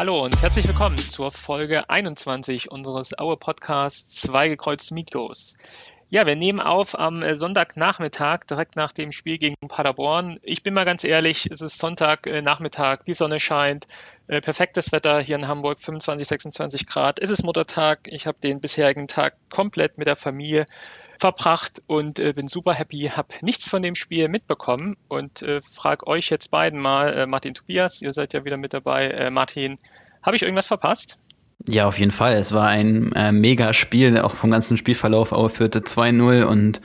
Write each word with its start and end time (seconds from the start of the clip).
Hallo 0.00 0.24
und 0.24 0.40
herzlich 0.40 0.66
willkommen 0.66 0.96
zur 0.96 1.30
Folge 1.30 1.90
21 1.90 2.70
unseres 2.70 3.18
Aue 3.18 3.36
Podcasts 3.36 4.22
Zwei 4.22 4.48
gekreuzte 4.48 4.94
Mikros. 4.94 5.52
Ja, 6.08 6.24
wir 6.24 6.36
nehmen 6.36 6.58
auf 6.58 6.98
am 6.98 7.22
äh, 7.22 7.36
Sonntagnachmittag, 7.36 8.44
direkt 8.48 8.76
nach 8.76 8.92
dem 8.92 9.12
Spiel 9.12 9.36
gegen 9.36 9.56
Paderborn. 9.68 10.40
Ich 10.42 10.62
bin 10.62 10.72
mal 10.72 10.86
ganz 10.86 11.04
ehrlich, 11.04 11.50
es 11.52 11.60
ist 11.60 11.76
Sonntagnachmittag, 11.76 13.00
die 13.06 13.12
Sonne 13.12 13.38
scheint, 13.40 13.86
äh, 14.26 14.40
perfektes 14.40 14.90
Wetter 14.90 15.20
hier 15.20 15.36
in 15.36 15.46
Hamburg, 15.46 15.80
25, 15.80 16.26
26 16.26 16.86
Grad. 16.86 17.18
Es 17.18 17.28
ist 17.28 17.42
Muttertag. 17.42 18.08
Ich 18.08 18.26
habe 18.26 18.38
den 18.42 18.62
bisherigen 18.62 19.06
Tag 19.06 19.34
komplett 19.50 19.98
mit 19.98 20.08
der 20.08 20.16
Familie 20.16 20.64
verbracht 21.20 21.82
und 21.86 22.18
äh, 22.18 22.32
bin 22.32 22.48
super 22.48 22.72
happy, 22.72 23.10
habe 23.14 23.28
nichts 23.42 23.68
von 23.68 23.82
dem 23.82 23.94
Spiel 23.94 24.28
mitbekommen 24.28 24.96
und 25.08 25.42
äh, 25.42 25.60
frage 25.62 26.06
euch 26.06 26.30
jetzt 26.30 26.50
beiden 26.50 26.80
mal, 26.80 27.12
äh, 27.12 27.26
Martin 27.26 27.54
Tobias, 27.54 28.00
ihr 28.02 28.12
seid 28.12 28.32
ja 28.32 28.44
wieder 28.44 28.56
mit 28.56 28.72
dabei. 28.72 29.08
Äh, 29.08 29.30
Martin, 29.30 29.78
habe 30.22 30.36
ich 30.36 30.42
irgendwas 30.42 30.66
verpasst? 30.66 31.18
Ja, 31.68 31.86
auf 31.86 31.98
jeden 31.98 32.10
Fall. 32.10 32.36
Es 32.36 32.52
war 32.52 32.68
ein 32.68 33.12
äh, 33.12 33.32
mega 33.32 33.74
Spiel, 33.74 34.16
auch 34.18 34.34
vom 34.34 34.50
ganzen 34.50 34.78
Spielverlauf. 34.78 35.32
Aue 35.32 35.50
führte 35.50 35.80
2-0 35.80 36.44
und 36.44 36.80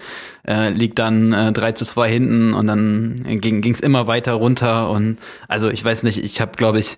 äh, 0.45 0.69
liegt 0.69 0.99
dann 0.99 1.31
äh, 1.31 1.53
3 1.53 1.71
zu 1.71 1.85
2 1.85 2.09
hinten 2.09 2.53
und 2.53 2.67
dann 2.67 3.15
ging 3.39 3.71
es 3.71 3.79
immer 3.79 4.07
weiter 4.07 4.33
runter. 4.33 4.89
Und 4.89 5.17
also 5.47 5.69
ich 5.69 5.83
weiß 5.83 6.03
nicht, 6.03 6.21
ich 6.21 6.41
habe, 6.41 6.51
glaube 6.57 6.79
ich, 6.79 6.97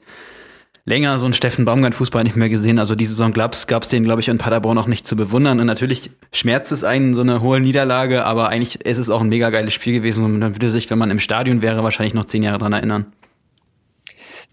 länger 0.87 1.19
so 1.19 1.25
einen 1.25 1.33
Steffen 1.33 1.65
Baumgart-Fußball 1.65 2.23
nicht 2.23 2.37
mehr 2.37 2.47
gesehen. 2.49 2.79
Also 2.79 2.95
diese 2.95 3.11
Saison 3.11 3.33
gab 3.33 3.53
es 3.53 3.89
den, 3.89 4.03
glaube 4.03 4.21
ich, 4.21 4.29
in 4.29 4.37
Paderborn 4.37 4.77
auch 4.77 4.87
nicht 4.87 5.05
zu 5.05 5.17
bewundern. 5.17 5.59
Und 5.59 5.67
natürlich 5.67 6.09
schmerzt 6.31 6.71
es 6.71 6.85
einen 6.85 7.13
so 7.13 7.21
eine 7.21 7.41
hohe 7.41 7.59
Niederlage, 7.59 8.25
aber 8.25 8.47
eigentlich 8.47 8.85
ist 8.85 8.97
es 8.97 9.09
auch 9.09 9.19
ein 9.19 9.27
mega 9.27 9.49
geiles 9.49 9.73
Spiel 9.73 9.93
gewesen 9.93 10.23
und 10.23 10.39
man 10.39 10.55
würde 10.55 10.69
sich, 10.69 10.89
wenn 10.89 10.97
man 10.97 11.11
im 11.11 11.19
Stadion 11.19 11.61
wäre, 11.61 11.83
wahrscheinlich 11.83 12.13
noch 12.13 12.25
zehn 12.25 12.41
Jahre 12.41 12.57
dran 12.57 12.71
erinnern. 12.71 13.07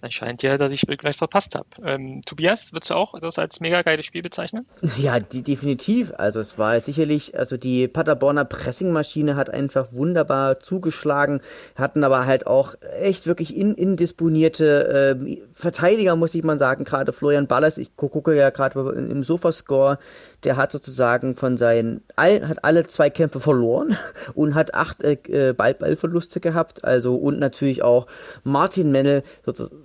Dann 0.04 0.12
scheint 0.12 0.42
ja, 0.42 0.58
dass 0.58 0.70
ich 0.70 0.82
vielleicht 0.82 1.16
verpasst 1.16 1.54
habe. 1.54 1.66
Ähm, 1.82 2.20
Tobias, 2.26 2.74
würdest 2.74 2.90
du 2.90 2.94
auch 2.94 3.18
das 3.20 3.38
als 3.38 3.60
mega 3.60 3.80
geiles 3.80 4.04
Spiel 4.04 4.20
bezeichnen? 4.20 4.66
Ja, 4.98 5.18
die, 5.18 5.40
definitiv. 5.40 6.12
Also 6.18 6.40
es 6.40 6.58
war 6.58 6.78
sicherlich, 6.78 7.38
also 7.38 7.56
die 7.56 7.88
Paderborner 7.88 8.44
Pressingmaschine 8.44 9.34
hat 9.34 9.48
einfach 9.48 9.92
wunderbar 9.92 10.60
zugeschlagen, 10.60 11.40
hatten 11.74 12.04
aber 12.04 12.26
halt 12.26 12.46
auch 12.46 12.74
echt 13.00 13.26
wirklich 13.26 13.56
in, 13.56 13.72
indisponierte 13.72 15.16
äh, 15.18 15.38
Verteidiger, 15.54 16.16
muss 16.16 16.34
ich 16.34 16.44
mal 16.44 16.58
sagen. 16.58 16.84
Gerade 16.84 17.14
Florian 17.14 17.46
Ballas, 17.46 17.78
ich 17.78 17.96
gucke 17.96 18.36
ja 18.36 18.50
gerade 18.50 18.78
im 18.92 19.24
Sofascore, 19.24 19.98
der 20.44 20.56
hat 20.56 20.72
sozusagen 20.72 21.36
von 21.36 21.56
seinen, 21.56 22.02
all, 22.16 22.46
hat 22.48 22.64
alle 22.64 22.86
zwei 22.86 23.10
Kämpfe 23.10 23.40
verloren 23.40 23.96
und 24.34 24.54
hat 24.54 24.74
acht 24.74 25.02
äh, 25.02 25.54
Ball, 25.56 25.74
Ballverluste 25.74 26.40
gehabt. 26.40 26.84
Also 26.84 27.16
und 27.16 27.38
natürlich 27.38 27.82
auch 27.82 28.06
Martin 28.42 28.92
Mennel 28.92 29.22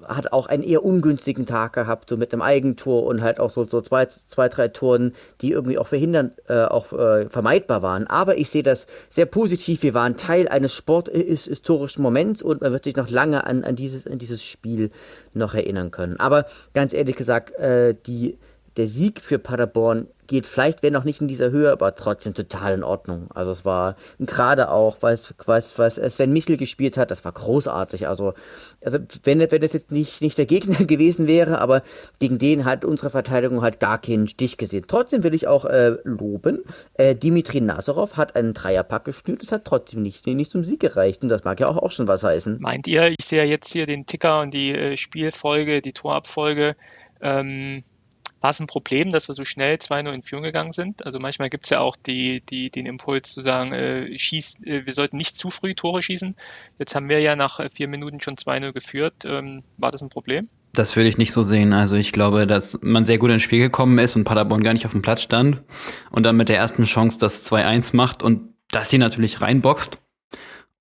hat 0.08 0.34
auch 0.34 0.48
einen 0.48 0.64
eher 0.64 0.84
ungünstigen 0.84 1.46
Tag 1.46 1.74
gehabt, 1.74 2.10
so 2.10 2.18
mit 2.18 2.34
einem 2.34 2.42
Eigentor 2.42 3.06
und 3.06 3.22
halt 3.22 3.40
auch 3.40 3.50
so, 3.50 3.64
so 3.64 3.82
zwei, 3.82 4.06
zwei, 4.06 4.50
drei 4.50 4.68
Toren, 4.68 5.14
die 5.42 5.52
irgendwie 5.52 5.78
auch 5.78 5.88
verhindern, 5.88 6.32
äh, 6.48 6.64
auch 6.64 6.92
äh, 6.94 7.30
vermeidbar 7.30 7.82
waren. 7.82 8.08
Aber 8.08 8.38
ich 8.38 8.50
sehe 8.50 8.64
das 8.64 8.86
sehr 9.10 9.26
positiv. 9.26 9.84
Wir 9.84 9.94
waren 9.94 10.18
Teil 10.18 10.48
eines 10.48 10.74
sporthistorischen 10.74 12.04
Moments 12.04 12.42
und 12.42 12.62
man 12.62 12.72
wird 12.72 12.84
sich 12.84 12.96
noch 12.96 13.10
lange 13.10 13.46
an, 13.46 13.64
an, 13.64 13.76
dieses, 13.76 14.06
an 14.08 14.20
dieses 14.20 14.44
Spiel 14.44 14.92
noch 15.34 15.54
erinnern 15.54 15.92
können. 15.92 16.20
Aber 16.20 16.46
ganz 16.74 16.94
ehrlich 16.94 17.16
gesagt, 17.16 17.58
äh, 17.60 17.96
die, 18.06 18.38
der 18.78 18.88
Sieg 18.88 19.22
für 19.22 19.40
Paderborn 19.40 20.08
geht 20.30 20.48
vielleicht, 20.48 20.82
wenn 20.84 20.96
auch 20.96 21.04
nicht 21.04 21.20
in 21.20 21.28
dieser 21.28 21.52
Höhe, 21.52 21.72
aber 21.72 21.96
trotzdem 21.96 22.34
total 22.34 22.76
in 22.76 22.84
Ordnung. 22.84 23.28
Also 23.34 23.52
es 23.52 23.66
war 23.66 23.98
gerade 24.20 24.72
auch, 24.72 24.98
was, 25.02 25.34
was, 25.46 25.78
was 25.78 25.96
Sven 25.96 26.32
Michel 26.32 26.56
gespielt 26.56 26.98
hat, 26.98 27.12
das 27.12 27.26
war 27.26 27.34
großartig. 27.34 28.08
Also, 28.08 28.34
also 28.82 29.00
wenn, 29.24 29.40
wenn 29.40 29.62
das 29.62 29.74
jetzt 29.74 29.92
nicht, 29.92 30.22
nicht 30.22 30.38
der 30.38 30.46
Gegner 30.46 30.76
gewesen 30.86 31.28
wäre, 31.28 31.60
aber 31.60 31.82
gegen 32.20 32.38
den 32.38 32.64
hat 32.64 32.86
unsere 32.86 33.10
Verteidigung 33.10 33.62
halt 33.62 33.82
gar 33.82 34.00
keinen 34.00 34.28
Stich 34.28 34.58
gesehen. 34.58 34.86
Trotzdem 34.88 35.24
will 35.24 35.34
ich 35.34 35.48
auch 35.48 35.66
äh, 35.66 35.98
loben, 36.04 36.64
äh, 36.94 37.16
Dimitri 37.16 37.60
Nazarov 37.60 38.16
hat 38.16 38.36
einen 38.36 38.54
Dreierpack 38.54 39.06
gestürt, 39.06 39.42
das 39.42 39.52
hat 39.52 39.66
trotzdem 39.66 40.04
nicht, 40.04 40.26
nicht 40.28 40.52
zum 40.52 40.64
Sieg 40.64 40.80
gereicht 40.80 41.24
und 41.24 41.30
das 41.30 41.44
mag 41.44 41.60
ja 41.60 41.68
auch, 41.68 41.78
auch 41.78 41.92
schon 41.92 42.08
was 42.08 42.24
heißen. 42.24 42.60
Meint 42.62 42.88
ihr, 42.88 43.08
ich 43.08 43.26
sehe 43.26 43.40
ja 43.40 43.46
jetzt 43.46 43.74
hier 43.74 43.88
den 43.88 44.06
Ticker 44.06 44.42
und 44.42 44.54
die 44.54 44.76
äh, 44.76 44.96
Spielfolge, 44.96 45.82
die 45.82 45.94
Torabfolge, 45.94 46.76
ähm, 47.22 47.84
war 48.42 48.52
es 48.52 48.60
ein 48.60 48.68
Problem, 48.68 49.12
dass 49.12 49.28
wir 49.28 49.36
so 49.36 49.44
schnell 49.44 49.76
2-0 49.76 50.12
in 50.14 50.24
Führung 50.24 50.44
gegangen 50.44 50.72
sind? 50.72 51.06
Also 51.06 51.20
manchmal 51.20 51.50
gibt 51.50 51.66
es 51.66 51.70
ja 51.72 51.80
auch 51.80 51.96
die, 51.96 52.42
die, 52.42 52.70
den 52.70 52.86
Impuls 52.86 53.34
zu 53.34 53.42
sagen, 53.42 53.74
äh, 53.74 54.18
schieß, 54.18 54.58
äh, 54.64 54.86
wir 54.86 54.94
sollten 54.94 55.18
nicht 55.18 55.36
zu 55.36 55.50
früh 55.50 55.76
Tore 55.76 56.02
schießen. 56.02 56.36
Jetzt 56.78 56.96
haben 56.96 57.10
wir 57.10 57.20
ja 57.20 57.36
nach 57.36 57.60
äh, 57.60 57.70
vier 57.70 57.88
Minuten 57.88 58.22
schon 58.22 58.36
2-0 58.36 58.72
geführt. 58.72 59.26
Ähm, 59.26 59.64
war 59.78 59.92
das 59.92 60.02
ein 60.02 60.10
Problem? 60.10 60.48
Das 60.74 60.96
würde 60.96 61.10
ich 61.10 61.18
nicht 61.18 61.32
so 61.32 61.44
sehen. 61.44 61.74
Also 61.74 61.96
ich 61.96 62.12
glaube, 62.12 62.48
dass 62.48 62.80
man 62.82 63.06
sehr 63.06 63.18
gut 63.18 63.32
ins 63.32 63.44
Spiel 63.44 63.60
gekommen 63.60 63.98
ist 63.98 64.16
und 64.16 64.24
Paderborn 64.24 64.64
gar 64.64 64.74
nicht 64.74 64.86
auf 64.86 64.92
dem 64.92 65.02
Platz 65.02 65.24
stand 65.24 65.64
und 66.12 66.24
dann 66.24 66.38
mit 66.38 66.50
der 66.50 66.58
ersten 66.58 66.86
Chance 66.86 67.18
das 67.20 67.50
2-1 67.52 67.96
macht 67.96 68.24
und 68.24 68.54
das 68.72 68.90
sie 68.90 69.00
natürlich 69.00 69.42
reinboxt. 69.42 69.98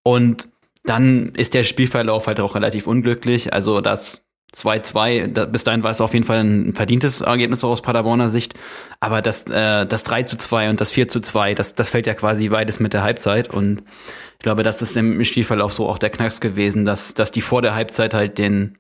Und 0.03 0.49
dann 0.85 1.35
ist 1.35 1.55
der 1.55 1.65
Spielverlauf 1.65 2.27
halt 2.27 2.41
auch 2.41 2.55
relativ 2.55 2.87
unglücklich. 2.87 3.53
Also 3.53 3.81
das 3.81 4.28
2-2, 4.55 5.47
bis 5.47 5.65
dahin 5.65 5.83
war 5.83 5.91
es 5.91 6.01
auf 6.01 6.15
jeden 6.15 6.25
Fall 6.25 6.39
ein 6.39 6.73
verdientes 6.73 7.21
Ergebnis 7.21 7.63
aus 7.65 7.83
Paderborner 7.83 8.29
Sicht. 8.29 8.55
Aber 8.99 9.21
das, 9.21 9.45
äh, 9.51 9.87
das 9.87 10.05
3 10.05 10.23
zu 10.23 10.39
2 10.39 10.71
und 10.71 10.81
das 10.81 10.91
4 10.91 11.09
zu 11.09 11.21
2, 11.21 11.55
das, 11.55 11.75
das 11.75 11.91
fällt 11.91 12.07
ja 12.07 12.15
quasi 12.15 12.49
beides 12.49 12.81
mit 12.81 12.95
der 12.95 13.03
Halbzeit. 13.03 13.53
Und 13.53 13.83
ich 14.33 14.43
glaube, 14.43 14.63
das 14.63 14.81
ist 14.81 14.97
im 14.97 15.23
Spielverlauf 15.25 15.73
so 15.73 15.89
auch 15.89 15.99
der 15.99 16.11
Knacks 16.11 16.41
gewesen, 16.41 16.85
dass, 16.85 17.13
dass 17.13 17.31
die 17.31 17.43
vor 17.43 17.61
der 17.61 17.75
Halbzeit 17.75 18.15
halt 18.15 18.39
den, 18.39 18.79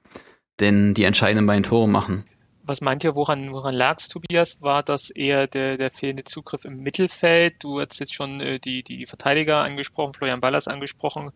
den, 0.58 0.94
die 0.94 1.04
entscheidenden 1.04 1.46
beiden 1.46 1.64
Tore 1.64 1.88
machen. 1.88 2.24
Was 2.62 2.82
meint 2.82 3.02
ihr, 3.02 3.14
woran, 3.14 3.52
woran 3.52 3.74
lag 3.74 3.96
es, 3.98 4.08
Tobias? 4.08 4.60
War 4.60 4.82
das 4.82 5.08
eher 5.08 5.46
der, 5.46 5.78
der 5.78 5.90
fehlende 5.90 6.24
Zugriff 6.24 6.66
im 6.66 6.82
Mittelfeld? 6.82 7.54
Du 7.60 7.80
hast 7.80 7.98
jetzt 7.98 8.12
schon 8.12 8.40
äh, 8.40 8.58
die, 8.58 8.82
die 8.82 9.06
Verteidiger 9.06 9.62
angesprochen, 9.62 10.12
Florian 10.12 10.40
Ballas 10.40 10.68
angesprochen 10.68 11.30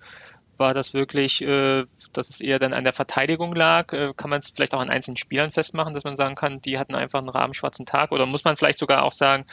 war 0.58 0.74
das 0.74 0.94
wirklich, 0.94 1.42
äh, 1.42 1.84
dass 2.12 2.30
es 2.30 2.40
eher 2.40 2.58
dann 2.58 2.72
an 2.72 2.84
der 2.84 2.92
Verteidigung 2.92 3.54
lag? 3.54 3.92
Äh, 3.92 4.12
kann 4.16 4.30
man 4.30 4.38
es 4.38 4.50
vielleicht 4.50 4.74
auch 4.74 4.80
an 4.80 4.90
einzelnen 4.90 5.16
Spielern 5.16 5.50
festmachen, 5.50 5.94
dass 5.94 6.04
man 6.04 6.16
sagen 6.16 6.34
kann, 6.34 6.60
die 6.60 6.78
hatten 6.78 6.94
einfach 6.94 7.18
einen 7.18 7.28
rabenschwarzen 7.28 7.86
Tag? 7.86 8.12
Oder 8.12 8.26
muss 8.26 8.44
man 8.44 8.56
vielleicht 8.56 8.78
sogar 8.78 9.02
auch 9.02 9.12
sagen, 9.12 9.44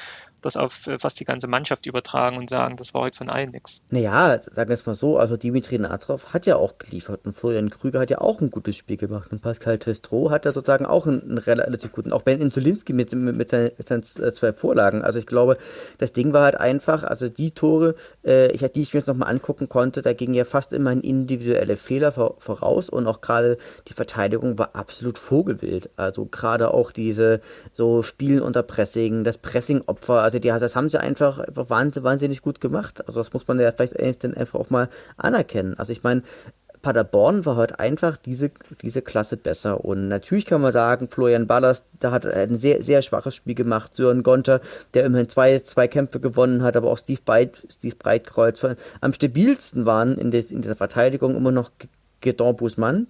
das 0.42 0.58
auf 0.58 0.88
äh, 0.88 1.00
fast 1.00 1.20
die 1.20 1.26
ganze 1.26 1.48
Mannschaft 1.48 1.86
übertragen 1.86 2.38
und 2.38 2.50
sagen, 2.50 2.76
das 2.76 2.94
war 2.94 3.02
heute 3.02 3.18
von 3.18 3.30
allen 3.30 3.52
nichts. 3.52 3.82
Naja, 3.90 4.40
sagen 4.54 4.70
wir 4.70 4.74
es 4.74 4.86
mal 4.86 4.96
so, 4.96 5.18
also 5.18 5.38
Dimitri 5.38 5.80
Nazarov 5.80 6.34
hat 6.34 6.46
ja 6.46 6.56
auch 6.56 6.78
geliefert 6.78 7.22
und 7.26 7.34
Florian 7.34 7.70
Krüger 7.70 8.00
hat 8.00 8.10
ja 8.10 8.22
auch 8.22 8.42
ein 8.42 8.50
gutes 8.50 8.76
Spiel 8.76 8.98
gemacht 8.98 9.32
und 9.32 9.42
Pascal 9.42 9.78
Testro 9.78 10.32
hat 10.32 10.46
ja 10.46 10.52
sozusagen 10.52 10.86
auch 10.86 11.08
einen, 11.08 11.38
relativ 11.38 11.92
guten, 11.92 12.14
auch 12.14 12.22
Ben 12.22 12.42
Insulinski 12.42 12.94
mit, 12.94 13.14
mit, 13.14 13.36
mit, 13.36 13.50
seinen, 13.50 13.72
mit 13.78 13.88
seinen 13.88 14.04
äh, 14.20 14.34
zwei 14.34 14.54
Vorlagen. 14.54 15.04
Also 15.04 15.20
ich 15.20 15.26
glaube, 15.26 15.58
das 15.98 16.14
Ding 16.14 16.34
war 16.34 16.44
halt 16.44 16.60
einfach, 16.60 17.04
also 17.04 17.30
die 17.30 17.52
Tore, 17.52 17.96
äh, 18.26 18.52
ich, 18.52 18.62
die 18.62 18.82
ich 18.82 18.94
mir 18.94 19.00
jetzt 19.00 19.08
nochmal 19.08 19.30
angucken 19.30 19.70
konnte, 19.70 20.02
da 20.02 20.14
ging 20.14 20.34
ja 20.34 20.46
fast 20.46 20.74
immer 20.74 20.92
individuelle 20.92 21.76
Fehler 21.76 22.12
voraus 22.12 22.90
und 22.90 23.08
auch 23.08 23.22
gerade 23.22 23.58
die 23.88 23.94
Verteidigung 23.94 24.58
war 24.58 24.76
absolut 24.76 25.18
vogelwild. 25.18 25.90
Also 25.96 26.26
gerade 26.26 26.74
auch 26.74 26.92
diese 26.92 27.42
so 27.74 28.04
Spielen 28.04 28.42
unter 28.42 28.64
Pressing, 28.64 29.24
das 29.24 29.38
Pressing-Opfer, 29.38 30.22
also 30.30 30.38
die, 30.38 30.50
das 30.50 30.76
haben 30.76 30.90
sie 30.90 31.02
einfach, 31.02 31.40
einfach 31.40 31.72
wahnsinnig, 31.72 32.44
gut 32.44 32.62
gemacht. 32.62 33.04
Also 33.08 33.20
das 33.20 33.34
muss 33.34 33.48
man 33.48 33.60
ja 33.60 33.72
vielleicht 33.72 34.24
dann 34.24 34.36
einfach 34.36 34.60
auch 34.60 34.70
mal 34.70 34.88
anerkennen. 35.18 35.74
Also 35.80 35.92
ich 35.92 36.04
meine, 36.04 36.22
Paderborn 36.84 37.48
war 37.48 37.56
heute 37.56 37.80
einfach 37.80 38.16
diese, 38.16 38.52
diese 38.84 39.02
Klasse 39.02 39.38
besser. 39.38 39.84
Und 39.84 40.08
natürlich 40.08 40.46
kann 40.46 40.62
man 40.62 40.72
sagen, 40.72 41.08
Florian 41.10 41.48
Ballas, 41.48 41.86
da 42.00 42.12
hat 42.12 42.28
ein 42.28 42.60
sehr, 42.60 42.84
sehr 42.84 43.02
schwaches 43.02 43.34
Spiel 43.34 43.56
gemacht. 43.56 43.96
Sören 43.96 44.22
Gonter, 44.22 44.62
der 44.94 45.06
immerhin 45.06 45.30
zwei, 45.30 45.58
zwei 45.62 45.88
Kämpfe 45.88 46.20
gewonnen 46.20 46.62
hat, 46.62 46.78
aber 46.78 46.92
auch 46.92 47.00
Steve, 47.00 47.22
Breit, 47.26 47.66
Steve 47.72 47.96
Breitkreuz. 47.96 48.64
Am 49.02 49.14
stabilsten 49.14 49.88
waren 49.88 50.16
in, 50.16 50.30
der, 50.30 50.48
in 50.48 50.62
dieser 50.62 50.76
Verteidigung 50.76 51.36
immer 51.36 51.52
noch 51.52 51.72
Gedon 52.22 52.56
Busmann, 52.56 53.08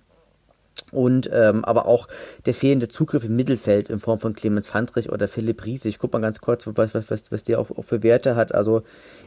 und 0.91 1.29
ähm, 1.31 1.63
aber 1.65 1.85
auch 1.85 2.07
der 2.45 2.53
fehlende 2.53 2.87
Zugriff 2.87 3.23
im 3.23 3.35
Mittelfeld 3.35 3.89
in 3.89 3.99
Form 3.99 4.19
von 4.19 4.33
Clemens 4.33 4.67
Fandrich 4.67 5.11
oder 5.11 5.27
Philipp 5.27 5.65
Riese. 5.65 5.89
Ich 5.89 5.99
guck 5.99 6.13
mal 6.13 6.21
ganz 6.21 6.41
kurz, 6.41 6.67
was, 6.67 6.93
was, 6.93 7.09
was, 7.09 7.31
was 7.31 7.43
der 7.43 7.59
auch, 7.59 7.71
auch 7.71 7.83
für 7.83 8.03
Werte 8.03 8.35
hat. 8.35 8.53
Also 8.53 8.83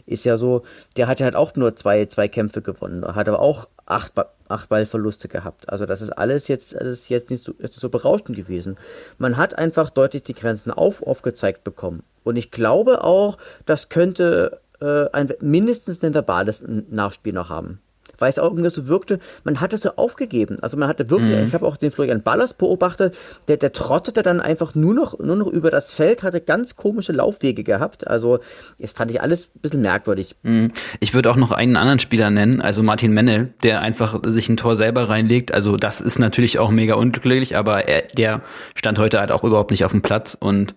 ist 0.07 0.25
ja 0.25 0.37
so, 0.37 0.63
der 0.97 1.09
hat 1.09 1.21
ja 1.21 1.25
halt 1.25 1.37
auch 1.37 1.55
nur 1.55 1.77
zwei, 1.77 2.07
zwei 2.07 2.29
Kämpfe 2.29 2.63
gewonnen, 2.63 3.05
hat 3.05 3.29
aber 3.29 3.41
auch 3.41 3.69
acht, 3.87 4.13
acht 4.49 4.69
Ballverluste 4.69 5.29
gehabt. 5.29 5.69
Also 5.69 5.87
das 5.87 6.03
ist 6.03 6.11
alles 6.11 6.49
jetzt, 6.49 6.77
alles 6.77 7.09
jetzt 7.09 7.31
nicht 7.31 7.45
so, 7.45 7.55
nicht 7.59 7.75
so 7.75 7.89
berauschend 7.89 8.37
gewesen. 8.37 8.77
Man 9.19 9.37
hat 9.37 9.59
einfach 9.59 9.91
deutlich 9.91 10.23
die 10.23 10.35
Grenzen 10.35 10.71
auf, 10.71 11.03
aufgezeigt 11.03 11.65
bekommen. 11.65 12.03
Und 12.25 12.37
ich 12.37 12.51
glaube 12.51 13.05
auch, 13.05 13.39
das 13.67 13.89
könnte 13.89 14.61
äh, 14.81 15.09
ein, 15.13 15.33
mindestens 15.41 16.03
ein 16.03 16.15
verbales 16.15 16.63
Nachspiel 16.67 17.33
noch 17.33 17.51
haben. 17.51 17.81
Weil 18.19 18.31
es 18.31 18.39
auch 18.39 18.51
irgendwie 18.51 18.69
so 18.71 18.89
wirkte, 18.89 19.19
man 19.45 19.61
hatte 19.61 19.79
so 19.79 19.91
aufgegeben. 19.97 20.59
Also 20.63 20.77
man 20.77 20.89
hatte 20.89 21.11
wirklich, 21.11 21.39
mhm. 21.39 21.47
ich 21.47 21.55
habe 21.55 21.67
auch 21.67 21.77
den 21.77 21.91
Florian 21.91 22.23
Ballers 22.23 22.55
beobachtet, 22.55 23.17
der, 23.49 23.57
der 23.57 23.73
trottete 23.73 24.23
dann 24.23 24.41
einfach 24.41 24.75
nur 24.75 24.95
noch, 24.95 25.19
nur 25.19 25.37
noch 25.37 25.47
über 25.47 25.71
das 25.71 25.93
Feld, 25.93 26.23
hatte 26.23 26.41
ganz 26.41 26.77
komische 26.77 27.13
Laufwege 27.13 27.65
gehabt. 27.65 28.07
Also 28.07 28.41
das 28.79 28.93
fand 28.93 29.11
ich 29.11 29.21
alles 29.21 29.51
ein 29.55 29.61
bisschen 29.61 29.83
merkwürdig. 29.83 30.37
Mhm. 30.43 30.73
Ich 31.01 31.15
würde 31.15 31.31
auch 31.31 31.37
noch 31.37 31.51
einen 31.53 31.77
anderen 31.77 31.99
Spieler 31.99 32.31
nennen, 32.31 32.61
also 32.61 32.83
Martin 32.83 33.13
Mennel, 33.13 33.55
der 33.63 33.81
einfach 33.81 34.21
sich 34.25 34.49
ein 34.49 34.57
Tor 34.57 34.77
selber 34.77 35.09
reinlegt. 35.09 35.53
Also 35.53 35.77
das 35.77 36.01
ist 36.01 36.19
natürlich 36.19 36.59
auch 36.59 36.71
mega 36.71 36.95
unglücklich, 36.95 37.57
aber 37.57 37.89
er, 37.89 38.03
der 38.03 38.43
stand 38.75 38.99
heute 38.99 39.21
halt 39.21 39.33
auch 39.33 39.45
überhaupt 39.45 39.71
nicht 39.71 39.85
auf 39.85 39.93
dem 39.93 40.03
Platz 40.03 40.37
und 40.39 40.75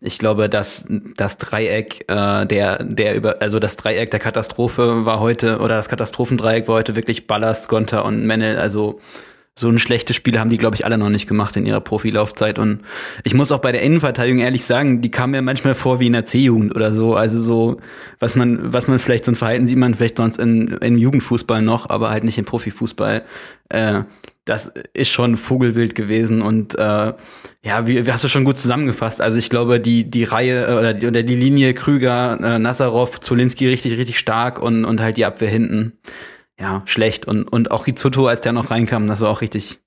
ich 0.00 0.18
glaube, 0.18 0.48
dass 0.48 0.84
das 1.16 1.38
Dreieck 1.38 2.04
äh, 2.08 2.46
der 2.46 2.84
der 2.84 3.14
über 3.14 3.40
also 3.40 3.58
das 3.58 3.76
Dreieck 3.76 4.10
der 4.10 4.20
Katastrophe 4.20 5.06
war 5.06 5.20
heute 5.20 5.58
oder 5.58 5.76
das 5.76 5.88
Katastrophendreieck 5.88 6.68
war 6.68 6.76
heute 6.76 6.96
wirklich 6.96 7.26
Ballast, 7.26 7.68
Gonta 7.68 8.00
und 8.00 8.24
Mennel. 8.26 8.58
Also 8.58 9.00
so 9.58 9.70
ein 9.70 9.78
schlechtes 9.78 10.14
Spiel 10.14 10.38
haben 10.38 10.50
die, 10.50 10.58
glaube 10.58 10.76
ich, 10.76 10.84
alle 10.84 10.98
noch 10.98 11.08
nicht 11.08 11.26
gemacht 11.26 11.56
in 11.56 11.64
ihrer 11.64 11.80
Profilaufzeit. 11.80 12.58
Und 12.58 12.82
ich 13.24 13.32
muss 13.32 13.50
auch 13.52 13.60
bei 13.60 13.72
der 13.72 13.80
Innenverteidigung 13.80 14.40
ehrlich 14.40 14.66
sagen, 14.66 15.00
die 15.00 15.10
kam 15.10 15.30
mir 15.30 15.40
manchmal 15.40 15.74
vor 15.74 15.98
wie 15.98 16.08
in 16.08 16.12
der 16.12 16.26
C-Jugend 16.26 16.76
oder 16.76 16.92
so. 16.92 17.14
Also 17.14 17.40
so, 17.40 17.78
was 18.20 18.36
man, 18.36 18.74
was 18.74 18.86
man 18.86 18.98
vielleicht 18.98 19.24
so 19.24 19.32
ein 19.32 19.36
Verhalten 19.36 19.66
sieht 19.66 19.78
man 19.78 19.94
vielleicht 19.94 20.18
sonst 20.18 20.38
in, 20.38 20.68
im 20.68 20.98
Jugendfußball 20.98 21.62
noch, 21.62 21.88
aber 21.88 22.10
halt 22.10 22.24
nicht 22.24 22.36
im 22.36 22.44
Profifußball. 22.44 23.22
Äh, 23.70 24.02
das 24.46 24.72
ist 24.94 25.10
schon 25.10 25.36
Vogelwild 25.36 25.94
gewesen 25.94 26.40
und 26.40 26.76
äh, 26.76 27.12
ja, 27.62 27.86
wie, 27.86 28.06
wie 28.06 28.12
hast 28.12 28.22
du 28.22 28.28
schon 28.28 28.44
gut 28.44 28.56
zusammengefasst. 28.56 29.20
Also 29.20 29.38
ich 29.38 29.50
glaube, 29.50 29.80
die 29.80 30.08
die 30.08 30.24
Reihe 30.24 30.66
äh, 30.66 30.72
oder 30.72 30.94
die, 30.94 31.06
oder 31.06 31.22
die 31.22 31.34
Linie 31.34 31.74
Krüger, 31.74 32.38
äh, 32.40 32.58
Nazarov, 32.58 33.20
Zolinski 33.20 33.68
richtig 33.68 33.98
richtig 33.98 34.18
stark 34.18 34.62
und 34.62 34.84
und 34.84 35.00
halt 35.00 35.16
die 35.16 35.24
Abwehr 35.24 35.50
hinten 35.50 35.98
ja 36.58 36.82
schlecht 36.86 37.26
und 37.26 37.44
und 37.44 37.72
auch 37.72 37.86
Rizzuto, 37.88 38.28
als 38.28 38.40
der 38.40 38.52
noch 38.52 38.70
reinkam, 38.70 39.08
das 39.08 39.20
war 39.20 39.30
auch 39.30 39.40
richtig 39.40 39.80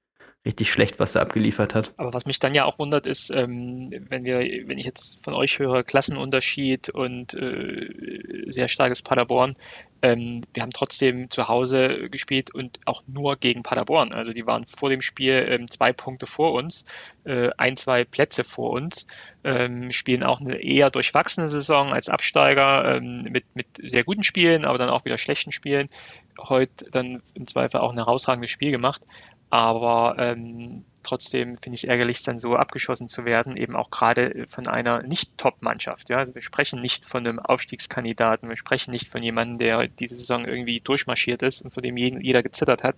richtig 0.45 0.71
schlecht, 0.71 1.00
was 1.00 1.15
er 1.15 1.21
abgeliefert 1.21 1.75
hat. 1.75 1.94
Aber 1.97 2.13
was 2.13 2.25
mich 2.25 2.39
dann 2.39 2.56
ja 2.56 2.65
auch 2.65 2.80
wundert, 2.80 3.07
ist, 3.07 3.30
ähm, 3.30 3.91
wenn 4.09 4.24
wir, 4.24 4.39
wenn 4.39 4.77
ich 4.77 4.86
jetzt 4.86 5.24
von 5.24 5.33
euch 5.33 5.59
höre, 5.59 5.83
Klassenunterschied 5.83 6.89
und 6.89 7.33
äh, 7.33 8.45
sehr 8.47 8.69
starkes 8.69 9.01
Paderborn, 9.01 9.57
ähm, 10.01 10.41
wir 10.53 10.63
haben 10.63 10.71
trotzdem 10.71 11.30
zu 11.30 11.50
Hause 11.50 12.09
gespielt 12.09 12.53
und 12.53 12.80
auch 12.86 13.03
nur 13.06 13.36
gegen 13.36 13.63
Paderborn. 13.63 14.13
Also 14.13 14.31
die 14.31 14.45
waren 14.45 14.65
vor 14.65 14.89
dem 14.89 15.01
Spiel 15.01 15.45
ähm, 15.50 15.69
zwei 15.69 15.91
Punkte 15.91 16.25
vor 16.25 16.53
uns, 16.53 16.85
äh, 17.25 17.50
ein, 17.57 17.75
zwei 17.75 18.06
Plätze 18.06 18.45
vor 18.45 18.71
uns, 18.71 19.07
ähm, 19.44 19.92
spielen 19.92 20.24
auch 20.24 20.39
eine 20.39 20.62
eher 20.62 20.89
durchwachsene 20.89 21.50
Saison 21.50 21.92
als 21.92 22.07
Absteiger 22.07 22.95
ähm, 22.95 23.24
mit, 23.24 23.44
mit 23.56 23.68
sehr 23.83 24.06
guten 24.06 24.24
Spielen, 24.24 24.63
aber 24.63 24.77
dann 24.77 24.89
auch 24.89 25.03
wieder 25.03 25.18
schlechten 25.18 25.51
Spielen. 25.51 25.89
Heute 26.38 26.89
dann 26.92 27.21
im 27.33 27.45
Zweifel 27.45 27.81
auch 27.81 27.92
ein 27.92 27.97
herausragendes 27.97 28.51
Spiel 28.51 28.71
gemacht. 28.71 29.01
Aber 29.49 30.15
ähm, 30.19 30.85
trotzdem 31.03 31.57
finde 31.57 31.75
ich 31.75 31.83
es 31.83 31.89
ärgerlich, 31.89 32.21
dann 32.23 32.39
so 32.39 32.55
abgeschossen 32.55 33.07
zu 33.07 33.25
werden, 33.25 33.57
eben 33.57 33.75
auch 33.75 33.89
gerade 33.89 34.45
von 34.47 34.67
einer 34.67 35.01
Nicht-Top-Mannschaft. 35.01 36.09
Ja? 36.09 36.17
Also 36.17 36.35
wir 36.35 36.41
sprechen 36.41 36.81
nicht 36.81 37.05
von 37.05 37.25
einem 37.25 37.39
Aufstiegskandidaten, 37.39 38.47
wir 38.47 38.55
sprechen 38.55 38.91
nicht 38.91 39.11
von 39.11 39.23
jemandem, 39.23 39.57
der 39.57 39.87
diese 39.87 40.15
Saison 40.15 40.45
irgendwie 40.45 40.81
durchmarschiert 40.81 41.41
ist 41.41 41.61
und 41.61 41.73
von 41.73 41.83
dem 41.83 41.97
jeder 41.97 42.43
gezittert 42.43 42.83
hat, 42.83 42.95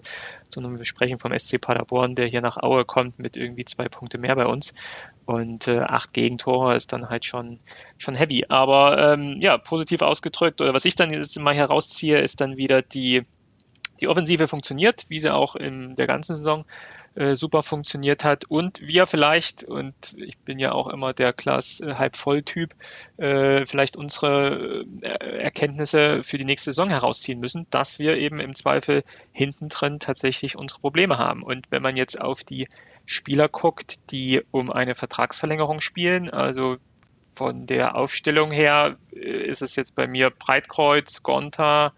sondern 0.50 0.78
wir 0.78 0.86
sprechen 0.86 1.20
vom 1.20 1.38
SC 1.38 1.62
Paderborn, 1.62 2.16
der 2.16 2.28
hier 2.28 2.42
nach 2.42 2.58
Aue 2.58 2.86
kommt 2.86 3.20
mit 3.20 3.38
irgendwie 3.38 3.66
zwei 3.66 3.88
Punkte 3.88 4.18
mehr 4.18 4.36
bei 4.36 4.46
uns. 4.46 4.74
Und 5.26 5.68
äh, 5.68 5.80
acht 5.80 6.12
Gegentore 6.14 6.76
ist 6.76 6.92
dann 6.92 7.10
halt 7.10 7.26
schon, 7.26 7.60
schon 7.98 8.16
heavy. 8.16 8.46
Aber 8.50 9.14
ähm, 9.14 9.38
ja, 9.40 9.58
positiv 9.58 10.02
ausgedrückt, 10.02 10.60
oder 10.60 10.74
was 10.74 10.86
ich 10.86 10.96
dann 10.96 11.14
jetzt 11.14 11.40
mal 11.40 11.56
herausziehe, 11.56 12.20
ist 12.20 12.42
dann 12.42 12.58
wieder 12.58 12.82
die 12.82 13.24
die 14.02 14.08
Offensive 14.08 14.48
funktioniert, 14.48 15.06
wie 15.10 15.20
sie 15.20 15.34
auch 15.34 15.56
in 15.56 15.96
der 15.96 16.08
ganzen 16.08 16.36
Saison 16.36 16.66
äh, 17.14 17.36
super 17.36 17.62
funktioniert 17.62 18.24
hat 18.24 18.46
und 18.46 18.82
wir 18.82 19.06
vielleicht, 19.06 19.64
und 19.64 19.94
ich 20.18 20.38
bin 20.38 20.60
ja 20.60 20.72
auch 20.72 20.88
immer 20.88 21.14
der 21.14 21.34
Glas 21.34 21.82
äh, 21.82 21.96
halb 21.96 22.16
voll 22.16 22.42
Typ, 22.42 22.74
äh, 23.18 23.66
vielleicht 23.66 23.98
unsere 23.98 24.86
äh, 25.02 25.42
Erkenntnisse 25.42 26.24
für 26.24 26.38
die 26.38 26.46
nächste 26.46 26.72
Saison 26.72 26.90
herausziehen 26.90 27.40
müssen, 27.40 27.68
dass 27.70 28.00
wir 28.00 28.18
eben 28.18 28.40
im 28.40 28.56
Zweifel 28.56 29.04
hinten 29.34 29.68
drin 29.68 30.00
tatsächlich 30.00 30.56
unsere 30.58 30.80
Probleme 30.80 31.18
haben. 31.18 31.44
Und 31.44 31.68
wenn 31.70 31.82
man 31.82 31.98
jetzt 31.98 32.20
auf 32.20 32.44
die 32.44 32.68
Spieler 33.06 33.50
guckt, 33.50 34.00
die 34.12 34.42
um 34.52 34.72
eine 34.72 34.96
Vertragsverlängerung 34.96 35.82
spielen, 35.82 36.30
also 36.30 36.78
von 37.36 37.66
der 37.66 37.96
Aufstellung 37.96 38.52
her 38.52 38.98
äh, 39.14 39.20
ist 39.20 39.62
es 39.62 39.76
jetzt 39.76 39.96
bei 39.96 40.08
mir 40.08 40.30
Breitkreuz, 40.30 41.24
Gonta, 41.24 41.92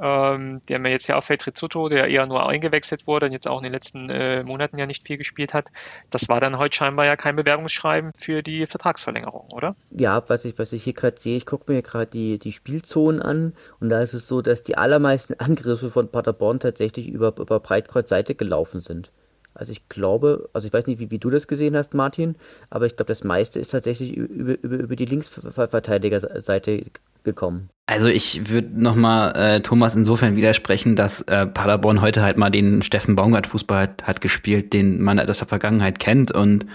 ähm, 0.00 0.62
der 0.68 0.78
mir 0.78 0.90
jetzt 0.90 1.06
ja 1.06 1.16
auffällt, 1.16 1.46
Rizzuto, 1.46 1.88
der 1.88 2.08
eher 2.08 2.26
nur 2.26 2.48
eingewechselt 2.48 3.06
wurde 3.06 3.26
und 3.26 3.32
jetzt 3.32 3.48
auch 3.48 3.58
in 3.58 3.64
den 3.64 3.72
letzten 3.72 4.10
äh, 4.10 4.42
Monaten 4.42 4.78
ja 4.78 4.86
nicht 4.86 5.06
viel 5.06 5.16
gespielt 5.16 5.54
hat. 5.54 5.70
Das 6.10 6.28
war 6.28 6.40
dann 6.40 6.58
heute 6.58 6.76
scheinbar 6.76 7.06
ja 7.06 7.16
kein 7.16 7.36
Bewerbungsschreiben 7.36 8.12
für 8.16 8.42
die 8.42 8.66
Vertragsverlängerung, 8.66 9.50
oder? 9.50 9.74
Ja, 9.90 10.22
was 10.28 10.44
ich, 10.44 10.58
was 10.58 10.72
ich 10.72 10.84
hier 10.84 10.94
gerade 10.94 11.20
sehe, 11.20 11.36
ich 11.36 11.46
gucke 11.46 11.72
mir 11.72 11.82
gerade 11.82 12.10
die, 12.10 12.38
die 12.38 12.52
Spielzonen 12.52 13.22
an 13.22 13.54
und 13.80 13.88
da 13.90 14.00
ist 14.00 14.14
es 14.14 14.26
so, 14.26 14.40
dass 14.40 14.62
die 14.62 14.76
allermeisten 14.76 15.34
Angriffe 15.38 15.90
von 15.90 16.10
Paderborn 16.10 16.60
tatsächlich 16.60 17.08
über, 17.08 17.34
über 17.38 17.60
Breitkreuz-Seite 17.60 18.34
gelaufen 18.34 18.80
sind. 18.80 19.10
Also 19.54 19.72
ich 19.72 19.88
glaube, 19.88 20.48
also 20.52 20.66
ich 20.66 20.72
weiß 20.72 20.86
nicht, 20.86 20.98
wie, 20.98 21.10
wie 21.10 21.18
du 21.18 21.30
das 21.30 21.46
gesehen 21.46 21.76
hast, 21.76 21.94
Martin, 21.94 22.34
aber 22.70 22.86
ich 22.86 22.96
glaube, 22.96 23.08
das 23.08 23.24
meiste 23.24 23.60
ist 23.60 23.68
tatsächlich 23.68 24.16
über, 24.16 24.58
über, 24.62 24.76
über 24.76 24.96
die 24.96 25.06
Linksverteidigerseite 25.06 26.84
gekommen. 27.22 27.70
Also 27.86 28.08
ich 28.08 28.50
würde 28.50 28.68
nochmal 28.80 29.36
äh, 29.36 29.60
Thomas 29.60 29.94
insofern 29.94 30.36
widersprechen, 30.36 30.96
dass 30.96 31.22
äh, 31.22 31.46
Paderborn 31.46 32.00
heute 32.00 32.22
halt 32.22 32.36
mal 32.36 32.50
den 32.50 32.82
Steffen 32.82 33.16
Baumgart 33.16 33.46
Fußball 33.46 33.82
hat, 33.82 34.02
hat 34.04 34.20
gespielt, 34.20 34.72
den 34.72 35.02
man 35.02 35.18
aus 35.20 35.38
der 35.38 35.48
Vergangenheit 35.48 35.98
kennt 35.98 36.30
und 36.30 36.66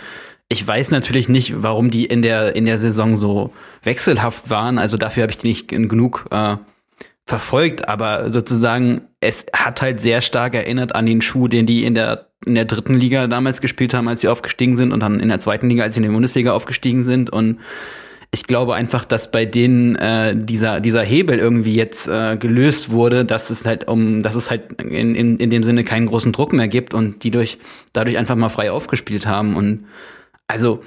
ich 0.51 0.65
weiß 0.67 0.89
natürlich 0.89 1.29
nicht, 1.29 1.61
warum 1.61 1.91
die 1.91 2.05
in 2.05 2.23
der 2.23 2.55
in 2.55 2.65
der 2.65 2.79
Saison 2.79 3.17
so 3.17 3.53
wechselhaft 3.83 4.49
waren. 4.49 4.79
Also 4.79 4.97
dafür 4.97 5.21
habe 5.21 5.31
ich 5.31 5.37
die 5.37 5.47
nicht 5.47 5.67
genug 5.67 6.25
äh, 6.31 6.57
verfolgt, 7.29 7.87
aber 7.87 8.31
sozusagen 8.31 9.01
es 9.21 9.45
hat 9.53 9.83
halt 9.83 10.01
sehr 10.01 10.21
stark 10.21 10.55
erinnert 10.55 10.95
an 10.95 11.05
den 11.05 11.21
Schuh, 11.21 11.47
den 11.47 11.67
die 11.67 11.85
in 11.85 11.93
der 11.93 12.25
in 12.45 12.55
der 12.55 12.65
dritten 12.65 12.95
Liga 12.95 13.27
damals 13.27 13.61
gespielt 13.61 13.93
haben, 13.93 14.07
als 14.07 14.21
sie 14.21 14.29
aufgestiegen 14.29 14.77
sind 14.77 14.91
und 14.93 15.01
dann 15.01 15.19
in 15.19 15.29
der 15.29 15.39
zweiten 15.39 15.69
Liga, 15.69 15.83
als 15.83 15.93
sie 15.93 15.99
in 15.99 16.03
der 16.03 16.11
Bundesliga 16.11 16.53
aufgestiegen 16.53 17.03
sind. 17.03 17.29
Und 17.29 17.59
ich 18.31 18.43
glaube 18.43 18.73
einfach, 18.73 19.05
dass 19.05 19.29
bei 19.29 19.45
denen 19.45 19.95
äh, 19.97 20.35
dieser 20.35 20.79
dieser 20.79 21.03
Hebel 21.03 21.37
irgendwie 21.37 21.75
jetzt 21.75 22.07
äh, 22.07 22.35
gelöst 22.37 22.89
wurde, 22.89 23.25
dass 23.25 23.51
es 23.51 23.63
halt 23.63 23.87
um, 23.87 24.23
dass 24.23 24.35
es 24.35 24.49
halt 24.49 24.81
in, 24.81 25.13
in, 25.13 25.37
in 25.37 25.49
dem 25.51 25.61
Sinne 25.63 25.83
keinen 25.83 26.07
großen 26.07 26.31
Druck 26.31 26.51
mehr 26.53 26.67
gibt 26.67 26.95
und 26.95 27.23
die 27.23 27.29
durch 27.29 27.59
dadurch 27.93 28.17
einfach 28.17 28.35
mal 28.35 28.49
frei 28.49 28.71
aufgespielt 28.71 29.27
haben. 29.27 29.55
Und 29.55 29.85
also 30.47 30.81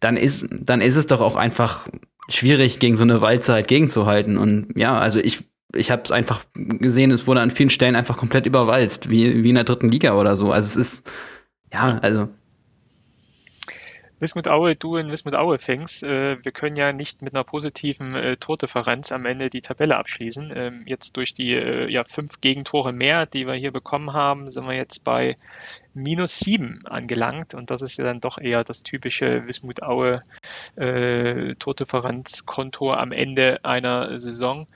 dann 0.00 0.16
ist 0.16 0.48
dann 0.50 0.80
ist 0.80 0.96
es 0.96 1.06
doch 1.06 1.20
auch 1.20 1.36
einfach 1.36 1.88
schwierig 2.28 2.78
gegen 2.78 2.96
so 2.96 3.02
eine 3.02 3.20
Walze 3.20 3.52
halt 3.52 3.68
gegenzuhalten 3.68 4.38
und 4.38 4.68
ja, 4.76 4.98
also 4.98 5.18
ich 5.18 5.44
ich 5.76 5.90
habe 5.90 6.02
es 6.04 6.12
einfach 6.12 6.44
gesehen, 6.54 7.10
es 7.10 7.26
wurde 7.26 7.40
an 7.40 7.50
vielen 7.50 7.70
Stellen 7.70 7.96
einfach 7.96 8.16
komplett 8.16 8.46
überwalzt, 8.46 9.10
wie 9.10 9.42
wie 9.42 9.48
in 9.48 9.56
der 9.56 9.64
dritten 9.64 9.90
Liga 9.90 10.14
oder 10.14 10.36
so. 10.36 10.52
Also 10.52 10.68
es 10.68 10.76
ist 10.76 11.10
ja, 11.72 11.98
also 12.02 12.28
Wismut 14.20 14.48
Aue, 14.48 14.76
du 14.76 14.96
in 14.96 15.10
Wismut 15.10 15.34
Aue 15.34 15.58
fängst. 15.58 16.02
Äh, 16.02 16.42
wir 16.44 16.52
können 16.52 16.76
ja 16.76 16.92
nicht 16.92 17.20
mit 17.22 17.34
einer 17.34 17.44
positiven 17.44 18.14
äh, 18.14 18.36
Tordifferenz 18.36 19.12
am 19.12 19.26
Ende 19.26 19.50
die 19.50 19.60
Tabelle 19.60 19.96
abschließen. 19.96 20.52
Ähm, 20.54 20.82
jetzt 20.86 21.16
durch 21.16 21.34
die 21.34 21.52
äh, 21.52 21.90
ja, 21.90 22.04
fünf 22.04 22.40
Gegentore 22.40 22.92
mehr, 22.92 23.26
die 23.26 23.46
wir 23.46 23.54
hier 23.54 23.72
bekommen 23.72 24.12
haben, 24.12 24.50
sind 24.50 24.66
wir 24.66 24.74
jetzt 24.74 25.04
bei 25.04 25.36
minus 25.94 26.38
sieben 26.38 26.80
angelangt. 26.86 27.54
Und 27.54 27.70
das 27.70 27.82
ist 27.82 27.96
ja 27.96 28.04
dann 28.04 28.20
doch 28.20 28.38
eher 28.38 28.62
das 28.64 28.82
typische 28.82 29.46
Wismut 29.46 29.82
Aue 29.82 30.20
äh, 30.76 31.54
Tordifferenzkonto 31.56 32.92
am 32.92 33.12
Ende 33.12 33.64
einer 33.64 34.18
Saison. 34.20 34.66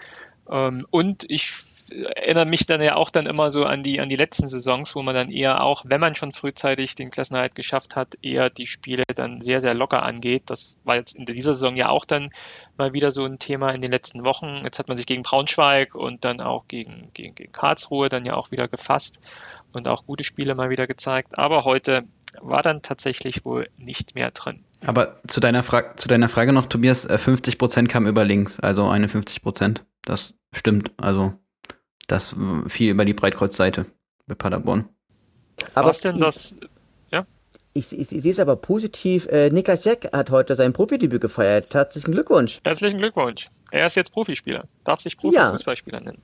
Ähm, 0.51 0.87
und 0.91 1.25
ich 1.29 1.68
erinnere 1.91 2.47
mich 2.47 2.67
dann 2.67 2.83
ja 2.83 2.97
auch 2.97 3.11
dann 3.11 3.27
immer 3.27 3.51
so 3.51 3.65
an 3.65 3.83
die, 3.83 4.01
an 4.01 4.09
die 4.09 4.17
letzten 4.17 4.49
Saisons, 4.49 4.95
wo 4.95 5.03
man 5.03 5.15
dann 5.15 5.31
eher 5.31 5.63
auch, 5.63 5.85
wenn 5.87 6.01
man 6.01 6.15
schon 6.15 6.33
frühzeitig 6.33 6.95
den 6.95 7.11
Klassenerhalt 7.11 7.55
geschafft 7.55 7.97
hat, 7.97 8.15
eher 8.23 8.51
die 8.51 8.67
Spiele 8.67 9.03
dann 9.15 9.41
sehr, 9.41 9.61
sehr 9.61 9.75
locker 9.75 10.03
angeht. 10.03 10.45
Das 10.47 10.77
war 10.85 10.97
jetzt 10.97 11.17
in 11.17 11.25
dieser 11.25 11.55
Saison 11.55 11.77
ja 11.77 11.89
auch 11.89 12.05
dann 12.05 12.31
mal 12.77 12.93
wieder 12.93 13.13
so 13.13 13.25
ein 13.25 13.39
Thema 13.39 13.71
in 13.71 13.81
den 13.81 13.91
letzten 13.91 14.25
Wochen. 14.25 14.61
Jetzt 14.65 14.79
hat 14.79 14.89
man 14.89 14.97
sich 14.97 15.07
gegen 15.07 15.23
Braunschweig 15.23 15.95
und 15.95 16.25
dann 16.25 16.41
auch 16.41 16.69
gegen, 16.69 17.11
gegen, 17.15 17.35
gegen 17.35 17.53
Karlsruhe 17.53 18.09
dann 18.09 18.25
ja 18.25 18.35
auch 18.35 18.51
wieder 18.51 18.69
gefasst 18.69 19.21
und 19.73 19.89
auch 19.89 20.07
gute 20.07 20.25
Spiele 20.25 20.55
mal 20.55 20.71
wieder 20.71 20.87
gezeigt. 20.87 21.39
Aber 21.39 21.65
heute 21.65 22.05
war 22.41 22.63
dann 22.63 22.83
tatsächlich 22.83 23.45
wohl 23.45 23.69
nicht 23.77 24.15
mehr 24.15 24.31
drin. 24.31 24.65
Aber 24.87 25.21
zu 25.27 25.41
deiner, 25.41 25.63
Fra 25.63 25.97
zu 25.97 26.09
deiner 26.09 26.29
Frage 26.29 26.53
noch, 26.53 26.67
Tobias, 26.67 27.07
50 27.07 27.55
äh, 27.55 27.57
Prozent 27.57 27.89
kam 27.89 28.07
über 28.07 28.25
links, 28.25 28.61
also 28.61 28.89
eine 28.89 29.09
50 29.09 29.43
Prozent. 29.43 29.85
Das 30.03 30.35
stimmt, 30.53 30.93
also 30.99 31.35
das 32.09 32.35
fiel 32.67 32.91
über 32.91 33.05
die 33.05 33.15
Breitkreuzseite 33.15 33.87
bei 34.27 34.35
Paderborn. 34.35 34.89
Aber 35.75 35.91
Was 35.91 36.01
denn 36.01 36.19
das? 36.19 36.57
Ja? 37.13 37.27
Ich, 37.75 37.93
ich, 37.93 38.13
ich 38.13 38.23
sehe 38.23 38.33
es 38.33 38.41
aber 38.41 38.57
positiv. 38.57 39.27
Äh, 39.27 39.51
Niklas 39.51 39.85
Jack 39.85 40.13
hat 40.13 40.31
heute 40.31 40.57
sein 40.57 40.73
Profidebüt 40.73 41.21
gefeiert. 41.21 41.73
Herzlichen 41.73 42.13
Glückwunsch. 42.13 42.61
Herzlichen 42.65 42.99
Glückwunsch. 42.99 43.47
Er 43.71 43.87
ist 43.87 43.95
jetzt 43.95 44.13
Profispieler. 44.13 44.65
Darf 44.85 45.01
sich 45.01 45.17
Profifußballspieler 45.17 46.03
ja. 46.03 46.05
nennen. 46.05 46.23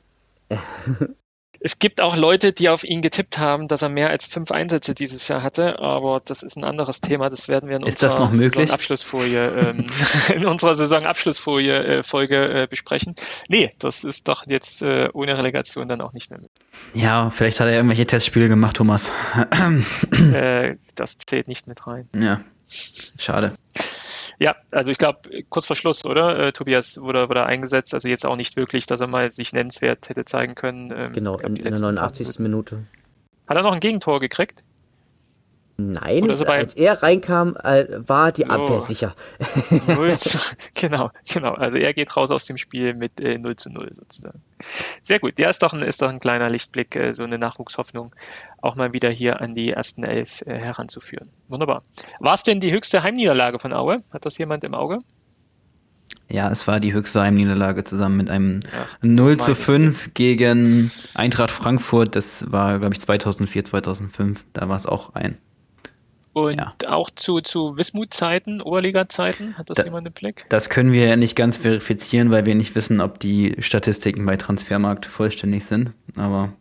Es 1.66 1.78
gibt 1.78 2.02
auch 2.02 2.14
Leute, 2.14 2.52
die 2.52 2.68
auf 2.68 2.84
ihn 2.84 3.00
getippt 3.00 3.38
haben, 3.38 3.68
dass 3.68 3.80
er 3.80 3.88
mehr 3.88 4.10
als 4.10 4.26
fünf 4.26 4.50
Einsätze 4.50 4.94
dieses 4.94 5.28
Jahr 5.28 5.42
hatte, 5.42 5.78
aber 5.78 6.20
das 6.22 6.42
ist 6.42 6.58
ein 6.58 6.64
anderes 6.64 7.00
Thema. 7.00 7.30
Das 7.30 7.48
werden 7.48 7.70
wir 7.70 7.76
in 7.76 7.84
ist 7.84 8.04
unserer 8.04 8.28
Saisonabschlussfolie, 8.36 9.48
ähm, 9.48 9.86
in 10.34 10.44
unserer 10.44 10.74
Saisonabschlussfolie 10.74 11.82
äh, 11.82 12.02
Folge 12.02 12.64
äh, 12.64 12.66
besprechen. 12.68 13.16
Nee, 13.48 13.72
das 13.78 14.04
ist 14.04 14.28
doch 14.28 14.46
jetzt 14.46 14.82
äh, 14.82 15.08
ohne 15.14 15.38
Relegation 15.38 15.88
dann 15.88 16.02
auch 16.02 16.12
nicht 16.12 16.28
mehr 16.28 16.38
möglich. 16.38 16.52
Ja, 16.92 17.30
vielleicht 17.30 17.60
hat 17.60 17.68
er 17.68 17.72
irgendwelche 17.72 18.04
Testspiele 18.04 18.48
gemacht, 18.48 18.76
Thomas. 18.76 19.10
äh, 20.34 20.76
das 20.94 21.16
zählt 21.16 21.48
nicht 21.48 21.66
mit 21.66 21.86
rein. 21.86 22.10
Ja, 22.14 22.40
schade. 23.18 23.54
Ja, 24.38 24.56
also 24.70 24.90
ich 24.90 24.98
glaube, 24.98 25.44
kurz 25.48 25.66
vor 25.66 25.76
Schluss, 25.76 26.04
oder? 26.04 26.38
Äh, 26.38 26.52
Tobias 26.52 26.98
wurde, 26.98 27.28
wurde 27.28 27.46
eingesetzt, 27.46 27.94
also 27.94 28.08
jetzt 28.08 28.26
auch 28.26 28.36
nicht 28.36 28.56
wirklich, 28.56 28.86
dass 28.86 29.00
er 29.00 29.06
mal 29.06 29.30
sich 29.30 29.52
nennenswert 29.52 30.08
hätte 30.08 30.24
zeigen 30.24 30.54
können. 30.54 30.92
Ähm, 30.94 31.12
genau, 31.12 31.36
glaub, 31.36 31.50
in, 31.50 31.56
in 31.56 31.62
der 31.62 31.80
89. 31.80 32.40
Minute. 32.40 32.84
Hat 33.46 33.56
er 33.56 33.62
noch 33.62 33.72
ein 33.72 33.80
Gegentor 33.80 34.18
gekriegt? 34.18 34.63
Nein, 35.76 36.36
so 36.36 36.46
als 36.46 36.74
er 36.74 37.02
reinkam, 37.02 37.56
äh, 37.56 37.86
war 37.96 38.30
die 38.30 38.46
Abwehr 38.46 38.76
oh. 38.76 38.80
sicher. 38.80 39.16
zu, 40.20 40.38
genau, 40.74 41.10
genau. 41.28 41.54
Also 41.54 41.78
er 41.78 41.92
geht 41.92 42.16
raus 42.16 42.30
aus 42.30 42.46
dem 42.46 42.56
Spiel 42.56 42.94
mit 42.94 43.20
äh, 43.20 43.38
0 43.38 43.56
zu 43.56 43.70
0 43.70 43.92
sozusagen. 43.98 44.40
Sehr 45.02 45.18
gut. 45.18 45.36
Ja, 45.36 45.50
ist 45.50 45.64
doch 45.64 45.72
ein, 45.72 45.82
ist 45.82 46.00
doch 46.00 46.08
ein 46.08 46.20
kleiner 46.20 46.48
Lichtblick, 46.48 46.94
äh, 46.94 47.12
so 47.12 47.24
eine 47.24 47.38
Nachwuchshoffnung, 47.38 48.14
auch 48.62 48.76
mal 48.76 48.92
wieder 48.92 49.10
hier 49.10 49.40
an 49.40 49.56
die 49.56 49.70
ersten 49.70 50.04
elf 50.04 50.42
äh, 50.42 50.56
heranzuführen. 50.56 51.28
Wunderbar. 51.48 51.82
War 52.20 52.34
es 52.34 52.44
denn 52.44 52.60
die 52.60 52.70
höchste 52.70 53.02
Heimniederlage 53.02 53.58
von 53.58 53.72
Aue? 53.72 53.96
Hat 54.12 54.26
das 54.26 54.38
jemand 54.38 54.62
im 54.62 54.74
Auge? 54.74 54.98
Ja, 56.28 56.50
es 56.50 56.68
war 56.68 56.78
die 56.78 56.92
höchste 56.92 57.20
Heimniederlage 57.20 57.82
zusammen 57.82 58.16
mit 58.16 58.30
einem 58.30 58.60
ja, 58.62 58.86
0 59.02 59.38
zu 59.38 59.54
5 59.56 60.14
gegen 60.14 60.92
Eintracht 61.14 61.50
Frankfurt. 61.50 62.14
Das 62.14 62.50
war, 62.52 62.78
glaube 62.78 62.94
ich, 62.94 63.00
2004, 63.00 63.64
2005. 63.64 64.44
Da 64.52 64.68
war 64.68 64.76
es 64.76 64.86
auch 64.86 65.14
ein 65.14 65.36
und 66.34 66.56
ja. 66.56 66.74
auch 66.88 67.10
zu, 67.10 67.40
zu 67.40 67.78
Wismut-Zeiten, 67.78 68.60
Oberliga-Zeiten, 68.60 69.56
hat 69.56 69.70
das 69.70 69.76
da, 69.76 69.84
jemand 69.84 70.08
im 70.08 70.12
Blick? 70.12 70.44
Das 70.48 70.68
können 70.68 70.92
wir 70.92 71.06
ja 71.06 71.16
nicht 71.16 71.36
ganz 71.36 71.56
verifizieren, 71.56 72.32
weil 72.32 72.44
wir 72.44 72.56
nicht 72.56 72.74
wissen, 72.74 73.00
ob 73.00 73.20
die 73.20 73.54
Statistiken 73.60 74.26
bei 74.26 74.36
Transfermarkt 74.36 75.06
vollständig 75.06 75.64
sind. 75.64 75.92
Aber, 76.16 76.52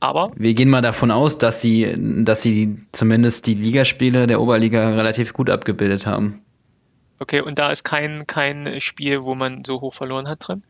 aber 0.00 0.32
wir 0.36 0.54
gehen 0.54 0.70
mal 0.70 0.80
davon 0.80 1.10
aus, 1.10 1.36
dass 1.36 1.60
sie, 1.60 1.94
dass 2.24 2.40
sie 2.40 2.78
zumindest 2.92 3.46
die 3.46 3.54
Ligaspiele 3.54 4.26
der 4.26 4.40
Oberliga 4.40 4.88
relativ 4.88 5.34
gut 5.34 5.50
abgebildet 5.50 6.06
haben. 6.06 6.40
Okay, 7.18 7.42
und 7.42 7.58
da 7.58 7.70
ist 7.70 7.84
kein, 7.84 8.26
kein 8.26 8.80
Spiel, 8.80 9.22
wo 9.22 9.34
man 9.34 9.64
so 9.66 9.82
hoch 9.82 9.92
verloren 9.92 10.28
hat 10.28 10.48
drin? 10.48 10.62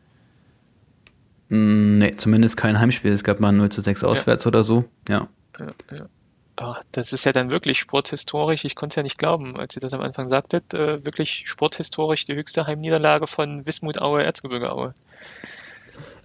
Hm, 1.49 1.99
nee, 1.99 2.15
zumindest 2.17 2.57
kein 2.57 2.79
Heimspiel. 2.79 3.13
Es 3.13 3.23
gab 3.23 3.39
mal 3.39 3.53
0 3.53 3.69
zu 3.69 3.79
6 3.79 4.03
auswärts 4.03 4.43
ja. 4.43 4.49
oder 4.49 4.65
so, 4.65 4.83
ja. 5.07 5.29
ja, 5.57 5.69
ja. 5.95 6.05
Oh, 6.61 6.75
das 6.91 7.13
ist 7.13 7.25
ja 7.25 7.31
dann 7.31 7.49
wirklich 7.49 7.79
sporthistorisch. 7.79 8.63
Ich 8.63 8.75
konnte 8.75 8.93
es 8.93 8.95
ja 8.97 9.03
nicht 9.03 9.17
glauben, 9.17 9.57
als 9.59 9.75
ihr 9.75 9.79
das 9.79 9.93
am 9.93 10.01
Anfang 10.01 10.29
sagtet. 10.29 10.73
Äh, 10.73 11.03
wirklich 11.03 11.43
sporthistorisch 11.45 12.25
die 12.25 12.35
höchste 12.35 12.67
Heimniederlage 12.67 13.25
von 13.27 13.65
Wismut 13.65 13.99
Aue, 13.99 14.23
Erzgebirge 14.23 14.71
Aue. 14.71 14.93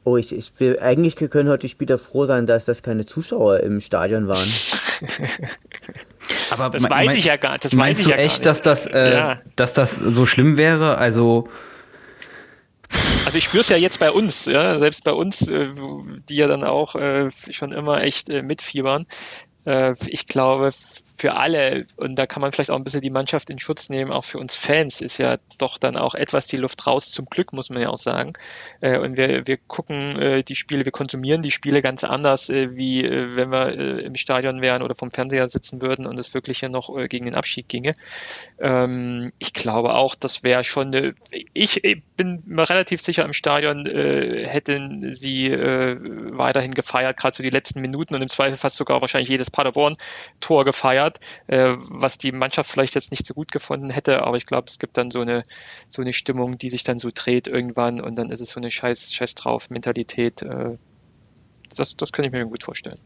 Oh, 0.05 0.17
ich, 0.17 0.35
ich 0.35 0.53
will, 0.59 0.79
eigentlich 0.81 1.17
können 1.17 1.49
heute 1.49 1.63
die 1.63 1.69
Spieler 1.69 1.99
froh 1.99 2.27
sein, 2.27 2.47
dass 2.47 2.67
das 2.67 2.83
keine 2.83 3.07
Zuschauer 3.07 3.61
im 3.61 3.81
Stadion 3.81 4.29
waren. 4.29 4.49
Aber 6.51 6.71
das 6.71 6.89
weiß 6.89 7.15
ich 7.15 7.25
ja 7.25 7.37
gar 7.37 7.53
nicht. 7.53 7.65
Das 7.65 7.73
meinst 7.73 8.05
du 8.05 8.11
ja 8.11 8.17
echt, 8.17 8.45
dass 8.45 8.61
das, 8.61 8.87
äh, 8.87 9.13
ja. 9.13 9.41
dass 9.57 9.73
das 9.73 9.97
so 9.97 10.27
schlimm 10.27 10.57
wäre? 10.57 10.99
Also 10.99 11.49
also 13.25 13.37
ich 13.37 13.45
spüre 13.45 13.61
es 13.61 13.69
ja 13.69 13.77
jetzt 13.77 14.01
bei 14.01 14.11
uns, 14.11 14.47
ja, 14.47 14.79
selbst 14.79 15.05
bei 15.05 15.13
uns, 15.13 15.47
äh, 15.49 15.69
die 16.31 16.37
ja 16.37 16.47
dann 16.49 16.65
auch 16.65 16.95
äh, 16.95 17.31
schon 17.51 17.73
immer 17.73 18.03
echt 18.03 18.31
äh, 18.31 18.41
mitfiebern. 18.41 19.07
Äh, 19.65 19.95
ich 20.07 20.27
glaube, 20.27 20.71
für 21.19 21.35
alle, 21.35 21.87
und 21.97 22.15
da 22.17 22.27
kann 22.27 22.41
man 22.41 22.53
vielleicht 22.53 22.71
auch 22.71 22.77
ein 22.77 22.85
bisschen 22.85 23.01
die 23.01 23.11
Mannschaft 23.11 23.51
in 23.51 23.59
Schutz 23.59 23.91
nehmen, 23.91 24.13
auch 24.13 24.25
für 24.25 24.39
uns 24.39 24.55
Fans 24.55 25.01
ist 25.01 25.19
ja 25.19 25.39
doch 25.59 25.77
dann 25.77 25.97
auch 25.97 26.15
etwas 26.15 26.47
die 26.47 26.57
Luft 26.57 26.87
raus, 26.87 27.11
zum 27.11 27.27
Glück, 27.27 27.53
muss 27.53 27.71
man 27.71 27.83
ja 27.83 27.89
auch 27.89 27.99
sagen. 27.99 28.35
Äh, 28.81 28.99
und 28.99 29.17
wir, 29.17 29.45
wir 29.47 29.57
gucken 29.57 30.17
äh, 30.17 30.45
die 30.45 30.55
Spiele, 30.55 30.85
wir 30.85 30.93
konsumieren 30.93 31.43
die 31.43 31.51
Spiele 31.51 31.83
ganz 31.83 32.05
anders, 32.05 32.49
wie 32.51 33.03
wenn 33.03 33.51
wir 33.51 34.01
im 34.05 34.15
Stadion 34.15 34.63
wären 34.63 34.83
oder 34.83 34.95
vom 34.95 35.11
Fernseher 35.11 35.49
sitzen 35.49 35.83
würden 35.83 36.07
und 36.07 36.19
es 36.19 36.35
wirklich 36.35 36.61
ja 36.61 36.69
noch 36.69 36.95
gegen 37.09 37.25
den 37.25 37.35
Abschied 37.35 37.69
ginge. 37.69 37.93
Ähm, 38.61 39.33
ich 39.41 39.53
glaube 39.53 39.97
auch, 39.97 40.15
das 40.15 40.45
wäre 40.45 40.63
schon 40.63 40.95
eine, 40.95 41.15
ich 41.53 41.83
bin 42.17 42.45
mir 42.47 42.71
relativ 42.71 43.01
sicher, 43.01 43.25
im 43.25 43.33
Stadion 43.33 43.87
hätten 43.87 45.15
sie 45.15 45.51
weiterhin 45.51 46.73
gefeiert, 46.73 47.17
gerade 47.17 47.35
so 47.35 47.43
die 47.43 47.51
letzten 47.51 47.81
Minuten 47.81 48.15
und 48.15 48.23
im 48.23 48.29
Zweifel 48.29 48.57
fast 48.57 48.77
sogar 48.77 49.01
wahrscheinlich 49.01 49.29
jedes 49.29 49.51
Paderborn-Tor 49.51 50.65
gefeiert 50.65 51.08
hat, 51.09 51.21
äh, 51.47 51.75
was 51.79 52.19
die 52.19 52.33
Mannschaft 52.33 52.71
vielleicht 52.71 52.95
jetzt 52.95 53.11
nicht 53.11 53.27
so 53.27 53.35
gut 53.35 53.53
gefunden 53.53 53.91
hätte, 53.91 54.23
aber 54.23 54.37
ich 54.37 54.47
glaube, 54.47 54.67
es 54.69 54.79
gibt 54.79 54.97
dann 54.97 55.11
so 55.11 55.21
eine, 55.21 55.43
so 55.89 56.03
eine 56.03 56.13
Stimmung, 56.13 56.59
die 56.59 56.71
sich 56.71 56.85
dann 56.85 56.99
so 56.99 57.11
dreht 57.13 57.47
irgendwann 57.47 58.01
und 58.01 58.17
dann 58.17 58.31
ist 58.31 58.41
es 58.41 58.51
so 58.51 58.61
eine 58.61 58.71
Scheiß, 58.71 59.13
Scheiß 59.13 59.35
drauf 59.35 59.71
Mentalität. 59.71 60.43
Äh, 60.43 60.77
das, 61.75 61.97
das 61.97 62.13
könnte 62.13 62.29
ich 62.29 62.33
mir 62.33 62.47
gut 62.47 62.63
vorstellen. 62.63 63.01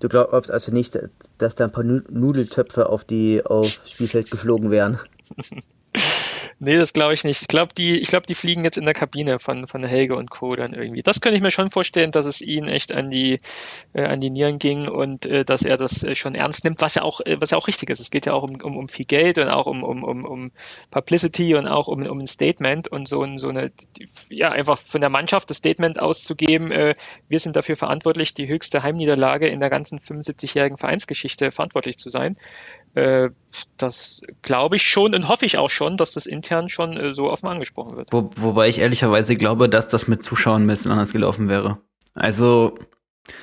Du 0.00 0.08
glaubst 0.08 0.50
also 0.50 0.72
nicht, 0.72 0.98
dass 1.38 1.54
da 1.54 1.64
ein 1.64 1.72
paar 1.72 1.84
Nudeltöpfe 1.84 2.88
auf 2.88 3.04
die 3.04 3.44
aufs 3.44 3.90
Spielfeld 3.90 4.30
geflogen 4.30 4.70
wären? 4.70 4.98
Nee, 6.64 6.78
das 6.78 6.94
glaube 6.94 7.12
ich 7.12 7.24
nicht. 7.24 7.42
Ich 7.42 7.48
glaube, 7.48 7.74
die, 7.74 8.00
ich 8.00 8.08
glaube, 8.08 8.24
die 8.26 8.34
fliegen 8.34 8.64
jetzt 8.64 8.78
in 8.78 8.86
der 8.86 8.94
Kabine 8.94 9.38
von, 9.38 9.66
von 9.66 9.84
Helge 9.84 10.16
und 10.16 10.30
Co. 10.30 10.56
dann 10.56 10.72
irgendwie. 10.72 11.02
Das 11.02 11.20
könnte 11.20 11.36
ich 11.36 11.42
mir 11.42 11.50
schon 11.50 11.70
vorstellen, 11.70 12.10
dass 12.10 12.24
es 12.24 12.40
ihn 12.40 12.68
echt 12.68 12.90
an 12.90 13.10
die, 13.10 13.38
äh, 13.92 14.04
an 14.04 14.22
die 14.22 14.30
Nieren 14.30 14.58
ging 14.58 14.88
und 14.88 15.26
äh, 15.26 15.44
dass 15.44 15.62
er 15.62 15.76
das 15.76 16.02
äh, 16.02 16.14
schon 16.14 16.34
ernst 16.34 16.64
nimmt, 16.64 16.80
was 16.80 16.94
ja 16.94 17.02
auch, 17.02 17.20
äh, 17.20 17.38
was 17.38 17.50
ja 17.50 17.58
auch 17.58 17.68
richtig 17.68 17.90
ist. 17.90 18.00
Es 18.00 18.10
geht 18.10 18.24
ja 18.24 18.32
auch 18.32 18.44
um, 18.44 18.54
um, 18.62 18.78
um 18.78 18.88
viel 18.88 19.04
Geld 19.04 19.36
und 19.36 19.48
auch 19.48 19.66
um, 19.66 19.82
um, 19.84 20.04
um, 20.04 20.24
um 20.24 20.52
Publicity 20.90 21.54
und 21.54 21.66
auch 21.66 21.86
um, 21.86 22.06
um 22.06 22.20
ein 22.20 22.26
Statement 22.26 22.88
und 22.88 23.08
so, 23.08 23.26
so 23.36 23.48
eine, 23.50 23.70
ja, 24.30 24.48
einfach 24.50 24.78
von 24.78 25.02
der 25.02 25.10
Mannschaft 25.10 25.50
das 25.50 25.58
Statement 25.58 26.00
auszugeben, 26.00 26.72
äh, 26.72 26.94
wir 27.28 27.40
sind 27.40 27.56
dafür 27.56 27.76
verantwortlich, 27.76 28.32
die 28.32 28.48
höchste 28.48 28.82
Heimniederlage 28.82 29.48
in 29.48 29.60
der 29.60 29.68
ganzen 29.68 29.98
75-jährigen 29.98 30.78
Vereinsgeschichte 30.78 31.50
verantwortlich 31.50 31.98
zu 31.98 32.08
sein. 32.08 32.38
Äh, 32.94 33.30
das 33.76 34.22
glaube 34.42 34.76
ich 34.76 34.82
schon 34.82 35.14
und 35.14 35.28
hoffe 35.28 35.46
ich 35.46 35.58
auch 35.58 35.70
schon, 35.70 35.96
dass 35.96 36.12
das 36.12 36.26
intern 36.26 36.68
schon 36.68 36.96
äh, 36.96 37.14
so 37.14 37.30
offen 37.30 37.48
angesprochen 37.48 37.96
wird. 37.96 38.12
Wo, 38.12 38.30
wobei 38.36 38.68
ich 38.68 38.78
ehrlicherweise 38.78 39.36
glaube, 39.36 39.68
dass 39.68 39.88
das 39.88 40.08
mit 40.08 40.22
Zuschauern 40.22 40.62
ein 40.62 40.66
bisschen 40.66 40.92
anders 40.92 41.12
gelaufen 41.12 41.48
wäre. 41.48 41.78
Also 42.14 42.78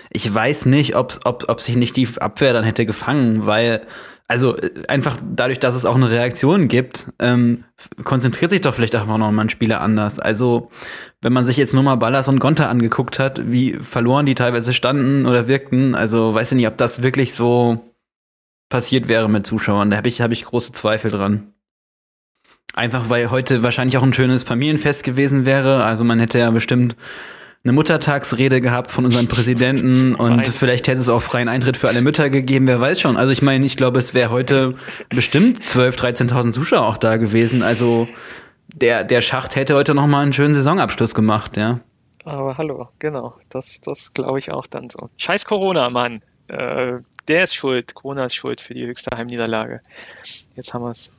ich 0.09 0.33
weiß 0.33 0.65
nicht, 0.67 0.95
ob, 0.95 1.19
ob, 1.25 1.45
ob 1.49 1.61
sich 1.61 1.75
nicht 1.75 1.97
die 1.97 2.07
Abwehr 2.19 2.53
dann 2.53 2.63
hätte 2.63 2.85
gefangen, 2.85 3.45
weil 3.45 3.85
also 4.31 4.55
äh, 4.55 4.71
einfach 4.87 5.17
dadurch, 5.21 5.59
dass 5.59 5.75
es 5.75 5.85
auch 5.85 5.95
eine 5.95 6.09
Reaktion 6.09 6.69
gibt, 6.69 7.11
ähm, 7.19 7.65
konzentriert 8.05 8.51
sich 8.51 8.61
doch 8.61 8.73
vielleicht 8.73 8.95
einfach 8.95 9.17
noch 9.17 9.31
mal 9.31 9.41
ein 9.41 9.49
Spieler 9.49 9.81
anders. 9.81 10.19
Also 10.19 10.69
wenn 11.19 11.33
man 11.33 11.43
sich 11.43 11.57
jetzt 11.57 11.73
nur 11.73 11.83
mal 11.83 11.95
Ballas 11.95 12.29
und 12.29 12.39
Gonta 12.39 12.69
angeguckt 12.69 13.19
hat, 13.19 13.51
wie 13.51 13.73
verloren 13.73 14.25
die 14.25 14.35
teilweise 14.35 14.73
standen 14.73 15.25
oder 15.25 15.49
wirkten, 15.49 15.95
also 15.95 16.33
weiß 16.33 16.53
ich 16.53 16.55
nicht, 16.55 16.67
ob 16.67 16.77
das 16.77 17.03
wirklich 17.03 17.33
so 17.33 17.90
passiert 18.71 19.07
wäre 19.07 19.29
mit 19.29 19.45
Zuschauern. 19.45 19.91
Da 19.91 19.97
habe 19.97 20.07
ich, 20.07 20.21
hab 20.21 20.31
ich 20.31 20.45
große 20.45 20.71
Zweifel 20.71 21.11
dran. 21.11 21.53
Einfach 22.73 23.09
weil 23.09 23.29
heute 23.29 23.61
wahrscheinlich 23.61 23.97
auch 23.97 24.03
ein 24.03 24.13
schönes 24.13 24.43
Familienfest 24.43 25.03
gewesen 25.03 25.45
wäre. 25.45 25.83
Also 25.83 26.03
man 26.03 26.19
hätte 26.19 26.39
ja 26.39 26.49
bestimmt 26.49 26.95
eine 27.63 27.73
Muttertagsrede 27.73 28.59
gehabt 28.61 28.91
von 28.91 29.05
unserem 29.05 29.27
Präsidenten 29.27 30.15
und 30.15 30.47
vielleicht 30.47 30.87
hätte 30.87 30.99
es 30.99 31.09
auch 31.09 31.21
freien 31.21 31.47
Eintritt 31.47 31.77
für 31.77 31.89
alle 31.89 32.01
Mütter 32.01 32.31
gegeben, 32.31 32.65
wer 32.65 32.81
weiß 32.81 32.99
schon. 32.99 33.17
Also 33.17 33.31
ich 33.31 33.43
meine, 33.43 33.63
ich 33.65 33.77
glaube, 33.77 33.99
es 33.99 34.15
wäre 34.15 34.31
heute 34.31 34.73
bestimmt 35.09 35.59
12.000, 35.59 36.31
13.000 36.31 36.53
Zuschauer 36.53 36.87
auch 36.87 36.97
da 36.97 37.17
gewesen. 37.17 37.61
Also 37.61 38.07
der, 38.73 39.03
der 39.03 39.21
Schacht 39.21 39.55
hätte 39.55 39.75
heute 39.75 39.93
noch 39.93 40.07
mal 40.07 40.23
einen 40.23 40.33
schönen 40.33 40.55
Saisonabschluss 40.55 41.13
gemacht, 41.13 41.55
ja. 41.55 41.81
Aber 42.23 42.57
hallo, 42.57 42.89
genau, 42.97 43.35
das, 43.49 43.81
das 43.81 44.13
glaube 44.13 44.39
ich 44.39 44.51
auch 44.51 44.65
dann 44.65 44.89
so. 44.89 45.09
Scheiß 45.17 45.45
Corona, 45.45 45.89
Mann. 45.89 46.21
Äh, 46.47 46.99
der 47.31 47.45
ist 47.45 47.55
schuld. 47.55 47.95
Corona 47.95 48.25
ist 48.25 48.35
schuld 48.35 48.59
für 48.59 48.73
die 48.73 48.85
höchste 48.85 49.15
Heimniederlage. 49.15 49.81
Jetzt 50.55 50.73
haben 50.73 50.83
wir 50.83 50.91
es. 50.91 51.11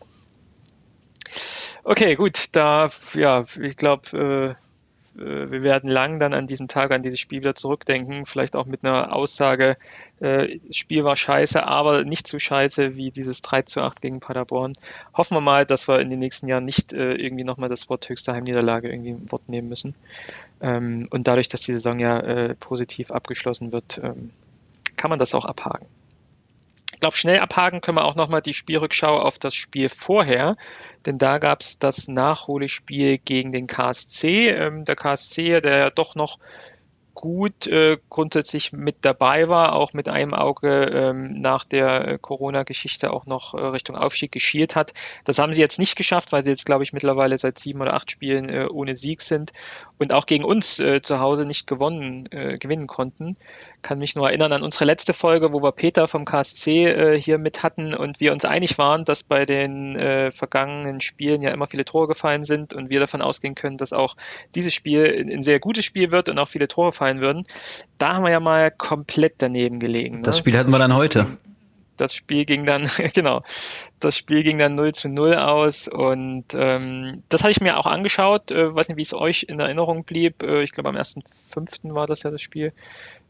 Okay, 1.84 2.16
gut, 2.16 2.48
da, 2.52 2.90
ja, 3.14 3.44
ich 3.58 3.76
glaube, 3.78 4.56
äh, 5.16 5.20
äh, 5.20 5.50
wir 5.50 5.62
werden 5.62 5.88
lang 5.88 6.20
dann 6.20 6.34
an 6.34 6.46
diesen 6.46 6.68
Tag, 6.68 6.90
an 6.90 7.02
dieses 7.02 7.18
Spiel 7.18 7.40
wieder 7.40 7.54
zurückdenken. 7.54 8.26
Vielleicht 8.26 8.54
auch 8.54 8.66
mit 8.66 8.84
einer 8.84 9.16
Aussage, 9.16 9.78
äh, 10.20 10.58
das 10.66 10.76
Spiel 10.76 11.02
war 11.02 11.16
scheiße, 11.16 11.64
aber 11.64 12.04
nicht 12.04 12.28
so 12.28 12.38
scheiße 12.38 12.94
wie 12.96 13.10
dieses 13.10 13.40
3 13.40 13.62
zu 13.62 13.80
8 13.80 14.02
gegen 14.02 14.20
Paderborn. 14.20 14.74
Hoffen 15.14 15.34
wir 15.34 15.40
mal, 15.40 15.64
dass 15.64 15.88
wir 15.88 16.00
in 16.00 16.10
den 16.10 16.18
nächsten 16.18 16.46
Jahren 16.46 16.66
nicht 16.66 16.92
äh, 16.92 17.14
irgendwie 17.14 17.44
nochmal 17.44 17.70
das 17.70 17.88
Wort 17.88 18.06
höchste 18.08 18.34
Heimniederlage 18.34 18.90
irgendwie 18.90 19.10
im 19.10 19.32
Wort 19.32 19.48
nehmen 19.48 19.70
müssen. 19.70 19.94
Ähm, 20.60 21.08
und 21.10 21.26
dadurch, 21.26 21.48
dass 21.48 21.62
die 21.62 21.72
Saison 21.72 21.98
ja 21.98 22.20
äh, 22.20 22.54
positiv 22.54 23.10
abgeschlossen 23.10 23.72
wird, 23.72 23.98
ähm, 24.02 24.30
kann 24.96 25.08
man 25.08 25.18
das 25.18 25.34
auch 25.34 25.46
abhaken. 25.46 25.86
Ich 26.92 27.00
glaube, 27.00 27.16
schnell 27.16 27.40
abhaken 27.40 27.80
können 27.80 27.98
wir 27.98 28.04
auch 28.04 28.14
nochmal 28.14 28.42
die 28.42 28.54
Spielrückschau 28.54 29.18
auf 29.18 29.38
das 29.38 29.54
Spiel 29.54 29.88
vorher, 29.88 30.56
denn 31.06 31.18
da 31.18 31.38
gab 31.38 31.60
es 31.60 31.78
das 31.78 32.06
Nachholespiel 32.06 33.18
gegen 33.18 33.52
den 33.52 33.66
KSC. 33.66 34.48
Ähm, 34.50 34.84
der 34.84 34.96
KSC, 34.96 35.60
der 35.60 35.78
ja 35.78 35.90
doch 35.90 36.14
noch 36.14 36.38
gut 37.14 37.66
äh, 37.66 37.98
grundsätzlich 38.08 38.72
mit 38.72 38.96
dabei 39.02 39.48
war, 39.48 39.74
auch 39.74 39.92
mit 39.92 40.08
einem 40.08 40.34
Auge 40.34 40.84
ähm, 40.84 41.40
nach 41.40 41.64
der 41.64 42.08
äh, 42.08 42.18
Corona-Geschichte 42.18 43.12
auch 43.12 43.26
noch 43.26 43.54
äh, 43.54 43.60
Richtung 43.60 43.96
Aufstieg 43.96 44.32
geschielt 44.32 44.76
hat. 44.76 44.94
Das 45.24 45.38
haben 45.38 45.52
sie 45.52 45.60
jetzt 45.60 45.78
nicht 45.78 45.96
geschafft, 45.96 46.32
weil 46.32 46.42
sie 46.42 46.50
jetzt, 46.50 46.64
glaube 46.64 46.84
ich, 46.84 46.92
mittlerweile 46.92 47.36
seit 47.36 47.58
sieben 47.58 47.80
oder 47.80 47.94
acht 47.94 48.10
Spielen 48.10 48.48
äh, 48.48 48.66
ohne 48.70 48.96
Sieg 48.96 49.20
sind 49.20 49.52
und 49.98 50.12
auch 50.12 50.26
gegen 50.26 50.44
uns 50.44 50.78
äh, 50.80 51.02
zu 51.02 51.20
Hause 51.20 51.44
nicht 51.44 51.66
gewonnen, 51.66 52.30
äh, 52.32 52.56
gewinnen 52.58 52.86
konnten. 52.86 53.36
Kann 53.82 53.98
mich 53.98 54.14
nur 54.14 54.28
erinnern 54.28 54.52
an 54.52 54.62
unsere 54.62 54.84
letzte 54.84 55.12
Folge, 55.12 55.52
wo 55.52 55.62
wir 55.62 55.72
Peter 55.72 56.08
vom 56.08 56.24
KSC 56.24 56.86
äh, 56.86 57.20
hier 57.20 57.38
mit 57.38 57.62
hatten 57.62 57.94
und 57.94 58.20
wir 58.20 58.32
uns 58.32 58.44
einig 58.44 58.78
waren, 58.78 59.04
dass 59.04 59.22
bei 59.24 59.44
den 59.44 59.96
äh, 59.96 60.30
vergangenen 60.30 61.00
Spielen 61.00 61.42
ja 61.42 61.50
immer 61.50 61.66
viele 61.66 61.84
Tore 61.84 62.08
gefallen 62.08 62.44
sind 62.44 62.72
und 62.72 62.90
wir 62.90 63.00
davon 63.00 63.22
ausgehen 63.22 63.54
können, 63.54 63.78
dass 63.78 63.92
auch 63.92 64.16
dieses 64.54 64.72
Spiel 64.72 65.26
ein 65.30 65.42
sehr 65.42 65.58
gutes 65.58 65.84
Spiel 65.84 66.10
wird 66.10 66.28
und 66.28 66.38
auch 66.38 66.48
viele 66.48 66.68
Tore 66.68 66.92
fallen 66.92 67.20
würden. 67.20 67.44
Da 67.98 68.14
haben 68.14 68.24
wir 68.24 68.30
ja 68.30 68.40
mal 68.40 68.70
komplett 68.70 69.34
daneben 69.38 69.80
gelegen. 69.80 70.16
Ne? 70.16 70.22
Das 70.22 70.38
Spiel 70.38 70.56
hatten 70.56 70.70
wir 70.70 70.78
dann 70.78 70.94
heute. 70.94 71.26
Das 71.96 72.14
Spiel 72.14 72.44
ging 72.44 72.64
dann, 72.64 72.88
genau, 73.14 73.42
das 74.00 74.16
Spiel 74.16 74.42
ging 74.42 74.58
dann 74.58 74.74
0 74.74 74.92
zu 74.92 75.08
0 75.08 75.36
aus 75.36 75.88
und 75.88 76.46
ähm, 76.54 77.22
das 77.28 77.42
hatte 77.42 77.52
ich 77.52 77.60
mir 77.60 77.78
auch 77.78 77.86
angeschaut, 77.86 78.50
äh, 78.50 78.74
weiß 78.74 78.88
nicht, 78.88 78.96
wie 78.96 79.02
es 79.02 79.14
euch 79.14 79.44
in 79.44 79.60
Erinnerung 79.60 80.04
blieb. 80.04 80.42
Äh, 80.42 80.62
ich 80.62 80.72
glaube, 80.72 80.88
am 80.88 80.96
1.5. 80.96 81.94
war 81.94 82.06
das 82.06 82.22
ja 82.22 82.30
das 82.30 82.42
Spiel. 82.42 82.72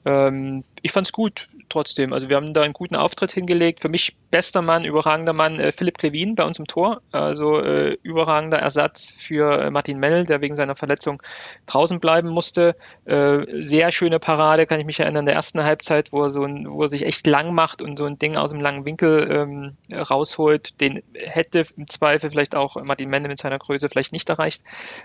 Ähm, 0.04 0.64
ich 0.82 0.92
fand's 0.92 1.12
gut 1.12 1.48
trotzdem. 1.68 2.12
Also 2.12 2.28
wir 2.28 2.36
haben 2.36 2.54
da 2.54 2.62
einen 2.62 2.74
guten 2.74 2.96
Auftritt 2.96 3.32
hingelegt. 3.32 3.80
Für 3.80 3.88
mich 3.88 4.14
bester 4.30 4.62
Mann, 4.62 4.84
überragender 4.84 5.32
Mann, 5.32 5.58
äh, 5.58 5.72
Philipp 5.72 5.98
Klevin 5.98 6.34
bei 6.34 6.44
uns 6.44 6.58
im 6.58 6.66
Tor. 6.66 7.00
Also 7.12 7.60
äh, 7.60 7.96
überragender 8.02 8.58
Ersatz 8.58 9.10
für 9.10 9.58
äh, 9.58 9.70
Martin 9.70 9.98
Mell, 9.98 10.24
der 10.24 10.40
wegen 10.40 10.56
seiner 10.56 10.76
Verletzung 10.76 11.22
draußen 11.66 11.98
bleiben 11.98 12.28
musste. 12.28 12.76
Äh, 13.04 13.64
sehr 13.64 13.90
schöne 13.90 14.18
Parade, 14.18 14.66
kann 14.66 14.80
ich 14.80 14.86
mich 14.86 15.00
erinnern, 15.00 15.22
in 15.22 15.26
der 15.26 15.34
ersten 15.34 15.62
Halbzeit, 15.62 16.12
wo 16.12 16.24
er 16.24 16.30
so 16.30 16.44
ein, 16.44 16.70
wo 16.70 16.82
er 16.82 16.88
sich 16.88 17.06
echt 17.06 17.26
lang 17.26 17.54
macht 17.54 17.80
und 17.80 17.98
so 17.98 18.04
ein 18.04 18.18
Ding 18.18 18.36
aus 18.36 18.50
dem 18.50 18.60
langen 18.60 18.84
Winkel 18.84 19.28
ähm, 19.30 19.76
rausholt. 19.94 20.80
Den 20.80 21.02
hätte 21.14 21.64
im 21.76 21.86
Zweifel 21.86 22.30
vielleicht 22.30 22.54
auch 22.54 22.76
Martin 22.82 23.08
Mell 23.08 23.22
mit 23.22 23.38
seiner 23.38 23.58
Größe 23.58 23.88
vielleicht 23.88 24.12
nicht 24.12 24.28
erreicht. 24.28 24.62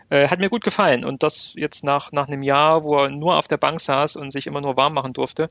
Äh, 0.10 0.28
hat 0.28 0.40
mir 0.40 0.50
gut 0.50 0.64
gefallen. 0.64 1.06
Und 1.06 1.24
das 1.24 1.54
jetzt 1.56 1.84
nach, 1.84 2.12
nach 2.12 2.28
einem 2.28 2.44
Jahr, 2.44 2.84
wo 2.84 2.98
er 2.98 3.10
nur 3.10 3.38
auf 3.38 3.48
der 3.48 3.58
Bank 3.58 3.80
saß 3.80 4.16
und 4.16 4.32
sich 4.32 4.48
immer 4.48 4.62
nur 4.62 4.76
warm 4.76 4.87
machen 4.94 5.14
durfte 5.14 5.48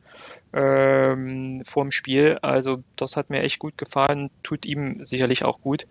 ähm, 0.52 1.62
vorm 1.66 1.90
Spiel. 1.90 2.38
Also 2.42 2.82
das 2.96 3.16
hat 3.16 3.30
mir 3.30 3.42
echt 3.42 3.58
gut 3.58 3.76
gefallen, 3.76 4.30
tut 4.42 4.64
ihm 4.64 5.04
sicherlich 5.04 5.44
auch 5.44 5.60
gut. 5.60 5.86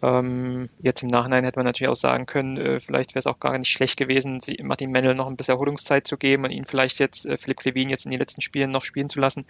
Ähm, 0.00 0.68
jetzt 0.80 1.02
im 1.02 1.08
Nachhinein 1.08 1.44
hätte 1.44 1.58
man 1.58 1.66
natürlich 1.66 1.90
auch 1.90 1.96
sagen 1.96 2.24
können, 2.26 2.56
äh, 2.56 2.80
vielleicht 2.80 3.10
wäre 3.10 3.18
es 3.18 3.26
auch 3.26 3.40
gar 3.40 3.58
nicht 3.58 3.70
schlecht 3.70 3.96
gewesen, 3.96 4.40
Martin 4.62 4.92
Mendel 4.92 5.14
noch 5.14 5.26
ein 5.26 5.36
bisschen 5.36 5.54
Erholungszeit 5.54 6.06
zu 6.06 6.16
geben 6.16 6.44
und 6.44 6.52
ihn 6.52 6.66
vielleicht 6.66 7.00
jetzt, 7.00 7.26
äh, 7.26 7.36
Philipp 7.36 7.64
Levin 7.64 7.90
jetzt 7.90 8.04
in 8.04 8.12
den 8.12 8.20
letzten 8.20 8.40
Spielen 8.40 8.70
noch 8.70 8.82
spielen 8.82 9.08
zu 9.08 9.18
lassen. 9.18 9.44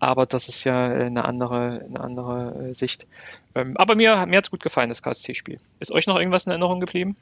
Aber 0.00 0.26
das 0.26 0.48
ist 0.48 0.64
ja 0.64 0.92
äh, 0.92 1.04
eine 1.04 1.24
andere, 1.24 1.84
eine 1.88 2.00
andere 2.00 2.70
äh, 2.70 2.74
Sicht. 2.74 3.06
Ähm, 3.54 3.76
aber 3.76 3.94
mir, 3.94 4.26
mir 4.26 4.38
hat 4.38 4.44
es 4.44 4.50
gut 4.50 4.62
gefallen, 4.62 4.88
das 4.88 5.02
KSC-Spiel. 5.02 5.58
Ist 5.78 5.92
euch 5.92 6.08
noch 6.08 6.18
irgendwas 6.18 6.46
in 6.46 6.50
Erinnerung 6.50 6.80
geblieben? 6.80 7.14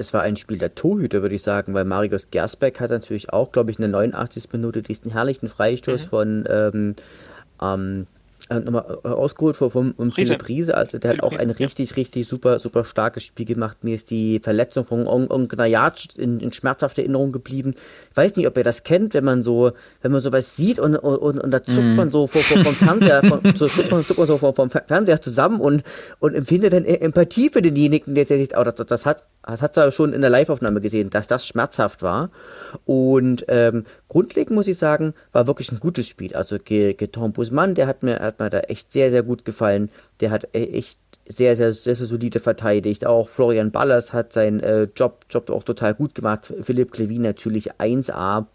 Es 0.00 0.14
war 0.14 0.22
ein 0.22 0.36
Spiel 0.36 0.58
der 0.58 0.74
Torhüter, 0.74 1.22
würde 1.22 1.34
ich 1.34 1.42
sagen, 1.42 1.74
weil 1.74 1.84
Marius 1.84 2.30
Gersbeck 2.30 2.80
hat 2.80 2.90
natürlich 2.90 3.32
auch, 3.32 3.52
glaube 3.52 3.70
ich, 3.70 3.78
in 3.78 3.82
der 3.82 3.90
89. 3.90 4.48
Minute 4.52 4.82
diesen 4.82 5.12
herrlichen 5.12 5.48
Freistoß 5.48 6.06
mhm. 6.06 6.08
von 6.08 6.44
ähm, 6.48 6.94
ähm, 7.62 8.06
äh, 8.48 8.58
nochmal 8.58 8.98
äh, 9.04 9.08
ausgeholt 9.08 9.56
von, 9.56 9.70
von, 9.70 9.94
von 9.94 10.12
Philipp 10.12 10.48
Riese. 10.48 10.76
Also 10.76 10.98
der 10.98 11.12
hat 11.12 11.22
auch 11.22 11.32
ein 11.32 11.50
richtig, 11.50 11.96
richtig 11.96 12.26
super, 12.26 12.58
super 12.58 12.84
starkes 12.84 13.22
Spiel 13.22 13.46
gemacht. 13.46 13.84
Mir 13.84 13.94
ist 13.94 14.10
die 14.10 14.40
Verletzung 14.40 14.84
von 14.84 15.06
Ongnajac 15.06 16.16
in, 16.16 16.40
in 16.40 16.52
schmerzhafter 16.52 17.02
Erinnerung 17.02 17.32
geblieben. 17.32 17.74
Ich 18.10 18.16
weiß 18.16 18.36
nicht, 18.36 18.46
ob 18.46 18.56
ihr 18.56 18.64
das 18.64 18.82
kennt, 18.82 19.14
wenn 19.14 19.24
man 19.24 19.42
so, 19.42 19.72
wenn 20.02 20.10
man 20.10 20.20
sowas 20.20 20.56
sieht 20.56 20.80
und, 20.80 20.96
und, 20.96 21.38
und 21.38 21.50
da 21.50 21.62
zuckt 21.62 21.84
mm. 21.84 21.94
man 21.94 22.10
so 22.10 22.26
vor, 22.26 22.42
vor, 22.42 22.64
vom 22.64 22.74
Fernseher, 22.74 23.22
von, 23.22 23.54
so 23.54 23.68
zuckt 23.68 23.90
man, 23.90 24.04
zuckt 24.04 24.18
man 24.18 24.26
so 24.26 24.38
vom, 24.38 24.54
vom 24.54 24.70
Fernseher 24.70 25.20
zusammen 25.20 25.60
und, 25.60 25.82
und 26.18 26.34
empfindet 26.34 26.72
dann 26.72 26.84
Empathie 26.84 27.50
für 27.50 27.62
denjenigen, 27.62 28.14
der, 28.14 28.24
der 28.24 28.38
sich, 28.38 28.56
oh, 28.56 28.64
das, 28.64 28.74
das 28.74 29.06
hat, 29.06 29.22
das 29.42 29.62
hat 29.62 29.76
er 29.76 29.90
schon 29.90 30.12
in 30.12 30.20
der 30.20 30.30
Live-Aufnahme 30.30 30.80
gesehen, 30.80 31.10
dass 31.10 31.26
das 31.26 31.46
schmerzhaft 31.46 32.02
war. 32.02 32.30
Und 32.84 33.44
ähm, 33.48 33.84
grundlegend 34.08 34.54
muss 34.54 34.66
ich 34.66 34.78
sagen, 34.78 35.14
war 35.32 35.46
wirklich 35.46 35.72
ein 35.72 35.80
gutes 35.80 36.06
Spiel. 36.06 36.34
Also 36.34 36.58
Geton 36.62 37.32
Busmann, 37.32 37.74
der 37.74 37.86
hat 37.86 38.02
mir, 38.02 38.20
hat 38.20 38.38
mir 38.38 38.50
da 38.50 38.60
echt 38.60 38.92
sehr, 38.92 39.10
sehr 39.10 39.22
gut 39.22 39.44
gefallen. 39.44 39.90
Der 40.20 40.30
hat 40.30 40.48
e-, 40.52 40.78
echt 40.78 40.98
sehr, 41.26 41.56
sehr, 41.56 41.72
sehr, 41.72 41.96
sehr 41.96 42.06
solide 42.06 42.40
verteidigt. 42.40 43.06
Auch 43.06 43.28
Florian 43.28 43.70
Ballas 43.70 44.12
hat 44.12 44.32
seinen 44.32 44.60
äh, 44.60 44.88
Job, 44.94 45.24
Job 45.30 45.50
auch 45.50 45.62
total 45.62 45.94
gut 45.94 46.14
gemacht. 46.14 46.52
Philipp 46.62 46.92
Klevin 46.92 47.22
natürlich 47.22 47.72
1A. 47.74 48.46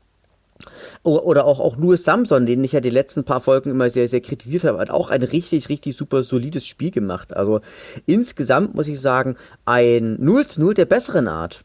Oder 1.04 1.46
auch, 1.46 1.60
auch 1.60 1.78
Louis 1.78 2.04
Samson, 2.04 2.46
den 2.46 2.64
ich 2.64 2.72
ja 2.72 2.80
die 2.80 2.90
letzten 2.90 3.24
paar 3.26 3.42
Folgen 3.42 3.70
immer 3.70 3.90
sehr, 3.90 4.08
sehr 4.08 4.22
kritisiert 4.22 4.64
habe, 4.64 4.80
hat 4.80 4.90
auch 4.90 5.10
ein 5.10 5.22
richtig, 5.22 5.70
richtig 5.70 5.98
super 5.98 6.24
solides 6.24 6.66
Spiel 6.66 6.92
gemacht. 6.92 7.36
Also 7.36 7.62
insgesamt 8.06 8.74
muss 8.74 8.88
ich 8.88 9.00
sagen, 9.00 9.36
ein 9.66 10.16
0 10.20 10.48
zu 10.48 10.62
0 10.62 10.74
der 10.74 10.86
besseren 10.86 11.28
Art. 11.28 11.64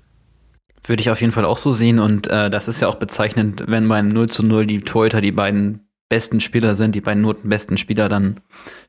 Würde 0.87 1.01
ich 1.01 1.11
auf 1.11 1.21
jeden 1.21 1.33
Fall 1.33 1.45
auch 1.45 1.59
so 1.59 1.73
sehen 1.73 1.99
und 1.99 2.27
äh, 2.27 2.51
das 2.51 2.67
ist 2.67 2.81
ja 2.81 2.89
auch 2.89 2.97
bezeichnend, 2.97 3.65
wenn 3.67 3.89
beim 3.89 4.09
0 4.09 4.29
zu 4.29 4.43
0 4.43 4.67
die 4.67 4.81
Torhüter 4.81 5.21
die 5.21 5.33
beiden 5.33 5.87
besten 6.09 6.41
Spieler 6.41 6.75
sind, 6.75 6.95
die 6.95 7.01
beiden 7.01 7.23
notenbesten 7.23 7.79
Spieler, 7.79 8.09
dann 8.09 8.41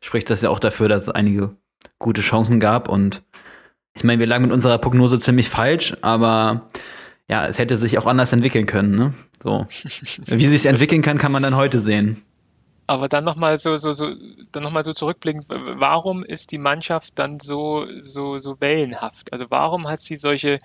spricht 0.01 0.29
das 0.29 0.41
ja 0.41 0.49
auch 0.49 0.59
dafür, 0.59 0.89
dass 0.89 1.03
es 1.03 1.09
einige 1.09 1.55
gute 1.99 2.21
Chancen 2.21 2.59
gab. 2.59 2.89
Und 2.89 3.21
ich 3.93 4.03
meine, 4.03 4.19
wir 4.19 4.27
lagen 4.27 4.45
mit 4.45 4.53
unserer 4.53 4.79
Prognose 4.79 5.19
ziemlich 5.19 5.49
falsch, 5.49 5.95
aber 6.01 6.69
ja, 7.32 7.48
es 7.48 7.58
hätte 7.60 7.78
sich 7.78 7.98
auch 7.98 8.08
anders 8.08 8.34
entwickeln 8.34 8.65
können. 8.65 8.94
Ne? 8.94 9.13
So. 9.41 9.65
Wie 9.70 10.46
sich 10.48 10.65
entwickeln 10.65 11.02
kann, 11.02 11.17
kann 11.17 11.32
man 11.32 11.41
dann 11.41 11.56
heute 11.56 11.80
sehen. 11.80 12.22
Aber 12.88 13.08
dann 13.08 13.24
nochmal 13.24 13.58
so, 13.58 13.78
so, 13.78 13.94
so, 13.94 14.13
dann 14.52 14.63
noch 14.63 14.72
mal 14.72 14.84
so 14.84 14.91
zurückblickend, 14.91 15.46
warum 15.48 16.26
ist 16.26 16.52
die 16.52 16.58
Mannschaft 16.58 17.17
dann 17.17 17.39
so, 17.39 17.86
so, 18.02 18.39
so 18.39 18.60
wellenhaft? 18.60 19.32
Also 19.32 19.46
warum 19.48 19.88
hat 19.88 20.00
sie 20.00 20.17
solche 20.17 20.60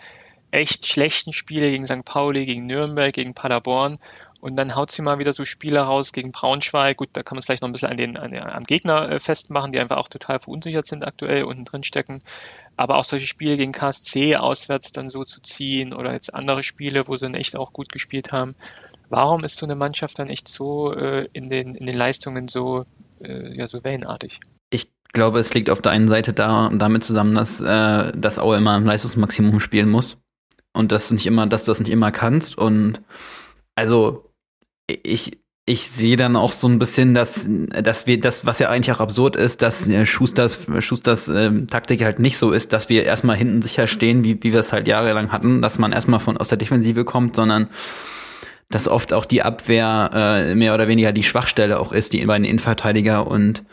echt 0.51 0.89
schlechten 0.89 1.33
Spiele 1.33 1.71
gegen 1.71 1.87
St. 1.87 2.05
Pauli, 2.05 2.47
gegen 2.47 2.67
Nürnberg, 2.67 3.15
gegen 3.15 3.33
Paderborn 3.33 3.99
und 4.41 4.57
dann 4.57 4.75
haut 4.75 4.91
sie 4.91 5.03
mal 5.03 5.19
wieder 5.19 5.33
so 5.33 5.45
Spiele 5.45 5.81
raus 5.81 6.13
gegen 6.13 6.33
Braunschweig. 6.33 6.97
Gut, 6.97 7.11
da 7.13 7.23
kann 7.23 7.37
man 7.37 7.41
es 7.41 7.47
vielleicht 7.47 7.63
noch 7.63 7.69
ein 7.69 7.73
bisschen 7.73 7.91
an 7.91 7.97
den, 7.97 8.17
an, 8.17 8.35
am 8.35 8.65
Gegner 8.65 9.11
äh, 9.11 9.21
festmachen, 9.21 9.73
die 9.73 9.79
einfach 9.79 9.97
auch 9.97 10.09
total 10.09 10.41
verunsichert 10.41 10.87
sind 10.87 11.07
aktuell 11.07 11.45
unten 11.45 11.65
drin 11.65 11.85
stecken. 11.85 12.21
Aber 12.77 12.97
auch 12.97 13.05
solche 13.05 13.27
Spiele 13.27 13.57
gegen 13.57 13.73
KSC 13.73 14.37
auswärts 14.37 14.93
dann 14.93 15.11
so 15.11 15.25
zu 15.25 15.41
ziehen 15.41 15.95
oder 15.95 16.13
jetzt 16.13 16.35
andere 16.35 16.63
Spiele, 16.63 17.09
wo 17.09 17.17
sie 17.17 17.27
dann 17.27 17.35
echt 17.35 17.57
auch 17.57 17.73
gut 17.73 17.91
gespielt 17.91 18.33
haben. 18.33 18.55
Warum 19.09 19.45
ist 19.45 19.57
so 19.57 19.67
eine 19.67 19.77
Mannschaft 19.77 20.19
dann 20.19 20.29
echt 20.29 20.49
so 20.49 20.93
äh, 20.93 21.29
in, 21.33 21.49
den, 21.49 21.75
in 21.75 21.87
den 21.87 21.97
Leistungen 21.97 22.49
so, 22.49 22.85
äh, 23.21 23.57
ja, 23.57 23.67
so 23.69 23.85
wellenartig? 23.85 24.41
Ich 24.71 24.91
glaube, 25.13 25.39
es 25.39 25.55
liegt 25.55 25.71
auf 25.71 25.81
der 25.81 25.93
einen 25.93 26.09
Seite 26.09 26.33
da, 26.33 26.71
damit 26.73 27.05
zusammen, 27.05 27.35
dass 27.35 27.61
äh, 27.61 28.13
das 28.15 28.39
Aue 28.39 28.57
immer 28.57 28.77
im 28.77 28.85
Leistungsmaximum 28.85 29.61
spielen 29.61 29.89
muss 29.89 30.19
und 30.73 30.93
das 30.93 31.11
nicht 31.11 31.27
immer, 31.27 31.47
dass 31.47 31.65
du 31.65 31.71
das 31.71 31.81
nicht 31.81 31.91
immer 31.91 32.11
kannst 32.11 32.59
und 32.59 33.01
also 33.77 34.31
ich, 34.89 35.39
ich 35.69 35.91
sehe 35.91 36.17
dann 36.17 36.37
auch 36.37 36.53
so 36.53 36.69
ein 36.69 36.79
bisschen, 36.79 37.13
dass, 37.13 37.49
dass 37.49 38.07
wir 38.07 38.21
das, 38.21 38.47
was 38.47 38.61
ja 38.61 38.69
eigentlich 38.69 38.95
auch 38.95 39.01
absurd 39.01 39.35
ist, 39.35 39.63
dass 39.63 39.89
äh, 39.89 40.07
Schusters, 40.07 40.61
Schusters 40.79 41.29
ähm, 41.29 41.67
Taktik 41.67 42.05
halt 42.05 42.21
nicht 42.21 42.39
so 42.39 42.53
ist, 42.53 42.73
dass 42.73 42.89
wir 42.89 43.03
erstmal 43.03 43.37
hinten 43.37 43.63
sicher 43.63 43.89
stehen, 43.89 44.23
wie, 44.23 44.41
wie 44.45 44.53
wir 44.53 44.61
es 44.61 44.73
halt 44.73 44.87
jahrelang 44.87 45.33
hatten, 45.33 45.63
dass 45.63 45.81
man 45.81 45.91
erstmal 45.91 46.21
von 46.21 46.37
aus 46.37 46.49
der 46.49 46.59
Defensive 46.59 47.05
kommt, 47.05 47.35
sondern 47.35 47.69
dass 48.71 48.87
oft 48.87 49.13
auch 49.13 49.25
die 49.25 49.43
Abwehr 49.43 50.11
äh, 50.15 50.55
mehr 50.55 50.73
oder 50.73 50.87
weniger 50.87 51.13
die 51.13 51.25
Schwachstelle 51.25 51.81
auch 51.81 51.93
ist, 51.93 52.13
die 52.13 52.25
beiden 52.25 52.45
Innenverteidiger. 52.45 53.27
Und 53.27 53.65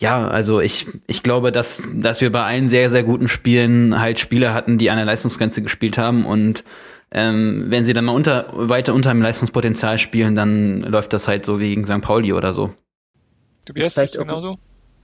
ja, 0.00 0.26
also 0.26 0.60
ich, 0.60 0.86
ich 1.06 1.22
glaube, 1.22 1.52
dass, 1.52 1.86
dass 1.94 2.22
wir 2.22 2.32
bei 2.32 2.44
allen 2.44 2.68
sehr, 2.68 2.88
sehr 2.88 3.02
guten 3.02 3.28
Spielen 3.28 4.00
halt 4.00 4.18
Spieler 4.18 4.54
hatten, 4.54 4.78
die 4.78 4.90
an 4.90 4.96
der 4.96 5.06
Leistungsgrenze 5.06 5.60
gespielt 5.60 5.98
haben. 5.98 6.24
Und 6.24 6.64
ähm, 7.10 7.66
wenn 7.68 7.84
sie 7.84 7.94
dann 7.94 8.04
mal 8.04 8.12
unter, 8.12 8.46
weiter 8.52 8.94
unter 8.94 9.10
dem 9.10 9.22
Leistungspotenzial 9.22 9.98
spielen, 9.98 10.34
dann 10.34 10.80
läuft 10.80 11.12
das 11.12 11.26
halt 11.26 11.44
so 11.44 11.60
wie 11.60 11.68
gegen 11.70 11.86
St. 11.86 12.02
Pauli 12.02 12.32
oder 12.32 12.52
so. 12.52 12.74
Du 13.64 13.72
bist 13.72 13.94
vielleicht 13.94 14.18
genauso? 14.18 14.58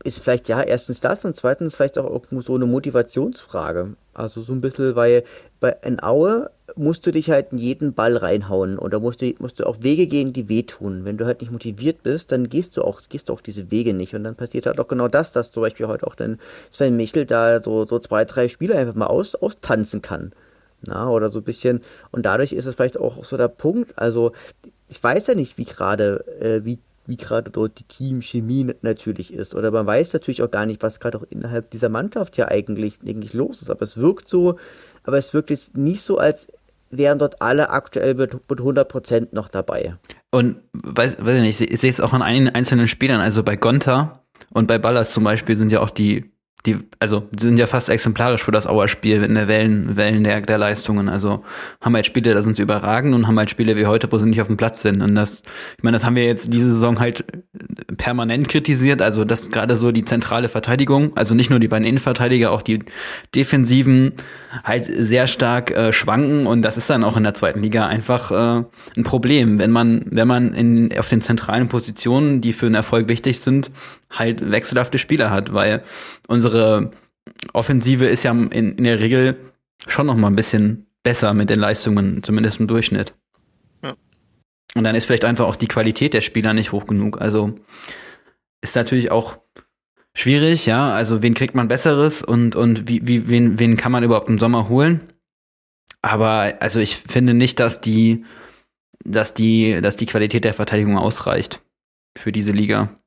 Ist 0.04 0.18
vielleicht 0.18 0.48
ja 0.48 0.60
erstens 0.60 1.00
das 1.00 1.24
und 1.24 1.34
zweitens 1.34 1.76
vielleicht 1.76 1.98
auch 1.98 2.10
irgendwo 2.10 2.42
so 2.42 2.54
eine 2.54 2.66
Motivationsfrage. 2.66 3.96
Also 4.12 4.42
so 4.42 4.52
ein 4.52 4.60
bisschen, 4.60 4.96
weil 4.96 5.24
bei 5.60 5.76
in 5.82 6.02
Aue 6.02 6.50
musst 6.76 7.06
du 7.06 7.10
dich 7.10 7.30
halt 7.30 7.52
in 7.52 7.58
jeden 7.58 7.94
Ball 7.94 8.16
reinhauen 8.16 8.78
oder 8.78 9.00
musst 9.00 9.22
du, 9.22 9.32
musst 9.38 9.60
du 9.60 9.66
auch 9.66 9.78
Wege 9.80 10.06
gehen, 10.06 10.34
die 10.34 10.50
wehtun. 10.50 11.06
Wenn 11.06 11.16
du 11.16 11.24
halt 11.24 11.40
nicht 11.40 11.52
motiviert 11.52 12.02
bist, 12.02 12.32
dann 12.32 12.50
gehst 12.50 12.76
du 12.76 12.82
auch, 12.82 13.00
gehst 13.08 13.30
du 13.30 13.32
auch 13.32 13.40
diese 13.40 13.70
Wege 13.70 13.94
nicht. 13.94 14.14
Und 14.14 14.24
dann 14.24 14.36
passiert 14.36 14.66
halt 14.66 14.78
auch 14.78 14.88
genau 14.88 15.08
das, 15.08 15.32
dass 15.32 15.52
zum 15.52 15.62
Beispiel 15.62 15.86
heute 15.86 16.06
auch 16.06 16.14
dann 16.14 16.38
Sven 16.70 16.96
Michel 16.96 17.24
da 17.24 17.62
so, 17.62 17.86
so 17.86 17.98
zwei, 17.98 18.26
drei 18.26 18.48
Spieler 18.48 18.76
einfach 18.76 18.94
mal 18.94 19.06
aus, 19.06 19.34
austanzen 19.34 20.02
kann. 20.02 20.32
Na, 20.86 21.08
oder 21.10 21.28
so 21.30 21.40
ein 21.40 21.44
bisschen. 21.44 21.80
Und 22.10 22.24
dadurch 22.26 22.52
ist 22.52 22.66
es 22.66 22.74
vielleicht 22.74 22.98
auch 22.98 23.24
so 23.24 23.36
der 23.36 23.48
Punkt. 23.48 23.98
Also, 23.98 24.32
ich 24.88 25.02
weiß 25.02 25.28
ja 25.28 25.34
nicht, 25.34 25.58
wie 25.58 25.64
gerade, 25.64 26.24
äh, 26.40 26.64
wie, 26.64 26.78
wie 27.06 27.16
gerade 27.16 27.50
dort 27.50 27.78
die 27.78 27.84
Teamchemie 27.84 28.74
natürlich 28.82 29.32
ist. 29.32 29.54
Oder 29.54 29.70
man 29.70 29.86
weiß 29.86 30.12
natürlich 30.12 30.42
auch 30.42 30.50
gar 30.50 30.66
nicht, 30.66 30.82
was 30.82 31.00
gerade 31.00 31.18
auch 31.18 31.26
innerhalb 31.30 31.70
dieser 31.70 31.88
Mannschaft 31.88 32.36
ja 32.36 32.48
eigentlich, 32.48 32.98
eigentlich 33.04 33.34
los 33.34 33.62
ist. 33.62 33.70
Aber 33.70 33.82
es 33.82 33.96
wirkt 33.96 34.28
so, 34.28 34.58
aber 35.04 35.18
es 35.18 35.34
wirkt 35.34 35.50
jetzt 35.50 35.76
nicht 35.76 36.02
so, 36.02 36.18
als 36.18 36.46
wären 36.90 37.18
dort 37.18 37.42
alle 37.42 37.70
aktuell 37.70 38.14
mit, 38.14 38.32
mit 38.32 38.60
100% 38.60 39.28
noch 39.32 39.48
dabei. 39.48 39.96
Und 40.30 40.56
weiß, 40.72 41.18
weiß 41.20 41.36
ich 41.36 41.42
nicht, 41.42 41.60
ich 41.60 41.80
sehe 41.80 41.90
es 41.90 42.00
auch 42.00 42.12
an 42.12 42.22
einigen 42.22 42.48
einzelnen 42.48 42.88
Spielern, 42.88 43.20
also 43.20 43.42
bei 43.42 43.56
Gonta 43.56 44.24
und 44.52 44.66
bei 44.66 44.78
Ballas 44.78 45.12
zum 45.12 45.24
Beispiel 45.24 45.56
sind 45.56 45.72
ja 45.72 45.80
auch 45.80 45.90
die 45.90 46.33
die, 46.66 46.78
also 46.98 47.28
sind 47.36 47.58
ja 47.58 47.66
fast 47.66 47.90
exemplarisch 47.90 48.42
für 48.42 48.52
das 48.52 48.66
Auer-Spiel 48.66 49.22
in 49.22 49.34
der 49.34 49.48
Wellen, 49.48 49.96
Wellen 49.96 50.24
der, 50.24 50.40
der 50.40 50.56
Leistungen. 50.56 51.10
Also 51.10 51.44
haben 51.82 51.94
halt 51.94 52.06
Spiele, 52.06 52.32
da 52.32 52.40
sind 52.40 52.56
sie 52.56 52.62
überragend 52.62 53.14
und 53.14 53.26
haben 53.26 53.38
halt 53.38 53.50
Spiele 53.50 53.76
wie 53.76 53.86
heute, 53.86 54.10
wo 54.10 54.18
sie 54.18 54.26
nicht 54.26 54.40
auf 54.40 54.46
dem 54.46 54.56
Platz 54.56 54.80
sind. 54.80 55.02
Und 55.02 55.14
das, 55.14 55.42
ich 55.76 55.82
meine, 55.82 55.96
das 55.96 56.04
haben 56.04 56.16
wir 56.16 56.24
jetzt 56.24 56.52
diese 56.52 56.70
Saison 56.70 57.00
halt 57.00 57.24
permanent 57.98 58.48
kritisiert. 58.48 59.02
Also 59.02 59.24
das 59.26 59.50
gerade 59.50 59.76
so 59.76 59.92
die 59.92 60.06
zentrale 60.06 60.48
Verteidigung, 60.48 61.14
also 61.16 61.34
nicht 61.34 61.50
nur 61.50 61.60
die 61.60 61.68
beiden 61.68 61.86
Innenverteidiger, 61.86 62.50
auch 62.50 62.62
die 62.62 62.78
Defensiven 63.34 64.12
halt 64.62 64.86
sehr 64.86 65.26
stark 65.26 65.70
äh, 65.70 65.92
schwanken. 65.92 66.46
Und 66.46 66.62
das 66.62 66.78
ist 66.78 66.88
dann 66.88 67.04
auch 67.04 67.18
in 67.18 67.24
der 67.24 67.34
zweiten 67.34 67.62
Liga 67.62 67.86
einfach 67.86 68.30
äh, 68.30 68.64
ein 68.96 69.04
Problem, 69.04 69.58
wenn 69.58 69.70
man, 69.70 70.06
wenn 70.06 70.26
man 70.26 70.54
in, 70.54 70.98
auf 70.98 71.10
den 71.10 71.20
zentralen 71.20 71.68
Positionen, 71.68 72.40
die 72.40 72.54
für 72.54 72.66
einen 72.66 72.74
Erfolg 72.74 73.08
wichtig 73.08 73.40
sind, 73.40 73.70
halt 74.14 74.50
wechselhafte 74.50 74.98
Spieler 74.98 75.30
hat, 75.30 75.52
weil 75.52 75.82
unsere 76.28 76.92
Offensive 77.52 78.06
ist 78.06 78.22
ja 78.22 78.32
in, 78.32 78.50
in 78.50 78.84
der 78.84 79.00
Regel 79.00 79.36
schon 79.86 80.06
noch 80.06 80.16
mal 80.16 80.28
ein 80.28 80.36
bisschen 80.36 80.86
besser 81.02 81.34
mit 81.34 81.50
den 81.50 81.60
Leistungen, 81.60 82.22
zumindest 82.22 82.60
im 82.60 82.66
Durchschnitt. 82.66 83.14
Ja. 83.82 83.94
Und 84.74 84.84
dann 84.84 84.94
ist 84.94 85.04
vielleicht 85.04 85.24
einfach 85.24 85.46
auch 85.46 85.56
die 85.56 85.68
Qualität 85.68 86.14
der 86.14 86.22
Spieler 86.22 86.54
nicht 86.54 86.72
hoch 86.72 86.86
genug. 86.86 87.20
Also 87.20 87.58
ist 88.62 88.76
natürlich 88.76 89.10
auch 89.10 89.38
schwierig, 90.14 90.66
ja. 90.66 90.92
Also 90.92 91.22
wen 91.22 91.34
kriegt 91.34 91.54
man 91.54 91.68
Besseres 91.68 92.22
und, 92.22 92.56
und 92.56 92.88
wie, 92.88 93.06
wie, 93.06 93.28
wen, 93.28 93.58
wen 93.58 93.76
kann 93.76 93.92
man 93.92 94.04
überhaupt 94.04 94.28
im 94.28 94.38
Sommer 94.38 94.68
holen? 94.68 95.00
Aber 96.02 96.54
also 96.60 96.80
ich 96.80 96.96
finde 96.96 97.34
nicht, 97.34 97.60
dass 97.60 97.80
die, 97.80 98.24
dass 99.04 99.34
die, 99.34 99.80
dass 99.80 99.96
die 99.96 100.06
Qualität 100.06 100.44
der 100.44 100.54
Verteidigung 100.54 100.98
ausreicht 100.98 101.62
für 102.16 102.32
diese 102.32 102.52
Liga. 102.52 102.98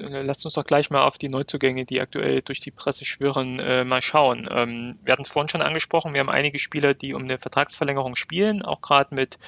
Äh, 0.00 0.22
lasst 0.22 0.44
uns 0.44 0.54
doch 0.54 0.64
gleich 0.64 0.90
mal 0.90 1.02
auf 1.02 1.18
die 1.18 1.28
Neuzugänge, 1.28 1.84
die 1.84 2.00
aktuell 2.00 2.42
durch 2.42 2.60
die 2.60 2.70
Presse 2.70 3.04
schwirren, 3.04 3.58
äh, 3.58 3.84
mal 3.84 4.02
schauen. 4.02 4.48
Ähm, 4.50 4.98
wir 5.02 5.12
hatten 5.12 5.22
es 5.22 5.28
vorhin 5.28 5.48
schon 5.48 5.62
angesprochen, 5.62 6.14
wir 6.14 6.20
haben 6.20 6.30
einige 6.30 6.58
Spieler, 6.58 6.94
die 6.94 7.14
um 7.14 7.22
eine 7.22 7.38
Vertragsverlängerung 7.38 8.16
spielen, 8.16 8.62
auch 8.62 8.80
gerade 8.80 9.14
mit 9.14 9.38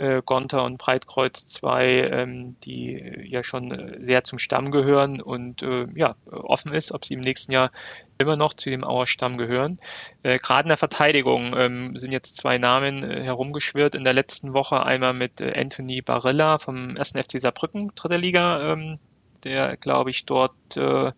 äh, 0.00 0.22
Gonter 0.24 0.64
und 0.64 0.78
Breitkreuz 0.78 1.44
2, 1.46 2.06
ähm, 2.10 2.56
die 2.64 3.26
ja 3.28 3.42
schon 3.42 3.70
äh, 3.70 4.04
sehr 4.04 4.24
zum 4.24 4.38
Stamm 4.38 4.70
gehören 4.70 5.20
und 5.20 5.62
äh, 5.62 5.86
ja, 5.94 6.16
offen 6.30 6.72
ist, 6.72 6.92
ob 6.92 7.04
sie 7.04 7.14
im 7.14 7.20
nächsten 7.20 7.52
Jahr 7.52 7.70
immer 8.18 8.36
noch 8.36 8.54
zu 8.54 8.70
dem 8.70 8.82
Auer 8.82 9.06
Stamm 9.06 9.36
gehören. 9.36 9.78
Äh, 10.22 10.38
Gerade 10.38 10.64
in 10.64 10.68
der 10.70 10.78
Verteidigung 10.78 11.54
ähm, 11.56 11.98
sind 11.98 12.12
jetzt 12.12 12.36
zwei 12.36 12.56
Namen 12.56 13.02
äh, 13.02 13.22
herumgeschwirrt 13.22 13.94
in 13.94 14.04
der 14.04 14.14
letzten 14.14 14.54
Woche. 14.54 14.82
Einmal 14.84 15.12
mit 15.12 15.40
äh, 15.42 15.52
Anthony 15.54 16.00
Barilla 16.00 16.58
vom 16.58 16.96
1. 16.96 17.10
FC 17.10 17.38
Saarbrücken, 17.38 17.92
dritte 17.94 18.16
Liga, 18.16 18.72
ähm, 18.72 18.98
der, 19.44 19.76
glaube 19.76 20.10
ich, 20.10 20.26
dort 20.26 20.76
äh, 20.76 21.12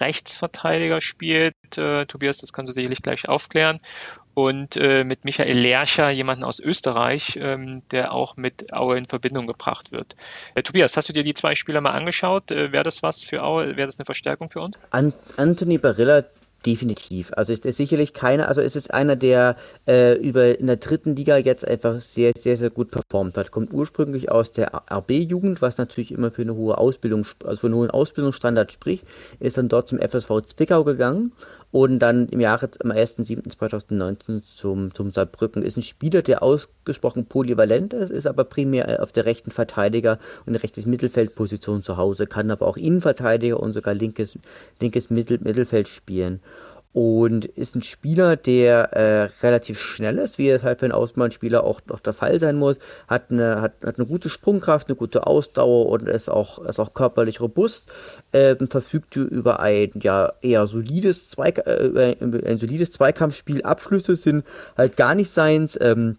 Rechtsverteidiger 0.00 1.00
spielt. 1.00 1.54
Äh, 1.76 2.06
Tobias, 2.06 2.38
das 2.38 2.52
kannst 2.52 2.70
du 2.70 2.74
sicherlich 2.74 3.02
gleich 3.02 3.28
aufklären. 3.28 3.78
Und 4.34 4.76
äh, 4.76 5.04
mit 5.04 5.24
Michael 5.24 5.56
Lercher, 5.56 6.10
jemanden 6.10 6.42
aus 6.42 6.58
Österreich, 6.58 7.38
ähm, 7.40 7.82
der 7.92 8.12
auch 8.12 8.36
mit 8.36 8.72
Aue 8.72 8.98
in 8.98 9.06
Verbindung 9.06 9.46
gebracht 9.46 9.92
wird. 9.92 10.16
Äh, 10.56 10.62
Tobias, 10.64 10.96
hast 10.96 11.08
du 11.08 11.12
dir 11.12 11.22
die 11.22 11.34
zwei 11.34 11.54
Spieler 11.54 11.80
mal 11.80 11.92
angeschaut? 11.92 12.50
Äh, 12.50 12.72
wäre 12.72 12.82
das 12.82 13.02
was 13.02 13.22
für 13.22 13.44
Aue? 13.44 13.76
Wäre 13.76 13.86
das 13.86 13.98
eine 13.98 14.06
Verstärkung 14.06 14.50
für 14.50 14.60
uns? 14.60 14.76
An 14.90 15.14
Anthony 15.36 15.78
Barilla 15.78 16.24
Definitiv. 16.66 17.30
Also 17.36 17.52
ist 17.52 17.64
sicherlich 17.64 18.14
keiner, 18.14 18.48
also 18.48 18.62
es 18.62 18.74
ist 18.74 18.94
einer, 18.94 19.16
der 19.16 19.56
äh, 19.86 20.16
über 20.16 20.58
in 20.58 20.66
der 20.66 20.76
dritten 20.76 21.14
Liga 21.14 21.36
jetzt 21.36 21.66
einfach 21.68 22.00
sehr, 22.00 22.32
sehr, 22.38 22.56
sehr 22.56 22.70
gut 22.70 22.90
performt 22.90 23.36
hat. 23.36 23.50
Kommt 23.50 23.74
ursprünglich 23.74 24.30
aus 24.30 24.50
der 24.50 24.72
RB-Jugend, 24.90 25.60
was 25.60 25.76
natürlich 25.76 26.10
immer 26.10 26.30
für 26.30 26.42
eine 26.42 26.54
hohe 26.54 26.78
Ausbildung, 26.78 27.26
also 27.44 27.60
für 27.60 27.66
einen 27.66 27.76
hohen 27.76 27.90
Ausbildungsstandard 27.90 28.72
spricht, 28.72 29.04
ist 29.40 29.58
dann 29.58 29.68
dort 29.68 29.88
zum 29.88 29.98
FSV 29.98 30.40
Zwickau 30.46 30.84
gegangen 30.84 31.32
und 31.74 31.98
dann 31.98 32.28
im 32.28 32.38
Jahre 32.38 32.70
am 32.84 32.92
1.7.2019 32.92 34.44
zum, 34.44 34.94
zum 34.94 35.10
Saarbrücken. 35.10 35.64
Ist 35.64 35.76
ein 35.76 35.82
Spieler, 35.82 36.22
der 36.22 36.44
ausgesprochen 36.44 37.26
polyvalent 37.26 37.92
ist, 37.92 38.12
ist 38.12 38.28
aber 38.28 38.44
primär 38.44 39.02
auf 39.02 39.10
der 39.10 39.26
rechten 39.26 39.50
Verteidiger 39.50 40.20
und 40.46 40.54
rechtes 40.54 40.86
Mittelfeldposition 40.86 41.82
zu 41.82 41.96
Hause, 41.96 42.28
kann 42.28 42.52
aber 42.52 42.68
auch 42.68 42.76
Innenverteidiger 42.76 43.58
und 43.58 43.72
sogar 43.72 43.92
linkes, 43.92 44.38
linkes 44.80 45.10
Mittel, 45.10 45.40
Mittelfeld 45.42 45.88
spielen 45.88 46.38
und 46.94 47.44
ist 47.44 47.74
ein 47.74 47.82
Spieler, 47.82 48.36
der 48.36 48.92
äh, 48.92 49.22
relativ 49.42 49.80
schnell 49.80 50.16
ist, 50.18 50.38
wie 50.38 50.48
es 50.48 50.62
halt 50.62 50.78
für 50.78 50.86
einen 50.86 50.92
Außenbahnspieler 50.92 51.64
auch 51.64 51.80
noch 51.86 51.98
der 51.98 52.12
Fall 52.12 52.38
sein 52.38 52.54
muss, 52.54 52.76
hat 53.08 53.32
eine, 53.32 53.60
hat, 53.60 53.72
hat 53.84 53.98
eine 53.98 54.06
gute 54.06 54.30
Sprungkraft, 54.30 54.88
eine 54.88 54.94
gute 54.94 55.26
Ausdauer 55.26 55.86
und 55.86 56.08
ist 56.08 56.30
auch, 56.30 56.64
ist 56.64 56.78
auch 56.78 56.94
körperlich 56.94 57.40
robust, 57.40 57.90
ähm, 58.32 58.68
verfügt 58.68 59.16
über 59.16 59.58
ein 59.58 59.90
ja 60.00 60.34
eher 60.40 60.68
solides, 60.68 61.30
Zweik 61.30 61.66
äh, 61.66 62.14
ein 62.20 62.58
solides 62.58 62.92
Zweikampfspiel, 62.92 63.62
Abschlüsse 63.62 64.14
sind 64.14 64.44
halt 64.76 64.96
gar 64.96 65.16
nicht 65.16 65.32
seins, 65.32 65.76
ähm, 65.80 66.16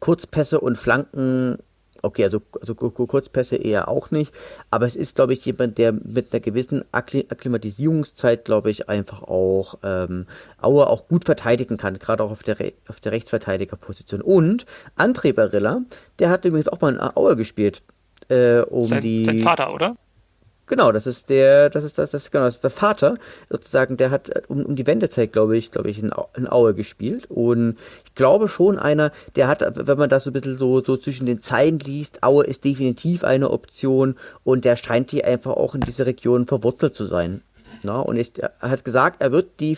Kurzpässe 0.00 0.58
und 0.60 0.78
Flanken 0.78 1.58
Okay, 2.04 2.24
also, 2.24 2.42
also 2.60 2.74
Kurzpässe 2.74 3.56
eher 3.56 3.88
auch 3.88 4.10
nicht. 4.10 4.34
Aber 4.72 4.86
es 4.86 4.96
ist, 4.96 5.14
glaube 5.14 5.34
ich, 5.34 5.44
jemand, 5.46 5.78
der 5.78 5.92
mit 5.92 6.32
einer 6.32 6.40
gewissen 6.40 6.84
Akklimatisierungszeit, 6.90 8.44
glaube 8.44 8.70
ich, 8.70 8.88
einfach 8.88 9.22
auch 9.22 9.76
ähm, 9.84 10.26
Aue 10.60 10.88
auch 10.88 11.06
gut 11.06 11.24
verteidigen 11.24 11.76
kann, 11.76 12.00
gerade 12.00 12.24
auch 12.24 12.32
auf 12.32 12.42
der, 12.42 12.58
Re 12.58 12.72
auf 12.88 12.98
der 12.98 13.12
Rechtsverteidigerposition. 13.12 14.20
Und 14.20 14.66
André 14.98 15.32
Barilla, 15.32 15.82
der 16.18 16.30
hat 16.30 16.44
übrigens 16.44 16.66
auch 16.66 16.80
mal 16.80 16.92
in 16.92 17.00
Aue 17.00 17.36
gespielt. 17.36 17.82
Äh, 18.28 18.60
um 18.62 18.88
sein, 18.88 19.02
die, 19.02 19.24
sein 19.24 19.40
Vater, 19.40 19.72
oder? 19.72 19.96
Genau, 20.72 20.90
das 20.90 21.06
ist 21.06 21.28
der, 21.28 21.68
das 21.68 21.84
ist 21.84 21.98
das, 21.98 22.12
das, 22.12 22.30
genau, 22.30 22.44
das 22.46 22.54
ist 22.54 22.64
der 22.64 22.70
Vater, 22.70 23.18
sozusagen, 23.50 23.98
der 23.98 24.10
hat 24.10 24.48
um, 24.48 24.64
um 24.64 24.74
die 24.74 24.86
Wendezeit, 24.86 25.30
glaube 25.30 25.58
ich, 25.58 25.70
glaube 25.70 25.90
ich, 25.90 25.98
in, 25.98 26.10
in 26.34 26.50
Aue 26.50 26.72
gespielt. 26.72 27.26
Und 27.30 27.76
ich 28.06 28.14
glaube 28.14 28.48
schon 28.48 28.78
einer, 28.78 29.12
der 29.36 29.48
hat, 29.48 29.60
wenn 29.86 29.98
man 29.98 30.08
das 30.08 30.24
so 30.24 30.30
ein 30.30 30.32
bisschen 30.32 30.56
so, 30.56 30.82
so 30.82 30.96
zwischen 30.96 31.26
den 31.26 31.42
Zeilen 31.42 31.78
liest, 31.78 32.22
Aue 32.22 32.46
ist 32.46 32.64
definitiv 32.64 33.22
eine 33.22 33.50
Option 33.50 34.16
und 34.44 34.64
der 34.64 34.78
scheint 34.78 35.10
hier 35.10 35.26
einfach 35.26 35.52
auch 35.52 35.74
in 35.74 35.82
dieser 35.82 36.06
Region 36.06 36.46
verwurzelt 36.46 36.94
zu 36.94 37.04
sein. 37.04 37.42
Na, 37.82 38.00
und 38.00 38.16
ist, 38.16 38.38
er 38.38 38.52
hat 38.62 38.82
gesagt, 38.82 39.20
er 39.20 39.30
wird 39.30 39.60
die 39.60 39.76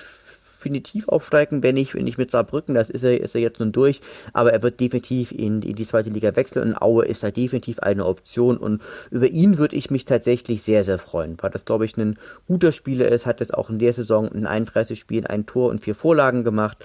definitiv 0.65 1.09
aufsteigen, 1.09 1.63
wenn 1.63 1.77
ich, 1.77 1.95
wenn 1.95 2.07
ich 2.07 2.19
mit 2.19 2.31
Saarbrücken, 2.31 2.75
das 2.75 2.91
ist 2.91 3.05
er, 3.05 3.21
ist 3.21 3.35
er 3.35 3.41
jetzt 3.41 3.61
nun 3.61 3.73
durch, 3.73 4.01
aber 4.33 4.53
er 4.53 4.63
wird 4.63 4.81
definitiv 4.81 5.31
in, 5.31 5.63
in 5.63 5.75
die 5.75 5.87
zweite 5.87 6.11
Liga 6.11 6.35
wechseln 6.37 6.69
und 6.69 6.83
Aue 6.83 7.05
ist 7.05 7.23
da 7.23 7.31
definitiv 7.31 7.81
eine 7.81 8.07
Option 8.07 8.57
und 8.57 8.83
über 9.11 9.27
ihn 9.27 9.59
würde 9.59 9.77
ich 9.77 9.91
mich 9.91 10.05
tatsächlich 10.05 10.63
sehr, 10.63 10.85
sehr 10.85 10.99
freuen, 10.99 11.37
weil 11.41 11.51
das, 11.51 11.65
glaube 11.65 11.85
ich, 11.85 11.97
ein 11.97 12.19
guter 12.47 12.73
Spieler 12.73 13.09
ist, 13.09 13.27
hat 13.27 13.41
jetzt 13.41 13.53
auch 13.53 13.69
in 13.69 13.79
der 13.79 13.93
Saison 13.93 14.29
in 14.29 14.47
31 14.47 14.99
Spielen 14.99 15.27
ein 15.27 15.47
Tor 15.47 15.71
und 15.71 15.81
vier 15.81 15.95
Vorlagen 15.95 16.45
gemacht, 16.45 16.79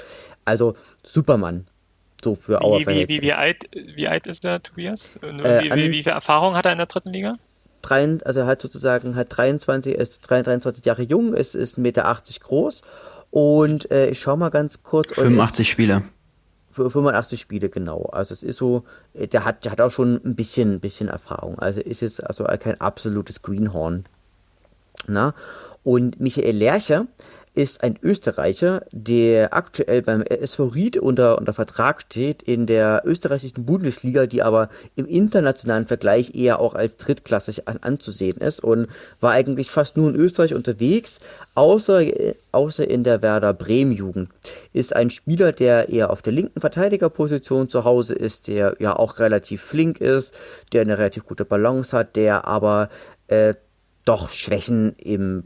also 0.46 0.76
Supermann. 1.04 1.68
So 2.22 2.36
für 2.36 2.62
Auer 2.62 2.82
wie, 2.82 3.08
wie, 3.08 3.22
wie, 3.22 3.32
alt, 3.32 3.70
wie 3.72 4.10
alt 4.10 4.28
ist 4.28 4.44
der 4.44 4.62
Tobias? 4.62 5.18
Äh, 5.22 5.64
wie, 5.64 5.72
wie, 5.74 5.92
wie 5.92 6.04
viel 6.04 6.12
Erfahrung 6.12 6.58
hat 6.58 6.66
er 6.66 6.74
in 6.74 6.78
der 6.78 6.88
dritten 6.88 7.14
Liga? 7.14 7.38
also 7.88 8.46
hat 8.46 8.62
sozusagen 8.62 9.16
hat 9.16 9.38
23, 9.38 9.96
ist 9.96 10.30
23 10.30 10.84
Jahre 10.84 11.04
jung, 11.04 11.34
ist, 11.34 11.56
ist 11.56 11.78
1,80 11.78 11.82
Meter 11.82 12.18
groß 12.42 12.82
und 13.32 13.92
äh, 13.92 14.10
ich 14.10 14.20
schau 14.20 14.38
mal 14.38 14.50
ganz 14.50 14.84
kurz. 14.84 15.14
85 15.14 15.70
Spiele. 15.70 16.04
85 16.70 17.40
Spiele, 17.40 17.70
genau. 17.70 18.04
Also 18.12 18.34
es 18.34 18.44
ist 18.44 18.58
so, 18.58 18.84
äh, 19.14 19.28
der 19.28 19.46
hat, 19.46 19.66
der 19.66 19.72
hat 19.72 19.82
auch 19.82 19.92
schon 19.92 20.20
ein 20.24 20.36
bisschen, 20.36 20.74
ein 20.74 20.80
bisschen 20.80 21.10
Erfahrung. 21.10 21.60
Also 21.60 21.82
ist 21.82 22.04
es 22.04 22.20
also 22.20 22.46
kein 22.46 22.80
absolutes 22.80 23.42
Greenhorn. 23.42 24.06
Na? 25.08 25.34
Und 25.84 26.20
Michael 26.20 26.56
Lercher, 26.56 27.08
ist 27.54 27.84
ein 27.84 27.98
Österreicher, 28.02 28.84
der 28.92 29.54
aktuell 29.54 30.02
beim 30.02 30.22
SV 30.22 30.66
Ried 30.68 30.98
unter, 30.98 31.38
unter 31.38 31.54
Vertrag 31.54 32.02
steht 32.02 32.44
in 32.44 32.66
der 32.68 33.02
österreichischen 33.06 33.66
Bundesliga, 33.66 34.28
die 34.28 34.44
aber 34.44 34.70
im 34.96 35.06
internationalen 35.06 35.88
Vergleich 35.88 36.36
eher 36.36 36.60
auch 36.60 36.76
als 36.76 36.98
drittklassig 36.98 37.68
an, 37.68 37.78
anzusehen 37.82 38.38
ist 38.38 38.64
und 38.64 38.88
war 39.20 39.32
eigentlich 39.32 39.72
fast 39.72 39.98
nur 39.98 40.10
in 40.10 40.16
Österreich 40.16 40.54
unterwegs, 40.54 41.20
außer, 41.56 42.04
außer 42.52 42.90
in 42.90 43.04
der 43.04 43.22
Werder 43.22 43.54
Bremen 43.54 43.92
Jugend. 43.92 44.30
Ist 44.72 44.96
ein 44.96 45.10
Spieler, 45.10 45.52
der 45.52 45.90
eher 45.90 46.12
auf 46.12 46.22
der 46.22 46.34
linken 46.34 46.62
Verteidigerposition 46.62 47.68
zu 47.68 47.84
Hause 47.84 48.14
ist, 48.14 48.48
der 48.48 48.76
ja 48.80 48.96
auch 48.96 49.20
relativ 49.20 49.62
flink 49.62 50.00
ist, 50.00 50.38
der 50.72 50.82
eine 50.82 50.98
relativ 50.98 51.26
gute 51.26 51.46
Balance 51.46 51.98
hat, 51.98 52.16
der 52.16 52.48
aber 52.48 52.90
äh, 53.28 53.56
doch 54.06 54.32
Schwächen 54.32 54.96
im 54.98 55.44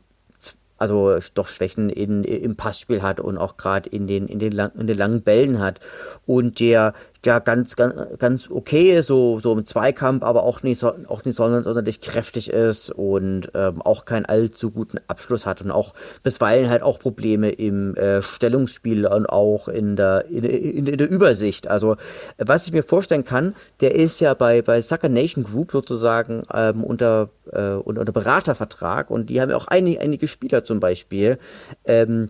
also 0.77 1.17
doch 1.33 1.47
Schwächen 1.47 1.89
in, 1.89 2.23
im 2.23 2.55
Passspiel 2.55 3.01
hat 3.01 3.19
und 3.19 3.37
auch 3.37 3.57
gerade 3.57 3.89
in 3.89 4.07
den, 4.07 4.27
in, 4.27 4.39
den 4.39 4.51
in 4.51 4.87
den 4.87 4.97
langen 4.97 5.21
Bällen 5.21 5.59
hat. 5.59 5.79
Und 6.25 6.59
der 6.59 6.93
ja 7.25 7.39
ganz, 7.39 7.75
ganz, 7.75 7.93
ganz 8.19 8.49
okay 8.49 8.97
ist, 8.97 9.07
so, 9.07 9.39
so 9.39 9.53
im 9.53 9.65
Zweikampf, 9.65 10.23
aber 10.23 10.43
auch 10.43 10.63
nicht, 10.63 10.83
auch 10.83 11.25
nicht 11.25 11.35
sonderlich 11.35 12.01
kräftig 12.01 12.49
ist 12.49 12.89
und 12.91 13.51
ähm, 13.53 13.81
auch 13.81 14.05
keinen 14.05 14.25
allzu 14.25 14.71
guten 14.71 14.99
Abschluss 15.07 15.45
hat 15.45 15.61
und 15.61 15.71
auch 15.71 15.93
bisweilen 16.23 16.69
halt 16.69 16.83
auch 16.83 16.99
Probleme 16.99 17.49
im 17.49 17.95
äh, 17.95 18.21
Stellungsspiel 18.21 19.05
und 19.05 19.27
auch 19.27 19.67
in 19.67 19.95
der, 19.95 20.25
in, 20.25 20.43
in, 20.43 20.87
in 20.87 20.97
der 20.97 21.09
Übersicht. 21.09 21.67
Also, 21.67 21.97
was 22.37 22.67
ich 22.67 22.73
mir 22.73 22.83
vorstellen 22.83 23.25
kann, 23.25 23.55
der 23.81 23.95
ist 23.95 24.19
ja 24.19 24.33
bei, 24.33 24.61
bei 24.61 24.81
Sucker 24.81 25.09
Nation 25.09 25.43
Group 25.43 25.71
sozusagen 25.71 26.43
ähm, 26.53 26.83
unter, 26.83 27.29
äh, 27.51 27.71
unter, 27.71 28.01
unter 28.01 28.11
Beratervertrag 28.11 29.09
und 29.09 29.29
die 29.29 29.41
haben 29.41 29.49
ja 29.49 29.57
auch 29.57 29.67
einige, 29.67 30.01
einige 30.01 30.27
Spieler 30.27 30.63
zum 30.63 30.79
Beispiel. 30.79 31.37
Ähm, 31.85 32.29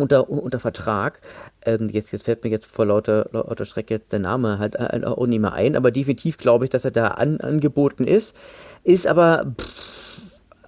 unter, 0.00 0.30
unter 0.30 0.60
Vertrag. 0.60 1.20
Ähm, 1.64 1.88
jetzt, 1.90 2.12
jetzt 2.12 2.24
fällt 2.24 2.44
mir 2.44 2.50
jetzt 2.50 2.66
vor 2.66 2.86
lauter, 2.86 3.28
lauter 3.32 3.64
Strecke 3.64 3.98
der 3.98 4.18
Name 4.18 4.58
halt 4.58 4.74
äh, 4.76 5.04
auch 5.04 5.26
nicht 5.26 5.40
mehr 5.40 5.52
ein, 5.52 5.76
aber 5.76 5.90
definitiv 5.90 6.38
glaube 6.38 6.64
ich, 6.64 6.70
dass 6.70 6.84
er 6.84 6.90
da 6.90 7.08
an, 7.08 7.40
angeboten 7.40 8.06
ist. 8.06 8.36
Ist 8.84 9.06
aber, 9.06 9.54
pff, 9.60 9.98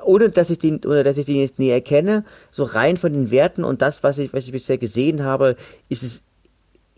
ohne 0.04 0.30
dass 0.30 0.50
ich 0.50 0.58
den, 0.58 0.76
oder 0.84 1.04
dass 1.04 1.18
ich 1.18 1.26
den 1.26 1.36
jetzt 1.36 1.58
nie 1.58 1.70
erkenne, 1.70 2.24
so 2.50 2.64
rein 2.64 2.96
von 2.96 3.12
den 3.12 3.30
Werten 3.30 3.64
und 3.64 3.82
das, 3.82 4.02
was 4.02 4.18
ich, 4.18 4.32
was 4.32 4.44
ich 4.44 4.52
bisher 4.52 4.78
gesehen 4.78 5.22
habe, 5.22 5.56
ist 5.88 6.02
es 6.02 6.22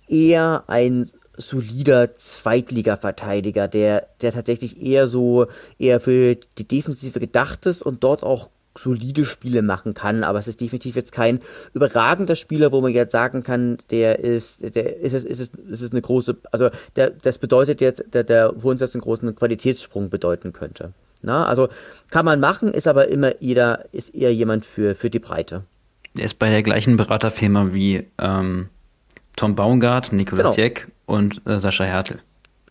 eher 0.09 0.65
ein 0.69 1.09
solider 1.37 2.15
Zweitliga-Verteidiger, 2.15 3.69
der, 3.69 4.07
der 4.21 4.33
tatsächlich 4.33 4.83
eher 4.83 5.09
so, 5.09 5.47
eher 5.79 6.01
für 6.01 6.37
die 6.59 6.69
Defensive 6.69 7.21
gedacht 7.21 7.67
ist 7.67 7.83
und 7.83 8.05
dort 8.05 8.23
auch 8.23 8.51
solide 8.77 9.25
Spiele 9.25 9.63
machen 9.63 9.95
kann, 9.95 10.25
aber 10.25 10.39
es 10.39 10.49
ist 10.49 10.61
definitiv 10.61 10.97
jetzt 10.97 11.13
kein 11.13 11.41
überragender 11.75 12.37
Spieler, 12.37 12.73
wo 12.73 12.81
man 12.81 12.93
jetzt 12.93 13.13
sagen 13.13 13.43
kann, 13.43 13.79
der 13.91 14.19
ist, 14.19 14.75
der 14.75 15.01
ist 15.01 15.13
es, 15.13 15.25
ist 15.25 15.41
es, 15.41 15.49
ist 15.49 15.83
es 15.83 15.93
eine 15.93 16.01
große, 16.01 16.37
also 16.51 16.71
der, 16.97 17.11
das 17.11 17.39
bedeutet 17.39 17.81
jetzt, 17.81 18.05
der, 18.13 18.25
der 18.25 18.55
für 18.59 18.69
uns 18.69 18.81
jetzt 18.81 18.95
einen 18.95 19.03
großen 19.03 19.35
Qualitätssprung 19.35 20.11
bedeuten 20.11 20.53
könnte. 20.53 20.93
Na, 21.23 21.47
also 21.47 21.69
kann 22.11 22.25
man 22.25 22.41
machen, 22.41 22.73
ist 22.73 22.89
aber 22.89 23.09
immer 23.09 23.41
jeder, 23.41 23.85
ist 23.93 24.15
eher 24.15 24.35
jemand 24.35 24.67
für, 24.67 24.95
für 24.95 25.11
die 25.11 25.21
Breite. 25.21 25.65
Er 26.17 26.25
ist 26.25 26.39
bei 26.39 26.51
der 26.51 26.63
gleichen 26.63 26.97
Beraterfirma 26.97 27.73
wie 27.73 28.07
ähm, 28.19 28.69
Tom 29.37 29.55
Baumgart, 29.55 30.13
Nikolaus 30.13 30.57
genau. 30.57 30.67
Jeck 30.67 30.89
und 31.07 31.41
äh, 31.47 31.59
Sascha 31.59 31.85
Hertel. 31.85 32.21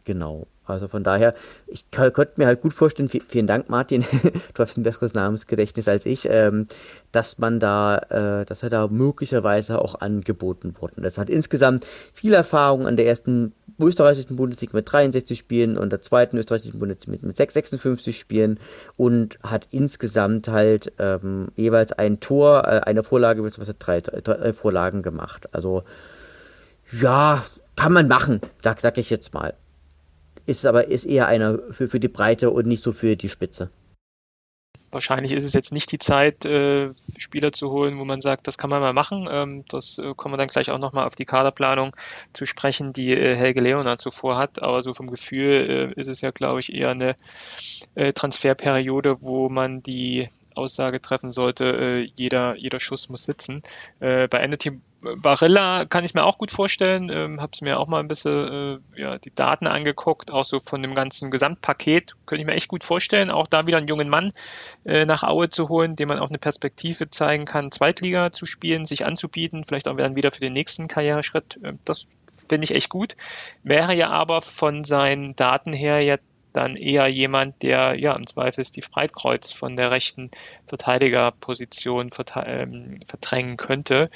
Genau. 0.04 0.48
Also 0.72 0.88
von 0.88 1.04
daher, 1.04 1.34
ich 1.68 1.90
könnte 1.92 2.34
mir 2.38 2.48
halt 2.48 2.62
gut 2.62 2.74
vorstellen, 2.74 3.10
vielen 3.10 3.48
Dank 3.48 3.70
Martin, 3.70 4.04
du 4.54 4.64
hast 4.64 4.78
ein 4.78 4.84
besseres 4.84 5.14
Namensgedächtnis 5.14 5.88
als 5.88 6.06
ich, 6.06 6.28
ähm, 6.30 6.68
dass 7.12 7.38
man 7.38 7.60
da, 7.60 7.98
äh, 8.10 8.46
dass 8.46 8.64
er 8.64 8.70
da 8.70 8.88
möglicherweise 8.88 9.80
auch 9.80 10.02
angeboten 10.02 10.76
wurde. 10.80 11.02
Das 11.02 11.18
hat 11.18 11.30
insgesamt 11.30 11.86
viel 12.14 12.34
Erfahrung 12.34 12.88
an 12.88 12.98
der 12.98 13.06
ersten 13.06 13.54
österreichischen 13.80 14.36
Bundesliga 14.36 14.76
mit 14.76 14.92
63 14.92 15.38
Spielen 15.38 15.78
und 15.78 15.92
der 15.92 16.02
zweiten 16.02 16.38
österreichischen 16.38 16.80
Bundesliga 16.80 17.12
mit, 17.12 17.24
mit 17.24 17.38
56 17.38 18.18
Spielen 18.18 18.60
und 18.98 19.40
hat 19.44 19.68
insgesamt 19.72 20.48
halt 20.48 20.94
ähm, 21.00 21.50
jeweils 21.56 21.92
ein 21.92 22.20
Tor, 22.20 22.66
äh, 22.66 22.82
eine 22.82 23.04
Vorlage 23.04 23.42
bzw. 23.42 23.74
Drei, 23.78 24.02
drei 24.02 24.54
Vorlagen 24.54 25.02
gemacht. 25.02 25.50
Also 25.54 25.84
ja, 26.92 27.44
kann 27.76 27.94
man 27.94 28.08
machen, 28.08 28.42
sag, 28.62 28.80
sag 28.80 28.98
ich 28.98 29.10
jetzt 29.10 29.34
mal 29.34 29.54
ist 30.46 30.66
aber 30.66 30.88
ist 30.88 31.06
eher 31.06 31.28
einer 31.28 31.60
für, 31.72 31.88
für 31.88 32.00
die 32.00 32.08
Breite 32.08 32.50
und 32.52 32.68
nicht 32.68 32.84
so 32.84 32.92
für 32.92 33.16
die 33.16 33.30
Spitze. 33.30 33.72
Wahrscheinlich 34.92 35.32
ist 35.32 35.46
es 35.46 35.54
jetzt 35.54 35.72
nicht 35.72 35.90
die 35.94 36.00
Zeit, 36.00 36.44
äh, 36.44 36.90
Spieler 37.18 37.54
zu 37.54 37.72
holen, 37.72 37.98
wo 37.98 38.04
man 38.04 38.20
sagt, 38.20 38.48
das 38.48 38.58
kann 38.58 38.70
man 38.70 38.82
mal 38.82 38.92
machen. 38.92 39.26
Ähm, 39.32 39.64
das 39.70 39.98
äh, 39.98 40.14
kommen 40.16 40.34
wir 40.34 40.38
dann 40.38 40.50
gleich 40.50 40.70
auch 40.70 40.80
nochmal 40.80 41.08
auf 41.08 41.16
die 41.16 41.24
Kaderplanung 41.24 41.96
zu 42.34 42.46
sprechen, 42.46 42.92
die 42.92 43.12
äh, 43.12 43.36
Helge 43.36 43.62
Leonard 43.62 44.02
zuvor 44.02 44.38
hat. 44.38 44.62
Aber 44.62 44.84
so 44.84 44.94
vom 44.94 45.10
Gefühl 45.10 45.94
ist 45.96 46.08
es 46.08 46.20
ja, 46.20 46.32
glaube 46.32 46.60
ich, 46.60 46.74
eher 46.74 46.90
eine 46.90 47.16
Transferperiode, 47.96 49.22
wo 49.22 49.50
man 49.50 49.82
die 49.82 50.30
Aussage 50.56 51.02
treffen 51.02 51.32
sollte, 51.32 52.06
jeder, 52.16 52.56
jeder 52.58 52.80
Schuss 52.80 53.10
muss 53.10 53.24
sitzen. 53.24 53.64
bei 54.00 54.28
Entity 54.28 54.82
Barilla 55.02 55.86
kann 55.86 56.04
ich 56.06 56.14
mir 56.14 56.24
auch 56.24 56.38
gut 56.38 56.52
vorstellen. 56.52 57.10
Ähm, 57.10 57.42
Habe 57.42 57.52
es 57.54 57.62
mir 57.62 57.80
auch 57.80 57.88
mal 57.88 58.00
ein 58.00 58.08
bisschen 58.08 58.82
äh, 58.96 59.02
ja, 59.02 59.18
die 59.18 59.34
Daten 59.34 59.68
angeguckt, 59.68 60.32
auch 60.32 60.46
so 60.46 60.60
von 60.60 60.82
dem 60.82 60.96
ganzen 60.96 61.32
Gesamtpaket. 61.32 62.16
Könnte 62.26 62.42
ich 62.42 62.48
mir 62.48 62.54
echt 62.54 62.68
gut 62.68 62.84
vorstellen, 62.84 63.32
auch 63.32 63.48
da 63.48 63.66
wieder 63.66 63.78
einen 63.78 63.88
jungen 63.88 64.10
Mann 64.10 64.32
äh, 64.86 65.06
nach 65.06 65.24
Aue 65.24 65.50
zu 65.50 65.70
holen, 65.70 65.96
dem 65.96 66.10
man 66.10 66.20
auch 66.20 66.30
eine 66.30 66.38
Perspektive 66.38 67.10
zeigen 67.10 67.46
kann, 67.46 67.72
Zweitliga 67.72 68.32
zu 68.32 68.46
spielen, 68.46 68.86
sich 68.86 69.06
anzubieten, 69.06 69.66
vielleicht 69.66 69.88
auch 69.88 69.98
dann 69.98 70.16
wieder 70.16 70.32
für 70.32 70.42
den 70.42 70.54
nächsten 70.54 70.88
Karriereschritt. 70.88 71.60
Äh, 71.64 71.74
das 71.84 72.08
finde 72.48 72.66
ich 72.66 72.76
echt 72.76 72.90
gut. 72.90 73.16
Wäre 73.64 73.96
ja 73.96 74.10
aber 74.10 74.42
von 74.42 74.84
seinen 74.84 75.36
Daten 75.36 75.74
her 75.74 76.02
jetzt 76.02 76.26
dann 76.54 76.76
eher 76.76 77.08
jemand, 77.08 77.64
der 77.64 77.96
ja 77.98 78.14
im 78.14 78.28
Zweifel 78.28 78.66
Steve 78.66 78.88
Breitkreuz 78.92 79.52
von 79.52 79.76
der 79.76 79.92
rechten 79.92 80.32
Verteidigerposition 80.68 82.12
verte 82.12 82.42
ähm, 82.46 83.00
verdrängen 83.06 83.58
könnte. 83.58 84.10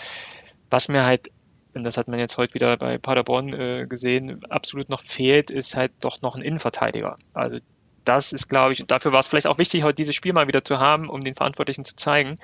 Was 0.76 0.90
mir 0.90 1.06
halt, 1.06 1.32
und 1.74 1.86
das 1.86 1.96
hat 1.96 2.10
man 2.10 2.20
jetzt 2.20 2.36
heute 2.36 2.54
wieder 2.54 2.76
bei 2.76 2.98
Paderborn 2.98 3.54
äh, 3.54 3.86
gesehen, 3.88 4.44
absolut 4.50 4.90
noch 4.90 5.00
fehlt, 5.00 5.50
ist 5.50 5.78
halt 5.78 5.94
doch 6.02 6.22
noch 6.22 6.36
ein 6.36 6.42
Innenverteidiger. 6.42 7.16
Also 7.34 7.60
das 8.04 8.34
ist, 8.34 8.50
glaube 8.50 8.74
ich, 8.74 8.86
dafür 8.86 9.14
war 9.14 9.22
es 9.22 9.28
vielleicht 9.28 9.48
auch 9.48 9.58
wichtig, 9.58 9.84
heute 9.84 9.96
dieses 9.96 10.16
Spiel 10.16 10.34
mal 10.34 10.50
wieder 10.50 10.66
zu 10.66 10.78
haben, 10.78 11.08
um 11.08 11.24
den 11.24 11.34
Verantwortlichen 11.34 11.86
zu 11.86 11.96
zeigen. 11.96 12.36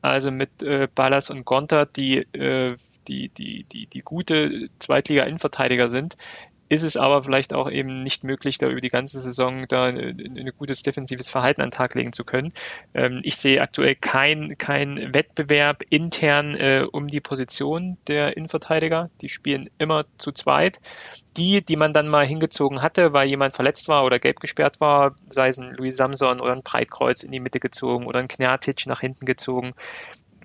Also 0.00 0.30
mit 0.30 0.62
äh, 0.62 0.86
Ballas 0.94 1.28
und 1.28 1.44
Gonter, 1.44 1.84
die, 1.84 2.18
äh, 2.18 2.76
die, 3.08 3.30
die, 3.30 3.64
die, 3.64 3.88
die 3.88 4.02
gute 4.02 4.68
Zweitliga-Innenverteidiger 4.78 5.88
sind, 5.88 6.16
ist 6.72 6.84
es 6.84 6.96
aber 6.96 7.22
vielleicht 7.22 7.52
auch 7.52 7.70
eben 7.70 8.02
nicht 8.02 8.24
möglich, 8.24 8.56
da 8.56 8.66
über 8.66 8.80
die 8.80 8.88
ganze 8.88 9.20
Saison 9.20 9.66
da 9.68 9.84
ein 9.88 10.52
gutes 10.56 10.82
defensives 10.82 11.28
Verhalten 11.28 11.60
an 11.60 11.68
den 11.68 11.76
Tag 11.76 11.94
legen 11.94 12.14
zu 12.14 12.24
können. 12.24 12.54
Ähm, 12.94 13.20
ich 13.24 13.36
sehe 13.36 13.60
aktuell 13.60 13.94
kein, 13.94 14.56
kein 14.56 15.12
Wettbewerb 15.12 15.82
intern 15.90 16.54
äh, 16.54 16.86
um 16.90 17.08
die 17.08 17.20
Position 17.20 17.98
der 18.08 18.38
Innenverteidiger. 18.38 19.10
Die 19.20 19.28
spielen 19.28 19.68
immer 19.76 20.06
zu 20.16 20.32
zweit. 20.32 20.80
Die, 21.36 21.62
die 21.62 21.76
man 21.76 21.92
dann 21.92 22.08
mal 22.08 22.26
hingezogen 22.26 22.80
hatte, 22.80 23.12
weil 23.12 23.28
jemand 23.28 23.54
verletzt 23.54 23.88
war 23.88 24.04
oder 24.04 24.18
gelb 24.18 24.40
gesperrt 24.40 24.80
war, 24.80 25.14
sei 25.28 25.48
es 25.48 25.58
ein 25.58 25.74
Louis 25.74 25.96
Samson 25.96 26.40
oder 26.40 26.52
ein 26.52 26.62
Breitkreuz 26.62 27.22
in 27.22 27.32
die 27.32 27.40
Mitte 27.40 27.60
gezogen 27.60 28.06
oder 28.06 28.20
ein 28.20 28.28
Knjatic 28.28 28.86
nach 28.86 29.00
hinten 29.00 29.26
gezogen, 29.26 29.74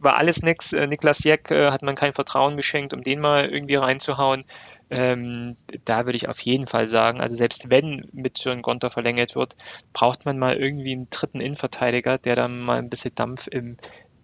war 0.01 0.17
alles 0.17 0.41
nix. 0.41 0.73
Äh, 0.73 0.87
Niklas 0.87 1.23
Jeck 1.23 1.51
äh, 1.51 1.71
hat 1.71 1.81
man 1.83 1.95
kein 1.95 2.13
Vertrauen 2.13 2.57
geschenkt, 2.57 2.93
um 2.93 3.03
den 3.03 3.19
mal 3.19 3.45
irgendwie 3.45 3.75
reinzuhauen. 3.75 4.43
Ähm, 4.89 5.58
da 5.86 6.06
würde 6.06 6.15
ich 6.15 6.30
auf 6.30 6.39
jeden 6.39 6.67
Fall 6.67 6.88
sagen, 6.88 7.19
also 7.19 7.36
selbst 7.36 7.69
wenn 7.69 8.08
mit 8.13 8.38
Sören 8.38 8.62
Gonter 8.62 8.89
verlängert 8.89 9.36
wird, 9.36 9.56
braucht 9.93 10.26
man 10.26 10.38
mal 10.38 10.56
irgendwie 10.56 10.93
einen 10.93 11.10
dritten 11.10 11.41
Innenverteidiger, 11.41 12.17
der 12.17 12.36
dann 12.36 12.62
mal 12.62 12.80
ein 12.80 12.89
bisschen 12.89 13.13
Dampf 13.15 13.47
im 13.47 13.78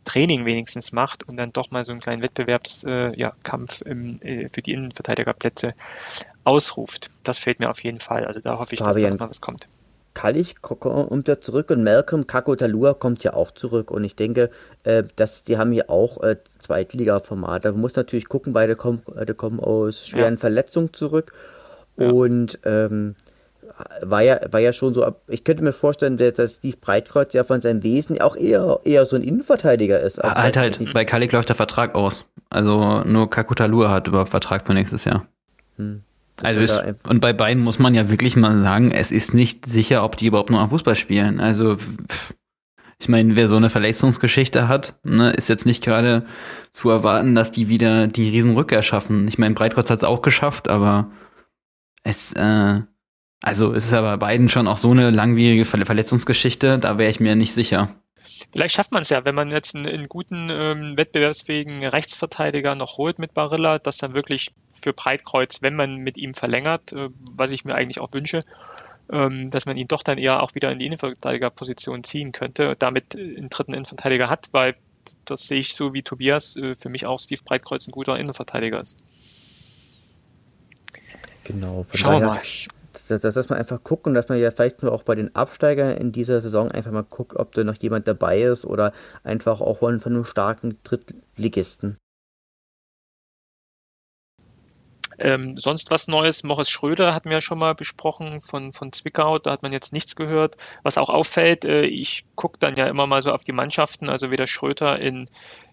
Training 0.05 0.45
wenigstens 0.45 0.91
macht 0.91 1.23
und 1.23 1.37
dann 1.37 1.53
doch 1.53 1.71
mal 1.71 1.85
so 1.85 1.91
einen 1.91 2.01
kleinen 2.01 2.21
Wettbewerbskampf 2.21 3.81
äh, 3.81 3.85
ja, 3.85 3.91
im, 3.91 4.21
äh, 4.21 4.49
für 4.49 4.61
die 4.61 4.73
Innenverteidigerplätze 4.73 5.73
ausruft. 6.43 7.09
Das 7.23 7.39
fehlt 7.39 7.59
mir 7.59 7.69
auf 7.69 7.83
jeden 7.83 7.99
Fall. 7.99 8.25
Also 8.25 8.39
da 8.39 8.57
hoffe 8.57 8.73
ich, 8.73 8.79
Fabian, 8.79 9.11
dass 9.11 9.17
da 9.17 9.25
mal 9.25 9.31
was 9.31 9.41
kommt. 9.41 9.67
Kallich 10.13 10.61
kommt 10.61 11.27
ja 11.27 11.39
zurück 11.39 11.71
und 11.71 11.83
Malcolm 11.83 12.27
Kakotalua 12.27 12.93
kommt 12.93 13.23
ja 13.23 13.33
auch 13.33 13.51
zurück 13.51 13.91
und 13.91 14.03
ich 14.03 14.15
denke, 14.15 14.49
äh, 14.83 15.03
dass 15.15 15.43
die 15.43 15.57
haben 15.57 15.71
hier 15.71 15.89
auch 15.89 16.21
äh, 16.21 16.37
Zweitliga-Formate. 16.59 17.71
Man 17.71 17.81
muss 17.81 17.95
natürlich 17.95 18.27
gucken, 18.27 18.53
beide 18.53 18.75
kommen, 18.75 19.01
beide 19.05 19.33
kommen 19.33 19.59
aus 19.59 20.07
schweren 20.07 20.35
ja. 20.35 20.39
Verletzungen 20.39 20.93
zurück 20.93 21.33
ja. 21.97 22.09
und 22.09 22.59
ähm, 22.63 23.15
war 24.01 24.21
ja, 24.21 24.39
war 24.51 24.59
ja 24.59 24.71
schon 24.71 24.93
so, 24.93 25.15
ich 25.27 25.43
könnte 25.43 25.63
mir 25.63 25.73
vorstellen, 25.73 26.17
dass 26.17 26.55
Steve 26.55 26.77
Breitkreuz 26.79 27.33
ja 27.33 27.43
von 27.43 27.61
seinem 27.61 27.83
Wesen 27.83 28.21
auch 28.21 28.35
eher, 28.35 28.79
eher 28.83 29.05
so 29.05 29.15
ein 29.15 29.23
Innenverteidiger 29.23 29.99
ist. 29.99 30.23
Also 30.23 30.35
halt, 30.35 30.57
halt, 30.57 30.93
bei 30.93 31.05
Kalik 31.05 31.31
läuft 31.31 31.49
der 31.49 31.55
Vertrag 31.55 31.95
aus. 31.95 32.25
Also 32.49 33.01
nur 33.03 33.29
Kakutalur 33.29 33.89
hat 33.89 34.07
überhaupt 34.07 34.29
Vertrag 34.29 34.65
für 34.65 34.73
nächstes 34.73 35.05
Jahr. 35.05 35.25
Hm. 35.77 36.03
Also 36.41 36.61
ist, 36.61 36.83
und 37.07 37.19
bei 37.19 37.31
beiden 37.31 37.63
muss 37.63 37.79
man 37.79 37.93
ja 37.93 38.09
wirklich 38.09 38.35
mal 38.35 38.57
sagen, 38.59 38.91
es 38.91 39.11
ist 39.11 39.33
nicht 39.33 39.65
sicher, 39.65 40.03
ob 40.03 40.17
die 40.17 40.27
überhaupt 40.27 40.49
noch 40.49 40.59
am 40.59 40.69
Fußball 40.71 40.95
spielen. 40.95 41.39
Also 41.39 41.77
pff, 41.77 42.33
ich 42.99 43.09
meine, 43.09 43.35
wer 43.35 43.47
so 43.47 43.57
eine 43.57 43.69
Verletzungsgeschichte 43.69 44.67
hat, 44.67 44.95
ne, 45.03 45.31
ist 45.31 45.49
jetzt 45.49 45.65
nicht 45.65 45.83
gerade 45.83 46.25
zu 46.71 46.89
erwarten, 46.89 47.35
dass 47.35 47.51
die 47.51 47.67
wieder 47.67 48.07
die 48.07 48.29
Riesenrückkehr 48.29 48.81
schaffen. 48.81 49.27
Ich 49.27 49.37
meine, 49.37 49.55
Breitkreuz 49.55 49.89
hat 49.89 49.97
es 49.97 50.03
auch 50.03 50.21
geschafft, 50.21 50.69
aber 50.69 51.11
es, 52.03 52.33
äh, 52.33 52.81
also 53.41 53.73
es 53.73 53.85
ist 53.85 53.93
aber 53.93 54.17
bei 54.17 54.27
beiden 54.27 54.49
schon 54.49 54.67
auch 54.69 54.77
so 54.77 54.91
eine 54.91 55.11
langwierige 55.11 55.65
Verletzungsgeschichte, 55.65 56.79
da 56.79 56.97
wäre 56.97 57.11
ich 57.11 57.19
mir 57.19 57.35
nicht 57.35 57.53
sicher. 57.53 57.89
Vielleicht 58.53 58.75
schafft 58.75 58.91
man 58.91 59.01
es 59.01 59.09
ja, 59.09 59.25
wenn 59.25 59.35
man 59.35 59.51
jetzt 59.51 59.75
einen, 59.75 59.85
einen 59.85 60.07
guten, 60.07 60.49
ähm, 60.49 60.97
wettbewerbsfähigen 60.97 61.85
Rechtsverteidiger 61.85 62.75
noch 62.75 62.97
holt 62.97 63.19
mit 63.19 63.33
Barilla, 63.33 63.79
dass 63.79 63.97
dann 63.97 64.13
wirklich 64.13 64.53
für 64.83 64.93
Breitkreuz, 64.93 65.61
wenn 65.61 65.75
man 65.75 65.97
mit 65.97 66.17
ihm 66.17 66.33
verlängert, 66.33 66.93
äh, 66.93 67.09
was 67.19 67.51
ich 67.51 67.65
mir 67.65 67.75
eigentlich 67.75 67.99
auch 67.99 68.13
wünsche, 68.13 68.43
ähm, 69.11 69.49
dass 69.49 69.65
man 69.65 69.77
ihn 69.77 69.87
doch 69.87 70.03
dann 70.03 70.17
eher 70.17 70.43
auch 70.43 70.55
wieder 70.55 70.71
in 70.71 70.79
die 70.79 70.85
Innenverteidigerposition 70.85 72.03
ziehen 72.03 72.31
könnte, 72.31 72.75
damit 72.77 73.15
einen 73.15 73.49
dritten 73.49 73.73
Innenverteidiger 73.73 74.29
hat, 74.29 74.49
weil 74.51 74.75
das 75.25 75.47
sehe 75.47 75.59
ich 75.59 75.75
so 75.75 75.93
wie 75.93 76.03
Tobias, 76.03 76.55
äh, 76.55 76.75
für 76.75 76.89
mich 76.89 77.05
auch 77.05 77.19
Steve 77.19 77.41
Breitkreuz 77.43 77.87
ein 77.87 77.91
guter 77.91 78.17
Innenverteidiger 78.17 78.81
ist. 78.81 78.97
Genau, 81.43 81.83
von 81.83 81.99
Schauen 81.99 82.21
daher, 82.21 82.41
dass, 83.07 83.33
dass 83.33 83.49
man 83.49 83.59
einfach 83.59 83.83
gucken, 83.83 84.13
dass 84.13 84.29
man 84.29 84.39
ja 84.39 84.51
vielleicht 84.51 84.83
nur 84.83 84.91
auch 84.91 85.03
bei 85.03 85.15
den 85.15 85.35
Absteigern 85.35 85.97
in 85.97 86.11
dieser 86.11 86.41
Saison 86.41 86.71
einfach 86.71 86.91
mal 86.91 87.03
guckt, 87.03 87.35
ob 87.35 87.53
da 87.53 87.63
noch 87.63 87.75
jemand 87.81 88.07
dabei 88.07 88.41
ist 88.41 88.65
oder 88.65 88.93
einfach 89.23 89.61
auch 89.61 89.79
von, 89.79 89.99
von 89.99 90.13
einem 90.13 90.25
starken 90.25 90.77
Drittligisten. 90.83 91.97
Ähm, 95.23 95.55
sonst 95.57 95.89
was 95.89 96.09
Neues, 96.09 96.43
Morris 96.43 96.69
Schröder 96.69 97.13
hatten 97.13 97.29
wir 97.29 97.37
ja 97.37 97.41
schon 97.41 97.57
mal 97.57 97.75
besprochen 97.75 98.41
von, 98.41 98.73
von 98.73 98.91
Zwickau, 98.91 99.39
da 99.39 99.51
hat 99.51 99.63
man 99.63 99.71
jetzt 99.71 99.93
nichts 99.93 100.17
gehört. 100.17 100.57
Was 100.83 100.97
auch 100.97 101.09
auffällt, 101.09 101.63
äh, 101.63 101.85
ich 101.85 102.25
gucke 102.35 102.59
dann 102.59 102.75
ja 102.75 102.87
immer 102.87 103.07
mal 103.07 103.21
so 103.21 103.31
auf 103.31 103.45
die 103.45 103.53
Mannschaften, 103.53 104.09
also 104.09 104.31
weder 104.31 104.47
Schröder 104.47 104.99
in, 104.99 105.29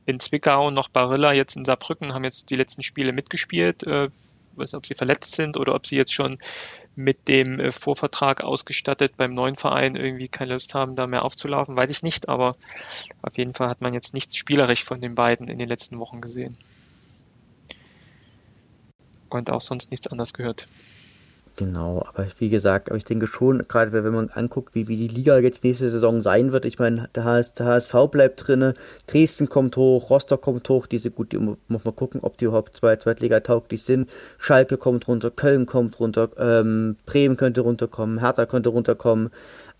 in 0.06 0.20
Zwickau 0.20 0.70
noch 0.70 0.88
Barilla 0.88 1.32
jetzt 1.32 1.56
in 1.56 1.64
Saarbrücken 1.64 2.14
haben 2.14 2.22
jetzt 2.22 2.50
die 2.50 2.54
letzten 2.54 2.84
Spiele 2.84 3.12
mitgespielt. 3.12 3.82
Äh, 3.82 4.10
weiß 4.54 4.68
nicht, 4.68 4.76
ob 4.76 4.86
sie 4.86 4.94
verletzt 4.94 5.32
sind 5.32 5.56
oder 5.56 5.74
ob 5.74 5.84
sie 5.84 5.96
jetzt 5.96 6.14
schon 6.14 6.38
mit 6.94 7.26
dem 7.26 7.58
äh, 7.58 7.72
Vorvertrag 7.72 8.44
ausgestattet 8.44 9.16
beim 9.16 9.34
neuen 9.34 9.56
Verein 9.56 9.96
irgendwie 9.96 10.28
keine 10.28 10.52
Lust 10.52 10.74
haben, 10.74 10.94
da 10.94 11.08
mehr 11.08 11.24
aufzulaufen, 11.24 11.74
weiß 11.74 11.90
ich 11.90 12.04
nicht, 12.04 12.28
aber 12.28 12.52
auf 13.22 13.36
jeden 13.36 13.54
Fall 13.54 13.68
hat 13.68 13.80
man 13.80 13.94
jetzt 13.94 14.14
nichts 14.14 14.36
spielerisch 14.36 14.84
von 14.84 15.00
den 15.00 15.16
beiden 15.16 15.48
in 15.48 15.58
den 15.58 15.68
letzten 15.68 15.98
Wochen 15.98 16.20
gesehen. 16.20 16.56
Und 19.30 19.50
auch 19.50 19.62
sonst 19.62 19.90
nichts 19.90 20.06
anderes 20.08 20.32
gehört. 20.32 20.66
Genau, 21.60 22.06
aber 22.08 22.26
wie 22.38 22.48
gesagt, 22.48 22.88
aber 22.88 22.96
ich 22.96 23.04
denke 23.04 23.26
schon, 23.26 23.58
gerade 23.68 23.92
wenn 23.92 24.14
man 24.14 24.30
anguckt, 24.30 24.74
wie, 24.74 24.88
wie 24.88 24.96
die 24.96 25.14
Liga 25.14 25.38
jetzt 25.38 25.62
nächste 25.62 25.90
Saison 25.90 26.22
sein 26.22 26.52
wird, 26.52 26.64
ich 26.64 26.78
meine, 26.78 27.10
der, 27.14 27.24
HS, 27.24 27.52
der 27.52 27.66
HSV 27.66 27.92
bleibt 28.10 28.46
drinne, 28.46 28.72
Dresden 29.06 29.48
kommt 29.48 29.76
hoch, 29.76 30.08
Rostock 30.08 30.40
kommt 30.40 30.66
hoch, 30.70 30.86
diese 30.86 31.10
gut, 31.10 31.32
die 31.32 31.38
muss 31.38 31.84
man 31.84 31.96
gucken, 31.96 32.20
ob 32.22 32.38
die 32.38 32.46
überhaupt 32.46 32.74
zwei, 32.74 32.96
Zweitliga 32.96 33.40
tauglich 33.40 33.82
sind. 33.82 34.08
Schalke 34.38 34.78
kommt 34.78 35.06
runter, 35.06 35.30
Köln 35.30 35.66
kommt 35.66 36.00
runter, 36.00 36.30
ähm, 36.38 36.96
Bremen 37.04 37.36
könnte 37.36 37.60
runterkommen, 37.60 38.20
Hertha 38.20 38.46
könnte 38.46 38.70
runterkommen. 38.70 39.30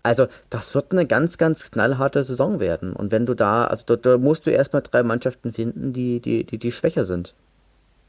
Also, 0.03 0.27
das 0.51 0.75
wird 0.75 0.91
eine 0.91 1.07
ganz, 1.07 1.39
ganz 1.39 1.71
knallharte 1.71 2.23
Saison 2.23 2.59
werden. 2.59 2.93
Und 2.93 3.11
wenn 3.11 3.25
du 3.25 3.33
da, 3.33 3.65
also 3.65 3.85
da, 3.87 3.95
da 3.95 4.17
musst 4.19 4.45
du 4.45 4.51
erstmal 4.51 4.83
drei 4.83 5.01
Mannschaften 5.01 5.51
finden, 5.51 5.93
die, 5.93 6.19
die, 6.19 6.43
die, 6.43 6.59
die 6.59 6.71
schwächer 6.71 7.05
sind. 7.05 7.33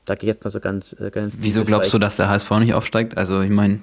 Da 0.04 0.14
gehe 0.14 0.30
ich 0.30 0.34
jetzt 0.34 0.44
mal 0.44 0.50
so 0.50 0.60
ganz, 0.60 0.96
äh, 0.98 1.10
ganz. 1.10 1.34
Wieso 1.38 1.64
glaubst 1.64 1.92
du, 1.92 1.98
dass 1.98 2.16
der 2.16 2.28
HSV 2.28 2.50
nicht 2.58 2.74
aufsteigt? 2.74 3.16
Also, 3.16 3.40
ich 3.40 3.50
meine, 3.50 3.80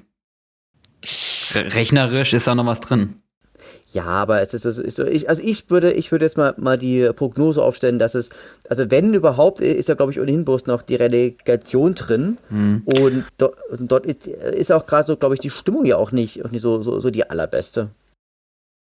rechnerisch 1.54 2.34
ist 2.34 2.48
da 2.48 2.56
noch 2.56 2.66
was 2.66 2.82
drin. 2.82 3.22
Ja, 3.92 4.06
aber 4.06 4.42
es 4.42 4.54
ist, 4.54 4.66
es 4.66 4.78
ist 4.78 4.98
so, 4.98 5.06
ich, 5.06 5.30
also 5.30 5.42
ich 5.44 5.70
würde, 5.72 5.92
ich 5.92 6.12
würde 6.12 6.26
jetzt 6.26 6.38
mal, 6.38 6.54
mal 6.58 6.78
die 6.78 7.10
Prognose 7.16 7.62
aufstellen, 7.64 7.98
dass 7.98 8.14
es, 8.14 8.30
also 8.70 8.92
wenn 8.92 9.14
überhaupt, 9.16 9.62
ist 9.62 9.90
ja 9.90 9.96
glaube 9.96 10.12
ich 10.12 10.20
ohnehin 10.20 10.46
bloß 10.46 10.68
noch 10.68 10.84
die 10.84 10.96
Relegation 10.96 11.96
drin 11.96 12.38
hm. 12.50 12.84
und, 12.86 13.26
do, 13.38 13.52
und, 13.72 13.92
dort 13.92 14.06
ist 14.06 14.72
auch 14.72 14.86
gerade 14.86 15.08
so, 15.08 15.18
glaube 15.18 15.36
ich, 15.36 15.42
die 15.42 15.50
Stimmung 15.50 15.86
ja 15.86 15.98
auch 15.98 16.12
nicht, 16.12 16.46
auch 16.46 16.52
nicht 16.52 16.62
so, 16.62 16.84
so, 16.84 17.00
so 17.00 17.10
die 17.10 17.28
allerbeste. 17.30 17.90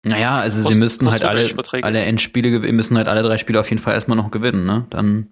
Naja, 0.03 0.37
also 0.37 0.61
Post, 0.61 0.73
sie 0.73 0.79
müssten 0.79 1.11
halt 1.11 1.23
alle, 1.23 1.49
alle 1.81 1.99
Endspiele, 1.99 2.59
müssen 2.71 2.97
halt 2.97 3.07
alle 3.07 3.21
drei 3.21 3.37
Spiele 3.37 3.59
auf 3.59 3.69
jeden 3.69 3.81
Fall 3.81 3.93
erstmal 3.93 4.17
noch 4.17 4.31
gewinnen, 4.31 4.65
ne? 4.65 4.85
Dann 4.89 5.31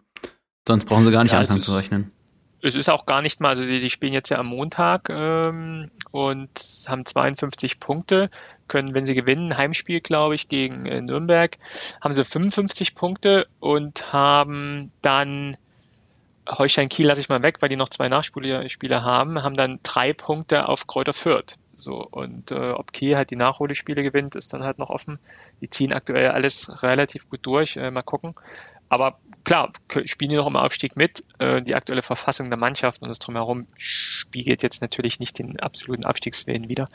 Sonst 0.67 0.85
brauchen 0.85 1.03
sie 1.05 1.11
gar 1.11 1.23
nicht 1.23 1.33
ja, 1.33 1.39
anfangen 1.39 1.61
zu 1.61 1.75
rechnen. 1.75 2.11
Es 2.61 2.75
ist 2.75 2.89
auch 2.89 3.05
gar 3.05 3.21
nicht 3.21 3.41
mal, 3.41 3.49
also 3.49 3.63
sie, 3.63 3.89
spielen 3.89 4.13
jetzt 4.13 4.29
ja 4.29 4.37
am 4.37 4.47
Montag 4.47 5.09
ähm, 5.09 5.91
und 6.11 6.49
haben 6.87 7.05
52 7.05 7.81
Punkte, 7.81 8.29
können, 8.69 8.93
wenn 8.93 9.05
sie 9.05 9.15
gewinnen, 9.15 9.57
Heimspiel, 9.57 9.99
glaube 9.99 10.35
ich, 10.35 10.47
gegen 10.47 10.85
äh, 10.85 11.01
Nürnberg, 11.01 11.57
haben 11.99 12.13
sie 12.13 12.23
55 12.23 12.95
Punkte 12.95 13.47
und 13.59 14.13
haben 14.13 14.91
dann 15.01 15.55
Holstein 16.47 16.89
Kiel 16.89 17.07
lasse 17.07 17.21
ich 17.21 17.29
mal 17.29 17.41
weg, 17.41 17.61
weil 17.61 17.69
die 17.69 17.75
noch 17.75 17.89
zwei 17.89 18.09
Nachspieler 18.09 19.03
haben, 19.03 19.43
haben 19.43 19.55
dann 19.55 19.79
drei 19.83 20.13
Punkte 20.13 20.67
auf 20.67 20.87
Kräuter 20.87 21.13
Fürth. 21.13 21.57
So, 21.75 22.05
und 22.05 22.51
äh, 22.51 22.71
ob 22.71 22.93
Kiel 22.93 23.15
halt 23.15 23.31
die 23.31 23.35
Nachholespiele 23.35 24.03
gewinnt, 24.03 24.35
ist 24.35 24.53
dann 24.53 24.63
halt 24.63 24.77
noch 24.77 24.89
offen. 24.89 25.19
Die 25.61 25.69
ziehen 25.69 25.93
aktuell 25.93 26.29
alles 26.29 26.83
relativ 26.83 27.29
gut 27.29 27.39
durch. 27.43 27.77
Äh, 27.77 27.89
mal 27.91 28.03
gucken. 28.03 28.35
Aber 28.89 29.17
klar, 29.43 29.71
spielen 30.05 30.29
die 30.29 30.35
noch 30.35 30.47
im 30.47 30.55
Aufstieg 30.55 30.95
mit. 30.95 31.23
Äh, 31.39 31.61
die 31.61 31.75
aktuelle 31.75 32.01
Verfassung 32.01 32.49
der 32.49 32.59
Mannschaft 32.59 33.01
und 33.01 33.09
das 33.09 33.19
Drumherum 33.19 33.67
spiegelt 33.77 34.63
jetzt 34.63 34.81
natürlich 34.81 35.19
nicht 35.19 35.39
den 35.39 35.59
absoluten 35.59 36.05
Abstiegswillen 36.05 36.69
wieder. 36.69 36.85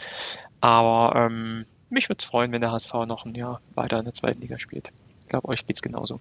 Aber 0.61 1.15
ähm, 1.17 1.67
mich 1.91 2.09
würde 2.09 2.19
es 2.21 2.25
freuen, 2.25 2.53
wenn 2.53 2.61
der 2.61 2.73
HSV 2.73 2.93
noch 3.07 3.25
ein 3.25 3.35
Jahr 3.35 3.61
weiter 3.75 3.99
in 3.99 4.05
der 4.05 4.15
zweiten 4.15 4.41
Liga 4.41 4.59
spielt. 4.59 4.91
Ich 5.23 5.29
glaube, 5.29 5.49
euch 5.49 5.67
geht 5.67 5.77
es 5.77 5.83
genauso. 5.83 6.21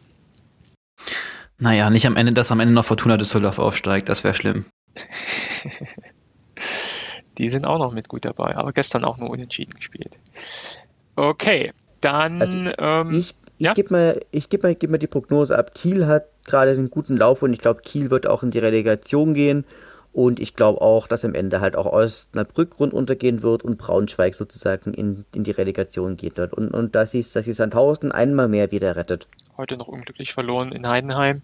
Naja, 1.59 1.89
nicht 1.89 2.05
am 2.05 2.15
Ende, 2.15 2.33
dass 2.33 2.51
am 2.51 2.59
Ende 2.59 2.73
noch 2.73 2.85
Fortuna 2.85 3.17
Düsseldorf 3.17 3.57
aufsteigt, 3.57 4.09
das 4.09 4.23
wäre 4.23 4.35
schlimm. 4.35 4.65
die 7.37 7.49
sind 7.49 7.65
auch 7.65 7.79
noch 7.79 7.91
mit 7.91 8.09
gut 8.09 8.25
dabei, 8.25 8.55
aber 8.55 8.73
gestern 8.73 9.05
auch 9.05 9.17
nur 9.17 9.29
unentschieden 9.29 9.73
gespielt. 9.73 10.11
Okay, 11.15 11.73
dann. 12.01 12.41
Also 12.41 12.59
ähm, 12.77 13.11
ich 13.11 13.33
ich 13.57 13.65
ja? 13.65 13.73
gebe 13.73 13.91
mal, 13.91 14.19
ich 14.31 14.49
geb 14.49 14.63
mal, 14.63 14.75
geb 14.75 14.89
mal 14.89 14.97
die 14.97 15.07
Prognose 15.07 15.57
ab. 15.57 15.73
Kiel 15.73 16.05
hat 16.05 16.25
gerade 16.45 16.71
einen 16.71 16.89
guten 16.89 17.17
Lauf 17.17 17.41
und 17.41 17.53
ich 17.53 17.59
glaube, 17.59 17.81
Kiel 17.81 18.11
wird 18.11 18.27
auch 18.27 18.43
in 18.43 18.51
die 18.51 18.59
Relegation 18.59 19.33
gehen. 19.33 19.65
Und 20.13 20.39
ich 20.39 20.55
glaube 20.55 20.81
auch, 20.81 21.07
dass 21.07 21.23
am 21.25 21.35
Ende 21.35 21.61
halt 21.61 21.75
auch 21.75 21.85
Osnabrück 21.85 22.79
rund 22.79 22.93
untergehen 22.93 23.43
wird 23.43 23.63
und 23.63 23.77
Braunschweig 23.77 24.33
sozusagen 24.33 24.93
in, 24.93 25.25
in 25.35 25.43
die 25.43 25.51
Relegation 25.51 26.17
geht 26.17 26.37
wird. 26.37 26.53
Und, 26.53 26.69
und 26.69 26.95
dass 26.95 27.11
sie 27.11 27.21
dass 27.21 27.45
sie 27.45 27.53
Sandhausen 27.53 28.11
einmal 28.11 28.47
mehr 28.47 28.71
wieder 28.71 28.95
rettet. 28.95 29.27
Heute 29.57 29.77
noch 29.77 29.87
unglücklich 29.87 30.33
verloren 30.33 30.71
in 30.71 30.87
Heidenheim. 30.87 31.43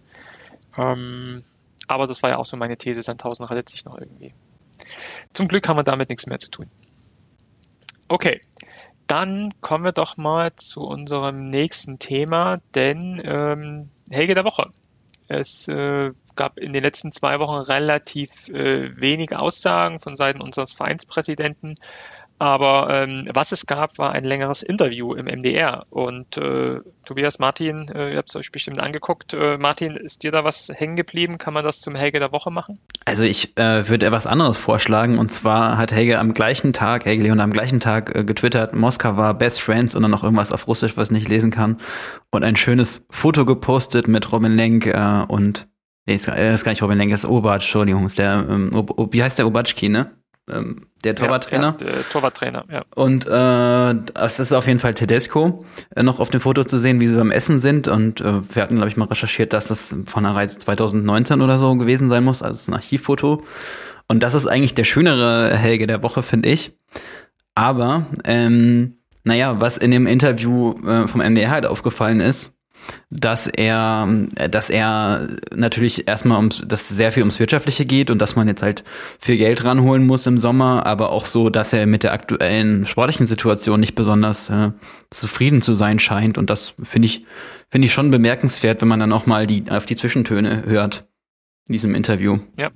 Ähm, 0.76 1.44
aber 1.88 2.08
das 2.08 2.24
war 2.24 2.32
ja 2.32 2.38
auch 2.38 2.46
so 2.46 2.58
meine 2.58 2.78
These, 2.78 3.02
Sandhausen 3.04 3.46
rettet 3.46 3.70
sich 3.70 3.86
noch 3.86 3.98
irgendwie. 3.98 4.34
Zum 5.34 5.48
Glück 5.48 5.68
haben 5.68 5.78
wir 5.78 5.84
damit 5.84 6.10
nichts 6.10 6.26
mehr 6.26 6.40
zu 6.40 6.50
tun. 6.50 6.68
Okay, 8.08 8.42
dann 9.08 9.50
kommen 9.62 9.84
wir 9.84 9.92
doch 9.92 10.18
mal 10.18 10.56
zu 10.56 10.82
unserem 10.82 11.50
nächsten 11.50 12.00
Thema, 12.00 12.60
denn 12.76 13.22
ähm, 13.24 13.90
Helge 14.10 14.36
der 14.36 14.46
Woche. 14.46 14.72
Es 15.28 15.68
äh, 15.68 16.12
gab 16.36 16.58
in 16.58 16.74
den 16.74 16.84
letzten 16.84 17.12
zwei 17.12 17.40
Wochen 17.40 17.58
relativ 17.58 18.50
äh, 18.50 19.00
wenige 19.00 19.40
Aussagen 19.40 20.00
von 20.00 20.16
Seiten 20.16 20.42
unseres 20.42 20.74
Vereinspräsidenten 20.74 21.76
aber 22.44 22.90
ähm, 22.92 23.30
was 23.34 23.54
es 23.54 23.66
gab, 23.66 23.98
war 23.98 24.12
ein 24.12 24.26
längeres 24.26 24.64
Interview 24.64 25.14
im 25.14 25.28
MDR. 25.28 25.86
Und 25.90 26.36
äh, 26.36 26.82
Tobias 27.06 27.40
Martin, 27.40 27.88
äh, 27.88 28.12
ihr 28.12 28.18
habt 28.18 28.32
es 28.32 28.36
euch 28.36 28.52
bestimmt 28.52 28.82
angeguckt. 28.82 29.34
Äh, 29.34 29.58
Martin, 29.58 29.96
ist 29.96 30.24
dir 30.24 30.34
da 30.34 30.44
was 30.44 30.68
hängen 30.68 30.98
geblieben? 30.98 31.38
Kann 31.38 31.54
man 31.54 31.64
das 31.64 31.80
zum 31.80 31.96
Helge 31.96 32.20
der 32.20 32.34
Woche 32.34 32.52
machen? 32.52 32.80
Also 33.06 33.24
ich 33.24 33.58
äh, 33.58 33.88
würde 33.88 34.08
etwas 34.08 34.28
anderes 34.28 34.58
vorschlagen. 34.58 35.20
Und 35.20 35.32
zwar 35.32 35.78
hat 35.78 35.94
Helge 35.94 36.20
am 36.20 36.34
gleichen 36.34 36.74
Tag, 36.74 37.06
Helge 37.06 37.24
Leon 37.24 37.40
am 37.40 37.52
gleichen 37.52 37.80
Tag 37.80 38.14
äh, 38.14 38.26
getwittert, 38.26 38.76
Moskau 38.76 39.16
war 39.16 39.34
Best 39.36 39.62
Friends 39.62 39.96
und 39.96 40.02
dann 40.02 40.12
noch 40.12 40.26
irgendwas 40.26 40.52
auf 40.52 40.68
Russisch, 40.68 40.98
was 40.98 41.12
ich 41.12 41.14
nicht 41.14 41.30
lesen 41.30 41.50
kann. 41.50 41.78
Und 42.30 42.44
ein 42.44 42.58
schönes 42.58 43.06
Foto 43.10 43.46
gepostet 43.46 44.10
mit 44.10 44.34
Robin 44.34 44.58
Lenk 44.58 44.88
äh, 44.88 45.24
und 45.30 45.70
Nee, 46.06 46.16
ist, 46.16 46.26
gar 46.26 46.72
nicht 46.72 46.82
Robin 46.84 46.98
Lenk, 46.98 47.14
ist 47.14 47.24
Obatsch, 47.24 47.64
Entschuldigung, 47.64 48.06
ist 48.06 48.18
der, 48.18 48.46
ähm, 48.50 48.72
wie 49.12 49.24
heißt 49.24 49.40
der 49.40 49.48
Obatschki, 49.48 49.88
ne? 49.88 50.12
Ähm, 50.50 50.88
der 51.04 51.16
Torwarttrainer. 51.16 51.78
Ja, 51.80 51.86
der 51.86 52.10
Torwarttrainer, 52.10 52.66
ja. 52.70 52.84
Und 52.96 53.28
äh, 53.28 54.22
es 54.22 54.40
ist 54.40 54.54
auf 54.54 54.68
jeden 54.68 54.80
Fall 54.80 54.94
Tedesco 54.94 55.66
äh, 55.96 56.04
noch 56.04 56.20
auf 56.20 56.30
dem 56.30 56.42
Foto 56.42 56.64
zu 56.64 56.80
sehen, 56.80 57.00
wie 57.00 57.08
sie 57.08 57.16
beim 57.16 57.32
Essen 57.32 57.62
sind. 57.62 57.88
Und 57.88 58.22
äh, 58.22 58.42
wir 58.54 58.62
hatten, 58.62 58.76
glaube 58.76 58.90
ich, 58.90 58.98
mal 58.98 59.06
recherchiert, 59.06 59.54
dass 59.54 59.68
das 59.68 59.96
von 60.06 60.24
der 60.24 60.36
Reise 60.36 60.60
2019 60.60 61.42
oder 61.42 61.58
so 61.58 61.76
gewesen 61.76 62.10
sein 62.10 62.24
muss, 62.24 62.42
also 62.42 62.72
ein 62.72 62.76
Archivfoto. 62.76 63.44
Und 64.08 64.22
das 64.22 64.34
ist 64.34 64.48
eigentlich 64.48 64.74
der 64.74 64.84
schönere 64.84 65.56
Helge 65.56 65.88
der 65.88 66.04
Woche, 66.04 66.24
finde 66.24 66.50
ich. 66.50 66.78
Aber, 67.56 68.08
ähm, 68.26 68.98
naja, 69.24 69.62
was 69.62 69.78
in 69.78 69.92
dem 69.92 70.08
Interview 70.08 70.74
äh, 70.86 71.08
vom 71.08 71.22
NDR 71.22 71.52
halt 71.52 71.66
aufgefallen 71.66 72.20
ist, 72.20 72.52
dass 73.10 73.48
er, 73.48 74.08
dass 74.50 74.70
er 74.70 75.28
natürlich 75.56 76.08
erstmal 76.08 76.38
ums, 76.38 76.64
dass 76.66 76.90
sehr 76.90 77.12
viel 77.12 77.24
ums 77.24 77.40
Wirtschaftliche 77.40 77.86
geht 77.86 78.10
und 78.10 78.20
dass 78.20 78.36
man 78.36 78.48
jetzt 78.48 78.62
halt 78.62 78.84
viel 79.20 79.38
Geld 79.38 79.64
ranholen 79.64 80.06
muss 80.06 80.26
im 80.26 80.40
Sommer, 80.40 80.86
aber 80.86 81.12
auch 81.12 81.26
so, 81.26 81.50
dass 81.50 81.74
er 81.74 81.86
mit 81.86 82.04
der 82.04 82.14
aktuellen 82.14 82.86
sportlichen 82.86 83.28
Situation 83.28 83.80
nicht 83.80 83.96
besonders 83.96 84.50
äh, 84.50 84.72
zufrieden 85.10 85.62
zu 85.62 85.74
sein 85.74 86.00
scheint 86.00 86.38
und 86.38 86.50
das 86.50 86.76
finde 86.82 87.08
ich, 87.08 87.26
finde 87.70 87.88
ich 87.88 87.94
schon 87.94 88.12
bemerkenswert, 88.12 88.82
wenn 88.82 88.88
man 88.88 89.00
dann 89.00 89.14
auch 89.14 89.26
mal 89.26 89.48
die, 89.48 89.66
auf 89.70 89.86
die 89.86 89.96
Zwischentöne 89.96 90.64
hört 90.66 91.08
in 91.68 91.74
diesem 91.74 91.96
Interview. 91.96 92.40
Ja, 92.58 92.72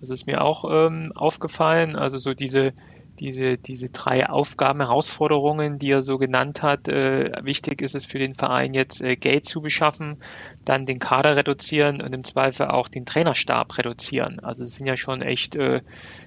das 0.00 0.10
ist 0.10 0.26
mir 0.26 0.42
auch 0.42 0.64
ähm, 0.70 1.12
aufgefallen, 1.14 1.96
also 1.96 2.18
so 2.18 2.34
diese, 2.34 2.72
diese, 3.16 3.56
diese 3.56 3.88
drei 3.88 4.28
Aufgaben, 4.28 4.80
Herausforderungen, 4.80 5.78
die 5.78 5.90
er 5.90 6.02
so 6.02 6.18
genannt 6.18 6.62
hat. 6.62 6.88
Äh, 6.88 7.32
wichtig 7.42 7.82
ist 7.82 7.94
es 7.94 8.06
für 8.06 8.18
den 8.18 8.34
Verein 8.34 8.74
jetzt 8.74 9.02
äh, 9.02 9.16
Geld 9.16 9.46
zu 9.46 9.60
beschaffen, 9.60 10.22
dann 10.64 10.86
den 10.86 10.98
Kader 10.98 11.36
reduzieren 11.36 12.00
und 12.00 12.14
im 12.14 12.24
Zweifel 12.24 12.68
auch 12.68 12.88
den 12.88 13.06
Trainerstab 13.06 13.78
reduzieren. 13.78 14.40
Also 14.40 14.62
es 14.62 14.74
sind 14.74 14.86
ja 14.86 14.96
schon 14.96 15.22
echt 15.22 15.56
äh, 15.56 15.80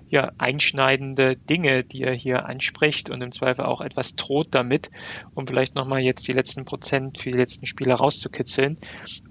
ja, 0.09 0.31
einschneidende 0.37 1.35
Dinge, 1.35 1.83
die 1.83 2.03
er 2.03 2.13
hier 2.13 2.47
anspricht 2.47 3.09
und 3.09 3.21
im 3.21 3.31
Zweifel 3.31 3.65
auch 3.65 3.81
etwas 3.81 4.15
droht 4.15 4.47
damit, 4.51 4.89
um 5.35 5.45
vielleicht 5.47 5.75
nochmal 5.75 6.01
jetzt 6.01 6.27
die 6.27 6.33
letzten 6.33 6.65
Prozent 6.65 7.19
für 7.19 7.31
die 7.31 7.37
letzten 7.37 7.65
Spiele 7.65 7.93
rauszukitzeln. 7.93 8.77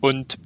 Und 0.00 0.38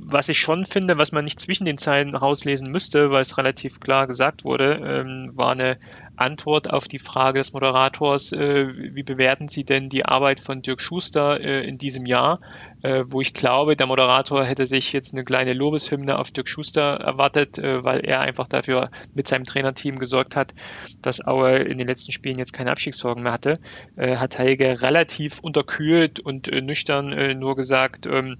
was 0.00 0.28
ich 0.28 0.38
schon 0.38 0.64
finde, 0.64 0.98
was 0.98 1.12
man 1.12 1.24
nicht 1.24 1.40
zwischen 1.40 1.64
den 1.64 1.78
Zeilen 1.78 2.14
rauslesen 2.14 2.70
müsste, 2.70 3.10
weil 3.10 3.22
es 3.22 3.38
relativ 3.38 3.80
klar 3.80 4.06
gesagt 4.06 4.44
wurde, 4.44 4.80
ähm, 4.82 5.32
war 5.34 5.52
eine 5.52 5.78
Antwort 6.20 6.70
auf 6.70 6.88
die 6.88 6.98
Frage 6.98 7.38
des 7.38 7.52
Moderators, 7.52 8.32
äh, 8.32 8.66
wie 8.94 9.02
bewerten 9.02 9.48
Sie 9.48 9.64
denn 9.64 9.88
die 9.88 10.04
Arbeit 10.04 10.40
von 10.40 10.62
Dirk 10.62 10.80
Schuster 10.80 11.40
äh, 11.40 11.66
in 11.66 11.78
diesem 11.78 12.06
Jahr? 12.06 12.40
Äh, 12.82 13.04
wo 13.06 13.20
ich 13.20 13.34
glaube, 13.34 13.74
der 13.74 13.86
Moderator 13.86 14.44
hätte 14.44 14.66
sich 14.66 14.92
jetzt 14.92 15.12
eine 15.12 15.24
kleine 15.24 15.52
Lobeshymne 15.52 16.18
auf 16.18 16.30
Dirk 16.30 16.48
Schuster 16.48 17.00
erwartet, 17.00 17.58
äh, 17.58 17.84
weil 17.84 18.00
er 18.00 18.20
einfach 18.20 18.48
dafür 18.48 18.90
mit 19.14 19.26
seinem 19.26 19.44
Trainerteam 19.44 19.98
gesorgt 19.98 20.36
hat, 20.36 20.54
dass 21.02 21.24
Aue 21.26 21.56
in 21.56 21.78
den 21.78 21.88
letzten 21.88 22.12
Spielen 22.12 22.38
jetzt 22.38 22.52
keine 22.52 22.70
Abstiegssorgen 22.70 23.22
mehr 23.22 23.32
hatte. 23.32 23.54
Äh, 23.96 24.16
hat 24.16 24.38
Helge 24.38 24.82
relativ 24.82 25.40
unterkühlt 25.40 26.20
und 26.20 26.48
äh, 26.48 26.60
nüchtern 26.60 27.38
nur 27.38 27.56
gesagt, 27.56 28.06
ähm, 28.06 28.36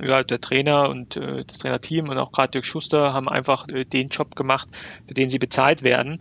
ja, 0.00 0.22
der 0.22 0.40
Trainer 0.40 0.88
und 0.88 1.16
äh, 1.16 1.44
das 1.44 1.58
Trainerteam 1.58 2.08
und 2.08 2.18
auch 2.18 2.32
gerade 2.32 2.50
Dirk 2.52 2.64
Schuster 2.64 3.12
haben 3.12 3.28
einfach 3.28 3.66
äh, 3.68 3.84
den 3.84 4.08
Job 4.08 4.36
gemacht, 4.36 4.68
für 5.06 5.14
den 5.14 5.28
sie 5.28 5.38
bezahlt 5.38 5.82
werden. 5.82 6.18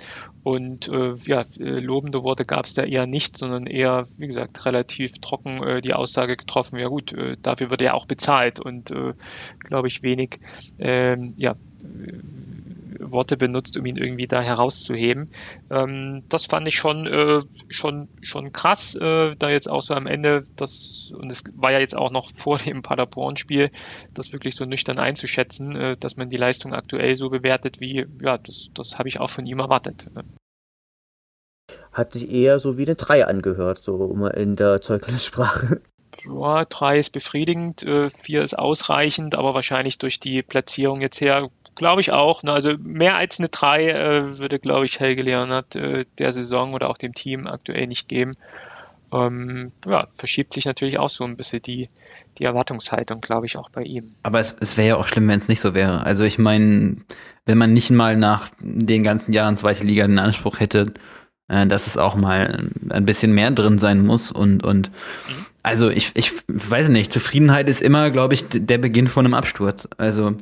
Und 0.48 0.88
äh, 0.88 1.16
ja, 1.26 1.42
äh, 1.60 1.80
lobende 1.82 2.24
Worte 2.24 2.46
gab 2.46 2.68
es 2.68 2.74
da 2.74 2.84
eher 2.84 3.06
nicht, 3.06 3.36
sondern 3.36 3.68
eher, 3.68 4.08
wie 4.16 4.28
gesagt, 4.28 4.66
relativ 4.66 5.20
trocken 5.20 5.62
äh, 5.62 5.82
die 5.82 5.94
Aussage 5.94 6.38
getroffen, 6.38 6.80
ja 6.80 6.88
gut, 6.88 7.12
äh, 7.12 7.36
dafür 7.42 7.70
wird 7.70 7.82
er 7.82 7.96
auch 7.96 8.06
bezahlt 8.06 8.62
und 8.62 8.90
äh, 8.92 9.12
glaube 9.60 9.90
ich 9.90 10.04
wenig 10.04 10.40
ähm, 10.80 11.34
ja, 11.36 11.56
Worte 13.00 13.38
benutzt, 13.38 13.78
um 13.78 13.86
ihn 13.86 13.98
irgendwie 13.98 14.28
da 14.28 14.42
herauszuheben. 14.42 15.32
Ähm, 15.70 16.24
das 16.30 16.46
fand 16.46 16.68
ich 16.68 16.76
schon, 16.76 17.08
äh, 17.08 17.40
schon, 17.70 18.10
schon 18.22 18.52
krass, 18.52 18.96
äh, 18.96 19.36
da 19.36 19.50
jetzt 19.50 19.70
auch 19.70 19.82
so 19.82 19.94
am 19.94 20.08
Ende, 20.08 20.46
das, 20.56 21.12
und 21.16 21.30
es 21.30 21.44
war 21.56 21.72
ja 21.72 21.80
jetzt 21.80 21.96
auch 21.96 22.12
noch 22.12 22.30
vor 22.36 22.58
dem 22.58 22.82
Paderborn-Spiel, 22.82 23.72
das 24.14 24.34
wirklich 24.34 24.56
so 24.56 24.66
nüchtern 24.66 25.00
einzuschätzen, 25.00 25.76
äh, 25.76 25.98
dass 25.98 26.18
man 26.18 26.30
die 26.30 26.38
Leistung 26.38 26.74
aktuell 26.74 27.16
so 27.16 27.30
bewertet 27.30 27.80
wie, 27.80 28.06
ja, 28.22 28.38
das, 28.38 28.70
das 28.74 28.98
habe 28.98 29.10
ich 29.10 29.20
auch 29.20 29.30
von 29.30 29.46
ihm 29.46 29.60
erwartet. 29.60 30.08
Hat 31.92 32.14
sich 32.14 32.32
eher 32.32 32.60
so 32.60 32.78
wie 32.78 32.86
eine 32.86 32.96
3 32.96 33.26
angehört, 33.26 33.84
so 33.84 34.28
in 34.28 34.56
der 34.56 34.82
Zeugnissprache 34.82 35.82
ja, 36.30 36.66
drei 36.66 37.00
ist 37.00 37.12
befriedigend, 37.12 37.84
äh, 37.84 38.10
vier 38.10 38.44
ist 38.44 38.58
ausreichend, 38.58 39.36
aber 39.36 39.54
wahrscheinlich 39.54 39.98
durch 39.98 40.20
die 40.20 40.44
Platzierung 40.44 41.02
jetzt 41.02 41.22
her 41.22 41.50
Glaube 41.78 42.02
ich 42.02 42.12
auch. 42.12 42.42
Ne? 42.42 42.52
Also 42.52 42.74
mehr 42.80 43.16
als 43.16 43.38
eine 43.38 43.50
3 43.50 43.90
äh, 43.90 44.40
würde, 44.40 44.58
glaube 44.58 44.86
ich, 44.86 45.00
Helge 45.00 45.22
Leonard 45.22 45.76
äh, 45.76 46.06
der 46.18 46.32
Saison 46.32 46.74
oder 46.74 46.90
auch 46.90 46.98
dem 46.98 47.14
Team 47.14 47.46
aktuell 47.46 47.86
nicht 47.86 48.10
geben. 48.10 48.32
Ähm, 49.14 49.72
ja, 49.86 50.08
verschiebt 50.16 50.54
sich 50.54 50.66
natürlich 50.66 50.98
auch 50.98 51.10
so 51.10 51.24
ein 51.24 51.38
bisschen 51.38 51.62
die, 51.62 51.90
die 52.40 52.46
Erwartungshaltung, 52.46 53.22
glaube 53.22 53.46
ich, 53.46 53.58
auch 53.58 53.70
bei 53.70 53.84
ihm. 53.84 54.08
Aber 54.24 54.40
es, 54.40 54.56
es 54.60 54.76
wäre 54.76 54.88
ja 54.88 54.96
auch 54.98 55.08
schlimm, 55.08 55.28
wenn 55.28 55.38
es 55.38 55.48
nicht 55.48 55.62
so 55.62 55.76
wäre. 55.76 56.04
Also 56.04 56.24
ich 56.24 56.40
meine, 56.40 56.98
wenn 57.46 57.60
man 57.60 57.74
nicht 57.74 57.92
mal 57.92 58.18
nach 58.18 58.50
den 58.60 59.04
ganzen 59.04 59.32
Jahren 59.32 59.56
zweite 59.56 59.84
Liga 59.84 60.08
den 60.08 60.20
Anspruch 60.20 60.60
hätte, 60.60 60.94
äh, 61.48 61.68
dass 61.68 61.86
es 61.86 61.96
auch 61.96 62.16
mal 62.16 62.72
ein 62.90 63.06
bisschen 63.06 63.34
mehr 63.34 63.52
drin 63.52 63.78
sein 63.78 64.04
muss 64.04 64.32
und, 64.32 64.64
und 64.64 64.90
mhm. 65.30 65.46
also 65.62 65.92
ich, 65.92 66.12
ich 66.16 66.34
weiß 66.48 66.90
nicht, 66.90 67.14
Zufriedenheit 67.14 67.70
ist 67.70 67.84
immer, 67.84 68.10
glaube 68.10 68.34
ich, 68.34 68.46
der 68.50 68.80
Beginn 68.80 69.08
von 69.08 69.26
einem 69.26 69.36
Absturz. 69.36 69.88
Also 69.98 70.36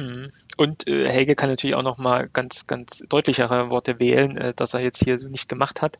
Mhm. 0.00 0.30
Und 0.60 0.86
äh, 0.86 1.08
Helge 1.08 1.36
kann 1.36 1.48
natürlich 1.48 1.74
auch 1.74 1.82
nochmal 1.82 2.28
ganz, 2.34 2.66
ganz 2.66 3.02
deutlichere 3.08 3.70
Worte 3.70 3.98
wählen, 3.98 4.36
äh, 4.36 4.52
dass 4.52 4.74
er 4.74 4.80
jetzt 4.80 5.02
hier 5.02 5.16
so 5.16 5.26
nicht 5.26 5.48
gemacht 5.48 5.80
hat. 5.80 5.98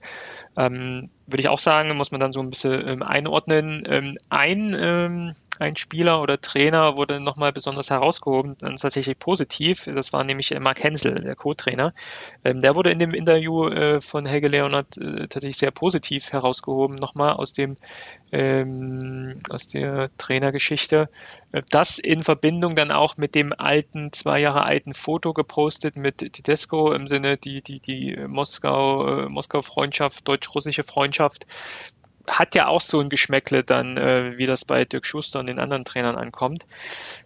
Ähm, 0.55 1.09
würde 1.27 1.41
ich 1.41 1.49
auch 1.49 1.59
sagen, 1.59 1.97
muss 1.97 2.11
man 2.11 2.21
dann 2.21 2.35
so 2.35 2.41
ein 2.41 2.51
bisschen 2.51 2.87
ähm, 2.87 3.03
einordnen. 3.03 3.85
Ähm, 3.87 4.19
ein 4.29 4.77
ähm, 4.79 5.33
ein 5.61 5.77
Spieler 5.77 6.23
oder 6.23 6.41
Trainer 6.41 6.97
wurde 6.97 7.21
nochmal 7.21 7.53
besonders 7.53 7.91
herausgehoben, 7.91 8.57
dann 8.59 8.77
tatsächlich 8.77 9.19
positiv. 9.19 9.85
Das 9.95 10.13
war 10.13 10.25
nämlich 10.25 10.53
äh, 10.53 10.61
Mark 10.61 10.83
Hensel, 10.83 11.21
der 11.21 11.37
Co-Trainer. 11.37 11.93
Ähm, 12.45 12.61
der 12.61 12.75
wurde 12.75 12.91
in 12.91 12.99
dem 12.99 13.13
Interview 13.13 13.69
äh, 13.69 14.01
von 14.01 14.25
Helge 14.25 14.49
Leonard 14.49 14.97
äh, 14.97 15.29
tatsächlich 15.29 15.59
sehr 15.59 15.71
positiv 15.71 16.33
herausgehoben, 16.33 16.97
nochmal 16.97 17.35
aus 17.35 17.53
dem 17.53 17.75
ähm, 18.33 19.41
aus 19.51 19.69
der 19.69 20.11
Trainergeschichte. 20.17 21.11
Äh, 21.53 21.63
das 21.69 21.99
in 21.99 22.25
Verbindung 22.25 22.75
dann 22.75 22.91
auch 22.91 23.19
mit 23.19 23.35
dem 23.35 23.53
alten, 23.53 24.13
zwei 24.13 24.41
Jahre 24.41 24.65
alten 24.65 24.95
Foto 24.95 25.35
gepostet 25.35 25.97
mit 25.97 26.19
Tedesco 26.19 26.93
im 26.93 27.07
Sinne 27.07 27.37
die, 27.37 27.61
die, 27.61 27.81
die 27.81 28.17
Moskau, 28.27 29.25
äh, 29.25 29.29
Moskau-Freundschaft, 29.29 30.27
deutsch-russische 30.27 30.85
Freundschaft 30.85 31.47
hat 32.31 32.55
ja 32.55 32.67
auch 32.69 32.81
so 32.81 33.01
ein 33.01 33.11
Geschmäckle 33.11 33.65
dann, 33.65 33.97
äh, 33.97 34.39
wie 34.39 34.47
das 34.47 34.65
bei 34.65 34.85
Dirk 34.85 35.05
Schuster 35.05 35.41
und 35.41 35.47
den 35.47 35.59
anderen 35.59 35.85
Trainern 35.85 36.17
ankommt. 36.17 36.67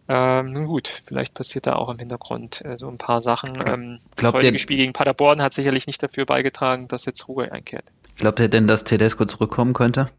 Ähm, 0.09 0.52
nun 0.52 0.66
gut, 0.66 1.02
vielleicht 1.07 1.34
passiert 1.34 1.66
da 1.66 1.74
auch 1.74 1.88
im 1.88 1.98
Hintergrund 1.98 2.64
äh, 2.64 2.76
so 2.76 2.88
ein 2.88 2.98
paar 2.98 3.20
Sachen. 3.20 3.50
Ähm, 3.66 4.00
das 4.16 4.32
heutige 4.32 4.59
Spiel 4.59 4.78
gegen 4.78 4.92
Paderborn 4.92 5.42
hat 5.42 5.52
sicherlich 5.52 5.86
nicht 5.86 6.02
dafür 6.02 6.26
beigetragen, 6.26 6.88
dass 6.88 7.05
jetzt 7.05 7.28
Ruhe 7.28 7.52
einkehrt. 7.52 7.84
Glaubt 8.16 8.40
ihr 8.40 8.48
denn, 8.48 8.66
dass 8.66 8.84
Tedesco 8.84 9.24
zurückkommen 9.24 9.72
könnte? 9.72 10.11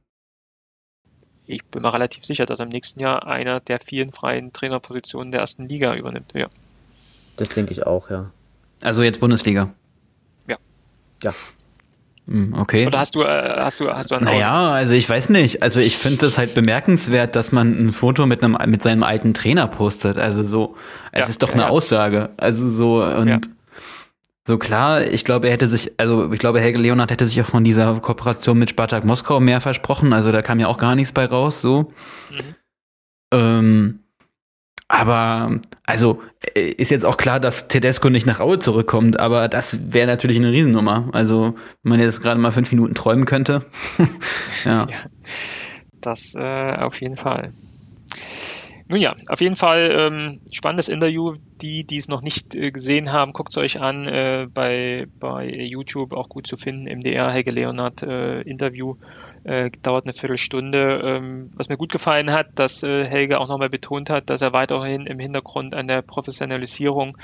Ich 1.48 1.64
bin 1.66 1.82
mir 1.82 1.94
relativ 1.94 2.26
sicher, 2.26 2.46
dass 2.46 2.60
er 2.60 2.66
im 2.66 2.72
nächsten 2.72 3.00
Jahr 3.00 3.28
einer 3.28 3.60
der 3.60 3.80
vielen 3.80 4.12
freien 4.12 4.52
Trainerpositionen 4.52 5.32
der 5.32 5.42
ersten 5.42 5.66
Liga 5.66 5.96
übernimmt. 5.96 6.32
Ja. 6.34 6.48
Das 7.38 7.50
denke 7.50 7.72
ich 7.72 7.86
auch, 7.86 8.10
ja. 8.10 8.32
Also 8.82 9.04
jetzt 9.04 9.20
Bundesliga. 9.20 9.74
Ja. 10.48 10.58
Ja. 11.24 11.34
Hm, 12.28 12.54
okay. 12.58 12.88
Oder 12.88 13.00
hast 13.00 13.16
du, 13.16 13.22
äh, 13.22 13.54
hast 13.58 13.80
du, 13.80 13.90
hast 13.90 14.10
du 14.10 14.16
einen 14.16 14.26
Naja, 14.26 14.72
also 14.72 14.94
ich 14.94 15.08
weiß 15.08 15.30
nicht. 15.30 15.62
Also 15.62 15.80
ich 15.80 15.98
finde 15.98 16.20
das 16.20 16.38
halt 16.38 16.56
bemerkenswert, 16.56 17.36
dass 17.36 17.52
man 17.52 17.88
ein 17.88 17.94
Foto 17.94 18.26
mit 18.26 18.44
einem, 18.44 18.58
mit 18.68 18.82
seinem 18.82 19.04
alten 19.04 19.34
Trainer 19.34 19.68
postet. 19.68 20.18
Also 20.18 20.44
so, 20.44 20.76
es 21.12 21.22
ja, 21.22 21.30
ist 21.30 21.44
doch 21.44 21.52
eine 21.52 21.64
ja. 21.64 21.70
Aussage. 21.70 22.32
Also 22.38 22.68
so, 22.70 23.04
und 23.04 23.28
ja. 23.28 23.40
so 24.48 24.58
klar, 24.58 25.04
ich 25.04 25.24
glaube, 25.24 25.48
er 25.48 25.54
hätte 25.54 25.68
sich, 25.68 25.94
also 25.98 26.32
ich 26.34 26.40
glaube, 26.40 26.60
Helge 26.60 26.80
Leonard 26.80 27.12
hätte 27.12 27.28
sich 27.28 27.40
auch 27.42 27.48
von 27.48 27.64
dieser 27.64 27.94
Kooperation 28.00 28.58
mit 28.58 28.72
Spartak 28.72 29.06
Moskau 29.06 29.40
mehr 29.40 29.62
versprochen. 29.62 30.12
Also 30.12 30.32
da 30.32 30.42
kam 30.42 30.60
ja 30.60 30.68
auch 30.68 30.78
gar 30.78 30.96
nichts 30.96 31.12
bei 31.12 31.26
raus, 31.26 31.62
so. 31.62 31.90
Mhm. 32.32 32.56
Ähm, 33.34 34.00
aber 34.88 35.60
also 35.84 36.22
äh, 36.56 36.70
ist 36.70 36.92
jetzt 36.92 37.06
auch 37.06 37.18
klar, 37.18 37.40
dass 37.40 37.68
Tedesco 37.68 38.10
nicht 38.10 38.28
nach 38.28 38.40
Aue 38.40 38.60
zurückkommt, 38.60 39.20
aber 39.20 39.48
das 39.48 39.94
wäre 39.94 40.08
natürlich 40.08 40.38
eine 40.38 40.52
Riesennummer. 40.52 41.10
Also 41.12 41.56
wenn 41.84 41.90
man 41.90 42.00
jetzt 42.00 42.22
gerade 42.22 42.40
mal 42.40 42.52
fünf 42.52 42.72
Minuten 42.72 42.94
träumen 42.94 43.26
könnte. 43.26 43.66
ja. 44.66 44.88
ja. 44.90 44.98
Das 46.02 46.36
äh, 46.36 46.76
auf 46.76 47.02
jeden 47.02 47.18
Fall. 47.18 47.52
Nun 48.88 49.00
ja, 49.00 49.16
auf 49.28 49.42
jeden 49.42 49.56
Fall 49.56 49.90
ähm, 49.92 50.42
spannendes 50.52 50.90
Interview. 50.90 51.36
Die, 51.62 51.86
die 51.86 51.98
es 51.98 52.08
noch 52.08 52.22
nicht 52.22 52.54
äh, 52.54 52.70
gesehen 52.70 53.12
haben, 53.12 53.34
guckt 53.34 53.50
es 53.50 53.58
euch 53.58 53.82
an. 53.82 54.06
Äh, 54.06 54.48
bei, 54.54 55.08
bei 55.20 55.48
YouTube 55.48 56.14
auch 56.14 56.30
gut 56.30 56.46
zu 56.46 56.58
finden. 56.58 56.84
MDR 56.84 57.32
Helge 57.32 57.50
Leonard 57.50 58.04
äh, 58.04 58.42
Interview 58.42 58.96
äh, 59.46 59.70
dauert 59.84 60.06
eine 60.06 60.14
Viertelstunde. 60.14 61.02
Ähm, 61.04 61.52
was 61.56 61.70
mir 61.70 61.78
gut 61.78 61.92
gefallen 61.92 62.32
hat, 62.32 62.48
dass 62.56 62.84
äh, 62.84 63.06
Helge 63.06 63.40
auch 63.40 63.48
nochmal 63.48 63.70
betont 63.70 64.10
hat, 64.10 64.30
dass 64.30 64.42
er 64.42 64.54
weiterhin 64.54 65.06
im 65.06 65.20
Hintergrund 65.20 65.76
an 65.76 65.88
der 65.88 66.02
Professionalisierung 66.02 67.16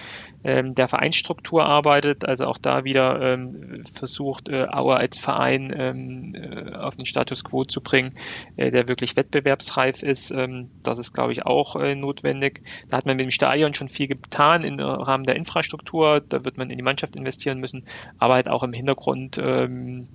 ähm, 0.44 0.76
der 0.76 0.88
Vereinsstruktur 0.88 1.66
arbeitet, 1.66 2.24
also 2.26 2.46
auch 2.46 2.60
da 2.60 2.84
wieder 2.84 3.20
ähm, 3.22 3.84
versucht, 3.94 4.50
äh, 4.50 4.68
Aue 4.70 4.96
als 4.96 5.18
Verein 5.18 5.74
ähm, 5.76 6.36
äh, 6.36 6.76
auf 6.76 6.96
den 6.96 7.06
Status 7.06 7.44
quo 7.44 7.64
zu 7.66 7.82
bringen, 7.82 8.14
äh, 8.56 8.70
der 8.70 8.88
wirklich 8.88 9.16
wettbewerbsreif 9.16 10.04
ist. 10.04 10.30
Ähm, 10.32 10.70
das 10.84 11.00
ist, 11.00 11.14
glaube 11.14 11.34
ich, 11.34 11.46
auch 11.46 11.76
äh, 11.76 11.96
notwendig. 11.96 12.62
Da 12.90 12.98
hat 12.98 13.06
man 13.08 13.18
mit 13.18 13.26
dem 13.26 13.32
Stadion 13.32 13.74
schon 13.74 13.90
viel 13.90 14.08
getan 14.08 14.64
im 14.64 14.80
Rahmen 14.80 15.24
der 15.24 15.36
Infrastruktur. 15.36 16.22
Da 16.22 16.46
wird 16.46 16.58
man 16.58 16.70
in 16.70 16.78
die 16.78 16.84
Mannschaft 16.84 17.16
investieren 17.16 17.60
müssen, 17.60 17.84
aber 18.20 18.36
halt 18.36 18.48
auch 18.48 18.62
im 18.62 18.74
Hintergrund 18.74 19.40
ähm, 19.40 20.08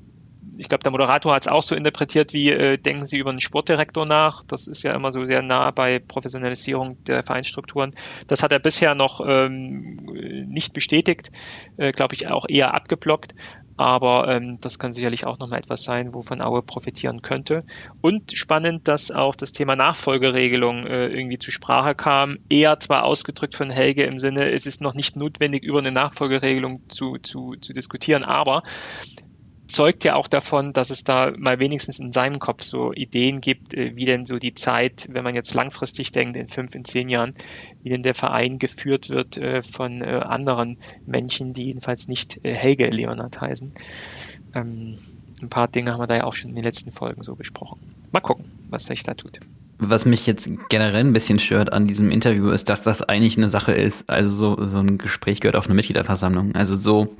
ich 0.58 0.68
glaube, 0.68 0.82
der 0.82 0.92
Moderator 0.92 1.34
hat 1.34 1.42
es 1.42 1.48
auch 1.48 1.62
so 1.62 1.74
interpretiert, 1.74 2.32
wie 2.32 2.50
äh, 2.50 2.78
denken 2.78 3.06
Sie 3.06 3.18
über 3.18 3.30
einen 3.30 3.40
Sportdirektor 3.40 4.06
nach. 4.06 4.42
Das 4.44 4.66
ist 4.66 4.82
ja 4.82 4.94
immer 4.94 5.12
so 5.12 5.24
sehr 5.24 5.42
nah 5.42 5.70
bei 5.70 5.98
Professionalisierung 5.98 7.02
der 7.04 7.22
Vereinsstrukturen. 7.22 7.94
Das 8.26 8.42
hat 8.42 8.52
er 8.52 8.58
bisher 8.58 8.94
noch 8.94 9.20
ähm, 9.26 9.96
nicht 10.48 10.72
bestätigt, 10.72 11.30
äh, 11.76 11.92
glaube 11.92 12.14
ich, 12.14 12.28
auch 12.28 12.46
eher 12.48 12.74
abgeblockt. 12.74 13.34
Aber 13.78 14.28
ähm, 14.28 14.58
das 14.60 14.78
kann 14.78 14.94
sicherlich 14.94 15.26
auch 15.26 15.38
nochmal 15.38 15.58
etwas 15.58 15.82
sein, 15.82 16.14
wovon 16.14 16.40
Aue 16.40 16.62
profitieren 16.62 17.20
könnte. 17.20 17.64
Und 18.00 18.32
spannend, 18.32 18.88
dass 18.88 19.10
auch 19.10 19.34
das 19.34 19.52
Thema 19.52 19.76
Nachfolgeregelung 19.76 20.86
äh, 20.86 21.08
irgendwie 21.08 21.38
zur 21.38 21.52
Sprache 21.52 21.94
kam. 21.94 22.38
Eher 22.48 22.80
zwar 22.80 23.04
ausgedrückt 23.04 23.54
von 23.54 23.70
Helge 23.70 24.04
im 24.04 24.18
Sinne, 24.18 24.50
es 24.50 24.64
ist 24.64 24.80
noch 24.80 24.94
nicht 24.94 25.16
notwendig, 25.16 25.62
über 25.62 25.80
eine 25.80 25.90
Nachfolgeregelung 25.90 26.88
zu, 26.88 27.18
zu, 27.18 27.54
zu 27.60 27.74
diskutieren, 27.74 28.24
aber 28.24 28.62
zeugt 29.76 30.04
ja 30.04 30.14
auch 30.14 30.26
davon, 30.26 30.72
dass 30.72 30.88
es 30.88 31.04
da 31.04 31.34
mal 31.36 31.58
wenigstens 31.58 31.98
in 31.98 32.10
seinem 32.10 32.38
Kopf 32.38 32.62
so 32.62 32.94
Ideen 32.94 33.42
gibt, 33.42 33.74
äh, 33.74 33.94
wie 33.94 34.06
denn 34.06 34.24
so 34.24 34.38
die 34.38 34.54
Zeit, 34.54 35.06
wenn 35.10 35.22
man 35.22 35.34
jetzt 35.34 35.52
langfristig 35.52 36.12
denkt, 36.12 36.34
in 36.38 36.48
fünf, 36.48 36.74
in 36.74 36.86
zehn 36.86 37.10
Jahren, 37.10 37.34
wie 37.82 37.90
denn 37.90 38.02
der 38.02 38.14
Verein 38.14 38.58
geführt 38.58 39.10
wird 39.10 39.36
äh, 39.36 39.62
von 39.62 40.00
äh, 40.00 40.06
anderen 40.06 40.78
Menschen, 41.04 41.52
die 41.52 41.64
jedenfalls 41.64 42.08
nicht 42.08 42.40
Helge 42.42 42.88
Leonard 42.88 43.38
heißen. 43.38 43.70
Ähm, 44.54 44.96
ein 45.42 45.50
paar 45.50 45.68
Dinge 45.68 45.92
haben 45.92 46.00
wir 46.00 46.06
da 46.06 46.16
ja 46.16 46.24
auch 46.24 46.32
schon 46.32 46.48
in 46.48 46.56
den 46.56 46.64
letzten 46.64 46.90
Folgen 46.90 47.22
so 47.22 47.34
besprochen. 47.34 47.78
Mal 48.12 48.20
gucken, 48.20 48.46
was 48.70 48.86
sich 48.86 49.02
da 49.02 49.12
tut. 49.12 49.40
was 49.76 50.06
mich 50.06 50.26
jetzt 50.26 50.48
generell 50.70 51.04
ein 51.04 51.12
bisschen 51.12 51.38
stört 51.38 51.74
an 51.74 51.86
diesem 51.86 52.10
Interview, 52.10 52.48
ist, 52.48 52.70
dass 52.70 52.80
das 52.80 53.02
eigentlich 53.02 53.36
eine 53.36 53.50
Sache 53.50 53.72
ist. 53.72 54.08
Also 54.08 54.30
so, 54.30 54.66
so 54.66 54.78
ein 54.78 54.96
Gespräch 54.96 55.40
gehört 55.40 55.56
auf 55.56 55.66
eine 55.66 55.74
Mitgliederversammlung. 55.74 56.54
Also 56.54 56.76
so, 56.76 57.14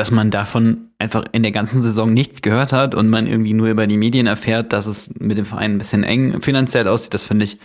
dass 0.00 0.10
man 0.10 0.30
davon 0.30 0.88
einfach 0.98 1.26
in 1.32 1.42
der 1.42 1.52
ganzen 1.52 1.82
Saison 1.82 2.14
nichts 2.14 2.40
gehört 2.40 2.72
hat 2.72 2.94
und 2.94 3.10
man 3.10 3.26
irgendwie 3.26 3.52
nur 3.52 3.68
über 3.68 3.86
die 3.86 3.98
Medien 3.98 4.26
erfährt, 4.26 4.72
dass 4.72 4.86
es 4.86 5.10
mit 5.18 5.36
dem 5.36 5.44
Verein 5.44 5.72
ein 5.72 5.78
bisschen 5.78 6.04
eng 6.04 6.40
finanziell 6.40 6.88
aussieht. 6.88 7.12
Das 7.12 7.24
finde 7.24 7.44
ich, 7.44 7.58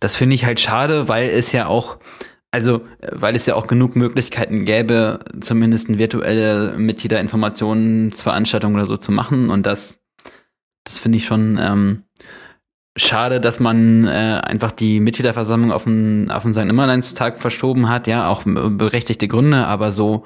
das 0.00 0.16
finde 0.16 0.34
ich 0.34 0.44
halt 0.44 0.58
schade, 0.58 1.06
weil 1.06 1.30
es 1.30 1.52
ja 1.52 1.68
auch, 1.68 1.98
also, 2.50 2.80
weil 3.08 3.36
es 3.36 3.46
ja 3.46 3.54
auch 3.54 3.68
genug 3.68 3.94
Möglichkeiten 3.94 4.64
gäbe, 4.64 5.20
zumindest 5.40 5.88
eine 5.88 5.98
virtuelle 5.98 6.74
Mitgliederinformationsveranstaltung 6.76 8.74
oder 8.74 8.86
so 8.86 8.96
zu 8.96 9.12
machen. 9.12 9.48
Und 9.48 9.64
das, 9.64 10.00
das 10.82 10.98
finde 10.98 11.18
ich 11.18 11.24
schon 11.24 11.56
ähm, 11.62 12.02
schade, 12.96 13.40
dass 13.40 13.60
man 13.60 14.08
äh, 14.08 14.40
einfach 14.42 14.72
die 14.72 14.98
Mitgliederversammlung 14.98 15.70
auf 15.70 15.84
den, 15.84 16.32
auf 16.32 16.42
den 16.42 16.52
St. 16.52 16.64
Nimmerleinstag 16.64 17.38
verschoben 17.38 17.88
hat. 17.88 18.08
Ja, 18.08 18.26
auch 18.26 18.42
berechtigte 18.44 19.28
Gründe, 19.28 19.68
aber 19.68 19.92
so 19.92 20.24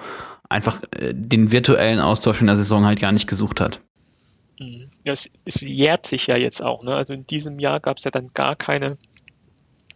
einfach 0.48 0.82
äh, 0.98 1.12
den 1.14 1.52
virtuellen 1.52 2.00
Austausch 2.00 2.40
in 2.40 2.46
der 2.46 2.56
Saison 2.56 2.84
halt 2.84 3.00
gar 3.00 3.12
nicht 3.12 3.28
gesucht 3.28 3.60
hat. 3.60 3.80
Mhm. 4.58 4.88
Ja, 5.04 5.12
es, 5.12 5.30
es 5.44 5.60
jährt 5.60 6.06
sich 6.06 6.26
ja 6.26 6.36
jetzt 6.36 6.62
auch. 6.62 6.82
Ne? 6.82 6.94
Also 6.94 7.14
in 7.14 7.26
diesem 7.26 7.58
Jahr 7.58 7.80
gab 7.80 7.98
es 7.98 8.04
ja 8.04 8.10
dann 8.10 8.30
gar 8.34 8.56
keine 8.56 8.98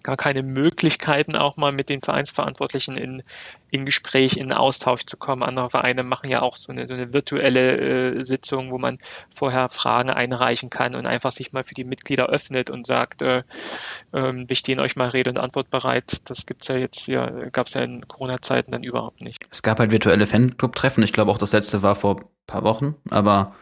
gar 0.02 0.16
keine 0.16 0.42
Möglichkeiten, 0.42 1.36
auch 1.36 1.56
mal 1.56 1.72
mit 1.72 1.88
den 1.88 2.00
Vereinsverantwortlichen 2.00 2.96
in, 2.96 3.22
in 3.70 3.86
Gespräch, 3.86 4.36
in 4.36 4.52
Austausch 4.52 5.06
zu 5.06 5.16
kommen. 5.16 5.42
Andere 5.42 5.70
Vereine 5.70 6.02
machen 6.02 6.30
ja 6.30 6.42
auch 6.42 6.56
so 6.56 6.72
eine, 6.72 6.86
so 6.86 6.94
eine 6.94 7.12
virtuelle 7.12 8.20
äh, 8.20 8.24
Sitzung, 8.24 8.70
wo 8.70 8.78
man 8.78 8.98
vorher 9.34 9.68
Fragen 9.68 10.10
einreichen 10.10 10.70
kann 10.70 10.94
und 10.94 11.06
einfach 11.06 11.32
sich 11.32 11.52
mal 11.52 11.64
für 11.64 11.74
die 11.74 11.84
Mitglieder 11.84 12.26
öffnet 12.26 12.70
und 12.70 12.86
sagt, 12.86 13.22
äh, 13.22 13.38
äh, 14.12 14.32
wir 14.34 14.56
stehen 14.56 14.80
euch 14.80 14.96
mal 14.96 15.08
Rede 15.08 15.30
und 15.30 15.38
Antwort 15.38 15.70
bereit. 15.70 16.20
Das 16.28 16.46
gibt's 16.46 16.68
ja 16.68 16.76
jetzt 16.76 17.06
ja, 17.06 17.26
gab 17.50 17.66
es 17.66 17.74
ja 17.74 17.82
in 17.82 18.06
Corona-Zeiten 18.06 18.72
dann 18.72 18.82
überhaupt 18.82 19.22
nicht. 19.22 19.44
Es 19.50 19.62
gab 19.62 19.78
halt 19.78 19.90
virtuelle 19.90 20.26
Fanclub-Treffen. 20.26 21.02
Ich 21.02 21.12
glaube 21.12 21.30
auch 21.30 21.38
das 21.38 21.52
letzte 21.52 21.82
war 21.82 21.94
vor 21.94 22.20
paar 22.46 22.64
Wochen, 22.64 22.96
aber 23.08 23.54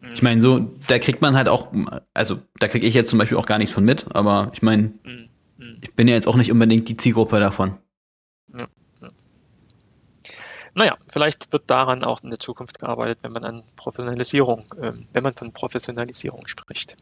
mhm. 0.00 0.12
ich 0.14 0.22
meine, 0.22 0.40
so, 0.40 0.60
da 0.86 0.98
kriegt 0.98 1.20
man 1.20 1.36
halt 1.36 1.48
auch, 1.48 1.68
also 2.14 2.38
da 2.58 2.68
kriege 2.68 2.86
ich 2.86 2.94
jetzt 2.94 3.10
zum 3.10 3.18
Beispiel 3.18 3.38
auch 3.38 3.46
gar 3.46 3.58
nichts 3.58 3.74
von 3.74 3.84
mit, 3.84 4.06
aber 4.14 4.50
ich 4.54 4.62
meine, 4.62 4.94
mhm 5.04 5.29
ich 5.82 5.94
bin 5.94 6.08
ja 6.08 6.14
jetzt 6.14 6.26
auch 6.26 6.36
nicht 6.36 6.50
unbedingt 6.50 6.88
die 6.88 6.96
Zielgruppe 6.96 7.40
davon. 7.40 7.76
Ja, 8.52 8.66
ja. 9.02 9.10
Naja, 10.74 10.96
vielleicht 11.08 11.52
wird 11.52 11.64
daran 11.68 12.04
auch 12.04 12.22
in 12.22 12.30
der 12.30 12.38
Zukunft 12.38 12.78
gearbeitet, 12.78 13.18
wenn 13.22 13.32
man 13.32 13.44
an 13.44 13.62
Professionalisierung, 13.76 14.64
äh, 14.80 14.92
wenn 15.12 15.22
man 15.22 15.34
von 15.34 15.52
Professionalisierung 15.52 16.46
spricht. 16.46 16.96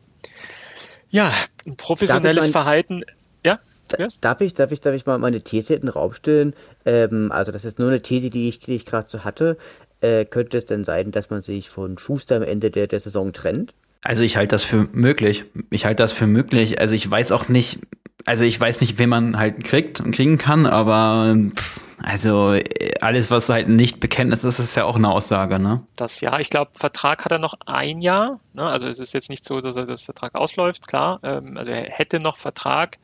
Ja, 1.10 1.32
ein 1.66 1.76
professionelles 1.76 2.44
mein, 2.44 2.52
Verhalten. 2.52 3.02
Ja? 3.44 3.60
Yes? 3.98 4.18
Darf 4.20 4.40
ich, 4.40 4.54
darf 4.54 4.72
ich, 4.72 4.80
darf 4.80 4.94
ich 4.94 5.06
mal 5.06 5.18
meine 5.18 5.40
These 5.40 5.74
in 5.74 5.82
den 5.82 5.90
Raum 5.90 6.12
stellen? 6.12 6.54
Ähm, 6.84 7.32
also 7.32 7.52
das 7.52 7.64
ist 7.64 7.78
nur 7.78 7.88
eine 7.88 8.02
These, 8.02 8.30
die 8.30 8.48
ich, 8.48 8.58
die 8.60 8.74
ich 8.74 8.84
gerade 8.84 9.08
so 9.08 9.24
hatte. 9.24 9.56
Äh, 10.00 10.26
könnte 10.26 10.58
es 10.58 10.66
denn 10.66 10.84
sein, 10.84 11.10
dass 11.10 11.30
man 11.30 11.42
sich 11.42 11.70
von 11.70 11.98
Schuster 11.98 12.36
am 12.36 12.42
Ende 12.42 12.70
der, 12.70 12.86
der 12.86 13.00
Saison 13.00 13.32
trennt? 13.32 13.74
Also 14.02 14.22
ich 14.22 14.36
halte 14.36 14.54
das 14.54 14.64
für 14.64 14.88
möglich. 14.92 15.44
Ich 15.70 15.86
halte 15.86 16.02
das 16.02 16.12
für 16.12 16.26
möglich. 16.26 16.80
Also 16.80 16.94
ich 16.94 17.10
weiß 17.10 17.32
auch 17.32 17.48
nicht, 17.48 17.80
also 18.24 18.44
ich 18.44 18.60
weiß 18.60 18.80
nicht, 18.80 18.98
wen 18.98 19.08
man 19.08 19.38
halt 19.38 19.64
kriegt 19.64 20.00
und 20.00 20.10
kriegen 20.10 20.38
kann, 20.38 20.66
aber 20.66 21.36
pff, 21.54 21.80
also 22.02 22.56
alles, 23.00 23.30
was 23.30 23.48
halt 23.48 23.68
nicht 23.68 24.00
Bekenntnis 24.00 24.44
ist, 24.44 24.58
ist 24.58 24.76
ja 24.76 24.84
auch 24.84 24.96
eine 24.96 25.10
Aussage, 25.10 25.58
ne? 25.58 25.84
Das 25.96 26.20
ja, 26.20 26.38
ich 26.38 26.48
glaube, 26.48 26.70
Vertrag 26.74 27.24
hat 27.24 27.32
er 27.32 27.38
noch 27.38 27.54
ein 27.66 28.00
Jahr. 28.00 28.40
Ne? 28.52 28.64
Also 28.64 28.86
es 28.86 28.98
ist 28.98 29.14
jetzt 29.14 29.30
nicht 29.30 29.44
so, 29.44 29.60
dass 29.60 29.76
er 29.76 29.86
das 29.86 30.02
Vertrag 30.02 30.34
ausläuft, 30.34 30.86
klar. 30.86 31.20
Ähm, 31.22 31.56
also 31.56 31.70
er 31.70 31.90
hätte 31.90 32.20
noch 32.20 32.36
Vertrag. 32.36 32.98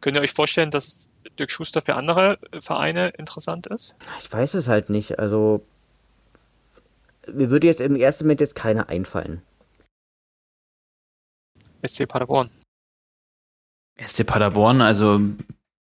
Könnt 0.00 0.16
ihr 0.16 0.22
euch 0.22 0.32
vorstellen, 0.32 0.70
dass 0.70 0.98
Dirk 1.38 1.50
Schuster 1.50 1.80
für 1.82 1.94
andere 1.94 2.38
Vereine 2.60 3.10
interessant 3.10 3.66
ist? 3.66 3.94
Ich 4.18 4.32
weiß 4.32 4.54
es 4.54 4.66
halt 4.66 4.90
nicht. 4.90 5.18
Also 5.18 5.64
mir 7.32 7.50
würde 7.50 7.66
jetzt 7.66 7.80
im 7.80 7.96
ersten 7.96 8.24
Moment 8.24 8.40
jetzt 8.40 8.56
keiner 8.56 8.88
einfallen. 8.88 9.42
SC 11.86 12.08
Paderborn. 12.08 12.50
SC 14.06 14.26
Paderborn, 14.26 14.80
also 14.80 15.20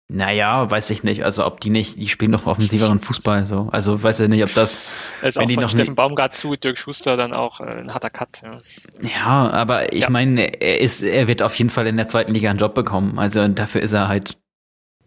naja, 0.08 0.70
weiß 0.70 0.90
ich 0.90 1.02
nicht. 1.02 1.24
Also 1.24 1.44
ob 1.44 1.60
die 1.60 1.70
nicht, 1.70 1.96
die 2.00 2.06
spielen 2.06 2.30
doch 2.30 2.46
offensiveren 2.46 3.00
Fußball 3.00 3.44
so. 3.44 3.68
Also 3.72 4.02
weiß 4.02 4.20
ich 4.20 4.28
nicht, 4.28 4.44
ob 4.44 4.54
das. 4.54 4.82
das 5.20 5.30
ist 5.30 5.36
wenn 5.36 5.44
auch 5.44 5.48
die 5.48 5.56
noch 5.56 5.68
Steffen 5.68 5.90
nicht, 5.90 5.96
Baumgart 5.96 6.34
zu 6.34 6.54
Dirk 6.54 6.78
Schuster 6.78 7.16
dann 7.16 7.32
auch 7.32 7.60
äh, 7.60 7.64
ein 7.64 7.92
harter 7.92 8.10
Cut. 8.10 8.40
Ja, 8.42 8.60
ja 9.02 9.50
aber 9.50 9.92
ich 9.92 10.04
ja. 10.04 10.10
meine, 10.10 10.60
er 10.60 10.80
ist, 10.80 11.02
er 11.02 11.26
wird 11.26 11.42
auf 11.42 11.56
jeden 11.56 11.70
Fall 11.70 11.88
in 11.88 11.96
der 11.96 12.06
zweiten 12.06 12.32
Liga 12.32 12.50
einen 12.50 12.58
Job 12.60 12.74
bekommen. 12.74 13.18
Also 13.18 13.48
dafür 13.48 13.80
ist 13.82 13.94
er 13.94 14.06
halt, 14.06 14.38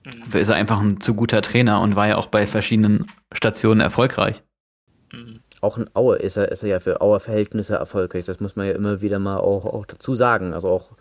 mhm. 0.03 0.20
dafür 0.26 0.41
ist 0.41 0.49
er 0.49 0.55
einfach 0.55 0.82
ein 0.82 0.99
zu 0.99 1.14
guter 1.14 1.41
Trainer 1.41 1.80
und 1.80 1.95
war 1.95 2.10
ja 2.10 2.18
auch 2.18 2.28
bei 2.28 2.45
verschiedenen 2.45 3.05
Stationen 3.32 3.80
erfolgreich. 3.80 4.43
Mhm. 5.14 5.39
Auch 5.62 5.78
in 5.78 5.89
Aue 5.93 6.18
ist 6.18 6.36
er, 6.36 6.51
ist 6.51 6.64
er 6.64 6.70
ja 6.70 6.80
für 6.80 7.01
Auer 7.01 7.22
Verhältnisse 7.22 7.76
erfolgreich. 7.76 8.26
Das 8.26 8.41
muss 8.41 8.57
man 8.57 8.68
ja 8.68 8.74
immer 8.74 8.99
wieder 8.99 9.20
mal 9.20 9.38
auch, 9.38 9.66
auch 9.66 9.86
dazu 9.86 10.14
sagen. 10.14 10.53
Also 10.53 10.68
auch 10.68 10.91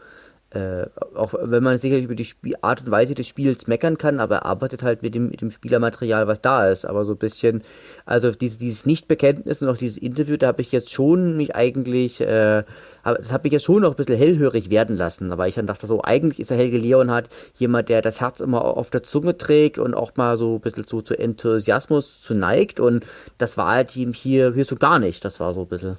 äh, 0.51 0.87
auch 1.15 1.35
wenn 1.39 1.63
man 1.63 1.79
sicherlich 1.79 2.07
über 2.07 2.15
die 2.15 2.25
Spiel 2.25 2.55
Art 2.63 2.81
und 2.81 2.91
Weise 2.91 3.15
des 3.15 3.29
Spiels 3.29 3.67
meckern 3.67 3.99
kann, 3.99 4.19
aber 4.19 4.37
er 4.37 4.47
arbeitet 4.47 4.83
halt 4.83 5.03
mit 5.03 5.15
dem, 5.15 5.29
mit 5.29 5.43
dem 5.43 5.51
Spielermaterial, 5.51 6.27
was 6.27 6.41
da 6.41 6.69
ist. 6.69 6.87
Aber 6.87 7.05
so 7.05 7.13
ein 7.13 7.19
bisschen, 7.19 7.63
also 8.07 8.31
dieses, 8.31 8.57
dieses 8.57 8.87
Nichtbekenntnis 8.87 9.61
und 9.61 9.69
auch 9.69 9.77
dieses 9.77 9.99
Interview, 9.99 10.39
da 10.39 10.47
habe 10.47 10.63
ich 10.63 10.73
jetzt 10.73 10.91
schon 10.91 11.37
mich 11.37 11.55
eigentlich, 11.55 12.23
äh, 12.23 12.65
das 13.05 13.31
habe 13.31 13.47
ich 13.47 13.53
jetzt 13.53 13.65
schon 13.65 13.83
noch 13.83 13.91
ein 13.91 13.97
bisschen 13.97 14.17
hellhörig 14.17 14.71
werden 14.71 14.97
lassen. 14.97 15.33
Aber 15.33 15.49
ich 15.49 15.55
dann 15.55 15.67
dachte 15.67 15.87
so, 15.87 16.01
eigentlich 16.03 16.41
ist 16.41 16.49
der 16.49 16.57
Helge 16.57 16.79
Leonhardt 16.79 17.29
jemand, 17.59 17.91
der 17.91 18.01
das 18.01 18.23
Herz 18.23 18.41
immer 18.41 18.65
auf 18.65 18.89
der 18.89 19.03
Zunge 19.03 19.37
trägt 19.37 19.79
und 19.79 19.93
auch 19.93 20.13
mal 20.17 20.39
so 20.39 20.55
ein 20.55 20.61
bisschen 20.61 20.87
so 20.87 21.03
zu 21.03 21.19
Enthusiasmus 21.19 22.23
zu 22.23 22.33
neigt. 22.33 22.81
Und 22.81 23.05
das 23.37 23.59
war 23.59 23.73
halt 23.73 23.95
ihm 23.97 24.15
hier, 24.15 24.55
hier 24.55 24.65
so 24.65 24.77
gar 24.77 24.99
nicht. 24.99 25.27
Das 25.27 25.41
war 25.41 25.53
so 25.53 25.63
ein 25.63 25.69
bisschen. 25.69 25.99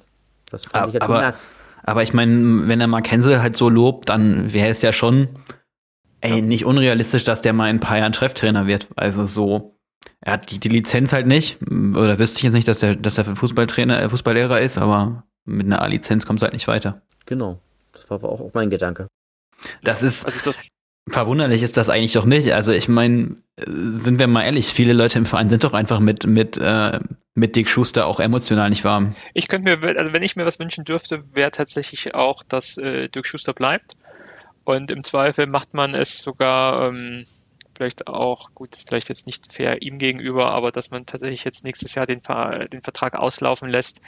Das 0.50 0.64
fand 0.64 0.76
aber, 0.76 0.88
ich 0.88 0.94
jetzt 0.94 1.04
aber, 1.04 1.34
aber 1.82 2.02
ich 2.02 2.12
meine, 2.12 2.68
wenn 2.68 2.80
er 2.80 2.86
Markense 2.86 3.42
halt 3.42 3.56
so 3.56 3.68
lobt, 3.68 4.08
dann 4.08 4.52
wäre 4.52 4.68
es 4.68 4.82
ja 4.82 4.92
schon 4.92 5.28
ey, 6.20 6.42
nicht 6.42 6.64
unrealistisch, 6.64 7.24
dass 7.24 7.42
der 7.42 7.52
mal 7.52 7.70
in 7.70 7.76
ein 7.76 7.80
paar 7.80 7.98
Jahren 7.98 8.12
Trefftrainer 8.12 8.66
wird. 8.66 8.88
Also 8.96 9.26
so, 9.26 9.76
er 10.20 10.34
hat 10.34 10.50
die, 10.50 10.58
die 10.58 10.68
Lizenz 10.68 11.12
halt 11.12 11.26
nicht. 11.26 11.58
Oder 11.62 12.18
wüsste 12.18 12.38
ich 12.38 12.44
jetzt 12.44 12.52
nicht, 12.52 12.68
dass 12.68 12.82
er, 12.82 12.94
dass 12.94 13.18
er 13.18 13.24
Fußballtrainer, 13.24 14.02
äh, 14.02 14.10
Fußballlehrer 14.10 14.60
ist, 14.60 14.78
aber 14.78 15.24
mit 15.44 15.66
einer 15.66 15.82
A-Lizenz 15.82 16.26
kommt 16.26 16.38
es 16.38 16.42
halt 16.42 16.52
nicht 16.52 16.68
weiter. 16.68 17.02
Genau. 17.26 17.58
Das 17.92 18.10
war 18.10 18.18
aber 18.18 18.28
auch 18.28 18.50
mein 18.54 18.70
Gedanke. 18.70 19.08
Das 19.82 20.02
ist, 20.02 20.24
also 20.24 20.54
Verwunderlich 21.10 21.62
ist 21.62 21.76
das 21.76 21.88
eigentlich 21.88 22.12
doch 22.12 22.24
nicht. 22.24 22.52
Also 22.52 22.72
ich 22.72 22.88
meine, 22.88 23.36
sind 23.66 24.18
wir 24.18 24.26
mal 24.26 24.44
ehrlich, 24.44 24.66
viele 24.66 24.92
Leute 24.92 25.18
im 25.18 25.26
Verein 25.26 25.50
sind 25.50 25.64
doch 25.64 25.72
einfach 25.72 26.00
mit, 26.00 26.26
mit, 26.26 26.56
äh, 26.56 27.00
mit 27.34 27.56
Dick 27.56 27.68
Schuster 27.68 28.06
auch 28.06 28.20
emotional 28.20 28.70
nicht 28.70 28.84
warm. 28.84 29.14
Ich 29.34 29.48
könnte 29.48 29.76
mir, 29.76 29.98
also 29.98 30.12
wenn 30.12 30.22
ich 30.22 30.36
mir 30.36 30.46
was 30.46 30.58
wünschen 30.58 30.84
dürfte, 30.84 31.24
wäre 31.32 31.50
tatsächlich 31.50 32.14
auch, 32.14 32.42
dass 32.42 32.76
äh, 32.78 33.08
Dirk 33.08 33.26
Schuster 33.26 33.52
bleibt. 33.52 33.96
Und 34.64 34.90
im 34.90 35.04
Zweifel 35.04 35.46
macht 35.46 35.74
man 35.74 35.94
es 35.94 36.18
sogar 36.18 36.88
ähm, 36.88 37.24
vielleicht 37.76 38.06
auch, 38.08 38.50
gut, 38.54 38.76
ist 38.76 38.88
vielleicht 38.88 39.08
jetzt 39.08 39.26
nicht 39.26 39.52
fair 39.52 39.80
ihm 39.82 39.98
gegenüber, 39.98 40.50
aber 40.50 40.70
dass 40.70 40.90
man 40.90 41.06
tatsächlich 41.06 41.44
jetzt 41.44 41.64
nächstes 41.64 41.94
Jahr 41.94 42.06
den, 42.06 42.20
den 42.72 42.82
Vertrag 42.82 43.16
auslaufen 43.16 43.70
lässt 43.70 44.00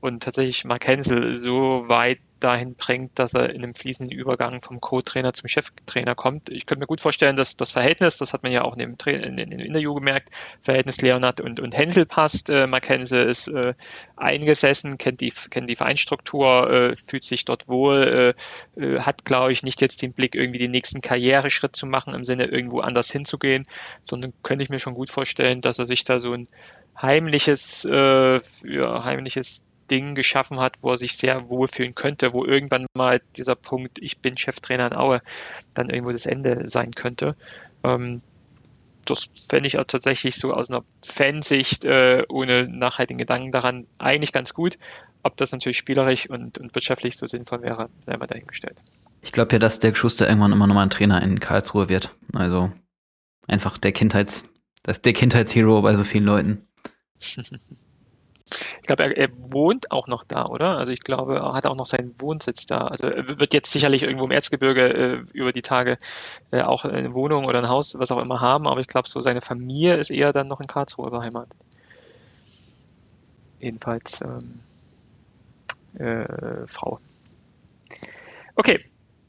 und 0.00 0.22
tatsächlich 0.22 0.64
Mark 0.64 0.86
Hensel 0.86 1.36
so 1.36 1.84
weit 1.88 2.20
dahin 2.40 2.74
bringt, 2.74 3.18
dass 3.18 3.34
er 3.34 3.50
in 3.50 3.62
einem 3.62 3.74
fließenden 3.74 4.16
Übergang 4.16 4.62
vom 4.62 4.80
Co-Trainer 4.80 5.32
zum 5.32 5.48
Cheftrainer 5.48 6.14
kommt. 6.14 6.50
Ich 6.50 6.66
könnte 6.66 6.80
mir 6.80 6.86
gut 6.86 7.00
vorstellen, 7.00 7.36
dass 7.36 7.56
das 7.56 7.70
Verhältnis, 7.70 8.18
das 8.18 8.32
hat 8.32 8.42
man 8.42 8.52
ja 8.52 8.62
auch 8.62 8.76
in 8.76 8.78
dem, 8.78 8.96
in 9.06 9.36
dem 9.36 9.52
Interview 9.52 9.94
gemerkt, 9.94 10.30
Verhältnis 10.62 11.00
Leonard 11.00 11.40
und, 11.40 11.60
und 11.60 11.76
Hensel 11.76 12.06
passt. 12.06 12.50
Äh, 12.50 12.66
Mark 12.66 12.88
Hensel 12.88 13.26
ist 13.26 13.48
äh, 13.48 13.74
eingesessen, 14.16 14.98
kennt 14.98 15.20
die, 15.20 15.32
kennt 15.50 15.68
die 15.68 15.76
Vereinsstruktur, 15.76 16.70
äh, 16.70 16.96
fühlt 16.96 17.24
sich 17.24 17.44
dort 17.44 17.68
wohl, 17.68 18.34
äh, 18.76 18.80
äh, 18.80 19.00
hat, 19.00 19.24
glaube 19.24 19.52
ich, 19.52 19.62
nicht 19.62 19.80
jetzt 19.80 20.02
den 20.02 20.12
Blick, 20.12 20.34
irgendwie 20.34 20.58
den 20.58 20.70
nächsten 20.70 21.00
Karriereschritt 21.00 21.74
zu 21.74 21.86
machen, 21.86 22.14
im 22.14 22.24
Sinne 22.24 22.46
irgendwo 22.46 22.80
anders 22.80 23.10
hinzugehen, 23.10 23.66
sondern 24.02 24.32
könnte 24.42 24.64
ich 24.64 24.70
mir 24.70 24.78
schon 24.78 24.94
gut 24.94 25.10
vorstellen, 25.10 25.60
dass 25.60 25.78
er 25.78 25.86
sich 25.86 26.04
da 26.04 26.20
so 26.20 26.32
ein 26.32 26.46
heimliches, 27.00 27.84
äh, 27.84 28.40
ja, 28.64 29.04
heimliches 29.04 29.62
Ding 29.90 30.14
geschaffen 30.14 30.60
hat, 30.60 30.74
wo 30.82 30.90
er 30.90 30.96
sich 30.96 31.16
sehr 31.16 31.48
wohlfühlen 31.48 31.94
könnte, 31.94 32.32
wo 32.32 32.44
irgendwann 32.44 32.86
mal 32.94 33.20
dieser 33.36 33.54
Punkt, 33.54 33.98
ich 34.00 34.18
bin 34.18 34.36
Cheftrainer 34.36 34.86
in 34.86 34.96
Aue, 34.96 35.22
dann 35.74 35.90
irgendwo 35.90 36.12
das 36.12 36.26
Ende 36.26 36.68
sein 36.68 36.94
könnte. 36.94 37.36
Ähm, 37.84 38.22
das 39.04 39.28
fände 39.48 39.68
ich 39.68 39.78
auch 39.78 39.84
tatsächlich 39.84 40.36
so 40.36 40.52
aus 40.52 40.68
einer 40.68 40.84
Fansicht 41.02 41.84
äh, 41.84 42.24
ohne 42.28 42.68
nachhaltigen 42.68 43.18
Gedanken 43.18 43.52
daran 43.52 43.86
eigentlich 43.98 44.32
ganz 44.32 44.52
gut. 44.52 44.78
Ob 45.22 45.36
das 45.36 45.52
natürlich 45.52 45.78
spielerisch 45.78 46.28
und, 46.28 46.58
und 46.58 46.74
wirtschaftlich 46.74 47.16
so 47.16 47.26
sinnvoll 47.26 47.62
wäre, 47.62 47.88
sei 48.04 48.16
mal 48.16 48.26
dahingestellt. 48.26 48.82
Ich 49.22 49.32
glaube 49.32 49.52
ja, 49.52 49.58
dass 49.58 49.80
Dirk 49.80 49.96
Schuster 49.96 50.28
irgendwann 50.28 50.52
immer 50.52 50.66
nochmal 50.66 50.86
ein 50.86 50.90
Trainer 50.90 51.22
in 51.22 51.40
Karlsruhe 51.40 51.88
wird. 51.88 52.14
Also 52.32 52.70
einfach 53.46 53.78
der 53.78 53.92
Kindheits, 53.92 54.44
das 54.82 55.02
der 55.02 55.12
Kindheitshero 55.12 55.82
bei 55.82 55.94
so 55.94 56.04
vielen 56.04 56.24
Leuten. 56.24 56.68
Ich 58.48 58.82
glaube, 58.82 59.02
er, 59.02 59.16
er, 59.16 59.28
wohnt 59.32 59.90
auch 59.90 60.06
noch 60.06 60.22
da, 60.22 60.46
oder? 60.46 60.78
Also 60.78 60.92
ich 60.92 61.00
glaube, 61.00 61.36
er 61.36 61.52
hat 61.52 61.66
auch 61.66 61.74
noch 61.74 61.86
seinen 61.86 62.14
Wohnsitz 62.20 62.66
da. 62.66 62.86
Also 62.86 63.08
er 63.08 63.40
wird 63.40 63.52
jetzt 63.54 63.72
sicherlich 63.72 64.04
irgendwo 64.04 64.24
im 64.24 64.30
Erzgebirge 64.30 64.82
äh, 64.82 65.24
über 65.32 65.52
die 65.52 65.62
Tage 65.62 65.98
äh, 66.52 66.62
auch 66.62 66.84
eine 66.84 67.12
Wohnung 67.12 67.46
oder 67.46 67.58
ein 67.58 67.68
Haus, 67.68 67.98
was 67.98 68.12
auch 68.12 68.22
immer 68.22 68.40
haben, 68.40 68.68
aber 68.68 68.80
ich 68.80 68.86
glaube, 68.86 69.08
so 69.08 69.20
seine 69.20 69.40
Familie 69.40 69.96
ist 69.96 70.10
eher 70.10 70.32
dann 70.32 70.46
noch 70.46 70.60
in 70.60 70.68
Karlsruhe 70.68 71.10
beheimatet. 71.10 71.56
Jedenfalls 73.58 74.20
ähm, 74.20 74.60
äh, 75.98 76.66
Frau. 76.66 77.00
Okay, 78.54 78.84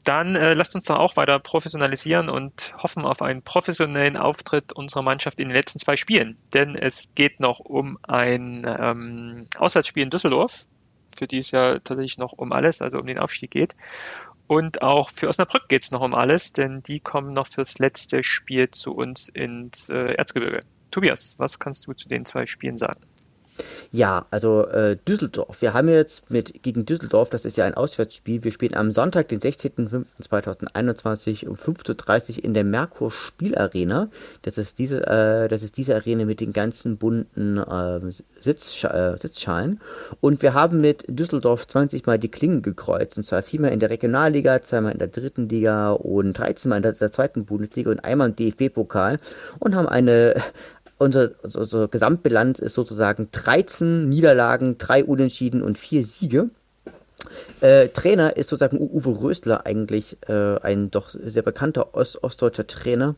dann 0.08 0.36
äh, 0.36 0.54
lasst 0.54 0.74
uns 0.74 0.86
doch 0.86 0.98
auch 0.98 1.16
weiter 1.16 1.38
professionalisieren 1.38 2.30
und 2.30 2.74
hoffen 2.78 3.04
auf 3.04 3.20
einen 3.20 3.42
professionellen 3.42 4.16
Auftritt 4.16 4.72
unserer 4.72 5.02
Mannschaft 5.02 5.38
in 5.38 5.48
den 5.48 5.54
letzten 5.54 5.78
zwei 5.80 5.96
Spielen. 5.96 6.38
Denn 6.54 6.76
es 6.76 7.10
geht 7.14 7.40
noch 7.40 7.60
um 7.60 7.98
ein 8.02 8.64
ähm, 8.66 9.46
Auswärtsspiel 9.58 10.04
in 10.04 10.10
Düsseldorf, 10.10 10.64
für 11.14 11.26
die 11.26 11.36
es 11.36 11.50
ja 11.50 11.78
tatsächlich 11.80 12.16
noch 12.16 12.32
um 12.32 12.52
alles, 12.52 12.80
also 12.80 12.96
um 12.96 13.06
den 13.06 13.18
Aufstieg 13.18 13.50
geht. 13.50 13.76
Und 14.46 14.80
auch 14.80 15.10
für 15.10 15.28
Osnabrück 15.28 15.68
geht 15.68 15.82
es 15.82 15.90
noch 15.90 16.00
um 16.00 16.14
alles, 16.14 16.54
denn 16.54 16.82
die 16.82 17.00
kommen 17.00 17.34
noch 17.34 17.48
fürs 17.48 17.78
letzte 17.78 18.22
Spiel 18.22 18.70
zu 18.70 18.94
uns 18.94 19.28
ins 19.28 19.90
äh, 19.90 20.14
Erzgebirge. 20.14 20.60
Tobias, 20.90 21.34
was 21.36 21.58
kannst 21.58 21.86
du 21.86 21.92
zu 21.92 22.08
den 22.08 22.24
zwei 22.24 22.46
Spielen 22.46 22.78
sagen? 22.78 23.00
Ja, 23.90 24.26
also 24.30 24.66
äh, 24.66 24.96
Düsseldorf. 24.96 25.62
Wir 25.62 25.74
haben 25.74 25.88
jetzt 25.88 26.30
mit 26.30 26.62
gegen 26.62 26.86
Düsseldorf, 26.86 27.30
das 27.30 27.44
ist 27.44 27.56
ja 27.56 27.64
ein 27.64 27.74
Auswärtsspiel. 27.74 28.44
Wir 28.44 28.52
spielen 28.52 28.74
am 28.74 28.92
Sonntag, 28.92 29.28
den 29.28 29.40
16.05.2021 29.40 31.46
um 31.46 31.54
15.30 31.54 32.38
Uhr 32.38 32.44
in 32.44 32.54
der 32.54 32.64
Merkur 32.64 33.10
Spielarena. 33.10 34.08
Das 34.42 34.58
ist 34.58 34.78
diese, 34.78 35.06
äh, 35.06 35.48
das 35.48 35.62
ist 35.62 35.76
diese 35.76 35.94
Arena 35.94 36.24
mit 36.24 36.40
den 36.40 36.52
ganzen 36.52 36.98
bunten 36.98 37.58
äh, 37.58 38.00
Sitz, 38.40 38.84
äh, 38.84 39.16
Sitzschalen. 39.16 39.80
Und 40.20 40.42
wir 40.42 40.54
haben 40.54 40.80
mit 40.80 41.04
Düsseldorf 41.08 41.66
20 41.66 42.06
Mal 42.06 42.18
die 42.18 42.30
Klingen 42.30 42.62
gekreuzt. 42.62 43.18
Und 43.18 43.24
zwar 43.24 43.42
viermal 43.42 43.72
in 43.72 43.80
der 43.80 43.90
Regionalliga, 43.90 44.62
zweimal 44.62 44.92
in 44.92 44.98
der 44.98 45.08
dritten 45.08 45.48
Liga 45.48 45.92
und 45.92 46.34
13 46.34 46.68
Mal 46.68 46.76
in 46.76 46.82
der, 46.82 46.92
der 46.92 47.12
zweiten 47.12 47.44
Bundesliga 47.44 47.90
und 47.90 48.04
einmal 48.04 48.28
im 48.28 48.36
DFB-Pokal. 48.36 49.18
Und 49.58 49.74
haben 49.74 49.88
eine 49.88 50.34
unser, 50.98 51.30
unsere 51.42 51.88
Gesamtbilanz 51.88 52.58
ist 52.58 52.74
sozusagen 52.74 53.28
13 53.30 54.08
Niederlagen, 54.08 54.78
3 54.78 55.04
Unentschieden 55.04 55.62
und 55.62 55.78
4 55.78 56.04
Siege. 56.04 56.50
Äh, 57.60 57.88
Trainer 57.88 58.36
ist 58.36 58.48
sozusagen 58.50 58.78
Uwe 58.78 59.22
Rösler 59.22 59.66
eigentlich 59.66 60.16
äh, 60.28 60.58
ein 60.60 60.90
doch 60.90 61.10
sehr 61.10 61.42
bekannter 61.42 61.94
Ost 61.94 62.22
ostdeutscher 62.22 62.66
Trainer 62.66 63.16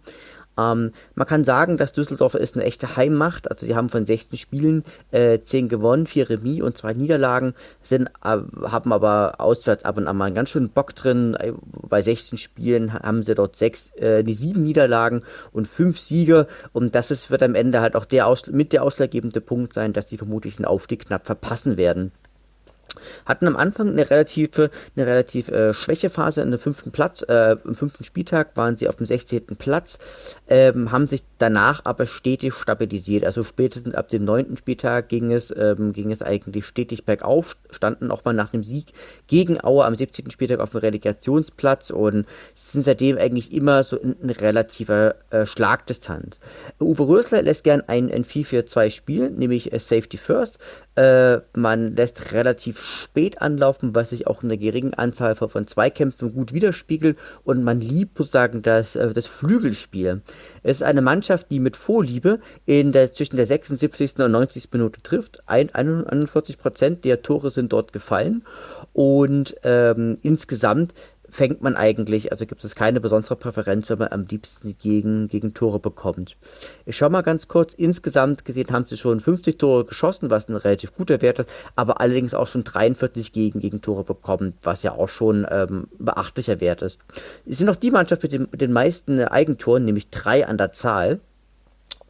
ähm, 0.59 0.93
man 1.15 1.27
kann 1.27 1.45
sagen, 1.45 1.77
dass 1.77 1.93
Düsseldorf 1.93 2.35
ist 2.35 2.57
eine 2.57 2.65
echte 2.65 2.97
Heimmacht. 2.97 3.51
Also 3.51 3.67
sie 3.67 3.75
haben 3.75 3.89
von 3.89 4.07
16 4.07 4.39
Spielen 4.39 4.85
äh, 5.11 5.41
10 5.41 5.69
gewonnen, 5.69 6.07
4 6.07 6.31
Remis 6.31 6.63
und 6.63 6.77
2 6.77 6.95
Niederlagen, 6.95 7.55
sind, 7.83 8.09
äh, 8.25 8.39
haben 8.63 8.93
aber 8.93 9.35
auswärts 9.39 9.85
ab 9.85 9.97
und 9.97 10.07
an 10.07 10.17
mal 10.17 10.27
einen 10.27 10.35
ganz 10.35 10.51
schönen 10.51 10.71
Bock 10.71 10.95
drin. 10.95 11.35
Äh, 11.35 11.53
bei 11.89 12.03
16 12.03 12.39
Spielen 12.39 12.93
haben 12.93 13.23
sie 13.23 13.35
dort 13.35 13.57
6, 13.57 13.91
äh, 13.97 14.25
die 14.25 14.35
7 14.35 14.63
Niederlagen 14.63 15.23
und 15.53 15.67
5 15.67 15.99
Siege. 15.99 16.47
Und 16.73 16.95
das 16.95 17.11
ist, 17.11 17.31
wird 17.31 17.43
am 17.43 17.55
Ende 17.55 17.81
halt 17.81 17.97
auch 17.97 18.05
der 18.05 18.27
Aus 18.27 18.47
mit 18.47 18.73
der 18.73 18.83
ausschlaggebende 18.83 19.41
Punkt 19.41 19.73
sein, 19.73 19.93
dass 19.93 20.09
sie 20.09 20.19
vermutlich 20.19 20.57
den 20.57 20.65
Aufstieg 20.65 21.07
knapp 21.07 21.27
verpassen 21.27 21.77
werden 21.77 22.13
hatten 23.27 23.47
am 23.47 23.57
Anfang 23.57 23.91
eine 23.91 24.09
relative, 24.09 24.71
eine 24.97 25.07
relativ 25.07 25.49
äh, 25.49 25.73
Schwächephase 25.75 26.43
in 26.43 26.51
der 26.51 26.59
fünften 26.59 26.91
Platz, 26.91 27.23
äh, 27.23 27.57
im 27.65 27.75
fünften 27.75 28.05
Spieltag 28.05 28.57
waren 28.57 28.77
sie 28.77 28.89
auf 28.89 28.97
dem 28.97 29.07
16. 29.07 29.57
Platz, 29.59 29.99
ähm, 30.49 30.93
haben 30.93 31.07
sich 31.07 31.23
danach 31.39 31.85
aber 31.85 32.07
stetig 32.07 32.55
stabilisiert. 32.55 33.25
Also 33.25 33.45
spätestens 33.45 33.95
ab 33.95 34.09
dem 34.09 34.25
neunten 34.25 34.57
Spieltag 34.57 35.09
ging 35.09 35.33
es, 35.33 35.53
ähm, 35.57 35.93
ging 35.93 36.13
es 36.13 36.23
eigentlich 36.23 36.67
stetig 36.67 37.05
bergauf, 37.05 37.57
standen 37.71 38.11
auch 38.11 38.25
mal 38.25 38.33
nach 38.33 38.51
dem 38.51 38.63
Sieg 38.63 38.93
gegen 39.27 39.63
Aue 39.63 39.85
am 39.85 39.95
17. 39.95 40.31
Spieltag 40.31 40.61
auf 40.61 40.71
dem 40.71 40.81
Relegationsplatz 40.81 41.91
und 41.91 42.27
sind 42.55 42.85
seitdem 42.85 43.19
eigentlich 43.19 43.53
immer 43.53 43.85
so 43.85 43.97
in, 43.97 44.15
in 44.21 44.31
relativer 44.31 45.15
äh, 45.31 45.47
Schlagdistanz. 45.47 46.39
Uwe 46.81 47.09
Rösler 47.09 47.43
lässt 47.43 47.65
gern 47.65 47.83
ein, 47.87 48.11
ein 48.13 48.25
4-4-2 48.25 48.91
spielen, 48.91 49.35
nämlich 49.35 49.73
äh, 49.73 49.79
Safety 49.79 50.17
First. 50.17 50.59
Äh, 50.97 51.38
man 51.55 51.95
lässt 51.95 52.32
relativ 52.32 52.80
spät 52.80 53.41
anlaufen, 53.41 53.95
was 53.95 54.11
sich 54.11 54.26
auch 54.26 54.43
in 54.43 54.49
der 54.49 54.59
geringen 54.59 54.93
Anzahl 54.93 55.36
von 55.36 55.66
Zweikämpfen 55.66 56.34
gut 56.34 56.53
widerspiegelt 56.53 57.16
und 57.45 57.62
man 57.62 57.80
liebt 57.80 58.18
sozusagen 58.18 58.62
das, 58.62 58.97
äh, 58.97 59.12
das 59.12 59.28
Flügelspiel. 59.28 60.22
Es 60.62 60.78
ist 60.78 60.82
eine 60.82 61.01
Mannschaft, 61.01 61.51
die 61.51 61.61
mit 61.61 61.76
Vorliebe 61.76 62.41
in 62.66 62.91
der, 62.91 63.12
zwischen 63.12 63.36
der 63.36 63.47
76. 63.47 64.18
und 64.18 64.32
90. 64.32 64.68
Minute 64.72 65.01
trifft. 65.03 65.43
Ein, 65.47 65.72
41 65.72 66.59
Prozent 66.59 67.05
der 67.05 67.22
Tore 67.22 67.51
sind 67.51 67.72
dort 67.72 67.93
gefallen 67.93 68.45
und 68.93 69.55
ähm, 69.62 70.18
insgesamt 70.22 70.93
fängt 71.31 71.62
man 71.62 71.76
eigentlich, 71.76 72.33
also 72.33 72.47
gibt 72.47 72.64
es 72.64 72.74
keine 72.74 73.01
besondere 73.01 73.37
Präferenz, 73.37 73.89
wenn 73.91 73.99
man 73.99 74.09
am 74.09 74.22
liebsten 74.22 74.76
gegen, 74.78 75.28
gegen 75.28 75.55
Tore 75.55 75.78
bekommt. 75.78 76.37
Ich 76.87 76.97
schau 76.97 77.09
mal 77.09 77.22
ganz 77.22 77.49
kurz, 77.49 77.72
insgesamt 77.74 78.45
gesehen 78.45 78.70
haben 78.70 78.87
sie 78.89 78.97
schon 78.97 79.20
50 79.20 79.59
Tore 79.59 79.85
geschossen, 79.85 80.31
was 80.31 80.49
ein 80.49 80.57
relativ 80.57 80.95
guter 80.95 81.22
Wert 81.22 81.41
ist, 81.41 81.51
aber 81.76 82.01
allerdings 82.01 82.35
auch 82.35 82.47
schon 82.47 82.64
43 82.64 83.33
gegen, 83.33 83.61
gegen 83.61 83.81
Tore 83.81 84.05
bekommen, 84.05 84.55
was 84.62 84.83
ja 84.83 84.93
auch 84.93 85.09
schon 85.09 85.47
ähm, 85.51 85.89
beachtlicher 85.99 86.61
Wert 86.61 86.83
ist. 86.83 86.99
Sie 87.47 87.55
sind 87.55 87.68
auch 87.68 87.76
die 87.76 87.91
Mannschaft 87.91 88.22
mit, 88.22 88.33
dem, 88.33 88.49
mit 88.51 88.61
den 88.61 88.72
meisten 88.72 89.20
Eigentoren, 89.20 89.85
nämlich 89.85 90.11
drei 90.11 90.47
an 90.47 90.59
der 90.59 90.72
Zahl. 90.72 91.20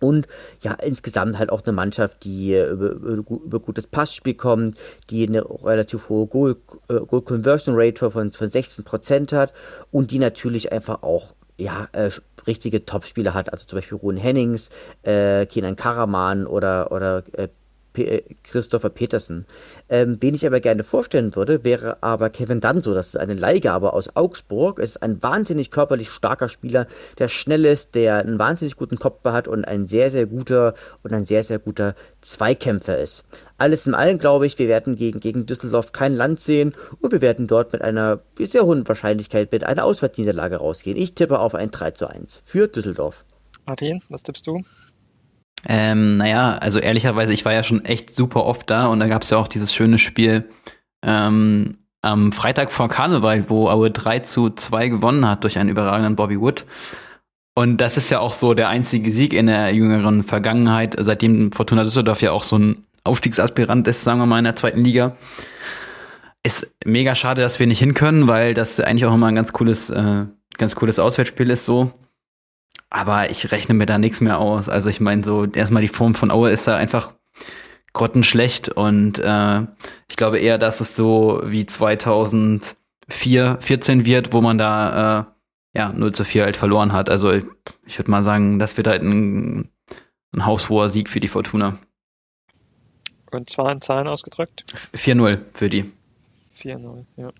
Und 0.00 0.26
ja, 0.62 0.72
insgesamt 0.72 1.38
halt 1.38 1.50
auch 1.50 1.62
eine 1.62 1.72
Mannschaft, 1.72 2.24
die 2.24 2.54
über, 2.54 2.92
über 2.92 3.60
gutes 3.60 3.86
Passspiel 3.86 4.34
kommt, 4.34 4.76
die 5.10 5.26
eine 5.28 5.44
relativ 5.64 6.08
hohe 6.08 6.26
Goal, 6.26 6.56
äh, 6.88 7.00
Goal 7.00 7.22
Conversion 7.22 7.74
Rate 7.76 8.10
von, 8.10 8.32
von 8.32 8.48
16% 8.48 9.34
hat 9.36 9.52
und 9.90 10.10
die 10.10 10.18
natürlich 10.18 10.72
einfach 10.72 11.02
auch 11.02 11.34
ja, 11.58 11.88
äh, 11.92 12.10
richtige 12.46 12.86
Topspieler 12.86 13.34
hat, 13.34 13.52
also 13.52 13.66
zum 13.66 13.78
Beispiel 13.78 13.98
Ruhen 13.98 14.16
Hennings, 14.16 14.70
äh, 15.02 15.44
Kenan 15.46 15.76
Karaman 15.76 16.46
oder, 16.46 16.90
oder 16.90 17.22
äh, 17.32 17.48
P 18.00 18.36
Christopher 18.42 18.90
Petersen. 18.90 19.46
Ähm, 19.88 20.18
wen 20.20 20.34
ich 20.34 20.46
aber 20.46 20.60
gerne 20.60 20.82
vorstellen 20.82 21.36
würde, 21.36 21.64
wäre 21.64 22.02
aber 22.02 22.30
Kevin 22.30 22.60
Danso. 22.60 22.94
Das 22.94 23.08
ist 23.08 23.16
eine 23.16 23.34
Leihgabe 23.34 23.92
aus 23.92 24.16
Augsburg. 24.16 24.78
ist 24.78 25.02
ein 25.02 25.22
wahnsinnig 25.22 25.70
körperlich 25.70 26.10
starker 26.10 26.48
Spieler, 26.48 26.86
der 27.18 27.28
schnell 27.28 27.64
ist, 27.64 27.94
der 27.94 28.16
einen 28.16 28.38
wahnsinnig 28.38 28.76
guten 28.76 28.98
Kopf 28.98 29.24
hat 29.24 29.48
und 29.48 29.64
ein 29.64 29.86
sehr, 29.86 30.10
sehr 30.10 30.26
guter 30.26 30.74
und 31.02 31.12
ein 31.12 31.26
sehr, 31.26 31.44
sehr 31.44 31.58
guter 31.58 31.94
Zweikämpfer 32.20 32.98
ist. 32.98 33.24
Alles 33.58 33.86
in 33.86 33.94
allem 33.94 34.18
glaube 34.18 34.46
ich, 34.46 34.58
wir 34.58 34.68
werden 34.68 34.96
gegen, 34.96 35.20
gegen 35.20 35.46
Düsseldorf 35.46 35.92
kein 35.92 36.14
Land 36.14 36.40
sehen 36.40 36.74
und 37.00 37.12
wir 37.12 37.20
werden 37.20 37.46
dort 37.46 37.72
mit 37.72 37.82
einer 37.82 38.20
sehr 38.38 38.62
hohen 38.62 38.88
Wahrscheinlichkeit 38.88 39.52
mit 39.52 39.64
einer 39.64 39.84
Auswärtsniederlage 39.84 40.56
rausgehen. 40.56 40.96
Ich 40.96 41.14
tippe 41.14 41.38
auf 41.38 41.54
ein 41.54 41.70
3 41.70 41.90
zu 41.92 42.06
1 42.06 42.42
für 42.44 42.68
Düsseldorf. 42.68 43.24
Martin, 43.66 44.02
was 44.08 44.22
tippst 44.22 44.46
du? 44.46 44.62
Ähm, 45.66 46.14
naja, 46.14 46.56
also 46.58 46.78
ehrlicherweise, 46.78 47.32
ich 47.32 47.44
war 47.44 47.52
ja 47.52 47.62
schon 47.62 47.84
echt 47.84 48.10
super 48.14 48.44
oft 48.44 48.70
da 48.70 48.86
und 48.86 49.00
da 49.00 49.08
gab 49.08 49.22
es 49.22 49.30
ja 49.30 49.38
auch 49.38 49.48
dieses 49.48 49.74
schöne 49.74 49.98
Spiel 49.98 50.48
ähm, 51.02 51.76
am 52.02 52.32
Freitag 52.32 52.70
vor 52.70 52.88
Karneval, 52.88 53.50
wo 53.50 53.68
Aue 53.68 53.90
3 53.90 54.20
zu 54.20 54.50
2 54.50 54.88
gewonnen 54.88 55.28
hat 55.28 55.44
durch 55.44 55.58
einen 55.58 55.68
überragenden 55.68 56.16
Bobby 56.16 56.40
Wood. 56.40 56.64
Und 57.54 57.78
das 57.78 57.96
ist 57.96 58.10
ja 58.10 58.20
auch 58.20 58.32
so 58.32 58.54
der 58.54 58.68
einzige 58.68 59.10
Sieg 59.10 59.34
in 59.34 59.46
der 59.46 59.74
jüngeren 59.74 60.22
Vergangenheit, 60.22 60.96
seitdem 60.98 61.52
Fortuna 61.52 61.82
Düsseldorf 61.84 62.22
ja 62.22 62.32
auch 62.32 62.44
so 62.44 62.56
ein 62.56 62.84
Aufstiegsaspirant 63.04 63.86
ist, 63.88 64.04
sagen 64.04 64.18
wir 64.18 64.26
mal, 64.26 64.38
in 64.38 64.44
der 64.44 64.56
zweiten 64.56 64.82
Liga. 64.82 65.16
Ist 66.42 66.70
mega 66.84 67.14
schade, 67.14 67.42
dass 67.42 67.60
wir 67.60 67.66
nicht 67.66 67.78
hin 67.78 67.92
können, 67.92 68.28
weil 68.28 68.54
das 68.54 68.80
eigentlich 68.80 69.04
auch 69.04 69.14
immer 69.14 69.26
ein 69.26 69.34
ganz 69.34 69.52
cooles, 69.52 69.90
äh, 69.90 70.24
ganz 70.56 70.74
cooles 70.74 70.98
Auswärtsspiel 70.98 71.50
ist 71.50 71.66
so. 71.66 71.92
Aber 72.90 73.30
ich 73.30 73.52
rechne 73.52 73.74
mir 73.74 73.86
da 73.86 73.98
nichts 73.98 74.20
mehr 74.20 74.38
aus. 74.38 74.68
Also 74.68 74.88
ich 74.88 75.00
meine, 75.00 75.22
so 75.22 75.46
erstmal 75.46 75.82
die 75.82 75.88
Form 75.88 76.14
von 76.14 76.30
Aue 76.30 76.50
ist 76.50 76.66
da 76.66 76.76
einfach 76.76 77.14
grottenschlecht 77.92 78.68
und 78.68 79.18
äh, 79.18 79.62
ich 80.08 80.16
glaube 80.16 80.38
eher, 80.38 80.58
dass 80.58 80.80
es 80.80 80.94
so 80.94 81.40
wie 81.44 81.66
2004, 81.66 83.58
14 83.60 84.04
wird, 84.04 84.32
wo 84.32 84.40
man 84.40 84.58
da 84.58 85.20
äh, 85.20 85.78
ja 85.78 85.92
0 85.92 86.12
zu 86.12 86.24
4 86.24 86.44
halt 86.44 86.56
verloren 86.56 86.92
hat. 86.92 87.10
Also 87.10 87.32
ich, 87.32 87.44
ich 87.86 87.98
würde 87.98 88.10
mal 88.10 88.22
sagen, 88.22 88.58
das 88.58 88.76
wird 88.76 88.86
halt 88.86 89.02
ein, 89.02 89.70
ein 90.32 90.46
haushoher 90.46 90.88
Sieg 90.88 91.08
für 91.08 91.20
die 91.20 91.28
Fortuna. 91.28 91.78
Und 93.30 93.48
zwar 93.48 93.72
in 93.72 93.80
Zahlen 93.80 94.08
ausgedrückt? 94.08 94.64
4-0 94.94 95.38
für 95.54 95.68
die. 95.68 95.92
4-0, 96.58 97.04
ja. 97.16 97.30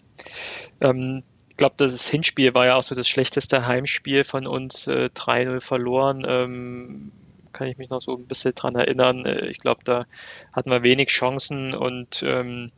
Ähm, 0.81 1.23
glaube, 1.61 1.75
das 1.77 2.09
Hinspiel 2.09 2.55
war 2.55 2.67
ja 2.67 2.77
auch 2.77 2.83
so 2.83 2.95
das 2.95 3.07
schlechteste 3.07 3.67
Heimspiel 3.67 4.25
von 4.25 4.47
uns, 4.47 4.87
äh, 4.87 5.11
3-0 5.15 5.61
verloren. 5.61 6.25
Ähm, 6.27 7.13
kann 7.53 7.69
ich 7.69 7.77
mich 7.77 7.91
noch 7.91 8.01
so 8.01 8.17
ein 8.17 8.27
bisschen 8.27 8.55
dran 8.55 8.75
erinnern. 8.75 9.27
Äh, 9.27 9.47
ich 9.49 9.59
glaube, 9.59 9.85
da 9.85 10.07
hatten 10.53 10.71
wir 10.71 10.83
wenig 10.83 11.09
Chancen 11.09 11.75
und 11.75 12.23
ähm, 12.25 12.73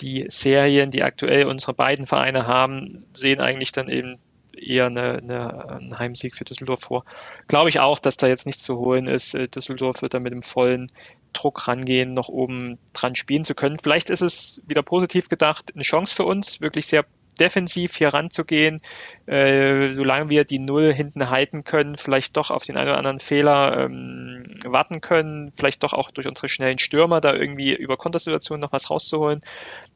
die 0.00 0.24
Serien, 0.28 0.90
die 0.90 1.02
aktuell 1.02 1.46
unsere 1.46 1.74
beiden 1.74 2.06
Vereine 2.06 2.46
haben, 2.46 3.04
sehen 3.12 3.40
eigentlich 3.40 3.72
dann 3.72 3.90
eben 3.90 4.18
eher 4.56 4.86
eine, 4.86 5.18
eine, 5.18 5.68
ein 5.68 5.98
Heimsieg 5.98 6.36
für 6.36 6.44
Düsseldorf 6.44 6.80
vor. 6.80 7.04
Glaube 7.48 7.68
ich 7.68 7.80
auch, 7.80 7.98
dass 7.98 8.16
da 8.16 8.28
jetzt 8.28 8.46
nichts 8.46 8.62
zu 8.62 8.78
holen 8.78 9.08
ist. 9.08 9.34
Äh, 9.34 9.48
Düsseldorf 9.48 10.00
wird 10.00 10.14
da 10.14 10.20
mit 10.20 10.32
dem 10.32 10.42
vollen 10.42 10.90
Druck 11.34 11.68
rangehen, 11.68 12.14
noch 12.14 12.28
oben 12.28 12.78
dran 12.94 13.14
spielen 13.14 13.44
zu 13.44 13.54
können. 13.54 13.78
Vielleicht 13.78 14.08
ist 14.08 14.22
es 14.22 14.62
wieder 14.66 14.82
positiv 14.82 15.28
gedacht, 15.28 15.72
eine 15.74 15.82
Chance 15.82 16.14
für 16.14 16.24
uns, 16.24 16.62
wirklich 16.62 16.86
sehr 16.86 17.04
defensiv 17.38 17.96
hier 17.96 18.08
ranzugehen, 18.08 18.80
äh, 19.26 19.92
solange 19.92 20.28
wir 20.28 20.44
die 20.44 20.58
Null 20.58 20.92
hinten 20.92 21.30
halten 21.30 21.64
können, 21.64 21.96
vielleicht 21.96 22.36
doch 22.36 22.50
auf 22.50 22.64
den 22.64 22.76
einen 22.76 22.88
oder 22.88 22.98
anderen 22.98 23.20
Fehler 23.20 23.84
ähm, 23.84 24.58
warten 24.64 25.00
können, 25.00 25.52
vielleicht 25.56 25.82
doch 25.82 25.92
auch 25.92 26.10
durch 26.10 26.26
unsere 26.26 26.48
schnellen 26.48 26.78
Stürmer 26.78 27.20
da 27.20 27.34
irgendwie 27.34 27.74
über 27.74 27.96
Kontersituationen 27.96 28.60
noch 28.60 28.72
was 28.72 28.90
rauszuholen. 28.90 29.42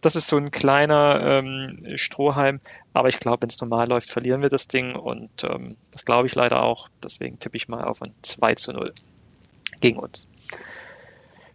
Das 0.01 0.17
ist 0.17 0.27
so 0.27 0.37
ein 0.37 0.51
kleiner 0.51 1.21
ähm, 1.25 1.87
Strohhalm, 1.97 2.59
aber 2.93 3.09
ich 3.09 3.21
glaube, 3.21 3.43
wenn 3.43 3.51
es 3.51 3.61
normal 3.61 3.89
läuft, 3.89 4.11
verlieren 4.11 4.43
wir 4.43 4.49
das 4.49 4.69
Ding 4.69 4.95
und 4.95 5.45
ähm, 5.45 5.77
das 5.93 6.05
glaube 6.05 6.27
ich 6.27 6.35
leider 6.35 6.63
auch. 6.63 6.89
Deswegen 7.03 7.39
tippe 7.39 7.57
ich 7.57 7.69
mal 7.69 7.85
auf 7.85 8.03
ein 8.03 8.13
2 8.23 8.55
zu 8.55 8.73
0 8.73 8.93
gegen 9.81 9.99
uns. 9.99 10.29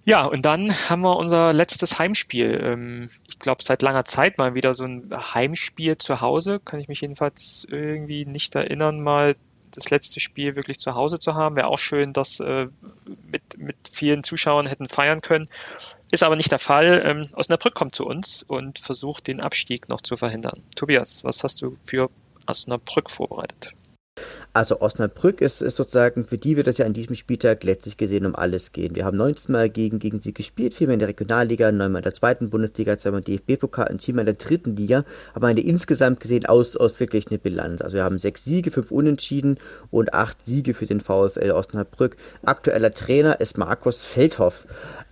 Ja, 0.08 0.26
und 0.26 0.44
dann 0.44 0.72
haben 0.88 1.02
wir 1.02 1.18
unser 1.18 1.52
letztes 1.52 1.98
Heimspiel. 1.98 2.62
Ähm, 2.64 3.10
ich 3.28 3.40
glaube, 3.40 3.64
seit 3.64 3.82
langer 3.82 4.06
Zeit 4.06 4.38
mal 4.38 4.54
wieder 4.54 4.76
so 4.76 4.84
ein 4.86 5.10
Heimspiel 5.12 5.98
zu 5.98 6.22
Hause. 6.22 6.60
Kann 6.64 6.80
ich 6.80 6.88
mich 6.88 7.02
jedenfalls 7.02 7.66
irgendwie 7.70 8.26
nicht 8.26 8.54
erinnern, 8.54 9.02
mal 9.02 9.36
das 9.72 9.90
letzte 9.90 10.20
Spiel 10.20 10.56
wirklich 10.56 10.78
zu 10.78 10.94
Hause 10.94 11.18
zu 11.20 11.34
haben. 11.34 11.56
Wäre 11.56 11.68
auch 11.68 11.80
schön, 11.80 12.14
das 12.14 12.40
äh, 12.40 12.68
mit, 13.30 13.58
mit 13.58 13.76
vielen 13.92 14.24
Zuschauern 14.24 14.68
hätten 14.68 14.90
feiern 14.90 15.22
können. 15.22 15.48
Ist 16.12 16.22
aber 16.22 16.36
nicht 16.36 16.52
der 16.52 16.60
Fall. 16.60 17.02
Ähm, 17.04 17.30
Osnabrück 17.34 17.74
kommt 17.74 17.96
zu 17.96 18.06
uns 18.06 18.44
und 18.44 18.78
versucht 18.78 19.26
den 19.26 19.42
Abstieg 19.42 19.90
noch 19.90 20.02
zu 20.02 20.18
verhindern. 20.18 20.62
Tobias, 20.76 21.24
was 21.24 21.44
hast 21.44 21.64
du 21.64 21.78
für 21.84 22.12
Osnabrück 22.46 23.10
vorbereitet? 23.10 23.74
Also 24.56 24.80
Osnabrück 24.80 25.42
ist, 25.42 25.62
ist 25.62 25.76
sozusagen, 25.76 26.24
für 26.24 26.38
die 26.38 26.56
wird 26.56 26.68
es 26.68 26.78
ja 26.78 26.86
an 26.86 26.94
diesem 26.94 27.18
Spieltag 27.18 27.66
letztlich 27.66 27.98
gesehen 27.98 28.26
um 28.26 28.36
alles 28.36 28.72
gehen. 28.72 28.96
Wir 28.96 29.04
haben 29.04 29.18
19 29.18 29.52
Mal 29.52 29.70
gegen, 29.70 30.00
gegen 30.00 30.22
sie 30.22 30.34
gespielt, 30.34 30.74
viermal 30.74 30.94
in 30.94 31.00
der 31.00 31.10
Regionalliga, 31.10 31.74
neunmal 31.74 32.00
in 32.00 32.04
der 32.04 32.14
zweiten 32.14 32.52
Bundesliga, 32.52 32.98
zweimal 32.98 33.20
DFB-Pokal 33.20 33.92
und 33.92 34.02
viermal 34.02 34.22
in 34.22 34.28
der 34.28 34.36
dritten 34.36 34.78
Liga, 34.78 35.04
aber 35.34 35.48
eine 35.48 35.60
insgesamt 35.60 36.22
gesehen 36.22 36.46
aus, 36.46 36.78
ausgeglichene 36.78 37.38
Bilanz. 37.38 37.82
Also 37.82 37.98
wir 37.98 38.06
haben 38.06 38.18
sechs 38.18 38.46
Siege, 38.46 38.72
fünf 38.72 38.92
Unentschieden 38.92 39.60
und 39.92 40.14
acht 40.14 40.38
Siege 40.46 40.74
für 40.74 40.86
den 40.86 41.02
VfL 41.02 41.52
Osnabrück. 41.52 42.16
Aktueller 42.46 42.94
Trainer 42.94 43.42
ist 43.42 43.58
Markus 43.58 44.06
Feldhoff. 44.06 44.68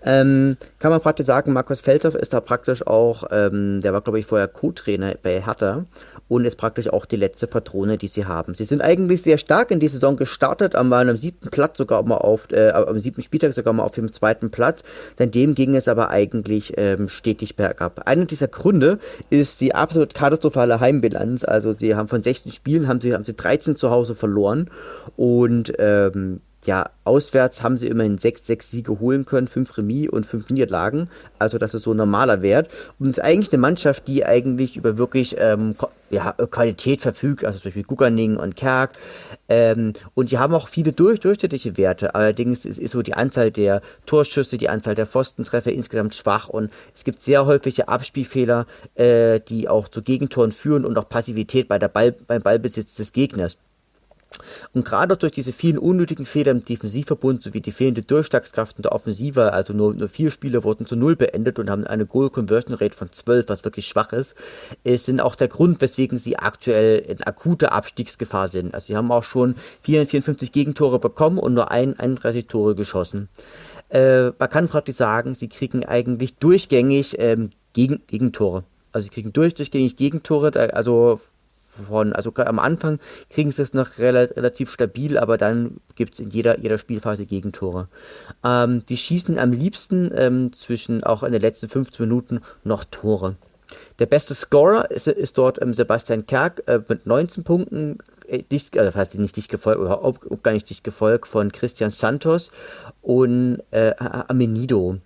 Ähm, 0.06 0.56
kann 0.80 0.92
man 0.92 1.02
praktisch 1.02 1.26
sagen, 1.26 1.52
Markus 1.52 1.82
Feldhoff 1.82 2.16
ist 2.16 2.32
da 2.32 2.40
praktisch 2.40 2.88
auch, 2.88 3.26
ähm, 3.32 3.82
der 3.82 3.92
war 3.92 4.00
glaube 4.00 4.20
ich 4.20 4.26
vorher 4.26 4.48
Co-Trainer 4.48 5.16
bei 5.22 5.42
Hertha 5.42 5.86
und 6.28 6.46
ist 6.46 6.56
praktisch 6.56 6.88
auch 6.88 7.06
die 7.06 7.16
letzte 7.16 7.48
Patrone, 7.48 7.98
die 7.98 8.08
sie 8.08 8.26
haben. 8.26 8.54
Sie 8.56 8.66
sind 8.66 8.82
eigentlich 8.82 9.22
sehr 9.22 9.33
stark 9.38 9.72
in 9.72 9.80
die 9.80 9.88
Saison 9.88 10.16
gestartet, 10.16 10.76
am, 10.76 11.18
siebten 11.18 11.50
Platz 11.50 11.78
sogar 11.78 12.04
mal 12.04 12.18
auf, 12.18 12.52
äh, 12.52 12.70
am 12.70 13.00
siebten 13.00 13.22
Spieltag 13.22 13.54
sogar 13.54 13.74
mal 13.74 13.84
auf 13.84 13.92
dem 13.92 14.12
zweiten 14.12 14.52
Platz. 14.52 14.82
Denn 15.20 15.32
dem 15.32 15.56
ging 15.56 15.76
es 15.76 15.88
aber 15.88 16.10
eigentlich 16.10 16.74
ähm, 16.78 17.10
stetig 17.10 17.56
bergab. 17.56 18.08
Einer 18.08 18.26
dieser 18.26 18.48
Gründe 18.48 19.00
ist 19.30 19.62
die 19.62 19.76
absolut 19.76 20.14
katastrophale 20.14 20.80
Heimbilanz. 20.80 21.44
Also 21.44 21.74
sie 21.74 21.96
haben 21.96 22.08
von 22.08 22.22
16 22.22 22.52
Spielen 22.52 22.88
haben 22.88 23.02
sie, 23.02 23.14
haben 23.14 23.24
sie 23.24 23.36
13 23.36 23.76
zu 23.78 23.90
Hause 23.90 24.16
verloren 24.16 24.70
und 25.16 25.74
ähm, 25.80 26.42
ja, 26.66 26.90
auswärts 27.04 27.62
haben 27.62 27.78
sie 27.78 27.88
immerhin 27.88 28.18
sechs, 28.18 28.48
sechs 28.48 28.72
Siege 28.72 29.00
holen 29.00 29.26
können, 29.26 29.48
fünf 29.48 29.78
Remis 29.78 30.10
und 30.10 30.26
fünf 30.26 30.50
Niederlagen. 30.50 31.10
Also 31.40 31.58
das 31.58 31.74
ist 31.74 31.84
so 31.84 31.92
ein 31.92 31.98
normaler 31.98 32.42
Wert. 32.42 32.70
Und 33.00 33.08
es 33.08 33.18
ist 33.18 33.24
eigentlich 33.24 33.52
eine 33.52 33.62
Mannschaft, 33.62 34.08
die 34.08 34.26
eigentlich 34.26 34.78
über 34.78 34.98
wirklich 34.98 35.36
ähm, 35.40 35.76
ja, 36.10 36.32
Qualität 36.32 37.02
verfügt, 37.02 37.44
also 37.44 37.60
zum 37.60 37.70
Beispiel 37.70 37.84
Guganing 37.84 38.38
und 38.38 38.56
Kerk. 38.56 38.92
Ähm, 39.50 39.94
und 40.14 40.32
die 40.32 40.38
haben 40.38 40.54
auch 40.54 40.70
viele 40.70 40.94
durch, 40.94 41.20
durchschnittliche 41.20 41.78
Werte. 41.78 42.16
Allerdings 42.16 42.66
ist, 42.66 42.80
ist 42.80 42.92
so 42.92 43.02
die 43.02 43.16
Anzahl 43.16 43.52
der 43.52 43.82
Torschüsse, 44.06 44.58
die 44.58 44.70
Anzahl 44.70 44.96
der 44.96 45.08
Pfostentreffer 45.08 45.72
insgesamt 45.72 46.16
schwach 46.16 46.48
und 46.48 46.72
es 46.96 47.04
gibt 47.04 47.22
sehr 47.22 47.46
häufige 47.46 47.88
Abspielfehler, 47.88 48.66
äh, 48.96 49.40
die 49.42 49.68
auch 49.68 49.88
zu 49.88 50.02
Gegentoren 50.02 50.52
führen 50.52 50.86
und 50.86 50.98
auch 50.98 51.10
Passivität 51.10 51.68
bei 51.68 51.80
der 51.80 51.90
Ball, 51.90 52.14
beim 52.14 52.42
Ballbesitz 52.42 52.96
des 52.96 53.12
Gegners. 53.12 53.58
Und 54.74 54.86
gerade 54.86 55.18
durch 55.18 55.32
diese 55.32 55.54
vielen 55.54 55.78
unnötigen 55.78 56.26
Fehler 56.26 56.52
im 56.52 56.64
Defensivverbund 56.64 57.44
sowie 57.44 57.62
die 57.62 57.72
fehlende 57.72 58.02
Durchschlagskraft 58.02 58.78
in 58.78 58.84
der 58.84 58.92
Offensive, 58.92 59.54
also 59.54 59.74
nur, 59.74 59.94
nur 59.94 60.08
vier 60.08 60.32
Spiele 60.32 60.64
wurden 60.64 60.86
zu 60.86 60.96
null 60.96 61.16
beendet 61.16 61.60
und 61.60 61.70
haben 61.70 61.86
eine 61.86 62.06
Goal 62.06 62.30
Conversion 62.30 62.76
Rate 62.76 62.96
von 62.96 63.12
12, 63.12 63.50
was 63.50 63.64
wirklich 63.64 63.88
schwach 63.88 64.14
ist, 64.14 64.36
ist 64.84 65.06
sind 65.06 65.22
auch 65.22 65.36
der 65.36 65.48
Grund, 65.48 65.82
weswegen 65.82 66.18
sie 66.18 66.38
aktuell 66.38 67.00
in 67.00 67.22
akuter 67.24 67.72
Abstiegsgefahr 67.72 68.48
sind. 68.48 68.74
Also 68.74 68.88
sie 68.88 68.98
haben 68.98 69.12
auch 69.12 69.24
schon 69.24 69.56
454 69.82 70.52
Gegentore 70.52 71.00
bekommen 71.00 71.38
und 71.38 71.54
nur 71.54 71.72
31 71.72 72.48
Tore 72.48 72.76
geschossen. 72.76 73.30
Äh, 73.90 74.32
man 74.40 74.50
kann 74.50 74.68
praktisch 74.68 74.96
sagen, 74.96 75.36
sie 75.36 75.50
kriegen 75.50 75.86
eigentlich 75.86 76.36
durchgängig 76.36 77.16
ähm, 77.20 77.52
Gegen 77.74 78.02
Gegentore. 78.08 78.64
Also 78.92 79.06
sie 79.06 79.10
kriegen 79.10 79.34
durch, 79.34 79.56
durchgängig 79.56 79.96
Gegentore, 79.96 80.74
also 80.74 81.20
von, 81.82 82.14
also 82.14 82.34
am 82.36 82.60
Anfang 82.60 83.00
kriegen 83.30 83.52
sie 83.52 83.62
es 83.62 83.74
noch 83.74 83.98
relativ 83.98 84.72
stabil, 84.72 85.18
aber 85.18 85.38
dann 85.38 85.78
gibt 85.96 86.14
es 86.14 86.20
in 86.20 86.30
jeder, 86.30 86.60
jeder 86.60 86.78
Spielphase 86.78 87.26
Gegentore. 87.26 87.88
Ähm, 88.44 88.86
die 88.88 88.98
schießen 88.98 89.40
am 89.40 89.52
liebsten 89.52 90.12
ähm, 90.16 90.54
zwischen 90.54 91.04
auch 91.04 91.24
in 91.24 91.32
den 91.32 91.42
letzten 91.42 91.70
15 91.70 92.06
Minuten 92.06 92.42
noch 92.64 92.84
Tore. 92.84 93.36
Der 94.00 94.06
beste 94.06 94.34
Scorer 94.34 94.92
ist, 94.92 95.08
ist 95.08 95.38
dort 95.38 95.62
ähm, 95.62 95.74
Sebastian 95.74 96.26
Kerk 96.26 96.64
äh, 96.68 96.82
mit 96.88 97.08
19 97.08 97.44
Punkten, 97.44 97.98
äh, 98.28 98.44
dicht, 98.44 98.78
also 98.78 98.98
heißt 98.98 99.16
nicht 99.16 99.36
dicht 99.36 99.50
gefolgt, 99.50 99.80
oder 99.80 100.04
ob 100.04 100.44
gar 100.44 100.52
nicht 100.52 100.70
dicht 100.70 100.84
gefolgt 100.84 101.28
von 101.28 101.52
Christian 101.52 101.90
Santos 101.90 102.52
und 103.02 103.62
äh, 103.72 103.94
Amenido. 103.98 104.98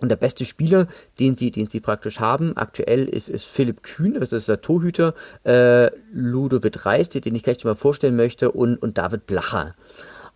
Und 0.00 0.08
der 0.08 0.16
beste 0.16 0.44
Spieler, 0.44 0.86
den 1.18 1.34
sie, 1.34 1.50
den 1.50 1.66
sie 1.66 1.80
praktisch 1.80 2.20
haben, 2.20 2.56
aktuell 2.56 3.04
ist, 3.04 3.28
ist 3.28 3.44
Philipp 3.44 3.82
Kühn, 3.82 4.18
das 4.18 4.32
ist 4.32 4.48
der 4.48 4.60
Torhüter, 4.60 5.14
äh, 5.44 5.90
Ludovic 6.12 6.86
Reis, 6.86 7.08
den 7.10 7.34
ich 7.34 7.42
gleich 7.42 7.64
mal 7.64 7.74
vorstellen 7.74 8.16
möchte, 8.16 8.50
und, 8.50 8.76
und 8.76 8.98
David 8.98 9.26
Blacher. 9.26 9.74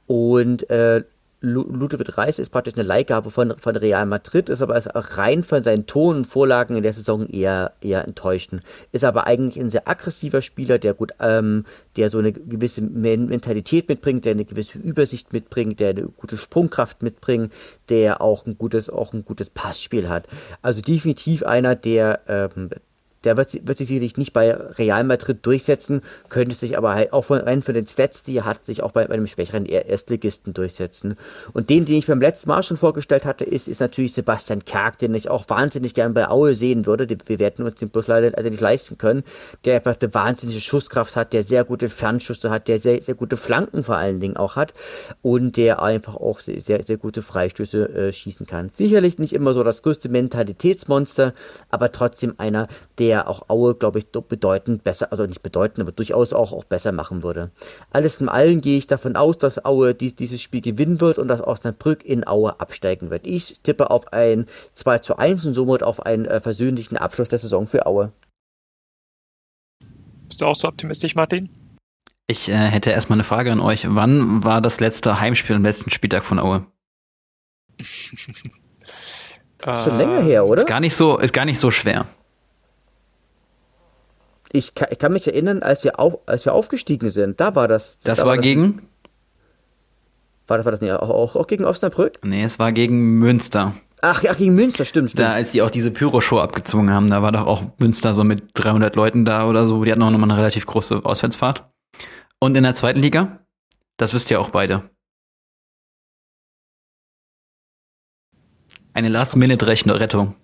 Und 0.06 0.68
äh, 0.70 1.04
Ludovic 1.44 2.16
Reis 2.16 2.38
ist 2.38 2.50
praktisch 2.50 2.74
eine 2.74 2.82
Leihgabe 2.82 3.30
von, 3.30 3.54
von 3.58 3.76
Real 3.76 4.06
Madrid, 4.06 4.48
ist 4.48 4.62
aber 4.62 4.82
rein 4.94 5.44
von 5.44 5.62
seinen 5.62 5.86
Tonen 5.86 6.18
und 6.18 6.24
Vorlagen 6.26 6.76
in 6.76 6.82
der 6.82 6.92
Saison 6.92 7.28
eher, 7.28 7.72
eher 7.80 8.04
enttäuschend. 8.04 8.62
Ist 8.92 9.04
aber 9.04 9.26
eigentlich 9.26 9.62
ein 9.62 9.70
sehr 9.70 9.88
aggressiver 9.88 10.42
Spieler, 10.42 10.78
der 10.78 10.94
gut, 10.94 11.12
ähm, 11.20 11.64
der 11.96 12.10
so 12.10 12.18
eine 12.18 12.32
gewisse 12.32 12.82
Mentalität 12.82 13.88
mitbringt, 13.88 14.24
der 14.24 14.32
eine 14.32 14.44
gewisse 14.44 14.78
Übersicht 14.78 15.32
mitbringt, 15.32 15.80
der 15.80 15.90
eine 15.90 16.08
gute 16.08 16.36
Sprungkraft 16.36 17.02
mitbringt, 17.02 17.52
der 17.88 18.20
auch 18.20 18.46
ein 18.46 18.56
gutes, 18.58 18.88
auch 18.88 19.12
ein 19.12 19.24
gutes 19.24 19.50
Passspiel 19.50 20.08
hat. 20.08 20.26
Also 20.62 20.80
definitiv 20.80 21.42
einer, 21.42 21.76
der 21.76 22.20
ähm, 22.26 22.70
der 23.24 23.36
wird, 23.36 23.66
wird 23.66 23.78
sich 23.78 23.88
sicherlich 23.88 24.16
nicht 24.16 24.32
bei 24.32 24.52
Real 24.52 25.04
Madrid 25.04 25.38
durchsetzen, 25.42 26.02
könnte 26.28 26.54
sich 26.54 26.76
aber 26.76 26.94
halt 26.94 27.12
auch 27.12 27.24
von, 27.24 27.40
von 27.62 27.74
den 27.74 27.86
Stats, 27.86 28.22
die 28.22 28.38
er 28.38 28.44
hat, 28.44 28.66
sich 28.66 28.82
auch 28.82 28.92
bei, 28.92 29.06
bei 29.06 29.14
einem 29.14 29.26
schwächeren 29.26 29.66
Erstligisten 29.66 30.54
durchsetzen. 30.54 31.16
Und 31.52 31.70
den, 31.70 31.84
den 31.84 31.96
ich 31.96 32.06
beim 32.06 32.20
letzten 32.20 32.48
Mal 32.48 32.62
schon 32.62 32.76
vorgestellt 32.76 33.24
hatte, 33.24 33.44
ist, 33.44 33.68
ist 33.68 33.80
natürlich 33.80 34.14
Sebastian 34.14 34.64
Kerk, 34.64 34.98
den 34.98 35.14
ich 35.14 35.30
auch 35.30 35.48
wahnsinnig 35.48 35.94
gern 35.94 36.14
bei 36.14 36.28
Aue 36.28 36.54
sehen 36.54 36.86
würde. 36.86 37.06
Wir 37.26 37.38
werden 37.38 37.64
uns 37.64 37.76
den 37.76 37.90
bloß 37.90 38.06
leider 38.06 38.42
nicht 38.42 38.60
leisten 38.60 38.98
können, 38.98 39.24
der 39.64 39.76
einfach 39.76 39.96
eine 40.00 40.14
wahnsinnige 40.14 40.60
Schusskraft 40.60 41.16
hat, 41.16 41.32
der 41.32 41.42
sehr 41.42 41.64
gute 41.64 41.88
Fernschüsse 41.88 42.50
hat, 42.50 42.68
der 42.68 42.78
sehr, 42.78 43.02
sehr 43.02 43.14
gute 43.14 43.36
Flanken 43.36 43.84
vor 43.84 43.96
allen 43.96 44.20
Dingen 44.20 44.36
auch 44.36 44.56
hat 44.56 44.74
und 45.22 45.56
der 45.56 45.82
einfach 45.82 46.16
auch 46.16 46.40
sehr, 46.40 46.60
sehr, 46.60 46.82
sehr 46.82 46.96
gute 46.96 47.22
Freistöße 47.22 47.88
äh, 47.88 48.12
schießen 48.12 48.46
kann. 48.46 48.70
Sicherlich 48.76 49.18
nicht 49.18 49.32
immer 49.32 49.54
so 49.54 49.62
das 49.62 49.82
größte 49.82 50.08
Mentalitätsmonster, 50.08 51.34
aber 51.70 51.92
trotzdem 51.92 52.34
einer, 52.38 52.68
der 52.98 53.13
der 53.14 53.28
auch 53.28 53.48
Aue, 53.48 53.76
glaube 53.76 54.00
ich, 54.00 54.06
bedeutend 54.10 54.82
besser, 54.82 55.12
also 55.12 55.24
nicht 55.24 55.40
bedeutend, 55.40 55.78
aber 55.80 55.92
durchaus 55.92 56.32
auch, 56.32 56.52
auch 56.52 56.64
besser 56.64 56.90
machen 56.90 57.22
würde. 57.22 57.52
Alles 57.92 58.20
in 58.20 58.28
allem 58.28 58.60
gehe 58.60 58.76
ich 58.76 58.88
davon 58.88 59.14
aus, 59.14 59.38
dass 59.38 59.64
Aue 59.64 59.94
dies, 59.94 60.16
dieses 60.16 60.42
Spiel 60.42 60.60
gewinnen 60.60 61.00
wird 61.00 61.18
und 61.18 61.28
dass 61.28 61.40
Osnabrück 61.40 62.04
in 62.04 62.26
Aue 62.26 62.58
absteigen 62.58 63.10
wird. 63.10 63.24
Ich 63.24 63.60
tippe 63.62 63.92
auf 63.92 64.12
ein 64.12 64.46
2 64.72 64.98
zu 64.98 65.16
1 65.16 65.46
und 65.46 65.54
somit 65.54 65.84
auf 65.84 66.04
einen 66.04 66.24
äh, 66.24 66.40
versöhnlichen 66.40 66.96
Abschluss 66.96 67.28
der 67.28 67.38
Saison 67.38 67.68
für 67.68 67.86
Aue. 67.86 68.10
Bist 70.26 70.40
du 70.40 70.46
auch 70.46 70.56
so 70.56 70.66
optimistisch, 70.66 71.14
Martin? 71.14 71.48
Ich 72.26 72.48
äh, 72.48 72.54
hätte 72.54 72.90
erstmal 72.90 73.18
eine 73.18 73.24
Frage 73.24 73.52
an 73.52 73.60
euch. 73.60 73.86
Wann 73.88 74.42
war 74.42 74.60
das 74.60 74.80
letzte 74.80 75.20
Heimspiel 75.20 75.54
am 75.54 75.62
letzten 75.62 75.92
Spieltag 75.92 76.24
von 76.24 76.40
Aue? 76.40 76.66
Schon 79.64 79.98
länger 79.98 80.20
her, 80.20 80.44
oder? 80.44 80.62
Ist 80.62 80.66
gar 80.66 80.80
nicht 80.80 80.96
so, 80.96 81.18
ist 81.18 81.32
gar 81.32 81.44
nicht 81.44 81.60
so 81.60 81.70
schwer 81.70 82.06
ich 84.54 84.74
kann, 84.74 84.88
ich 84.90 84.98
kann 84.98 85.12
mich 85.12 85.26
erinnern, 85.26 85.62
als 85.62 85.82
wir, 85.84 85.98
auf, 85.98 86.18
als 86.26 86.44
wir 86.44 86.54
aufgestiegen 86.54 87.10
sind, 87.10 87.40
da 87.40 87.56
war 87.56 87.66
das. 87.66 87.98
Das 88.04 88.18
da 88.18 88.24
war, 88.24 88.30
war 88.30 88.36
das, 88.36 88.44
gegen? 88.44 88.88
War 90.46 90.58
das, 90.58 90.64
war 90.64 90.72
das 90.72 90.80
nicht 90.80 90.92
auch, 90.92 91.10
auch, 91.10 91.36
auch, 91.36 91.46
gegen 91.46 91.64
Osnabrück? 91.64 92.20
Nee, 92.22 92.44
es 92.44 92.58
war 92.58 92.72
gegen 92.72 93.18
Münster. 93.18 93.74
Ach, 94.00 94.22
ja, 94.22 94.32
gegen 94.34 94.54
Münster, 94.54 94.84
stimmt, 94.84 95.10
stimmt. 95.10 95.26
Da, 95.26 95.32
als 95.32 95.52
die 95.52 95.62
auch 95.62 95.70
diese 95.70 95.90
Pyro-Show 95.90 96.38
abgezogen 96.38 96.90
haben, 96.90 97.10
da 97.10 97.22
war 97.22 97.32
doch 97.32 97.46
auch 97.46 97.62
Münster 97.78 98.14
so 98.14 98.22
mit 98.22 98.50
300 98.54 98.94
Leuten 98.94 99.24
da 99.24 99.48
oder 99.48 99.66
so. 99.66 99.82
Die 99.82 99.90
hatten 99.90 100.02
auch 100.02 100.10
nochmal 100.10 100.30
eine 100.30 100.38
relativ 100.38 100.66
große 100.66 101.04
Auswärtsfahrt. 101.04 101.64
Und 102.38 102.56
in 102.56 102.62
der 102.62 102.74
zweiten 102.74 103.00
Liga? 103.00 103.40
Das 103.96 104.14
wisst 104.14 104.30
ihr 104.30 104.40
auch 104.40 104.50
beide. 104.50 104.90
Eine 108.92 109.08
Last-Minute-Rettung. 109.08 110.36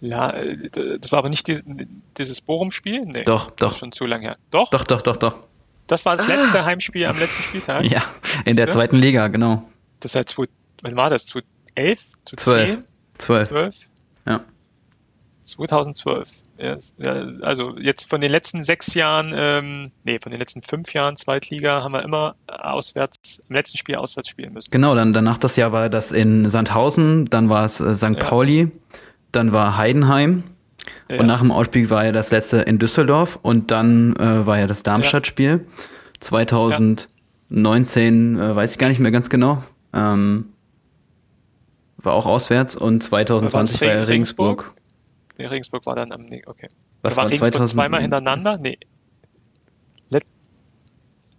Ja, 0.00 0.30
äh, 0.30 0.68
das 0.98 1.12
war 1.12 1.18
aber 1.20 1.28
nicht 1.28 1.46
die, 1.46 1.60
dieses 2.16 2.40
Bochum-Spiel? 2.40 3.02
Nee, 3.04 3.22
Doch, 3.24 3.46
das 3.50 3.56
doch. 3.56 3.70
ist 3.72 3.78
schon 3.78 3.92
zu 3.92 4.06
lange 4.06 4.24
her. 4.28 4.36
Doch, 4.50 4.70
Doch, 4.70 4.84
doch, 4.84 5.02
doch, 5.02 5.16
doch. 5.16 5.36
das 5.86 6.04
war 6.06 6.16
das 6.16 6.26
letzte 6.28 6.64
Heimspiel 6.64 7.06
am 7.06 7.18
letzten 7.18 7.42
Spieltag. 7.42 7.84
Ja, 7.84 8.02
in 8.44 8.56
der 8.56 8.68
zweiten 8.70 8.96
Liga, 8.96 9.28
genau. 9.28 9.62
Das 10.00 10.14
halt, 10.14 10.28
zwei- 10.30 10.46
wann 10.82 10.96
war 10.96 11.10
das? 11.10 11.26
2011? 11.26 12.00
Zwölf. 12.24 12.78
2010? 12.78 12.84
Zwölf. 13.18 13.48
12? 13.48 13.76
Ja. 14.26 14.40
2012. 15.44 16.30
Ja, 16.58 16.74
es- 16.74 16.92
ja, 16.98 17.12
also 17.42 17.76
jetzt 17.78 18.08
von 18.08 18.20
den 18.20 18.30
letzten 18.30 18.62
sechs 18.62 18.92
Jahren, 18.94 19.32
ähm, 19.34 19.90
nee, 20.04 20.18
von 20.18 20.30
den 20.30 20.38
letzten 20.38 20.62
fünf 20.62 20.92
Jahren 20.92 21.16
Zweitliga 21.16 21.82
haben 21.82 21.92
wir 21.92 22.02
immer 22.02 22.34
auswärts, 22.46 23.40
im 23.48 23.56
letzten 23.56 23.78
Spiel 23.78 23.96
auswärts 23.96 24.28
spielen 24.28 24.52
müssen. 24.52 24.70
Genau, 24.70 24.94
dann 24.94 25.12
danach 25.14 25.38
das 25.38 25.56
Jahr 25.56 25.72
war 25.72 25.88
das 25.88 26.12
in 26.12 26.48
Sandhausen, 26.50 27.26
dann 27.30 27.48
war 27.48 27.64
es 27.64 27.80
äh, 27.80 27.94
St. 27.94 28.02
Ja. 28.02 28.12
Pauli, 28.14 28.70
dann 29.32 29.52
war 29.52 29.76
Heidenheim 29.76 30.44
Ja. 31.08 31.20
und 31.20 31.26
nach 31.26 31.40
dem 31.40 31.52
Ausspiel 31.52 31.90
war 31.90 32.04
ja 32.04 32.12
das 32.12 32.30
letzte 32.30 32.58
in 32.62 32.78
Düsseldorf 32.78 33.38
und 33.42 33.70
dann 33.70 34.16
äh, 34.16 34.46
war 34.46 34.58
ja 34.58 34.66
das 34.66 34.82
Darmstadt-Spiel. 34.82 35.66
2019 36.20 38.38
äh, 38.38 38.56
weiß 38.56 38.72
ich 38.72 38.78
gar 38.78 38.88
nicht 38.88 39.00
mehr 39.00 39.10
ganz 39.12 39.30
genau. 39.30 39.62
Ähm, 39.92 40.46
war 41.98 42.14
auch 42.14 42.26
auswärts 42.26 42.76
und 42.76 43.02
2020 43.02 43.80
war 43.80 43.88
ja 43.88 44.02
Regensburg? 44.04 44.60
Regensburg. 44.62 44.74
Nee, 45.38 45.46
Regensburg 45.46 45.86
war 45.86 45.96
dann 45.96 46.12
am, 46.12 46.22
nee, 46.26 46.42
okay. 46.46 46.68
Was 47.02 47.16
war 47.16 47.24
war 47.24 47.30
Regensburg 47.30 47.52
2000? 47.54 47.70
zweimal 47.80 48.00
hintereinander? 48.02 48.58
Nee. 48.58 48.78
Let 50.10 50.24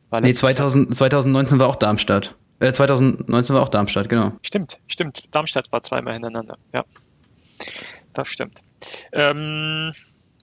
war 0.09 0.21
Nee, 0.21 0.27
letztes 0.29 0.41
Jahr- 0.43 0.55
2000, 0.55 0.95
2019 0.95 1.59
war 1.59 1.67
auch 1.67 1.75
Darmstadt. 1.75 2.35
Äh, 2.59 2.71
2019 2.71 3.55
war 3.55 3.63
auch 3.63 3.69
Darmstadt, 3.69 4.09
genau. 4.09 4.33
Stimmt, 4.43 4.79
stimmt. 4.87 5.23
Darmstadt 5.33 5.71
war 5.71 5.81
zweimal 5.81 6.13
hintereinander. 6.13 6.57
Ja, 6.73 6.83
das 8.13 8.27
stimmt. 8.27 8.61
Ähm, 9.13 9.93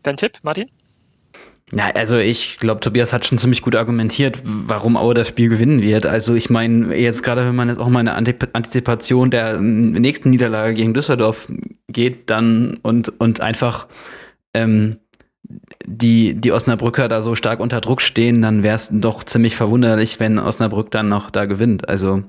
dein 0.03 0.16
Tipp, 0.16 0.39
Martin? 0.43 0.71
Ja, 1.73 1.91
also 1.91 2.16
ich 2.16 2.57
glaube, 2.57 2.81
Tobias 2.81 3.12
hat 3.12 3.27
schon 3.27 3.37
ziemlich 3.37 3.61
gut 3.61 3.77
argumentiert, 3.77 4.41
warum 4.45 4.97
Aue 4.97 5.12
das 5.12 5.29
Spiel 5.29 5.51
gewinnen 5.51 5.83
wird. 5.83 6.07
Also 6.07 6.35
ich 6.35 6.49
meine, 6.49 6.97
jetzt 6.97 7.23
gerade 7.23 7.45
wenn 7.45 7.55
man 7.55 7.69
jetzt 7.69 7.79
auch 7.79 7.91
mal 7.91 8.01
eine 8.01 8.14
Antizipation 8.14 9.31
der 9.31 9.61
nächsten 9.61 10.31
Niederlage 10.31 10.73
gegen 10.73 10.95
Düsseldorf 10.95 11.51
geht, 11.89 12.31
dann 12.31 12.79
und 12.83 13.21
und 13.21 13.43
einfach 13.43 13.87
ähm, 14.55 14.97
die 15.85 16.35
die 16.35 16.53
Osnabrücker 16.53 17.07
da 17.09 17.21
so 17.21 17.35
stark 17.35 17.61
unter 17.61 17.83
Druck 17.83 18.01
stehen, 18.01 18.41
dann 18.41 18.62
wäre 18.62 18.77
es 18.77 18.89
doch 18.91 19.25
ziemlich 19.25 19.55
verwunderlich, 19.55 20.21
wenn 20.21 20.39
Osnabrück 20.39 20.91
dann 20.91 21.11
noch 21.11 21.31
da 21.31 21.45
gewinnt. 21.45 21.87
Also 21.87 22.23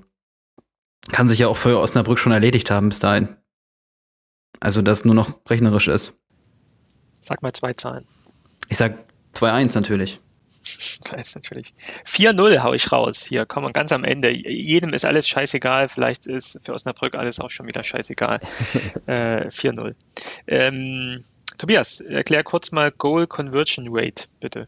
kann 1.13 1.29
sich 1.29 1.39
ja 1.39 1.47
auch 1.47 1.57
für 1.57 1.79
Osnabrück 1.79 2.19
schon 2.19 2.33
erledigt 2.33 2.71
haben 2.71 2.89
bis 2.89 2.99
dahin. 2.99 3.29
Also 4.59 4.81
das 4.81 5.05
nur 5.05 5.15
noch 5.15 5.39
rechnerisch 5.49 5.87
ist. 5.87 6.13
Sag 7.21 7.41
mal 7.41 7.53
zwei 7.53 7.73
Zahlen. 7.73 8.05
Ich 8.69 8.77
sag 8.77 8.97
2-1 9.35 9.75
natürlich. 9.75 10.19
Da 11.05 11.15
ist 11.15 11.35
natürlich. 11.35 11.73
4-0 12.05 12.61
hau 12.61 12.73
ich 12.73 12.91
raus. 12.91 13.23
Hier 13.23 13.45
kommen 13.45 13.67
wir 13.67 13.73
ganz 13.73 13.91
am 13.91 14.03
Ende. 14.03 14.29
Jedem 14.29 14.93
ist 14.93 15.05
alles 15.05 15.27
scheißegal. 15.27 15.87
Vielleicht 15.87 16.27
ist 16.27 16.59
für 16.63 16.73
Osnabrück 16.73 17.15
alles 17.15 17.39
auch 17.39 17.49
schon 17.49 17.65
wieder 17.65 17.83
scheißegal. 17.83 18.39
äh, 19.07 19.47
4-0. 19.47 19.95
Ähm, 20.47 21.23
Tobias, 21.57 22.01
erklär 22.01 22.43
kurz 22.43 22.71
mal 22.71 22.91
Goal 22.91 23.25
Conversion 23.25 23.87
Rate, 23.89 24.25
bitte. 24.39 24.67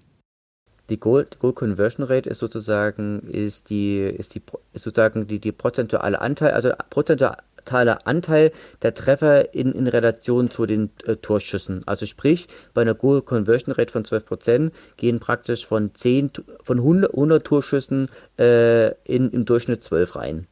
Die 0.90 1.00
Goal, 1.00 1.26
Goal 1.40 1.54
Conversion 1.54 2.06
Rate 2.06 2.30
ist 2.30 2.40
sozusagen 2.40 3.22
ist 3.30 3.70
die 3.70 4.00
ist 4.00 4.36
die 4.36 4.42
ist 4.74 4.84
sozusagen 4.84 5.26
die 5.26 5.40
die 5.40 5.54
prozentuale 5.54 6.20
Anteil 6.20 6.52
also 6.52 6.74
prozentualer 7.66 8.08
Anteil 8.08 8.52
der 8.82 8.94
Treffer 8.94 9.54
in, 9.54 9.72
in 9.74 9.88
Relation 9.88 10.50
zu 10.50 10.66
den 10.66 10.90
äh, 11.06 11.16
Torschüssen. 11.16 11.84
Also 11.88 12.06
sprich 12.06 12.48
bei 12.74 12.82
einer 12.82 12.94
Goal 12.94 13.22
Conversion 13.22 13.74
Rate 13.74 13.92
von 13.92 14.04
12% 14.04 14.72
gehen 14.98 15.20
praktisch 15.20 15.66
von 15.66 15.94
10 15.94 16.34
Tu- 16.34 16.44
von 16.62 16.78
100, 16.80 17.12
100 17.12 17.46
Torschüssen 17.46 18.10
äh, 18.40 18.90
in 19.06 19.30
im 19.32 19.46
Durchschnitt 19.46 19.84
12 19.84 20.16
rein. 20.16 20.48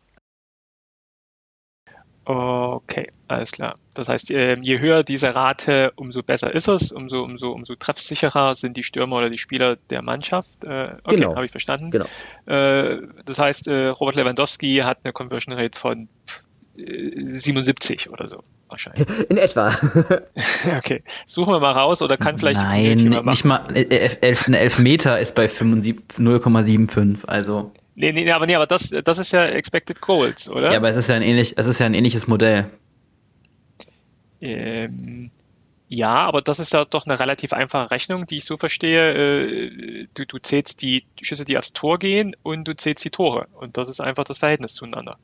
Okay, 2.25 3.09
alles 3.27 3.51
klar. 3.51 3.73
Das 3.95 4.07
heißt, 4.07 4.29
ähm, 4.29 4.61
je 4.61 4.77
höher 4.77 5.01
diese 5.03 5.33
Rate, 5.33 5.93
umso 5.95 6.21
besser 6.21 6.53
ist 6.53 6.67
es, 6.67 6.91
umso, 6.91 7.23
umso, 7.23 7.51
umso 7.51 7.73
treffsicherer 7.75 8.53
sind 8.53 8.77
die 8.77 8.83
Stürmer 8.83 9.15
oder 9.15 9.31
die 9.31 9.39
Spieler 9.39 9.77
der 9.89 10.03
Mannschaft. 10.03 10.63
Äh, 10.63 10.97
okay, 11.03 11.15
Genau. 11.15 11.35
habe 11.35 11.45
ich 11.45 11.51
verstanden. 11.51 11.89
Genau. 11.89 12.05
Äh, 12.45 12.97
das 13.25 13.39
heißt, 13.39 13.67
äh, 13.67 13.87
Robert 13.87 14.15
Lewandowski 14.15 14.77
hat 14.83 14.99
eine 15.03 15.11
Conversion 15.11 15.55
Rate 15.55 15.79
von 15.79 16.07
77 16.85 18.09
oder 18.09 18.27
so 18.27 18.43
wahrscheinlich. 18.67 19.07
In 19.29 19.37
etwa. 19.37 19.67
okay, 20.77 21.03
suchen 21.25 21.53
wir 21.53 21.59
mal 21.59 21.71
raus 21.71 22.01
oder 22.01 22.17
kann 22.17 22.37
vielleicht 22.37 22.61
Nein, 22.61 22.97
nicht 22.97 23.45
mal. 23.45 23.75
äh, 23.75 23.85
Elf, 23.85 24.17
elf, 24.21 24.47
ein 24.47 24.53
Elfmeter 24.53 25.19
ist 25.19 25.35
bei 25.35 25.47
75 25.47 26.19
0,75. 26.19 27.25
Also. 27.25 27.71
Nee, 27.95 28.13
nee, 28.13 28.23
nee, 28.23 28.31
aber 28.31 28.45
nee, 28.45 28.55
aber 28.55 28.67
das, 28.67 28.89
das 29.03 29.17
ist 29.17 29.31
ja 29.31 29.43
Expected 29.45 29.99
Goals, 30.01 30.49
oder? 30.49 30.71
Ja, 30.71 30.77
aber 30.77 30.89
es 30.89 30.95
ist 30.95 31.09
ja 31.09 31.15
ein 31.15 31.21
ähnlich, 31.21 31.55
es 31.57 31.67
ist 31.67 31.79
ja 31.79 31.85
ein 31.85 31.93
ähnliches 31.93 32.27
Modell. 32.27 32.69
Ähm, 34.41 35.31
ja, 35.89 36.15
aber 36.15 36.41
das 36.41 36.59
ist 36.59 36.71
ja 36.71 36.85
doch 36.85 37.07
eine 37.07 37.19
relativ 37.19 37.51
einfache 37.51 37.91
Rechnung, 37.91 38.25
die 38.27 38.37
ich 38.37 38.45
so 38.45 38.57
verstehe. 38.57 39.13
Äh, 39.13 40.07
du, 40.13 40.25
du 40.25 40.37
zählst 40.37 40.81
die 40.81 41.03
Schüsse, 41.21 41.45
die 41.45 41.57
aufs 41.57 41.73
Tor 41.73 41.97
gehen 41.97 42.35
und 42.43 42.67
du 42.67 42.75
zählst 42.75 43.03
die 43.03 43.09
Tore. 43.09 43.47
Und 43.53 43.75
das 43.75 43.89
ist 43.89 43.99
einfach 43.99 44.23
das 44.23 44.37
Verhältnis 44.37 44.75
zueinander. 44.75 45.17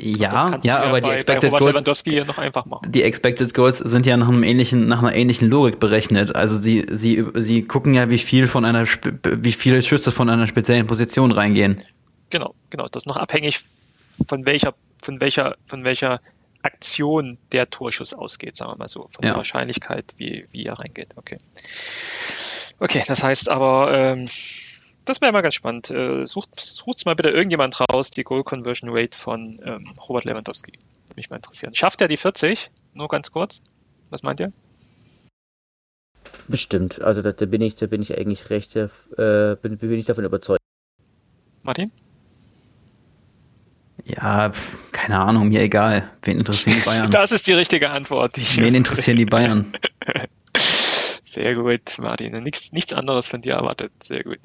Ja, 0.00 0.58
ja, 0.62 0.82
aber 0.82 1.00
die 1.00 1.08
bei, 1.08 1.14
Expected 1.14 1.50
bei 1.50 1.58
Goals, 1.58 1.72
Lewandowski 1.72 2.10
hier 2.10 2.24
noch 2.24 2.38
einfach 2.38 2.66
machen. 2.66 2.90
die 2.90 3.02
Expected 3.02 3.52
Goals 3.54 3.78
sind 3.78 4.06
ja 4.06 4.16
nach 4.16 4.28
einem 4.28 4.42
ähnlichen, 4.42 4.86
nach 4.86 5.00
einer 5.00 5.14
ähnlichen 5.14 5.48
Logik 5.48 5.78
berechnet. 5.80 6.34
Also 6.36 6.56
sie, 6.58 6.86
sie, 6.90 7.24
sie 7.34 7.62
gucken 7.62 7.94
ja, 7.94 8.08
wie 8.10 8.18
viel 8.18 8.46
von 8.46 8.64
einer, 8.64 8.84
wie 8.86 9.52
viele 9.52 9.82
Schüsse 9.82 10.12
von 10.12 10.28
einer 10.30 10.46
speziellen 10.46 10.86
Position 10.86 11.32
reingehen. 11.32 11.82
Genau, 12.30 12.54
genau. 12.70 12.86
Das 12.90 13.02
ist 13.02 13.06
noch 13.06 13.16
abhängig 13.16 13.60
von 14.28 14.46
welcher, 14.46 14.74
von 15.02 15.20
welcher, 15.20 15.56
von 15.66 15.84
welcher 15.84 16.20
Aktion 16.62 17.38
der 17.52 17.70
Torschuss 17.70 18.12
ausgeht, 18.14 18.56
sagen 18.56 18.72
wir 18.72 18.76
mal 18.76 18.88
so. 18.88 19.02
Von 19.12 19.22
Ja. 19.24 19.30
der 19.30 19.36
Wahrscheinlichkeit, 19.36 20.14
wie, 20.16 20.46
wie 20.50 20.64
er 20.64 20.78
reingeht. 20.78 21.08
Okay. 21.16 21.38
Okay, 22.80 23.02
das 23.06 23.22
heißt 23.22 23.48
aber, 23.48 23.92
ähm, 23.94 24.28
das 25.08 25.20
wäre 25.20 25.32
mal 25.32 25.42
ganz 25.42 25.54
spannend. 25.54 25.90
Äh, 25.90 26.26
sucht, 26.26 26.50
sucht's 26.58 27.04
mal 27.04 27.14
bitte 27.14 27.30
irgendjemand 27.30 27.78
raus, 27.80 28.10
die 28.10 28.24
Goal 28.24 28.44
Conversion 28.44 28.90
Rate 28.92 29.16
von 29.16 29.60
ähm, 29.64 29.94
Robert 30.08 30.24
Lewandowski. 30.24 30.72
Würde 30.72 31.16
mich 31.16 31.30
mal 31.30 31.36
interessieren. 31.36 31.74
Schafft 31.74 32.00
er 32.00 32.08
die 32.08 32.16
40? 32.16 32.70
Nur 32.94 33.08
ganz 33.08 33.30
kurz. 33.30 33.62
Was 34.10 34.22
meint 34.22 34.40
ihr? 34.40 34.52
Bestimmt. 36.48 37.02
Also 37.02 37.22
da, 37.22 37.32
da 37.32 37.46
bin 37.46 37.60
ich 37.60 37.74
da 37.76 37.86
bin 37.86 38.02
ich 38.02 38.16
eigentlich 38.16 38.50
recht 38.50 38.76
äh, 38.76 38.88
bin, 39.16 39.78
bin 39.78 39.92
ich 39.92 40.06
davon 40.06 40.24
überzeugt. 40.24 40.60
Martin? 41.62 41.90
Ja, 44.04 44.50
keine 44.92 45.20
Ahnung, 45.20 45.48
mir 45.48 45.60
egal. 45.60 46.10
Wen 46.22 46.38
interessieren 46.38 46.76
die 46.78 46.84
Bayern? 46.86 47.10
Das 47.10 47.32
ist 47.32 47.46
die 47.46 47.52
richtige 47.52 47.90
Antwort. 47.90 48.36
Die 48.36 48.42
ich 48.42 48.56
Wen 48.56 48.74
interessieren 48.74 49.18
die 49.18 49.26
Bayern? 49.26 49.72
Sehr 51.30 51.54
gut, 51.54 51.98
Martin. 51.98 52.42
Nichts, 52.42 52.72
nichts 52.72 52.94
anderes 52.94 53.28
von 53.28 53.42
dir 53.42 53.54
erwartet. 53.54 53.92
Sehr 54.02 54.24
gut. 54.24 54.40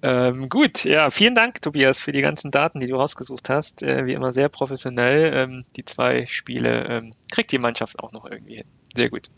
Ähm, 0.00 0.48
gut, 0.48 0.84
ja, 0.84 1.10
vielen 1.10 1.34
Dank, 1.34 1.60
Tobias, 1.60 1.98
für 1.98 2.12
die 2.12 2.22
ganzen 2.22 2.52
Daten, 2.52 2.78
die 2.78 2.86
du 2.86 2.94
rausgesucht 2.94 3.48
hast. 3.48 3.82
Äh, 3.82 4.06
wie 4.06 4.12
immer 4.12 4.32
sehr 4.32 4.48
professionell. 4.48 5.34
Ähm, 5.34 5.64
die 5.76 5.84
zwei 5.84 6.26
Spiele 6.26 6.86
ähm, 6.88 7.12
kriegt 7.32 7.50
die 7.50 7.58
Mannschaft 7.58 7.98
auch 7.98 8.12
noch 8.12 8.26
irgendwie 8.26 8.56
hin. 8.56 8.66
Sehr 8.94 9.10
gut. 9.10 9.28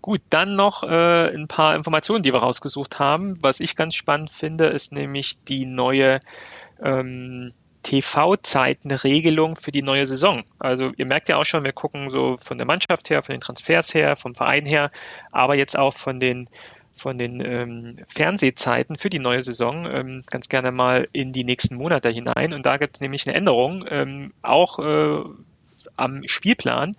Gut, 0.00 0.20
dann 0.30 0.54
noch 0.54 0.84
äh, 0.84 1.34
ein 1.34 1.48
paar 1.48 1.74
Informationen, 1.74 2.22
die 2.22 2.32
wir 2.32 2.40
rausgesucht 2.40 3.00
haben. 3.00 3.36
Was 3.42 3.58
ich 3.58 3.74
ganz 3.74 3.96
spannend 3.96 4.30
finde, 4.30 4.66
ist 4.66 4.92
nämlich 4.92 5.42
die 5.48 5.66
neue 5.66 6.20
ähm, 6.80 7.52
TV-Zeitenregelung 7.84 9.56
für 9.56 9.70
die 9.70 9.82
neue 9.82 10.06
Saison. 10.06 10.42
Also 10.58 10.90
ihr 10.96 11.06
merkt 11.06 11.28
ja 11.28 11.36
auch 11.36 11.44
schon, 11.44 11.62
wir 11.62 11.72
gucken 11.72 12.10
so 12.10 12.36
von 12.38 12.58
der 12.58 12.66
Mannschaft 12.66 13.10
her, 13.10 13.22
von 13.22 13.34
den 13.34 13.40
Transfers 13.40 13.94
her, 13.94 14.16
vom 14.16 14.34
Verein 14.34 14.66
her, 14.66 14.90
aber 15.30 15.54
jetzt 15.54 15.78
auch 15.78 15.94
von 15.94 16.18
den 16.18 16.48
von 16.96 17.18
den 17.18 17.40
ähm, 17.40 17.96
Fernsehzeiten 18.08 18.96
für 18.96 19.10
die 19.10 19.18
neue 19.18 19.42
Saison 19.42 19.84
ähm, 19.86 20.22
ganz 20.30 20.48
gerne 20.48 20.70
mal 20.70 21.08
in 21.12 21.32
die 21.32 21.42
nächsten 21.42 21.74
Monate 21.74 22.08
hinein. 22.08 22.52
Und 22.52 22.66
da 22.66 22.76
gibt 22.76 22.96
es 22.96 23.00
nämlich 23.00 23.26
eine 23.26 23.36
Änderung, 23.36 23.84
ähm, 23.88 24.32
auch 24.42 24.78
äh, 24.78 25.24
am 25.96 26.22
Spielplan. 26.26 26.92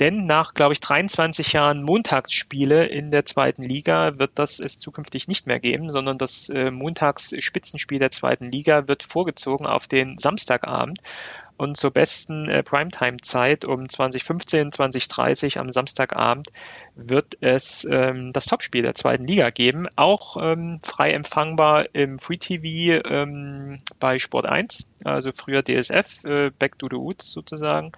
Denn 0.00 0.26
nach, 0.26 0.54
glaube 0.54 0.72
ich, 0.72 0.80
23 0.80 1.52
Jahren 1.52 1.82
Montagsspiele 1.82 2.86
in 2.86 3.10
der 3.10 3.24
zweiten 3.24 3.62
Liga 3.62 4.18
wird 4.18 4.32
das 4.34 4.58
es 4.58 4.78
zukünftig 4.78 5.28
nicht 5.28 5.46
mehr 5.46 5.60
geben, 5.60 5.92
sondern 5.92 6.18
das 6.18 6.48
äh, 6.48 6.70
Montagsspitzenspiel 6.70 7.98
der 7.98 8.10
zweiten 8.10 8.50
Liga 8.50 8.88
wird 8.88 9.02
vorgezogen 9.02 9.66
auf 9.66 9.86
den 9.86 10.18
Samstagabend. 10.18 11.00
Und 11.62 11.76
zur 11.76 11.92
besten 11.92 12.48
äh, 12.48 12.64
Primetime-Zeit 12.64 13.64
um 13.64 13.88
2015, 13.88 14.72
2030 14.72 15.60
am 15.60 15.70
Samstagabend 15.70 16.48
wird 16.96 17.38
es 17.40 17.86
ähm, 17.88 18.32
das 18.32 18.46
Topspiel 18.46 18.82
der 18.82 18.94
zweiten 18.94 19.26
Liga 19.26 19.50
geben, 19.50 19.86
auch 19.96 20.36
ähm, 20.40 20.80
frei 20.82 21.12
empfangbar 21.12 21.94
im 21.94 22.18
Free 22.18 22.36
TV 22.36 23.06
ähm, 23.08 23.78
bei 24.00 24.18
Sport 24.18 24.46
1, 24.46 24.88
also 25.04 25.30
früher 25.32 25.62
DSF, 25.62 26.24
äh, 26.24 26.50
Back 26.50 26.78
to 26.78 26.88
the 26.90 26.96
Woods 26.96 27.30
sozusagen. 27.30 27.92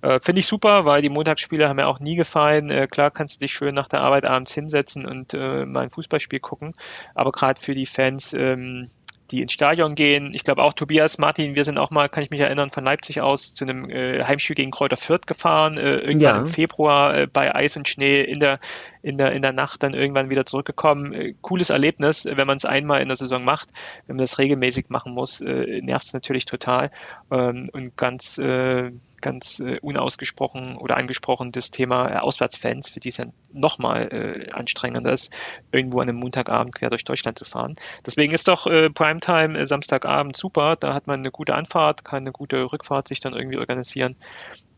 Äh, 0.00 0.20
Finde 0.20 0.40
ich 0.40 0.46
super, 0.46 0.84
weil 0.84 1.02
die 1.02 1.10
Montagsspiele 1.10 1.68
haben 1.68 1.76
mir 1.76 1.88
auch 1.88 2.00
nie 2.00 2.14
gefallen. 2.16 2.70
Äh, 2.70 2.86
klar 2.86 3.10
kannst 3.10 3.36
du 3.36 3.40
dich 3.40 3.52
schön 3.52 3.74
nach 3.74 3.88
der 3.88 4.00
Arbeit 4.00 4.24
abends 4.24 4.54
hinsetzen 4.54 5.04
und 5.06 5.34
äh, 5.34 5.66
mal 5.66 5.80
ein 5.80 5.90
Fußballspiel 5.90 6.40
gucken, 6.40 6.72
aber 7.14 7.32
gerade 7.32 7.60
für 7.60 7.74
die 7.74 7.86
Fans 7.86 8.32
ähm, 8.32 8.90
die 9.30 9.42
ins 9.42 9.52
Stadion 9.52 9.94
gehen. 9.94 10.32
Ich 10.34 10.42
glaube 10.42 10.62
auch 10.62 10.72
Tobias, 10.72 11.18
Martin, 11.18 11.54
wir 11.54 11.64
sind 11.64 11.78
auch 11.78 11.90
mal, 11.90 12.08
kann 12.08 12.22
ich 12.22 12.30
mich 12.30 12.40
erinnern, 12.40 12.70
von 12.70 12.84
Leipzig 12.84 13.20
aus 13.20 13.54
zu 13.54 13.64
einem 13.64 13.90
äh, 13.90 14.24
Heimspiel 14.24 14.56
gegen 14.56 14.70
Kräuter 14.70 14.96
Fürth 14.96 15.26
gefahren, 15.26 15.76
äh, 15.76 15.96
irgendwann 15.96 16.20
ja. 16.20 16.38
im 16.38 16.46
Februar 16.46 17.16
äh, 17.16 17.26
bei 17.26 17.54
Eis 17.54 17.76
und 17.76 17.88
Schnee 17.88 18.22
in 18.22 18.40
der, 18.40 18.60
in 19.02 19.18
der, 19.18 19.32
in 19.32 19.42
der 19.42 19.52
Nacht 19.52 19.82
dann 19.82 19.94
irgendwann 19.94 20.30
wieder 20.30 20.46
zurückgekommen. 20.46 21.12
Äh, 21.12 21.34
cooles 21.42 21.70
Erlebnis, 21.70 22.24
wenn 22.24 22.46
man 22.46 22.56
es 22.56 22.64
einmal 22.64 23.00
in 23.00 23.08
der 23.08 23.16
Saison 23.16 23.44
macht. 23.44 23.68
Wenn 24.06 24.16
man 24.16 24.24
das 24.24 24.38
regelmäßig 24.38 24.86
machen 24.88 25.12
muss, 25.12 25.40
äh, 25.40 25.80
nervt 25.82 26.06
es 26.06 26.12
natürlich 26.12 26.46
total. 26.46 26.90
Ähm, 27.30 27.70
und 27.72 27.96
ganz, 27.96 28.38
äh, 28.38 28.90
ganz 29.20 29.60
äh, 29.60 29.78
unausgesprochen 29.80 30.76
oder 30.76 30.96
angesprochen 30.96 31.52
das 31.52 31.70
Thema 31.70 32.10
äh, 32.10 32.16
Auswärtsfans, 32.16 32.88
für 32.88 33.00
die 33.00 33.08
es 33.08 33.16
ja 33.16 33.26
nochmal 33.52 34.08
äh, 34.12 34.50
anstrengender 34.50 35.12
ist, 35.12 35.32
irgendwo 35.72 36.00
an 36.00 36.08
einem 36.08 36.18
Montagabend 36.18 36.74
quer 36.74 36.90
durch 36.90 37.04
Deutschland 37.04 37.38
zu 37.38 37.44
fahren. 37.44 37.76
Deswegen 38.06 38.32
ist 38.32 38.48
doch 38.48 38.66
äh, 38.66 38.90
Primetime 38.90 39.58
äh, 39.58 39.66
Samstagabend 39.66 40.36
super. 40.36 40.76
Da 40.76 40.94
hat 40.94 41.06
man 41.06 41.20
eine 41.20 41.30
gute 41.30 41.54
Anfahrt, 41.54 42.04
kann 42.04 42.22
eine 42.22 42.32
gute 42.32 42.72
Rückfahrt 42.72 43.08
sich 43.08 43.20
dann 43.20 43.34
irgendwie 43.34 43.58
organisieren 43.58 44.16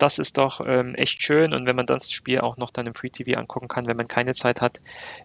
das 0.01 0.19
ist 0.19 0.39
doch 0.39 0.61
ähm, 0.67 0.95
echt 0.95 1.23
schön. 1.23 1.53
Und 1.53 1.67
wenn 1.67 1.77
man 1.77 1.87
das 1.87 2.11
Spiel 2.11 2.41
auch 2.41 2.57
noch 2.57 2.71
dann 2.71 2.87
im 2.87 2.95
Free 2.95 3.11
TV 3.11 3.39
angucken 3.39 3.69
kann, 3.69 3.87
wenn 3.87 3.97
man 3.97 4.09
keine 4.09 4.33
Zeit 4.33 4.61
hat, 4.61 4.81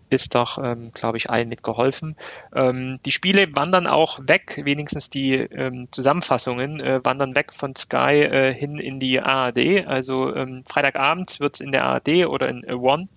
ist 0.10 0.36
doch, 0.36 0.58
ähm, 0.58 0.92
glaube 0.94 1.18
ich, 1.18 1.30
allen 1.30 1.50
mitgeholfen. 1.50 2.16
Ähm, 2.54 3.00
die 3.06 3.12
Spiele 3.12 3.56
wandern 3.56 3.88
auch 3.88 4.20
weg, 4.22 4.62
wenigstens 4.64 5.10
die 5.10 5.34
ähm, 5.36 5.88
Zusammenfassungen 5.92 6.80
äh, 6.80 7.04
wandern 7.04 7.36
weg 7.36 7.54
von 7.54 7.76
Sky 7.76 8.22
äh, 8.22 8.54
hin 8.54 8.78
in 8.78 9.00
die 9.00 9.20
ARD. 9.20 9.88
Also 9.88 10.36
ähm, 10.36 10.64
Freitagabend 10.66 11.40
wird 11.40 11.56
es 11.56 11.62
in 11.62 11.72
der 11.72 11.86
ARD 11.86 12.28
oder 12.28 12.50
in 12.50 12.66
One 12.66 13.08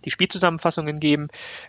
die 0.00 0.10
Spielzusammenfassungen 0.10 1.00
geben. 1.00 1.28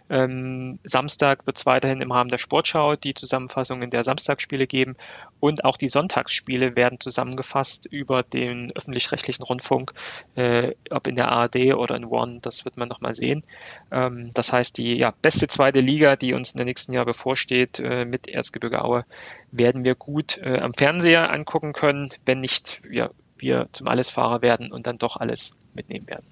Ähm, 0.09 0.79
Samstag 0.84 1.45
wird 1.45 1.57
es 1.57 1.65
weiterhin 1.65 2.01
im 2.01 2.11
Rahmen 2.11 2.29
der 2.29 2.38
Sportschau 2.38 2.95
die 2.95 3.13
Zusammenfassungen 3.13 3.89
der 3.89 4.03
Samstagsspiele 4.03 4.67
geben 4.67 4.95
und 5.39 5.65
auch 5.65 5.77
die 5.77 5.89
Sonntagsspiele 5.89 6.75
werden 6.75 6.99
zusammengefasst 6.99 7.86
über 7.86 8.23
den 8.23 8.71
öffentlich-rechtlichen 8.75 9.43
Rundfunk, 9.43 9.93
äh, 10.36 10.73
ob 10.89 11.07
in 11.07 11.15
der 11.15 11.29
ARD 11.29 11.73
oder 11.75 11.95
in 11.95 12.05
One, 12.05 12.39
das 12.41 12.65
wird 12.65 12.77
man 12.77 12.89
nochmal 12.89 13.13
sehen. 13.13 13.43
Ähm, 13.91 14.32
das 14.34 14.53
heißt, 14.53 14.77
die 14.77 14.95
ja, 14.95 15.13
beste 15.21 15.47
zweite 15.47 15.79
Liga, 15.79 16.15
die 16.15 16.34
uns 16.34 16.51
in 16.51 16.57
den 16.57 16.67
nächsten 16.67 16.93
Jahr 16.93 17.05
bevorsteht 17.05 17.79
äh, 17.79 18.05
mit 18.05 18.27
Erzgebirge 18.27 18.84
Aue, 18.84 19.05
werden 19.51 19.84
wir 19.84 19.95
gut 19.95 20.38
äh, 20.38 20.59
am 20.59 20.73
Fernseher 20.73 21.32
angucken 21.32 21.73
können, 21.73 22.09
wenn 22.25 22.41
nicht 22.41 22.82
ja, 22.89 23.09
wir 23.38 23.67
zum 23.71 23.88
Allesfahrer 23.88 24.41
werden 24.41 24.71
und 24.71 24.88
dann 24.88 24.97
doch 24.97 25.17
alles 25.17 25.53
mitnehmen 25.73 26.07
werden. 26.07 26.25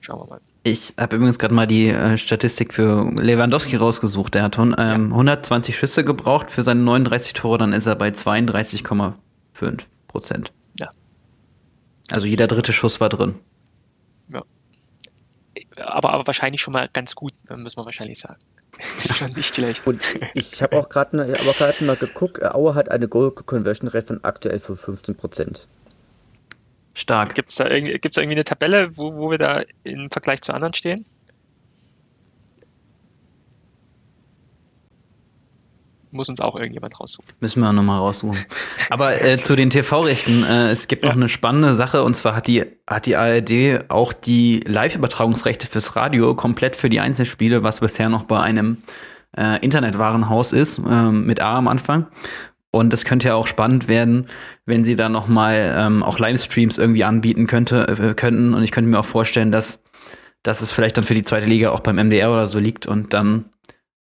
Schauen 0.00 0.20
wir 0.20 0.26
mal. 0.26 0.40
Ich 0.66 0.94
habe 0.98 1.14
übrigens 1.14 1.38
gerade 1.38 1.54
mal 1.54 1.68
die 1.68 1.90
äh, 1.90 2.18
Statistik 2.18 2.74
für 2.74 3.08
Lewandowski 3.12 3.76
rausgesucht. 3.76 4.34
Der 4.34 4.42
hat 4.42 4.58
ähm, 4.58 4.74
ja. 4.76 4.94
120 4.94 5.78
Schüsse 5.78 6.02
gebraucht 6.02 6.50
für 6.50 6.64
seine 6.64 6.80
39 6.80 7.34
Tore, 7.34 7.56
dann 7.56 7.72
ist 7.72 7.86
er 7.86 7.94
bei 7.94 8.08
32,5 8.08 9.14
Prozent. 10.08 10.52
Ja. 10.80 10.90
Also 12.10 12.26
jeder 12.26 12.48
dritte 12.48 12.72
Schuss 12.72 13.00
war 13.00 13.08
drin. 13.08 13.36
Ja. 14.32 14.42
Aber, 15.76 16.12
aber 16.12 16.26
wahrscheinlich 16.26 16.62
schon 16.62 16.72
mal 16.72 16.88
ganz 16.92 17.14
gut, 17.14 17.34
äh, 17.48 17.56
muss 17.56 17.76
man 17.76 17.84
wahrscheinlich 17.84 18.18
sagen. 18.18 18.40
ist 19.04 19.18
schon 19.18 19.30
nicht 19.30 19.54
schlecht. 19.54 19.86
Und 19.86 20.02
ich 20.34 20.60
habe 20.64 20.78
auch 20.78 20.88
gerade 20.88 21.16
mal 21.84 21.96
geguckt, 21.96 22.44
Aue 22.44 22.74
hat 22.74 22.90
eine 22.90 23.06
Goal 23.06 23.30
Conversion 23.30 23.88
Rate 23.88 24.06
von 24.08 24.24
aktuell 24.24 24.58
für 24.58 24.76
15 24.76 25.14
Prozent. 25.14 25.68
Stark. 26.96 27.34
Gibt 27.34 27.50
es 27.50 27.56
da, 27.56 27.68
irgendwie, 27.68 27.98
da 27.98 28.20
irgendwie 28.20 28.36
eine 28.36 28.44
Tabelle, 28.44 28.96
wo, 28.96 29.14
wo 29.14 29.30
wir 29.30 29.38
da 29.38 29.62
im 29.84 30.10
Vergleich 30.10 30.40
zu 30.40 30.52
anderen 30.52 30.72
stehen? 30.74 31.04
muss 36.16 36.30
uns 36.30 36.40
auch 36.40 36.56
irgendjemand 36.56 36.98
raussuchen. 36.98 37.30
Müssen 37.40 37.60
wir 37.60 37.70
nochmal 37.74 37.98
raussuchen. 37.98 38.38
Aber 38.88 39.20
äh, 39.20 39.38
zu 39.38 39.54
den 39.54 39.68
TV-Rechten, 39.68 40.44
äh, 40.44 40.70
es 40.70 40.88
gibt 40.88 41.04
ja. 41.04 41.10
noch 41.10 41.16
eine 41.16 41.28
spannende 41.28 41.74
Sache 41.74 42.02
und 42.02 42.16
zwar 42.16 42.34
hat 42.34 42.46
die, 42.46 42.64
hat 42.86 43.04
die 43.04 43.16
ARD 43.16 43.90
auch 43.90 44.14
die 44.14 44.60
Live-Übertragungsrechte 44.66 45.66
fürs 45.66 45.94
Radio 45.94 46.34
komplett 46.34 46.76
für 46.76 46.88
die 46.88 47.00
Einzelspiele, 47.00 47.62
was 47.62 47.80
bisher 47.80 48.08
noch 48.08 48.24
bei 48.24 48.40
einem 48.40 48.78
äh, 49.36 49.62
Internetwarenhaus 49.62 50.54
ist, 50.54 50.78
äh, 50.78 51.10
mit 51.10 51.40
A 51.40 51.58
am 51.58 51.68
Anfang. 51.68 52.06
Und 52.76 52.92
es 52.92 53.06
könnte 53.06 53.28
ja 53.28 53.34
auch 53.34 53.46
spannend 53.46 53.88
werden, 53.88 54.28
wenn 54.66 54.84
sie 54.84 54.96
da 54.96 55.08
noch 55.08 55.28
mal 55.28 55.74
ähm, 55.76 56.02
auch 56.02 56.18
Livestreams 56.18 56.76
irgendwie 56.76 57.04
anbieten 57.04 57.46
könnte, 57.46 57.88
äh, 57.88 58.14
könnten. 58.14 58.52
Und 58.52 58.62
ich 58.62 58.70
könnte 58.70 58.90
mir 58.90 58.98
auch 58.98 59.06
vorstellen, 59.06 59.50
dass, 59.50 59.82
dass 60.42 60.60
es 60.60 60.72
vielleicht 60.72 60.98
dann 60.98 61.04
für 61.04 61.14
die 61.14 61.22
zweite 61.22 61.46
Liga 61.46 61.70
auch 61.70 61.80
beim 61.80 61.96
MDR 61.96 62.30
oder 62.30 62.46
so 62.46 62.58
liegt. 62.58 62.86
Und 62.86 63.14
dann, 63.14 63.46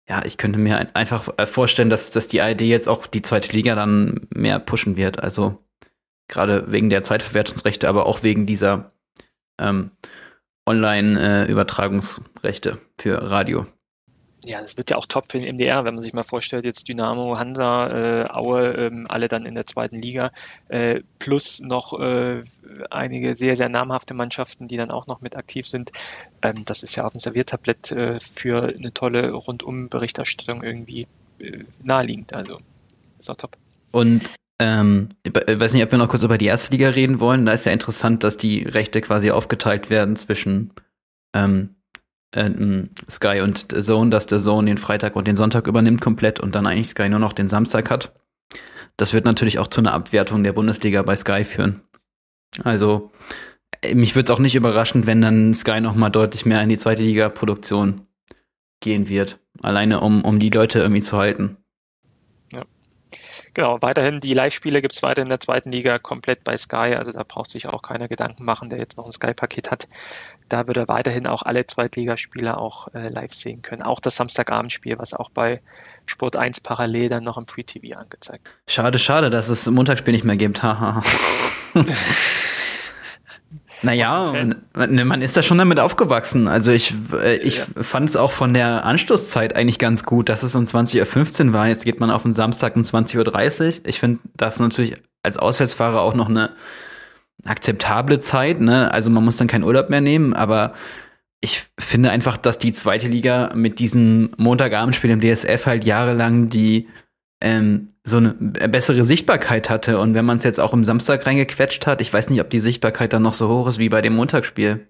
ja, 0.07 0.23
ich 0.23 0.37
könnte 0.37 0.57
mir 0.57 0.95
einfach 0.95 1.27
äh, 1.37 1.45
vorstellen, 1.45 1.89
dass, 1.89 2.11
dass 2.11 2.29
die 2.29 2.41
ARD 2.41 2.61
jetzt 2.61 2.87
auch 2.87 3.07
die 3.07 3.21
zweite 3.21 3.51
Liga 3.51 3.75
dann 3.75 4.21
mehr 4.33 4.57
pushen 4.59 4.95
wird. 4.95 5.21
Also 5.21 5.57
gerade 6.29 6.71
wegen 6.71 6.89
der 6.89 7.03
Zeitverwertungsrechte, 7.03 7.89
aber 7.89 8.05
auch 8.05 8.23
wegen 8.23 8.45
dieser 8.45 8.93
ähm, 9.59 9.91
Online-Übertragungsrechte 10.65 12.69
äh, 12.69 13.01
für 13.01 13.29
Radio 13.29 13.65
ja, 14.43 14.59
das 14.61 14.77
wird 14.77 14.89
ja 14.89 14.97
auch 14.97 15.05
top 15.05 15.31
für 15.31 15.37
den 15.37 15.55
MDR, 15.55 15.85
wenn 15.85 15.93
man 15.93 16.01
sich 16.01 16.13
mal 16.13 16.23
vorstellt, 16.23 16.65
jetzt 16.65 16.87
Dynamo, 16.87 17.37
Hansa, 17.37 17.87
äh, 17.89 18.29
Aue, 18.31 18.73
ähm, 18.73 19.05
alle 19.07 19.27
dann 19.27 19.45
in 19.45 19.53
der 19.53 19.65
zweiten 19.65 20.01
Liga, 20.01 20.31
äh, 20.67 21.01
plus 21.19 21.59
noch 21.59 21.99
äh, 21.99 22.43
einige 22.89 23.35
sehr, 23.35 23.55
sehr 23.55 23.69
namhafte 23.69 24.13
Mannschaften, 24.15 24.67
die 24.67 24.77
dann 24.77 24.89
auch 24.89 25.05
noch 25.05 25.21
mit 25.21 25.35
aktiv 25.35 25.67
sind. 25.67 25.91
Ähm, 26.41 26.65
das 26.65 26.81
ist 26.81 26.95
ja 26.95 27.05
auf 27.05 27.13
dem 27.13 27.19
Serviertablett 27.19 27.91
äh, 27.91 28.19
für 28.19 28.63
eine 28.63 28.91
tolle 28.93 29.31
Rundum-Berichterstattung 29.31 30.63
irgendwie 30.63 31.07
äh, 31.39 31.63
naheliegend. 31.83 32.33
Also, 32.33 32.59
ist 33.19 33.29
auch 33.29 33.37
top. 33.37 33.57
Und 33.91 34.31
ähm, 34.59 35.09
weiß 35.23 35.73
nicht, 35.73 35.83
ob 35.83 35.91
wir 35.91 35.97
noch 35.99 36.09
kurz 36.09 36.23
über 36.23 36.37
die 36.37 36.45
erste 36.45 36.71
Liga 36.71 36.89
reden 36.89 37.19
wollen. 37.19 37.45
Da 37.45 37.51
ist 37.51 37.65
ja 37.65 37.71
interessant, 37.71 38.23
dass 38.23 38.37
die 38.37 38.63
Rechte 38.63 39.01
quasi 39.01 39.29
aufgeteilt 39.29 39.89
werden 39.89 40.15
zwischen 40.15 40.71
ähm, 41.33 41.69
äh, 41.71 41.80
Sky 42.33 43.41
und 43.41 43.67
The 43.71 43.81
Zone, 43.81 44.09
dass 44.09 44.25
der 44.25 44.39
Zone 44.39 44.67
den 44.67 44.77
Freitag 44.77 45.15
und 45.15 45.27
den 45.27 45.35
Sonntag 45.35 45.67
übernimmt 45.67 46.01
komplett 46.01 46.39
und 46.39 46.55
dann 46.55 46.65
eigentlich 46.65 46.89
Sky 46.89 47.09
nur 47.09 47.19
noch 47.19 47.33
den 47.33 47.49
Samstag 47.49 47.89
hat. 47.89 48.13
Das 48.97 49.13
wird 49.13 49.25
natürlich 49.25 49.59
auch 49.59 49.67
zu 49.67 49.81
einer 49.81 49.93
Abwertung 49.93 50.43
der 50.43 50.53
Bundesliga 50.53 51.01
bei 51.01 51.15
Sky 51.15 51.43
führen. 51.43 51.81
Also 52.63 53.11
äh, 53.81 53.95
mich 53.95 54.15
würde 54.15 54.31
es 54.31 54.35
auch 54.35 54.39
nicht 54.39 54.55
überraschen, 54.55 55.07
wenn 55.07 55.21
dann 55.21 55.53
Sky 55.53 55.81
noch 55.81 55.95
mal 55.95 56.09
deutlich 56.09 56.45
mehr 56.45 56.61
in 56.61 56.69
die 56.69 56.77
zweite 56.77 57.03
Liga 57.03 57.29
Produktion 57.29 58.07
gehen 58.81 59.09
wird, 59.09 59.39
alleine 59.61 59.99
um 59.99 60.23
um 60.23 60.39
die 60.39 60.49
Leute 60.49 60.79
irgendwie 60.79 61.01
zu 61.01 61.17
halten. 61.17 61.57
Genau, 63.53 63.81
weiterhin 63.81 64.19
die 64.19 64.33
Live-Spiele 64.33 64.81
gibt 64.81 64.95
es 64.95 65.03
weiter 65.03 65.21
in 65.21 65.29
der 65.29 65.41
zweiten 65.41 65.69
Liga 65.69 65.99
komplett 65.99 66.43
bei 66.43 66.55
Sky. 66.55 66.95
Also 66.95 67.11
da 67.11 67.23
braucht 67.23 67.51
sich 67.51 67.67
auch 67.67 67.81
keiner 67.81 68.07
Gedanken 68.07 68.43
machen, 68.45 68.69
der 68.69 68.79
jetzt 68.79 68.97
noch 68.97 69.05
ein 69.05 69.11
Sky-Paket 69.11 69.71
hat. 69.71 69.87
Da 70.51 70.67
wird 70.67 70.75
er 70.75 70.89
weiterhin 70.89 71.27
auch 71.27 71.43
alle 71.43 71.65
Zweitligaspiele 71.65 72.57
auch 72.57 72.93
äh, 72.93 73.07
live 73.07 73.33
sehen 73.33 73.61
können. 73.61 73.83
Auch 73.83 74.01
das 74.01 74.17
Samstagabendspiel, 74.17 74.99
was 74.99 75.13
auch 75.13 75.29
bei 75.29 75.61
Sport 76.05 76.35
1 76.35 76.59
parallel 76.59 77.07
dann 77.07 77.23
noch 77.23 77.37
im 77.37 77.47
Free 77.47 77.63
TV 77.63 77.97
angezeigt. 77.97 78.49
Schade, 78.67 78.99
schade, 78.99 79.29
dass 79.29 79.47
es 79.47 79.65
Montagsspiel 79.67 80.11
nicht 80.11 80.25
mehr 80.25 80.35
gibt. 80.35 80.61
Haha. 80.61 81.03
Naja, 83.83 84.31
man, 84.73 85.07
man 85.07 85.21
ist 85.23 85.35
da 85.35 85.41
schon 85.41 85.57
damit 85.57 85.79
aufgewachsen. 85.79 86.47
Also 86.47 86.71
ich, 86.71 86.93
äh, 87.13 87.37
ich 87.37 87.57
ja. 87.57 87.65
fand 87.81 88.09
es 88.09 88.15
auch 88.15 88.31
von 88.31 88.53
der 88.53 88.85
Anstoßzeit 88.85 89.55
eigentlich 89.55 89.79
ganz 89.79 90.03
gut, 90.03 90.29
dass 90.29 90.43
es 90.43 90.53
um 90.53 90.65
20.15 90.65 91.47
Uhr 91.47 91.53
war. 91.53 91.67
Jetzt 91.67 91.83
geht 91.83 91.99
man 91.99 92.11
auf 92.11 92.21
den 92.21 92.31
Samstag 92.31 92.75
um 92.75 92.83
20.30 92.83 93.79
Uhr. 93.79 93.85
Ich 93.87 93.99
finde 93.99 94.19
das 94.35 94.59
natürlich 94.59 94.97
als 95.23 95.37
Auswärtsfahrer 95.37 96.01
auch 96.01 96.13
noch 96.13 96.29
eine 96.29 96.51
akzeptable 97.45 98.19
Zeit. 98.19 98.59
Ne? 98.59 98.91
Also 98.91 99.09
man 99.09 99.23
muss 99.23 99.37
dann 99.37 99.47
keinen 99.47 99.63
Urlaub 99.63 99.89
mehr 99.89 100.01
nehmen, 100.01 100.33
aber 100.33 100.73
ich 101.41 101.65
finde 101.79 102.11
einfach, 102.11 102.37
dass 102.37 102.59
die 102.59 102.71
zweite 102.71 103.07
Liga 103.07 103.51
mit 103.55 103.79
diesen 103.79 104.31
Montagabendspielen 104.37 105.19
im 105.19 105.35
DSF 105.35 105.65
halt 105.65 105.83
jahrelang 105.83 106.49
die 106.49 106.87
ähm, 107.41 107.89
so 108.03 108.17
eine 108.17 108.33
bessere 108.33 109.03
Sichtbarkeit 109.03 109.69
hatte. 109.69 109.99
Und 109.99 110.13
wenn 110.13 110.25
man 110.25 110.37
es 110.37 110.43
jetzt 110.43 110.59
auch 110.59 110.73
im 110.73 110.83
Samstag 110.83 111.25
reingequetscht 111.25 111.85
hat, 111.87 112.01
ich 112.01 112.13
weiß 112.13 112.29
nicht, 112.29 112.41
ob 112.41 112.49
die 112.49 112.59
Sichtbarkeit 112.59 113.13
dann 113.13 113.23
noch 113.23 113.33
so 113.33 113.49
hoch 113.49 113.67
ist 113.67 113.79
wie 113.79 113.89
bei 113.89 114.01
dem 114.01 114.15
Montagsspiel. 114.15 114.87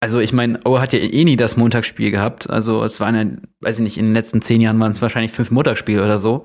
Also 0.00 0.18
ich 0.18 0.32
meine, 0.32 0.58
Aue 0.66 0.80
hat 0.80 0.92
ja 0.92 0.98
eh 0.98 1.24
nie 1.24 1.36
das 1.36 1.56
Montagsspiel 1.56 2.10
gehabt. 2.10 2.50
Also 2.50 2.82
es 2.82 2.98
waren 2.98 3.14
ja, 3.14 3.24
weiß 3.60 3.78
ich 3.78 3.84
nicht, 3.84 3.98
in 3.98 4.06
den 4.06 4.14
letzten 4.14 4.42
zehn 4.42 4.60
Jahren 4.60 4.80
waren 4.80 4.92
es 4.92 5.02
wahrscheinlich 5.02 5.30
fünf 5.30 5.52
Montagsspiele 5.52 6.02
oder 6.02 6.18
so. 6.18 6.44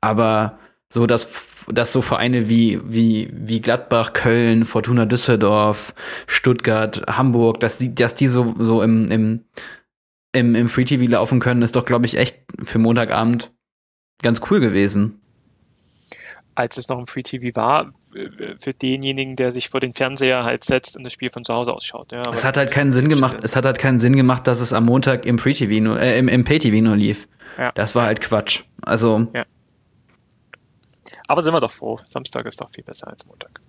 Aber 0.00 0.58
so 0.94 1.08
dass, 1.08 1.28
dass 1.66 1.92
so 1.92 2.02
Vereine 2.02 2.48
wie, 2.48 2.80
wie, 2.84 3.28
wie 3.32 3.60
Gladbach, 3.60 4.12
Köln, 4.12 4.64
Fortuna 4.64 5.06
Düsseldorf, 5.06 5.92
Stuttgart, 6.28 7.02
Hamburg, 7.08 7.58
dass 7.58 7.78
die, 7.78 7.92
dass 7.92 8.14
die 8.14 8.28
so, 8.28 8.54
so 8.56 8.80
im, 8.80 9.10
im, 9.10 9.44
im, 10.32 10.54
im 10.54 10.68
Free 10.68 10.84
TV 10.84 11.10
laufen 11.10 11.40
können, 11.40 11.62
ist 11.62 11.74
doch, 11.74 11.84
glaube 11.84 12.06
ich, 12.06 12.16
echt 12.16 12.38
für 12.62 12.78
Montagabend 12.78 13.52
ganz 14.22 14.40
cool 14.48 14.60
gewesen. 14.60 15.20
Als 16.54 16.76
es 16.76 16.88
noch 16.88 17.00
im 17.00 17.08
Free 17.08 17.24
TV 17.24 17.56
war, 17.56 17.92
für 18.60 18.72
denjenigen, 18.72 19.34
der 19.34 19.50
sich 19.50 19.70
vor 19.70 19.80
den 19.80 19.94
Fernseher 19.94 20.44
halt 20.44 20.62
setzt 20.62 20.96
und 20.96 21.02
das 21.02 21.12
Spiel 21.12 21.30
von 21.30 21.44
zu 21.44 21.52
Hause 21.52 21.72
ausschaut. 21.72 22.12
Ja, 22.12 22.22
es 22.32 22.44
hat 22.44 22.56
halt 22.56 22.70
keinen 22.70 22.92
Sinn 22.92 23.08
gemacht, 23.08 23.38
es 23.42 23.56
hat 23.56 23.64
halt 23.64 23.80
keinen 23.80 23.98
Sinn 23.98 24.14
gemacht, 24.14 24.46
dass 24.46 24.60
es 24.60 24.72
am 24.72 24.84
Montag 24.84 25.26
im 25.26 25.40
Free 25.40 25.54
TV 25.54 25.82
nur, 25.82 26.00
äh, 26.00 26.16
im, 26.20 26.28
im 26.28 26.44
Pay 26.44 26.60
TV 26.60 26.84
nur 26.84 26.96
lief. 26.96 27.26
Ja. 27.58 27.72
Das 27.72 27.96
war 27.96 28.06
halt 28.06 28.20
Quatsch. 28.20 28.62
Also. 28.82 29.26
Ja. 29.34 29.44
Aber 31.26 31.42
sind 31.42 31.54
wir 31.54 31.60
doch 31.60 31.70
froh. 31.70 32.00
Samstag 32.04 32.46
ist 32.46 32.60
doch 32.60 32.70
viel 32.70 32.84
besser 32.84 33.08
als 33.08 33.26
Montag. 33.26 33.60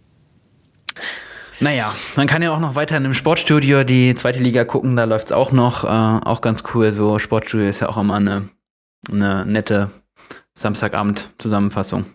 Naja, 1.60 1.96
man 2.16 2.28
kann 2.28 2.42
ja 2.42 2.52
auch 2.52 2.60
noch 2.60 2.76
weiter 2.76 2.98
in 2.98 3.06
einem 3.06 3.14
Sportstudio 3.14 3.84
die 3.86 4.14
zweite 4.16 4.40
Liga 4.40 4.66
gucken, 4.66 4.96
da 4.98 5.06
läuft's 5.06 5.32
auch 5.32 5.52
noch. 5.52 5.86
Äh, 5.86 5.88
auch 5.88 6.42
ganz 6.42 6.64
cool. 6.74 6.92
So, 6.92 7.18
Sportstudio 7.18 7.68
ist 7.68 7.80
ja 7.80 7.88
auch 7.88 7.98
immer 7.98 8.16
eine, 8.16 8.50
eine 9.10 9.46
nette 9.46 9.90
Samstagabend-Zusammenfassung. 10.56 12.06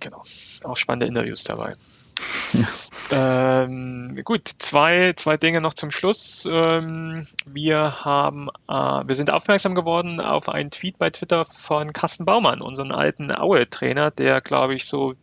Genau. 0.00 0.22
Auch 0.62 0.76
spannende 0.76 1.06
Interviews 1.06 1.44
dabei. 1.44 1.74
Ja. 2.52 2.68
Ähm, 3.10 4.18
gut, 4.24 4.48
zwei, 4.58 5.12
zwei 5.16 5.36
Dinge 5.36 5.60
noch 5.60 5.74
zum 5.74 5.90
Schluss. 5.90 6.48
Ähm, 6.50 7.26
wir 7.46 8.04
haben, 8.04 8.48
äh, 8.68 8.72
wir 8.72 9.14
sind 9.14 9.30
aufmerksam 9.30 9.74
geworden 9.74 10.20
auf 10.20 10.48
einen 10.48 10.70
Tweet 10.70 10.98
bei 10.98 11.10
Twitter 11.10 11.44
von 11.44 11.92
Carsten 11.92 12.24
Baumann, 12.24 12.60
unseren 12.60 12.92
alten 12.92 13.30
Aue-Trainer, 13.30 14.10
der, 14.10 14.40
glaube 14.40 14.74
ich, 14.74 14.86
so 14.86 15.14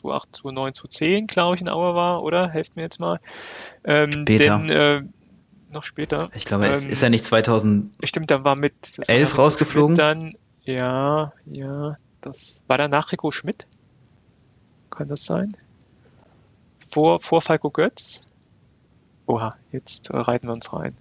2008, 0.00 0.36
2009, 0.36 0.74
2010, 0.74 1.26
glaube 1.26 1.54
ich, 1.56 1.60
in 1.60 1.68
Aue 1.68 1.94
war, 1.94 2.22
oder? 2.22 2.48
Helft 2.48 2.76
mir 2.76 2.82
jetzt 2.82 3.00
mal. 3.00 3.20
Ähm, 3.84 4.10
später. 4.12 4.58
Denn, 4.58 4.70
äh, 4.70 5.02
noch 5.70 5.84
später. 5.84 6.30
Ich 6.34 6.44
glaube, 6.44 6.66
ähm, 6.66 6.72
ist 6.72 7.02
er 7.02 7.10
nicht 7.10 7.24
2011 7.24 7.90
stimmt, 8.04 8.30
dann 8.30 8.44
war 8.44 8.56
mit 8.56 8.98
war 8.98 9.34
rausgeflogen? 9.36 9.96
Dann, 9.96 10.34
ja, 10.62 11.32
ja, 11.46 11.96
das 12.20 12.62
war 12.66 12.78
danach 12.78 13.12
Rico 13.12 13.30
Schmidt. 13.30 13.66
Kann 14.90 15.08
das 15.08 15.24
sein? 15.24 15.56
Vor, 16.98 17.20
vor 17.20 17.40
Falco 17.40 17.70
Götz? 17.70 18.24
Oha, 19.26 19.50
jetzt 19.70 20.12
reiten 20.12 20.48
wir 20.48 20.52
uns 20.52 20.72
rein. 20.72 20.96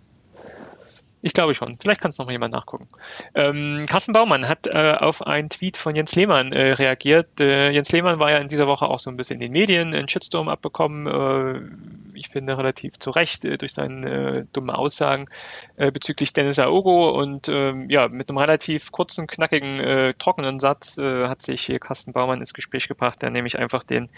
Ich 1.21 1.33
glaube 1.33 1.55
schon. 1.55 1.77
Vielleicht 1.81 1.99
kann 1.99 2.09
es 2.09 2.19
noch 2.19 2.27
mal 2.27 2.31
jemand 2.31 2.53
nachgucken. 2.53 2.87
Ähm, 3.33 3.85
Carsten 3.89 4.13
Baumann 4.13 4.47
hat 4.47 4.67
äh, 4.67 4.95
auf 4.99 5.25
einen 5.25 5.49
Tweet 5.49 5.75
von 5.75 5.95
Jens 5.95 6.15
Lehmann 6.15 6.53
äh, 6.53 6.73
reagiert. 6.73 7.41
Äh, 7.41 7.71
Jens 7.71 7.91
Lehmann 7.91 8.19
war 8.19 8.29
ja 8.29 8.37
in 8.37 8.47
dieser 8.47 8.67
Woche 8.67 8.85
auch 8.85 8.99
so 8.99 9.09
ein 9.09 9.17
bisschen 9.17 9.41
in 9.41 9.47
den 9.47 9.51
Medien, 9.51 9.95
einen 9.95 10.07
Shitstorm 10.07 10.47
abbekommen. 10.47 11.07
Äh, 11.07 12.17
ich 12.17 12.29
finde 12.29 12.57
relativ 12.57 12.99
zu 12.99 13.09
Recht 13.09 13.43
äh, 13.45 13.57
durch 13.57 13.73
seine 13.73 14.37
äh, 14.39 14.45
dummen 14.53 14.69
Aussagen 14.69 15.27
bezüglich 15.75 16.33
Dennis 16.33 16.59
Aogo 16.59 17.09
und 17.19 17.49
ähm, 17.49 17.89
ja, 17.89 18.07
mit 18.07 18.29
einem 18.29 18.37
relativ 18.37 18.91
kurzen, 18.91 19.27
knackigen, 19.27 20.13
trockenen 20.17 20.59
Satz 20.59 20.97
hat 20.97 21.41
sich 21.41 21.61
hier 21.61 21.79
Carsten 21.79 22.13
Baumann 22.13 22.39
ins 22.39 22.53
Gespräch 22.53 22.87
gebracht, 22.87 23.21
der 23.21 23.29
nämlich 23.29 23.59
einfach 23.59 23.83
den 23.83 24.09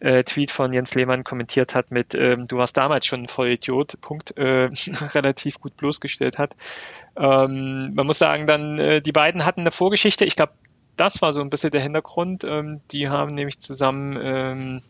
äh, 0.00 0.24
Tweet 0.24 0.50
von 0.50 0.72
Jens 0.72 0.94
Lehmann 0.94 1.24
kommentiert 1.24 1.74
hat 1.74 1.90
mit, 1.90 2.14
ähm, 2.14 2.46
du 2.48 2.56
warst 2.56 2.76
damals 2.76 3.06
schon 3.06 3.22
ein 3.22 3.28
Vollidiot, 3.28 4.00
Punkt, 4.00 4.36
äh, 4.36 4.68
relativ 5.14 5.60
gut 5.60 5.76
bloßgestellt 5.76 6.38
hat. 6.38 6.54
Ähm, 7.16 7.92
man 7.94 8.06
muss 8.06 8.18
sagen, 8.18 8.46
dann, 8.46 8.78
äh, 8.78 9.00
die 9.00 9.12
beiden 9.12 9.44
hatten 9.44 9.60
eine 9.60 9.70
Vorgeschichte, 9.70 10.24
ich 10.24 10.36
glaube, 10.36 10.52
das 10.96 11.22
war 11.22 11.32
so 11.32 11.40
ein 11.40 11.50
bisschen 11.50 11.70
der 11.70 11.80
Hintergrund. 11.80 12.44
Ähm, 12.44 12.80
die 12.90 13.08
haben 13.08 13.34
nämlich 13.34 13.60
zusammen, 13.60 14.18
ähm, 14.22 14.82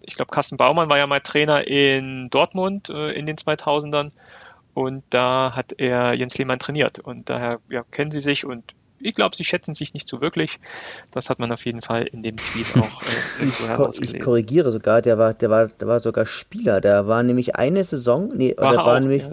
ich 0.00 0.14
glaube, 0.14 0.30
Carsten 0.30 0.56
Baumann 0.56 0.88
war 0.88 0.98
ja 0.98 1.06
mal 1.06 1.20
Trainer 1.20 1.66
in 1.66 2.30
Dortmund 2.30 2.88
äh, 2.88 3.12
in 3.12 3.26
den 3.26 3.36
2000ern 3.36 4.10
und 4.74 5.04
da 5.10 5.54
hat 5.54 5.72
er 5.78 6.14
Jens 6.14 6.38
Lehmann 6.38 6.58
trainiert 6.58 6.98
und 6.98 7.28
daher 7.28 7.60
ja, 7.68 7.82
kennen 7.82 8.10
sie 8.10 8.20
sich 8.20 8.44
und 8.44 8.74
ich 9.00 9.14
glaube, 9.14 9.36
sie 9.36 9.44
schätzen 9.44 9.74
sich 9.74 9.94
nicht 9.94 10.08
so 10.08 10.20
wirklich. 10.20 10.58
Das 11.12 11.30
hat 11.30 11.38
man 11.38 11.52
auf 11.52 11.64
jeden 11.64 11.82
Fall 11.82 12.04
in 12.04 12.22
dem 12.22 12.36
Tweet 12.36 12.66
auch 12.76 13.02
äh, 13.02 13.44
ich, 13.44 13.70
ko 13.72 13.90
ich 14.00 14.20
korrigiere 14.20 14.72
sogar, 14.72 15.02
der 15.02 15.18
war, 15.18 15.34
der 15.34 15.50
war, 15.50 15.66
der 15.66 15.88
war 15.88 16.00
sogar 16.00 16.26
Spieler. 16.26 16.80
Der 16.80 17.06
war 17.06 17.22
nämlich 17.22 17.56
eine 17.56 17.84
Saison, 17.84 18.30
nee, 18.34 18.54
war 18.56 18.72
der 18.72 18.78
war 18.84 18.96
auch, 18.96 19.00
nämlich, 19.00 19.22
ja, 19.22 19.30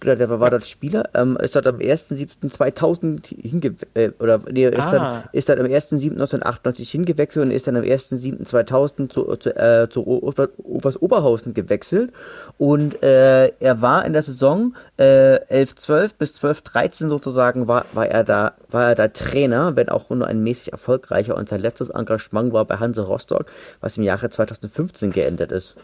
Genau, 0.00 0.14
der 0.14 0.30
war, 0.30 0.38
war 0.38 0.50
dort 0.50 0.64
Spieler, 0.64 1.10
ähm, 1.14 1.36
ist 1.42 1.56
dort 1.56 1.66
am 1.66 1.78
1.7.2000 1.78 3.34
hinge 3.42 3.74
äh, 3.94 4.10
oder 4.20 4.40
nee, 4.48 4.66
ist, 4.66 4.78
ah. 4.78 4.90
dann, 4.92 5.22
ist 5.32 5.48
dann 5.48 5.58
am 5.58 5.66
1.7.1998 5.66 6.88
hingewechselt 6.88 7.46
und 7.46 7.50
ist 7.50 7.66
dann 7.66 7.76
am 7.76 7.82
1.7.2000 7.82 9.08
zu, 9.08 9.36
zu, 9.36 9.56
äh, 9.56 9.88
zu 9.90 10.06
Overs 10.06 11.02
Oberhausen 11.02 11.52
gewechselt 11.52 12.12
und 12.58 13.02
äh, 13.02 13.48
er 13.58 13.82
war 13.82 14.04
in 14.04 14.12
der 14.12 14.22
Saison 14.22 14.76
äh, 14.98 15.40
11-12 15.64 16.12
bis 16.16 16.34
12-13 16.40 17.08
sozusagen 17.08 17.66
war, 17.66 17.84
war 17.92 18.06
er 18.06 18.22
da 18.22 18.54
war 18.70 18.88
er 18.88 18.94
da 18.94 19.08
Trainer, 19.08 19.74
wenn 19.74 19.88
auch 19.88 20.10
nur 20.10 20.28
ein 20.28 20.44
mäßig 20.44 20.70
erfolgreicher 20.70 21.36
und 21.36 21.48
sein 21.48 21.60
letztes 21.60 21.88
Engagement 21.90 22.52
war 22.52 22.64
bei 22.66 22.76
Hanse 22.76 23.02
Rostock, 23.02 23.46
was 23.80 23.96
im 23.96 24.04
Jahre 24.04 24.30
2015 24.30 25.10
geendet 25.10 25.50
ist. 25.50 25.76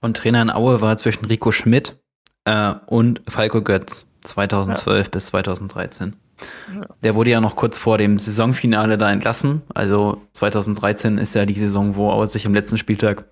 Und 0.00 0.16
Trainer 0.16 0.42
in 0.42 0.50
Aue 0.50 0.80
war 0.80 0.96
zwischen 0.96 1.24
Rico 1.24 1.50
Schmidt 1.50 1.96
äh, 2.48 2.74
und 2.86 3.20
Falco 3.28 3.62
Götz 3.62 4.06
2012 4.22 5.06
ja. 5.06 5.10
bis 5.10 5.26
2013. 5.26 6.16
Ja. 6.74 6.86
Der 7.02 7.14
wurde 7.14 7.30
ja 7.30 7.40
noch 7.40 7.56
kurz 7.56 7.78
vor 7.78 7.98
dem 7.98 8.18
Saisonfinale 8.18 8.96
da 8.96 9.10
entlassen. 9.10 9.62
Also 9.74 10.22
2013 10.32 11.18
ist 11.18 11.34
ja 11.34 11.44
die 11.44 11.54
Saison, 11.54 11.96
wo 11.96 12.10
er 12.10 12.26
sich 12.26 12.46
am 12.46 12.54
letzten 12.54 12.78
Spieltag 12.78 13.24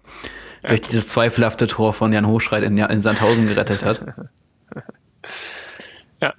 ja. 0.62 0.70
durch 0.70 0.80
dieses 0.82 1.08
zweifelhafte 1.08 1.66
Tor 1.66 1.92
von 1.92 2.12
Jan 2.12 2.26
Hochschreit 2.26 2.64
in, 2.64 2.76
in 2.76 3.02
Sandhausen 3.02 3.46
gerettet 3.48 3.84
hat. 3.84 4.02
ja, 6.20 6.34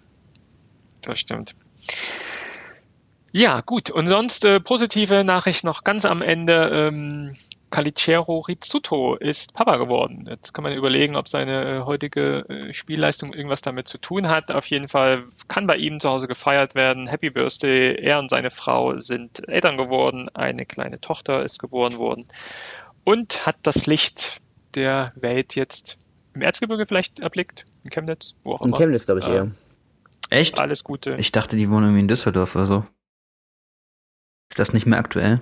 das 1.01 1.19
stimmt. 1.19 1.55
Ja, 3.32 3.61
gut. 3.61 3.89
Und 3.89 4.07
sonst 4.07 4.45
äh, 4.45 4.59
positive 4.59 5.23
Nachricht 5.23 5.63
noch 5.63 5.84
ganz 5.84 6.05
am 6.05 6.21
Ende. 6.21 6.69
Ähm, 6.73 7.34
Calicero 7.70 8.39
Rizzuto 8.39 9.15
ist 9.15 9.53
Papa 9.53 9.78
geworden. 9.78 10.26
Jetzt 10.30 10.53
kann 10.53 10.63
man 10.63 10.74
überlegen, 10.74 11.15
ob 11.15 11.28
seine 11.28 11.80
äh, 11.80 11.82
heutige 11.84 12.45
äh, 12.47 12.74
Spielleistung 12.74 13.34
irgendwas 13.34 13.61
damit 13.61 13.88
zu 13.88 13.97
tun 13.97 14.30
hat. 14.30 14.51
Auf 14.51 14.65
jeden 14.68 14.88
Fall 14.88 15.26
kann 15.47 15.68
bei 15.68 15.76
ihm 15.78 15.99
zu 15.99 16.09
Hause 16.09 16.28
gefeiert 16.28 16.76
werden. 16.76 17.07
Happy 17.07 17.30
Birthday. 17.30 17.95
Er 17.95 18.20
und 18.20 18.30
seine 18.30 18.51
Frau 18.51 18.97
sind 18.99 19.47
Eltern 19.49 19.78
geworden. 19.78 20.30
Eine 20.34 20.65
kleine 20.65 21.01
Tochter 21.01 21.43
ist 21.43 21.59
geboren 21.59 21.97
worden 21.97 22.26
und 23.03 23.45
hat 23.45 23.57
das 23.63 23.86
Licht 23.86 24.41
der 24.76 25.11
Welt 25.15 25.55
jetzt 25.55 25.97
im 26.34 26.41
Erzgebirge 26.41 26.86
vielleicht 26.86 27.20
erblickt. 27.20 27.65
In 27.84 27.89
Chemnitz, 27.89 28.36
wo 28.43 28.53
auch 28.53 28.61
immer. 28.61 28.76
In 28.76 28.82
Chemnitz, 28.82 29.05
glaube 29.05 29.22
ich, 29.22 29.28
eher. 29.28 29.51
Echt? 30.30 30.59
Alles 30.59 30.84
Gute. 30.84 31.15
Ich 31.18 31.32
dachte, 31.32 31.55
die 31.55 31.70
wohnen 31.70 31.86
irgendwie 31.86 32.01
in 32.01 32.07
Düsseldorf 32.07 32.55
oder 32.55 32.65
so. 32.65 32.86
Ist 34.49 34.59
das 34.59 34.74
nicht 34.74 34.86
mehr 34.86 34.99
aktuell? 34.99 35.41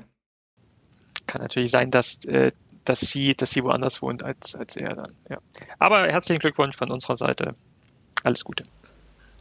Kann 1.28 1.42
natürlich 1.42 1.72
sein, 1.72 1.92
dass, 1.92 2.24
äh, 2.26 2.52
dass, 2.84 3.00
sie, 3.02 3.36
dass 3.36 3.52
sie 3.52 3.64
woanders 3.64 4.02
wohnt 4.02 4.24
als, 4.24 4.56
als 4.56 4.78
er 4.78 4.96
dann. 4.96 5.16
Ja. 5.30 5.38
Aber 5.80 6.08
herzlichen 6.08 6.40
Glückwunsch 6.40 6.78
von 6.78 6.92
unserer 6.92 7.18
Seite. 7.18 7.56
Alles 8.24 8.44
Gute. 8.44 8.64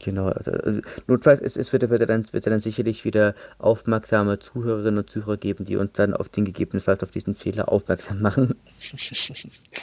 Genau, 0.03 0.26
also, 0.26 0.51
also 0.51 0.80
notfalls 1.07 1.40
es, 1.40 1.57
es 1.57 1.72
wird, 1.72 1.88
wird, 1.88 2.09
dann, 2.09 2.24
wird 2.32 2.47
dann 2.47 2.61
sicherlich 2.61 3.05
wieder 3.05 3.34
aufmerksame 3.59 4.38
Zuhörerinnen 4.38 4.99
und 4.99 5.11
Zuhörer 5.11 5.36
geben, 5.36 5.64
die 5.64 5.76
uns 5.76 5.92
dann 5.92 6.14
auf 6.14 6.28
den 6.28 6.45
gegebenenfalls 6.45 7.03
auf 7.03 7.11
diesen 7.11 7.34
Fehler 7.34 7.70
aufmerksam 7.70 8.20
machen. 8.20 8.55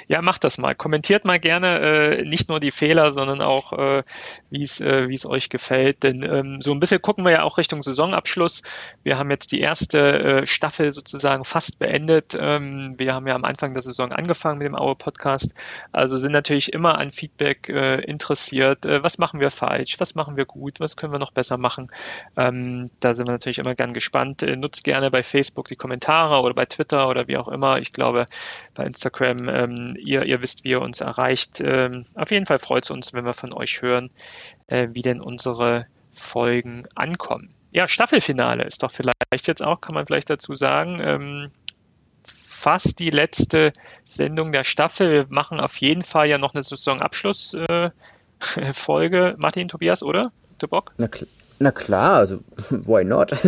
Ja, 0.07 0.21
macht 0.21 0.43
das 0.43 0.59
mal. 0.59 0.75
Kommentiert 0.75 1.25
mal 1.25 1.39
gerne 1.39 1.79
äh, 1.79 2.23
nicht 2.23 2.49
nur 2.49 2.59
die 2.59 2.69
Fehler, 2.69 3.13
sondern 3.13 3.41
auch, 3.41 3.73
äh, 3.73 4.03
wie 4.51 4.61
es 4.61 4.79
äh, 4.79 5.11
es 5.11 5.25
euch 5.25 5.49
gefällt. 5.49 6.03
Denn 6.03 6.23
ähm, 6.23 6.61
so 6.61 6.71
ein 6.71 6.79
bisschen 6.79 7.01
gucken 7.01 7.25
wir 7.25 7.31
ja 7.31 7.43
auch 7.43 7.57
Richtung 7.57 7.81
Saisonabschluss. 7.81 8.61
Wir 9.03 9.17
haben 9.17 9.31
jetzt 9.31 9.51
die 9.51 9.59
erste 9.59 9.99
äh, 9.99 10.45
Staffel 10.45 10.91
sozusagen 10.91 11.45
fast 11.45 11.79
beendet. 11.79 12.37
Ähm, 12.39 12.95
wir 12.97 13.13
haben 13.13 13.27
ja 13.27 13.35
am 13.35 13.45
Anfang 13.45 13.73
der 13.73 13.81
Saison 13.81 14.11
angefangen 14.11 14.59
mit 14.59 14.67
dem 14.67 14.75
Aue 14.75 14.95
Podcast. 14.95 15.53
Also 15.91 16.17
sind 16.17 16.31
natürlich 16.31 16.73
immer 16.73 16.97
an 16.97 17.11
Feedback 17.11 17.69
äh, 17.69 18.01
interessiert. 18.01 18.85
Äh, 18.85 19.03
was 19.03 19.17
machen 19.17 19.39
wir 19.39 19.51
falsch? 19.51 19.97
Was 20.01 20.15
machen 20.15 20.35
wir 20.35 20.45
gut, 20.45 20.79
was 20.79 20.97
können 20.97 21.13
wir 21.13 21.19
noch 21.19 21.31
besser 21.31 21.57
machen. 21.57 21.91
Ähm, 22.35 22.89
da 22.99 23.13
sind 23.13 23.27
wir 23.27 23.33
natürlich 23.33 23.59
immer 23.59 23.75
gern 23.75 23.93
gespannt. 23.93 24.41
Äh, 24.41 24.55
nutzt 24.55 24.83
gerne 24.83 25.11
bei 25.11 25.21
Facebook 25.21 25.67
die 25.67 25.75
Kommentare 25.75 26.41
oder 26.41 26.55
bei 26.55 26.65
Twitter 26.65 27.07
oder 27.07 27.27
wie 27.27 27.37
auch 27.37 27.47
immer. 27.47 27.77
Ich 27.77 27.93
glaube, 27.93 28.25
bei 28.73 28.83
Instagram, 28.85 29.47
ähm, 29.47 29.97
ihr, 29.99 30.23
ihr 30.23 30.41
wisst, 30.41 30.63
wie 30.63 30.69
ihr 30.69 30.81
uns 30.81 31.01
erreicht. 31.01 31.61
Ähm, 31.63 32.05
auf 32.15 32.31
jeden 32.31 32.47
Fall 32.47 32.57
freut 32.57 32.85
es 32.85 32.91
uns, 32.91 33.13
wenn 33.13 33.25
wir 33.25 33.35
von 33.35 33.53
euch 33.53 33.83
hören, 33.83 34.09
äh, 34.67 34.87
wie 34.91 35.03
denn 35.03 35.21
unsere 35.21 35.85
Folgen 36.13 36.87
ankommen. 36.95 37.53
Ja, 37.71 37.87
Staffelfinale 37.87 38.63
ist 38.63 38.83
doch 38.83 38.91
vielleicht 38.91 39.47
jetzt 39.47 39.63
auch, 39.63 39.79
kann 39.79 39.93
man 39.93 40.07
vielleicht 40.07 40.31
dazu 40.31 40.55
sagen, 40.55 40.99
ähm, 40.99 41.51
fast 42.61 42.99
die 42.99 43.09
letzte 43.09 43.73
Sendung 44.03 44.51
der 44.51 44.63
Staffel. 44.63 45.11
Wir 45.11 45.25
machen 45.29 45.59
auf 45.59 45.77
jeden 45.77 46.03
Fall 46.03 46.27
ja 46.27 46.37
noch 46.37 46.53
eine 46.53 46.61
Saisonabschluss. 46.61 47.53
Äh, 47.53 47.91
Folge, 48.73 49.35
Martin, 49.37 49.67
Tobias, 49.67 50.03
oder? 50.03 50.31
Der 50.61 50.67
Bock? 50.67 50.93
Na, 50.97 51.07
na 51.59 51.71
klar, 51.71 52.15
also 52.17 52.39
why 52.69 53.03
not? 53.03 53.33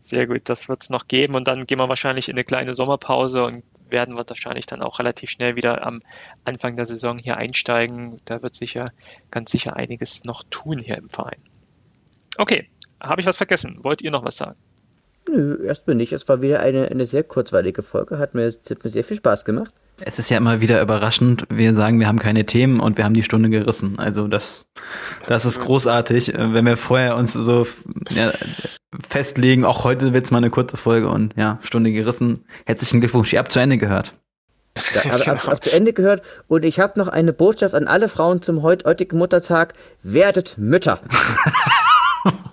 Sehr 0.00 0.26
gut, 0.26 0.42
das 0.44 0.68
wird 0.68 0.82
es 0.82 0.90
noch 0.90 1.06
geben 1.08 1.34
und 1.34 1.46
dann 1.48 1.66
gehen 1.66 1.78
wir 1.78 1.88
wahrscheinlich 1.88 2.28
in 2.28 2.34
eine 2.34 2.44
kleine 2.44 2.74
Sommerpause 2.74 3.44
und 3.44 3.62
werden 3.88 4.16
wir 4.16 4.28
wahrscheinlich 4.28 4.66
dann 4.66 4.82
auch 4.82 4.98
relativ 4.98 5.30
schnell 5.30 5.54
wieder 5.54 5.86
am 5.86 6.02
Anfang 6.44 6.76
der 6.76 6.86
Saison 6.86 7.18
hier 7.18 7.36
einsteigen. 7.36 8.20
Da 8.24 8.42
wird 8.42 8.54
sicher 8.54 8.92
ganz 9.30 9.50
sicher 9.50 9.76
einiges 9.76 10.24
noch 10.24 10.42
tun 10.50 10.80
hier 10.80 10.98
im 10.98 11.08
Verein. 11.08 11.40
Okay, 12.36 12.68
habe 13.00 13.20
ich 13.20 13.26
was 13.26 13.36
vergessen? 13.36 13.78
Wollt 13.82 14.02
ihr 14.02 14.10
noch 14.10 14.24
was 14.24 14.36
sagen? 14.36 14.56
Nö, 15.28 15.64
erstmal 15.64 15.94
nicht. 15.94 16.12
Es 16.12 16.28
war 16.28 16.42
wieder 16.42 16.60
eine, 16.60 16.88
eine 16.88 17.06
sehr 17.06 17.22
kurzweilige 17.22 17.82
Folge. 17.82 18.18
Hat 18.18 18.34
mir, 18.34 18.46
hat 18.46 18.84
mir 18.84 18.90
sehr 18.90 19.04
viel 19.04 19.16
Spaß 19.16 19.44
gemacht. 19.44 19.72
Es 20.04 20.18
ist 20.18 20.30
ja 20.30 20.36
immer 20.36 20.60
wieder 20.60 20.82
überraschend. 20.82 21.46
Wir 21.48 21.74
sagen, 21.74 22.00
wir 22.00 22.08
haben 22.08 22.18
keine 22.18 22.44
Themen 22.44 22.80
und 22.80 22.96
wir 22.96 23.04
haben 23.04 23.14
die 23.14 23.22
Stunde 23.22 23.50
gerissen. 23.50 23.98
Also 23.98 24.26
das, 24.26 24.66
das 25.26 25.44
ist 25.44 25.60
großartig, 25.60 26.32
wenn 26.36 26.66
wir 26.66 26.76
vorher 26.76 27.16
uns 27.16 27.32
so 27.32 27.66
ja, 28.10 28.32
festlegen, 29.08 29.64
auch 29.64 29.84
heute 29.84 30.12
wird's 30.12 30.30
mal 30.30 30.38
eine 30.38 30.50
kurze 30.50 30.76
Folge 30.76 31.08
und 31.08 31.34
ja, 31.36 31.58
Stunde 31.62 31.92
gerissen. 31.92 32.44
Herzlichen 32.66 33.00
Glückwunsch, 33.00 33.32
ihr 33.32 33.38
habt 33.38 33.52
zu 33.52 33.60
Ende 33.60 33.78
gehört. 33.78 34.12
Ja, 34.94 35.12
hab, 35.12 35.26
hab, 35.26 35.46
hab 35.46 35.64
zu 35.64 35.72
Ende 35.72 35.92
gehört 35.92 36.22
und 36.48 36.64
ich 36.64 36.80
habe 36.80 36.98
noch 36.98 37.08
eine 37.08 37.32
Botschaft 37.32 37.74
an 37.74 37.86
alle 37.86 38.08
Frauen 38.08 38.42
zum 38.42 38.62
heutigen 38.62 39.18
Muttertag. 39.18 39.74
Werdet 40.02 40.56
Mütter. 40.58 41.00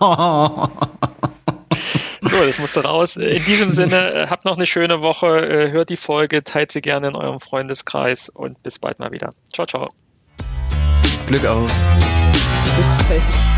Das 2.46 2.58
musste 2.58 2.84
raus. 2.84 3.16
In 3.16 3.44
diesem 3.44 3.70
Sinne, 3.70 4.12
äh, 4.14 4.26
habt 4.28 4.44
noch 4.44 4.56
eine 4.56 4.66
schöne 4.66 5.00
Woche, 5.00 5.26
äh, 5.26 5.70
hört 5.70 5.90
die 5.90 5.96
Folge, 5.96 6.42
teilt 6.42 6.72
sie 6.72 6.80
gerne 6.80 7.08
in 7.08 7.16
eurem 7.16 7.40
Freundeskreis 7.40 8.28
und 8.28 8.62
bis 8.62 8.78
bald 8.78 8.98
mal 8.98 9.12
wieder. 9.12 9.32
Ciao, 9.52 9.66
ciao. 9.66 9.88
Glück 11.26 11.44
auf. 11.44 11.66
Bis 12.76 12.88
bald. 13.08 13.49